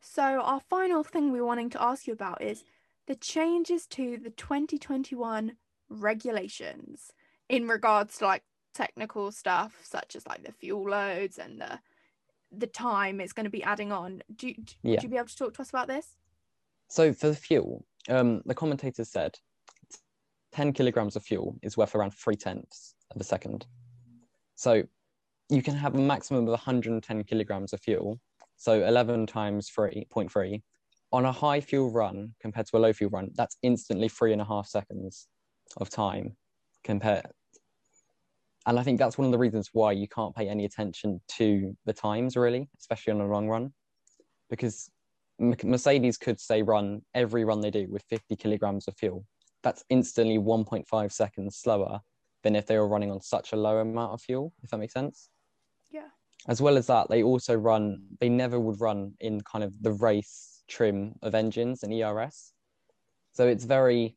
So, 0.00 0.22
our 0.22 0.60
final 0.60 1.02
thing 1.02 1.32
we're 1.32 1.44
wanting 1.44 1.70
to 1.70 1.82
ask 1.82 2.06
you 2.06 2.12
about 2.12 2.42
is 2.42 2.64
the 3.06 3.14
changes 3.14 3.86
to 3.88 4.18
the 4.18 4.30
2021 4.30 5.56
regulations 5.88 7.12
in 7.48 7.68
regards 7.68 8.18
to 8.18 8.26
like 8.26 8.42
technical 8.74 9.32
stuff, 9.32 9.80
such 9.82 10.16
as 10.16 10.26
like 10.26 10.44
the 10.44 10.52
fuel 10.52 10.88
loads 10.88 11.38
and 11.38 11.60
the 11.60 11.80
the 12.52 12.66
time 12.66 13.20
it's 13.20 13.32
going 13.32 13.44
to 13.44 13.50
be 13.50 13.62
adding 13.62 13.92
on. 13.92 14.22
Do, 14.34 14.52
do 14.54 14.74
Yeah. 14.82 14.92
would 14.92 15.02
you 15.02 15.08
be 15.08 15.16
able 15.16 15.26
to 15.28 15.36
talk 15.36 15.54
to 15.54 15.62
us 15.62 15.70
about 15.70 15.88
this? 15.88 16.16
So 16.88 17.12
for 17.12 17.28
the 17.28 17.34
fuel, 17.34 17.84
um, 18.08 18.42
the 18.46 18.54
commentators 18.54 19.10
said 19.10 19.36
10 20.52 20.72
kilograms 20.72 21.16
of 21.16 21.24
fuel 21.24 21.58
is 21.62 21.76
worth 21.76 21.94
around 21.94 22.12
three 22.12 22.36
tenths 22.36 22.94
of 23.14 23.20
a 23.20 23.24
second. 23.24 23.66
So 24.56 24.82
you 25.48 25.62
can 25.62 25.74
have 25.74 25.94
a 25.94 26.00
maximum 26.00 26.44
of 26.44 26.48
110 26.48 27.24
kilograms 27.24 27.72
of 27.72 27.80
fuel. 27.80 28.18
So 28.56 28.84
11 28.84 29.26
times 29.26 29.70
3.3 29.70 30.62
on 31.12 31.24
a 31.24 31.32
high 31.32 31.60
fuel 31.60 31.90
run 31.90 32.34
compared 32.40 32.66
to 32.66 32.76
a 32.76 32.78
low 32.78 32.92
fuel 32.92 33.10
run, 33.10 33.30
that's 33.34 33.56
instantly 33.62 34.08
three 34.08 34.32
and 34.32 34.42
a 34.42 34.44
half 34.44 34.66
seconds 34.66 35.28
of 35.76 35.88
time 35.88 36.36
compared. 36.84 37.30
And 38.66 38.78
I 38.78 38.82
think 38.82 38.98
that's 38.98 39.16
one 39.16 39.26
of 39.26 39.32
the 39.32 39.38
reasons 39.38 39.70
why 39.72 39.92
you 39.92 40.08
can't 40.08 40.34
pay 40.34 40.48
any 40.48 40.64
attention 40.64 41.20
to 41.36 41.76
the 41.84 41.92
times, 41.92 42.36
really, 42.36 42.68
especially 42.78 43.12
on 43.12 43.20
a 43.20 43.28
long 43.28 43.46
run, 43.46 43.72
because 44.50 44.90
Mercedes 45.38 46.16
could 46.16 46.40
say 46.40 46.62
run 46.62 47.02
every 47.14 47.44
run 47.44 47.60
they 47.60 47.70
do 47.70 47.86
with 47.88 48.02
50 48.10 48.34
kilograms 48.36 48.88
of 48.88 48.96
fuel. 48.96 49.24
That's 49.62 49.84
instantly 49.88 50.38
1.5 50.38 51.12
seconds 51.12 51.56
slower 51.56 52.00
than 52.46 52.54
if 52.54 52.66
they 52.66 52.78
were 52.78 52.86
running 52.86 53.10
on 53.10 53.20
such 53.20 53.52
a 53.52 53.56
low 53.56 53.78
amount 53.78 54.12
of 54.12 54.22
fuel, 54.22 54.52
if 54.62 54.70
that 54.70 54.78
makes 54.78 54.92
sense. 54.92 55.30
Yeah. 55.90 56.10
As 56.46 56.62
well 56.62 56.76
as 56.76 56.86
that, 56.86 57.08
they 57.10 57.24
also 57.24 57.56
run, 57.56 58.06
they 58.20 58.28
never 58.28 58.60
would 58.60 58.80
run 58.80 59.14
in 59.18 59.40
kind 59.40 59.64
of 59.64 59.72
the 59.82 59.90
race 59.90 60.62
trim 60.68 61.16
of 61.22 61.34
engines 61.34 61.82
and 61.82 61.92
ERS. 61.92 62.52
So 63.32 63.48
it's 63.48 63.64
very 63.64 64.16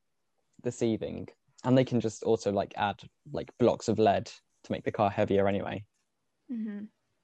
deceiving. 0.61 1.27
And 1.64 1.76
they 1.76 1.84
can 1.84 1.99
just 1.99 2.22
also 2.22 2.51
like 2.51 2.72
add 2.77 3.01
like 3.34 3.49
blocks 3.57 3.88
of 3.88 3.97
lead 3.97 4.27
to 4.27 4.72
make 4.72 4.84
the 4.84 4.91
car 4.91 5.10
heavier 5.10 5.47
anyway. 5.47 5.84
hmm 6.47 6.81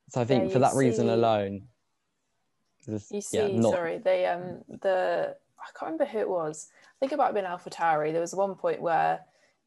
So 0.09 0.21
I 0.21 0.25
think 0.25 0.45
Yeah, 0.45 0.49
for 0.49 0.57
you 0.57 0.65
that 0.65 0.73
reason 0.73 1.09
alone, 1.09 1.67
this, 2.87 3.11
You 3.11 3.21
see, 3.21 3.37
yeah, 3.37 3.47
not 3.47 3.73
sorry, 3.73 3.99
they 3.99 4.25
um 4.25 4.63
the 4.81 5.35
I 5.59 5.69
can't 5.77 5.91
remember 5.91 6.05
who 6.05 6.19
it 6.19 6.29
was. 6.29 6.67
I 6.71 6.95
think 6.99 7.11
it 7.11 7.17
might 7.17 7.25
have 7.25 7.35
been 7.35 7.45
AlphaTauri. 7.45 8.11
There 8.11 8.21
was 8.21 8.35
one 8.35 8.55
point 8.55 8.81
where, 8.81 9.19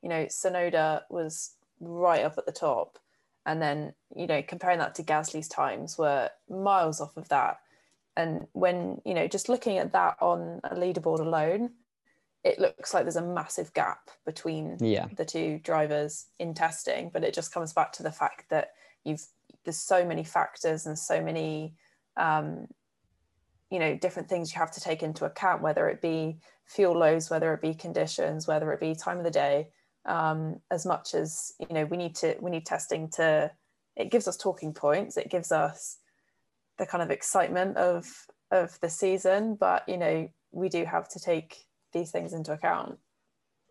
you 0.02 0.08
know, 0.08 0.26
Tsunoda 0.26 1.02
was 1.10 1.52
right 1.80 2.24
up 2.24 2.38
at 2.38 2.46
the 2.46 2.52
top, 2.52 2.98
and 3.46 3.60
then 3.60 3.94
you 4.14 4.26
know 4.26 4.42
comparing 4.42 4.78
that 4.78 4.94
to 4.96 5.02
Gasly's 5.02 5.48
times 5.48 5.98
were 5.98 6.30
miles 6.48 7.00
off 7.00 7.16
of 7.16 7.28
that. 7.28 7.60
And 8.16 8.46
when 8.52 9.00
you 9.04 9.14
know 9.14 9.28
just 9.28 9.48
looking 9.48 9.78
at 9.78 9.92
that 9.92 10.16
on 10.20 10.60
a 10.64 10.74
leaderboard 10.74 11.20
alone, 11.20 11.70
it 12.44 12.58
looks 12.58 12.94
like 12.94 13.04
there's 13.04 13.16
a 13.16 13.22
massive 13.22 13.72
gap 13.74 14.10
between 14.24 14.76
yeah. 14.80 15.06
the 15.16 15.24
two 15.24 15.60
drivers 15.62 16.26
in 16.38 16.54
testing, 16.54 17.10
but 17.12 17.24
it 17.24 17.34
just 17.34 17.52
comes 17.52 17.72
back 17.72 17.92
to 17.92 18.02
the 18.02 18.12
fact 18.12 18.48
that 18.50 18.72
you've 19.04 19.26
there's 19.64 19.78
so 19.78 20.04
many 20.04 20.24
factors 20.24 20.86
and 20.86 20.98
so 20.98 21.20
many 21.20 21.74
um, 22.16 22.66
you 23.70 23.78
know 23.78 23.96
different 23.96 24.28
things 24.28 24.52
you 24.52 24.58
have 24.58 24.72
to 24.72 24.80
take 24.80 25.02
into 25.02 25.24
account, 25.24 25.62
whether 25.62 25.88
it 25.88 26.00
be 26.00 26.38
fuel 26.64 26.98
loads, 26.98 27.30
whether 27.30 27.52
it 27.54 27.60
be 27.60 27.74
conditions, 27.74 28.46
whether 28.46 28.72
it 28.72 28.80
be 28.80 28.94
time 28.94 29.18
of 29.18 29.24
the 29.24 29.30
day. 29.30 29.68
Um, 30.08 30.60
as 30.70 30.84
much 30.86 31.14
as 31.14 31.52
you 31.60 31.68
know, 31.70 31.84
we 31.84 31.96
need 31.96 32.16
to 32.16 32.34
we 32.40 32.50
need 32.50 32.66
testing 32.66 33.10
to. 33.10 33.50
It 33.94 34.10
gives 34.10 34.26
us 34.26 34.36
talking 34.36 34.72
points. 34.72 35.16
It 35.16 35.30
gives 35.30 35.52
us 35.52 35.98
the 36.78 36.86
kind 36.86 37.02
of 37.02 37.10
excitement 37.10 37.76
of 37.76 38.06
of 38.50 38.78
the 38.80 38.88
season, 38.88 39.54
but 39.54 39.88
you 39.88 39.98
know 39.98 40.28
we 40.50 40.68
do 40.68 40.84
have 40.84 41.08
to 41.10 41.20
take 41.20 41.66
these 41.92 42.10
things 42.10 42.32
into 42.32 42.52
account. 42.52 42.98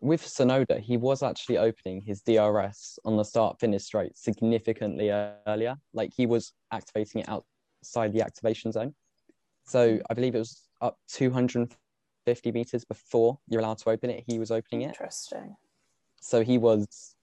with 0.00 0.22
Tsunoda, 0.22 0.80
he 0.80 0.96
was 0.96 1.22
actually 1.22 1.58
opening 1.58 2.00
his 2.02 2.22
DRS 2.22 2.98
on 3.04 3.16
the 3.16 3.24
start 3.24 3.58
finish 3.58 3.84
straight 3.84 4.16
significantly 4.16 5.10
earlier. 5.10 5.76
Like 5.92 6.12
he 6.16 6.26
was 6.26 6.52
activating 6.72 7.22
it 7.22 7.28
outside 7.28 8.12
the 8.12 8.22
activation 8.22 8.70
zone. 8.70 8.94
So 9.66 9.98
I 10.08 10.14
believe 10.14 10.34
it 10.34 10.38
was 10.38 10.62
up 10.80 10.96
250 11.08 12.52
meters 12.52 12.84
before 12.84 13.38
you're 13.48 13.60
allowed 13.60 13.78
to 13.78 13.90
open 13.90 14.10
it. 14.10 14.24
He 14.26 14.38
was 14.38 14.50
opening 14.50 14.82
it. 14.82 14.88
Interesting. 14.88 15.56
So 16.20 16.42
he 16.42 16.58
was, 16.58 17.14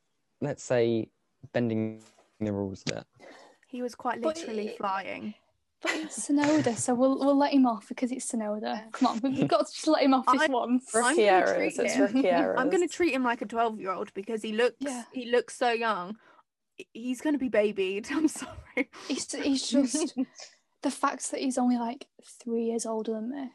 let's 0.41 0.63
say, 0.63 1.09
bending 1.53 2.01
the 2.39 2.51
rules 2.51 2.83
a 2.87 2.95
bit. 2.95 3.03
He 3.67 3.81
was 3.81 3.95
quite 3.95 4.21
But 4.21 4.37
literally 4.37 4.67
it- 4.69 4.77
flying. 4.77 5.33
But 5.81 5.91
it's 5.95 6.27
Tsunoda, 6.29 6.75
so 6.77 6.95
we'll 6.95 7.19
we'll 7.19 7.37
let 7.37 7.53
him 7.53 7.67
off 7.67 7.87
because 7.89 8.11
it's 8.11 8.31
Tsunoda. 8.31 8.91
Come 8.91 9.07
on, 9.07 9.19
we've 9.33 9.47
got 9.47 9.67
to 9.67 9.71
just 9.73 9.87
let 9.87 10.01
him 10.01 10.13
off 10.15 10.25
this 10.31 10.41
I- 10.41 10.47
once. 10.47 10.95
I'm 10.95 11.03
Rookie 11.03 11.25
gonna 11.25 11.27
errors. 11.37 11.75
treat 11.75 11.85
It's 11.85 11.93
him. 11.93 12.01
rookie 12.01 12.27
errors. 12.29 12.57
I'm 12.59 12.69
going 12.71 12.87
to 12.87 12.91
treat 12.91 13.13
him 13.13 13.23
like 13.23 13.41
a 13.41 13.45
12 13.45 13.79
year 13.79 13.91
old 13.91 14.11
because 14.15 14.41
he 14.41 14.53
looks 14.53 14.77
Yeah. 14.79 15.03
he 15.13 15.29
looks 15.29 15.55
so 15.55 15.71
young. 15.71 16.15
He's 16.93 17.21
going 17.21 17.33
to 17.35 17.39
be 17.39 17.49
babied. 17.49 18.07
I'm 18.11 18.27
sorry. 18.27 18.89
He's, 19.07 19.31
he's 19.31 19.69
just 19.69 20.15
the 20.81 20.89
fact 20.91 21.29
that 21.31 21.41
he's 21.41 21.57
only 21.57 21.77
like 21.77 22.07
three 22.43 22.63
years 22.65 22.85
older 22.85 23.11
than 23.13 23.29
me 23.29 23.49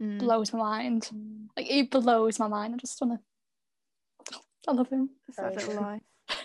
Mm. 0.00 0.18
blows 0.18 0.52
my 0.52 0.58
mind. 0.58 1.10
Like 1.56 1.70
it 1.70 1.90
blows 1.90 2.38
my 2.38 2.48
mind. 2.48 2.74
I 2.74 2.76
just 2.78 3.00
wanna. 3.00 3.20
I 4.68 4.72
love 4.72 4.88
him. 4.88 5.10
Sad 5.30 5.54
Very 5.54 5.66
little 5.66 5.74
true. 5.74 6.00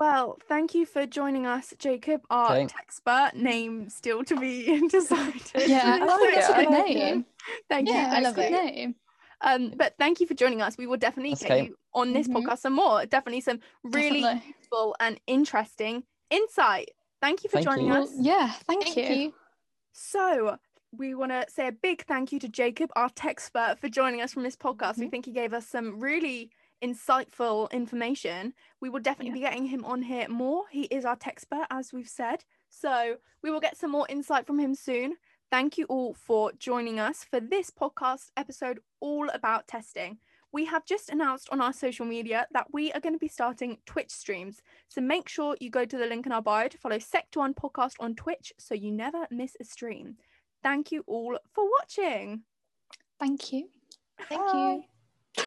Well, 0.00 0.38
thank 0.48 0.74
you 0.74 0.86
for 0.86 1.06
joining 1.06 1.46
us, 1.46 1.74
Jacob, 1.78 2.22
our 2.30 2.56
Okay. 2.56 2.74
expert 2.80 3.32
name 3.34 3.88
still 3.90 4.24
to 4.24 4.36
be 4.36 4.80
decided. 4.88 5.42
Yeah, 5.68 5.98
I 6.00 6.04
love 6.06 6.18
think 6.20 6.34
that's 6.34 6.48
it, 6.50 6.56
good 6.56 6.70
name. 6.70 7.26
Thank 7.68 7.88
you. 7.88 7.94
Yeah, 7.94 8.08
I 8.12 8.20
love 8.20 8.34
that's 8.34 8.48
a 8.48 8.50
you. 8.50 8.56
good 8.58 8.74
name. 8.74 8.94
Um, 9.42 9.72
but 9.76 9.94
thank 9.98 10.20
you 10.20 10.26
for 10.26 10.34
joining 10.34 10.60
us. 10.62 10.76
We 10.76 10.86
will 10.86 10.96
definitely 10.96 11.30
That's 11.32 11.42
get 11.42 11.50
okay. 11.52 11.64
you 11.66 11.76
on 11.94 12.12
this 12.12 12.28
Mhm. 12.28 12.42
podcast 12.44 12.58
some 12.60 12.72
more. 12.74 13.06
Definitely 13.06 13.42
some 13.42 13.60
really 13.84 14.20
Definitely. 14.22 14.54
useful 14.58 14.96
and 15.00 15.20
interesting 15.26 16.04
insight. 16.30 16.90
Thank 17.22 17.44
you 17.44 17.50
for 17.50 17.54
Thank 17.56 17.66
joining 17.68 17.86
you. 17.86 17.92
Well, 17.92 18.02
us. 18.04 18.10
yeah, 18.18 18.52
thank, 18.66 18.84
Thank 18.84 18.96
you. 18.96 19.14
you. 19.16 19.34
So 19.92 20.58
we 20.92 21.14
want 21.14 21.32
to 21.32 21.44
say 21.48 21.68
a 21.68 21.72
big 21.72 22.04
thank 22.06 22.32
you 22.32 22.38
to 22.40 22.48
Jacob, 22.48 22.90
our 22.96 23.08
tech 23.10 23.32
expert, 23.32 23.76
for 23.80 23.88
joining 23.88 24.20
us 24.22 24.32
from 24.32 24.42
this 24.42 24.56
podcast. 24.56 24.98
We 24.98 25.06
Mhm. 25.06 25.10
think 25.10 25.26
he 25.26 25.32
gave 25.32 25.52
us 25.54 25.66
some 25.68 26.00
really 26.00 26.50
insightful 26.82 27.70
information. 27.70 28.54
We 28.80 28.88
will 28.88 29.00
definitely 29.00 29.34
be 29.34 29.40
getting 29.40 29.66
him 29.66 29.84
on 29.84 30.02
here 30.02 30.28
more. 30.28 30.64
He 30.70 30.82
is 30.84 31.04
our 31.04 31.16
tech 31.16 31.34
expert, 31.34 31.66
as 31.70 31.92
we've 31.92 32.08
said. 32.08 32.44
So 32.68 33.16
we 33.42 33.50
will 33.50 33.60
get 33.60 33.76
some 33.76 33.90
more 33.90 34.06
insight 34.08 34.46
from 34.46 34.58
him 34.58 34.74
soon. 34.74 35.16
Thank 35.50 35.78
you 35.78 35.86
all 35.86 36.14
for 36.14 36.52
joining 36.58 37.00
us 37.00 37.24
for 37.24 37.40
this 37.40 37.70
podcast 37.70 38.30
episode 38.36 38.80
all 39.00 39.28
about 39.34 39.66
testing. 39.66 40.18
We 40.52 40.64
have 40.66 40.84
just 40.84 41.08
announced 41.10 41.48
on 41.50 41.60
our 41.60 41.72
social 41.72 42.06
media 42.06 42.46
that 42.52 42.66
we 42.72 42.92
are 42.92 43.00
going 43.00 43.14
to 43.14 43.18
be 43.18 43.28
starting 43.28 43.78
Twitch 43.86 44.10
streams. 44.10 44.60
So 44.88 45.00
make 45.00 45.28
sure 45.28 45.56
you 45.60 45.70
go 45.70 45.84
to 45.84 45.96
the 45.96 46.06
link 46.06 46.26
in 46.26 46.32
our 46.32 46.42
bio 46.42 46.68
to 46.68 46.78
follow 46.78 46.98
Sector 46.98 47.40
One 47.40 47.54
Podcast 47.54 47.94
on 48.00 48.14
Twitch 48.16 48.52
so 48.58 48.74
you 48.74 48.90
never 48.90 49.26
miss 49.30 49.56
a 49.60 49.64
stream. 49.64 50.16
Thank 50.62 50.92
you 50.92 51.04
all 51.06 51.38
for 51.52 51.64
watching. 51.78 52.42
Thank 53.18 53.52
you. 53.52 53.68
Thank 54.28 54.40
Bye. 54.40 54.52
you. 54.54 54.84